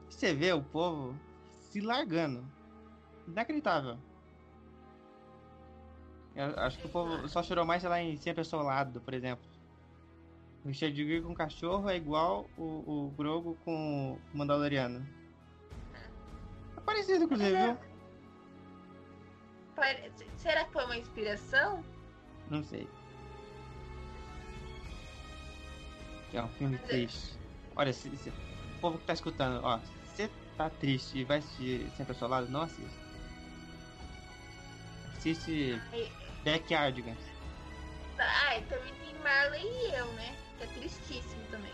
Você 0.10 0.34
vê 0.34 0.52
o 0.54 0.62
povo 0.62 1.18
se 1.52 1.80
largando. 1.80 2.46
Inacreditável. 3.28 3.98
Eu 6.36 6.48
acho 6.60 6.78
que 6.80 6.86
o 6.86 6.90
povo 6.90 7.28
só 7.30 7.42
chorou 7.42 7.66
mais, 7.66 7.82
sei 7.82 7.90
lá, 7.90 8.02
em 8.02 8.18
Sempre 8.18 8.44
Ao 8.52 8.62
Lado, 8.62 9.00
por 9.00 9.14
exemplo. 9.14 9.46
O 10.64 10.68
Richard 10.68 10.96
Gere 10.96 11.22
com 11.22 11.32
o 11.32 11.36
cachorro 11.36 11.90
é 11.90 11.96
igual 11.96 12.50
o, 12.58 12.64
o 12.64 13.14
Grogo 13.18 13.58
com 13.64 14.20
o 14.34 14.38
Mandaloriano. 14.38 15.08
É 16.76 16.82
parecido, 16.82 17.24
inclusive, 17.24 17.52
viu? 17.52 17.78
Será 20.38 20.66
que 20.66 20.74
foi 20.74 20.86
uma 20.86 20.98
inspiração? 20.98 21.84
Não 22.50 22.64
sei. 22.64 22.88
Que 26.32 26.38
é 26.38 26.44
um 26.44 26.50
filme 26.50 26.78
triste. 26.80 27.38
Olha, 27.76 27.92
se, 27.92 28.10
se- 28.18 28.30
o 28.30 28.80
povo 28.80 28.98
que 29.00 29.06
tá 29.06 29.14
escutando, 29.14 29.62
ó, 29.64 29.80
se 29.80 29.92
você 30.16 30.32
tá 30.58 30.70
triste 30.70 31.18
e 31.20 31.24
vai 31.24 31.40
assistir 31.40 31.90
Sempre 31.98 32.14
ao 32.14 32.20
Seu 32.20 32.28
Lado, 32.28 32.50
não 32.50 32.62
assista. 32.62 33.06
Assiste 35.18 35.82
Ai, 35.92 36.12
Backyardigans. 36.44 37.18
Ah, 38.18 38.58
e 38.58 38.62
também 38.64 38.94
tem 38.96 39.14
Marley 39.22 39.64
e 39.64 39.94
eu, 39.96 40.06
né? 40.14 40.36
Que 40.58 40.64
é 40.64 40.68
tristíssimo 40.68 41.44
também. 41.52 41.72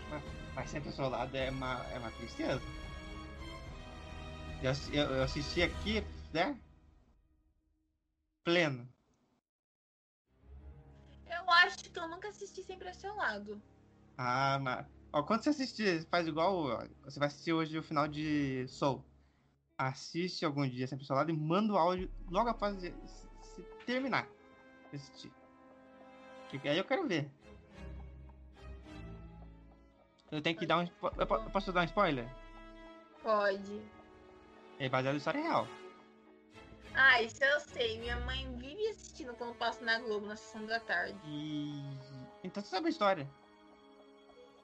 Mas 0.54 0.70
Sempre 0.70 0.88
ao 0.88 0.94
Seu 0.96 1.08
Lado 1.08 1.34
é 1.36 1.50
uma, 1.50 1.86
é 1.92 1.98
uma 1.98 2.10
tristeza. 2.12 2.62
Eu, 4.62 4.72
eu, 4.92 5.16
eu 5.16 5.22
assisti 5.22 5.62
aqui, 5.62 6.04
né? 6.32 6.56
Pleno. 8.44 8.88
Eu 11.30 11.50
acho 11.50 11.78
que 11.90 11.98
eu 11.98 12.08
nunca 12.08 12.28
assisti 12.28 12.62
sempre 12.62 12.88
ao 12.88 12.94
seu 12.94 13.14
lado. 13.14 13.60
Ah, 14.18 14.58
mas. 14.60 14.86
Ó, 15.12 15.22
quando 15.22 15.42
você 15.42 15.50
assistir, 15.50 16.06
faz 16.08 16.26
igual. 16.26 16.54
ó, 16.66 16.86
Você 17.04 17.18
vai 17.18 17.28
assistir 17.28 17.52
hoje 17.52 17.78
o 17.78 17.82
final 17.82 18.08
de 18.08 18.66
Soul. 18.68 19.04
Assiste 19.76 20.44
algum 20.44 20.68
dia 20.68 20.86
sempre 20.86 21.04
ao 21.04 21.06
seu 21.06 21.16
lado 21.16 21.30
e 21.30 21.36
manda 21.36 21.72
o 21.72 21.78
áudio 21.78 22.10
logo 22.30 22.48
após 22.48 22.78
de- 22.78 22.92
se, 23.06 23.28
se 23.54 23.62
terminar 23.86 24.28
de 24.90 24.96
assistir. 24.96 25.32
Que 26.50 26.68
aí 26.68 26.76
eu 26.78 26.84
quero 26.84 27.06
ver. 27.08 27.30
Eu 30.30 30.40
tenho 30.42 30.56
que 30.56 30.66
dar 30.66 30.78
um. 30.78 30.86
eu 31.18 31.26
posso 31.50 31.72
dar 31.72 31.82
um 31.82 31.84
spoiler? 31.84 32.28
Pode. 33.22 33.82
É 34.78 34.88
baseado 34.88 35.14
em 35.14 35.18
história 35.18 35.42
real. 35.42 35.66
Ah, 36.94 37.22
isso 37.22 37.42
eu 37.42 37.60
sei. 37.60 37.98
Minha 37.98 38.20
mãe 38.20 38.46
vive 38.58 38.88
assistindo 38.88 39.34
quando 39.34 39.54
passa 39.54 39.84
na 39.84 39.98
Globo 40.00 40.26
na 40.26 40.36
sessão 40.36 40.66
da 40.66 40.80
tarde. 40.80 41.18
E. 41.24 41.82
Então 42.44 42.62
você 42.62 42.68
sabe 42.68 42.86
a 42.86 42.90
história. 42.90 43.28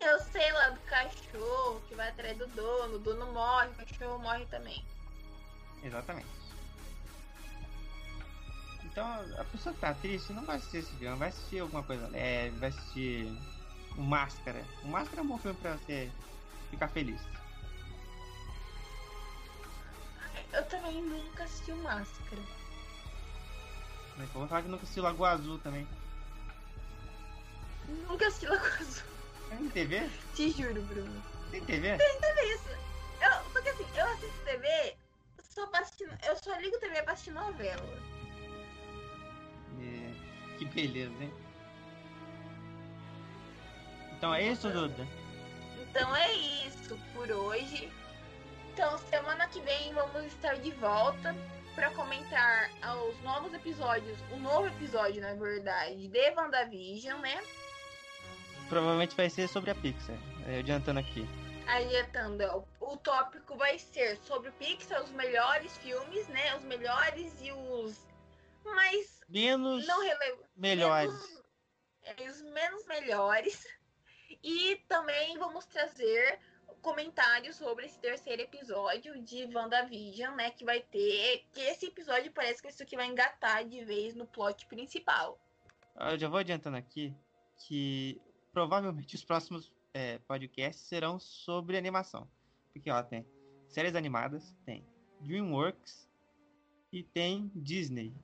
Eu 0.01 0.19
sei 0.21 0.53
lá 0.53 0.71
do 0.71 0.81
cachorro 0.81 1.81
que 1.89 1.95
vai 1.95 2.09
atrás 2.09 2.37
do 2.39 2.47
dono, 2.49 2.97
o 2.97 2.99
dono 2.99 3.33
morre, 3.33 3.69
o 3.69 3.75
cachorro 3.75 4.19
morre 4.19 4.47
também. 4.47 4.85
Exatamente. 5.83 6.29
Então, 8.85 9.07
a 9.39 9.45
pessoa 9.45 9.75
que 9.75 9.81
tá 9.81 9.95
triste 9.95 10.33
não 10.33 10.45
vai 10.45 10.57
assistir 10.57 10.79
esse 10.79 10.93
filme, 10.97 11.17
vai 11.17 11.29
assistir 11.29 11.61
alguma 11.61 11.83
coisa 11.83 12.09
leve, 12.09 12.59
vai 12.59 12.69
assistir 12.69 13.27
o 13.97 14.03
Máscara. 14.03 14.65
O 14.83 14.89
Máscara 14.89 15.21
é 15.21 15.25
um 15.25 15.29
bom 15.29 15.39
filme 15.39 15.59
pra 15.61 15.75
você 15.75 16.11
ficar 16.71 16.89
feliz. 16.89 17.21
Eu 20.53 20.65
também 20.67 21.03
nunca 21.03 21.45
assisti 21.45 21.73
o 21.73 21.77
Máscara. 21.77 22.43
Mas 24.17 24.29
vou 24.31 24.49
falar 24.49 24.63
que 24.63 24.69
nunca 24.69 24.83
assisti 24.83 25.01
Lagoa 25.01 25.31
Azul 25.31 25.59
também. 25.59 25.87
Nunca 28.09 28.27
assisti 28.27 28.47
Lagoa 28.47 28.75
Azul. 28.81 29.05
Tem 29.49 29.69
TV? 29.71 30.11
Te 30.35 30.51
juro, 30.51 30.83
Bruno. 30.83 31.23
Tem 31.51 31.65
TV? 31.65 31.89
É 31.89 32.55
isso. 32.55 32.69
Eu, 33.21 33.51
porque 33.53 33.69
assim, 33.71 33.87
eu 33.97 34.07
assisto 34.07 34.45
TV 34.45 34.97
só 35.43 35.67
pra 35.67 35.81
assistir. 35.81 36.09
Eu 36.27 36.37
só 36.37 36.55
ligo 36.57 36.79
TV 36.79 37.03
pra 37.03 37.13
assistir 37.13 37.33
novela. 37.33 37.99
É, 39.81 40.59
que 40.59 40.65
beleza, 40.67 41.23
hein? 41.23 41.33
Então 44.13 44.35
é 44.35 44.49
isso, 44.49 44.69
Duda? 44.69 45.07
Então 45.81 46.15
é 46.15 46.35
isso 46.35 46.99
por 47.15 47.31
hoje. 47.31 47.91
Então, 48.79 48.97
semana 48.97 49.49
que 49.49 49.61
vem 49.63 49.93
vamos 49.93 50.25
estar 50.27 50.55
de 50.55 50.71
volta 50.71 51.35
para 51.75 51.91
comentar 51.91 52.71
os 53.09 53.21
novos 53.25 53.53
episódios, 53.53 54.17
o 54.31 54.37
novo 54.37 54.69
episódio, 54.69 55.21
na 55.21 55.35
verdade, 55.35 56.07
de 56.07 56.31
WandaVision, 56.31 57.19
né? 57.21 57.43
Provavelmente 58.69 59.17
vai 59.17 59.29
ser 59.31 59.49
sobre 59.49 59.73
a 59.73 59.75
Pixar. 59.75 60.15
é, 60.47 60.61
Adiantando 60.61 61.01
aqui. 61.01 61.27
Adiantando, 61.67 62.45
ó, 62.81 62.93
o 62.93 62.97
tópico 62.99 63.57
vai 63.57 63.81
ser 63.81 64.17
sobre 64.19 64.51
o 64.51 64.53
Pixar, 64.53 65.03
os 65.03 65.11
melhores 65.11 65.77
filmes, 65.79 66.29
né? 66.29 66.55
Os 66.55 66.63
melhores 66.63 67.33
e 67.41 67.51
os 67.51 68.07
mais 68.65 69.19
Menos 69.29 69.85
não 69.89 70.01
relevantes. 70.01 70.47
melhores. 70.57 71.43
é, 72.05 72.31
os 72.31 72.41
menos 72.43 72.87
melhores. 72.87 73.67
E 74.41 74.77
também 74.87 75.37
vamos 75.37 75.67
trazer 75.67 76.39
comentários 76.89 77.57
sobre 77.57 77.85
esse 77.85 77.99
terceiro 77.99 78.41
episódio 78.43 79.21
de 79.23 79.45
WandaVision, 79.55 80.35
né? 80.35 80.51
Que 80.51 80.65
vai 80.65 80.81
ter. 80.81 81.45
Que 81.53 81.61
esse 81.61 81.87
episódio 81.87 82.33
parece 82.33 82.63
que 82.63 82.69
é 82.69 82.71
isso 82.71 82.87
que 82.87 82.97
vai 82.97 83.07
engatar 83.07 83.67
de 83.69 83.85
vez 83.85 84.15
no 84.15 84.27
plot 84.27 84.67
principal. 84.67 85.39
Ah, 85.95 86.13
Eu 86.13 86.19
já 86.19 86.29
vou 86.29 86.39
adiantando 86.39 86.79
aqui 86.79 87.15
que 87.67 88.19
provavelmente 88.53 89.15
os 89.15 89.23
próximos 89.25 89.71
é, 89.93 90.19
podcasts 90.21 90.87
serão 90.87 91.19
sobre 91.19 91.77
animação. 91.77 92.27
Porque, 92.73 92.91
ó, 92.91 93.03
tem 93.03 93.27
séries 93.69 93.95
animadas, 93.95 94.55
tem 94.65 94.83
DreamWorks 95.21 96.09
e 96.91 97.03
tem 97.03 97.51
Disney. 97.55 98.15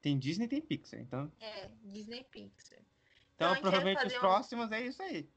Tem 0.00 0.18
Disney 0.18 0.46
e 0.46 0.48
tem 0.48 0.60
Pixar. 0.60 0.98
Então, 1.00 1.30
É, 1.38 1.70
Disney 1.84 2.24
Pixar. 2.24 2.80
então 3.36 3.50
vai 3.50 3.60
provavelmente 3.60 3.98
os 3.98 4.02
fazer 4.04 4.16
um- 4.16 4.20
próximos 4.20 4.72
é 4.72 4.80
isso 4.86 5.00
aí. 5.02 5.28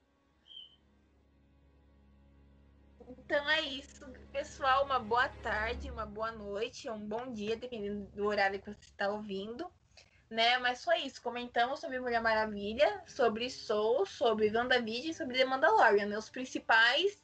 Então 3.07 3.49
é 3.49 3.61
isso, 3.61 4.05
pessoal. 4.31 4.85
Uma 4.85 4.99
boa 4.99 5.29
tarde, 5.43 5.91
uma 5.91 6.05
boa 6.05 6.31
noite, 6.31 6.89
um 6.89 6.99
bom 6.99 7.31
dia, 7.31 7.55
dependendo 7.55 8.05
do 8.15 8.25
horário 8.25 8.59
que 8.59 8.73
você 8.73 8.85
está 8.85 9.09
ouvindo. 9.09 9.69
Né? 10.29 10.57
Mas 10.57 10.83
foi 10.83 10.99
isso. 11.01 11.21
Comentamos 11.21 11.79
sobre 11.79 11.99
Mulher 11.99 12.21
Maravilha, 12.21 13.03
sobre 13.05 13.49
Soul, 13.49 14.05
sobre 14.05 14.49
WandaVision 14.49 15.11
e 15.11 15.13
sobre 15.13 15.37
The 15.37 15.45
Mandalorian, 15.45 16.07
né? 16.07 16.17
Os 16.17 16.29
principais 16.29 17.11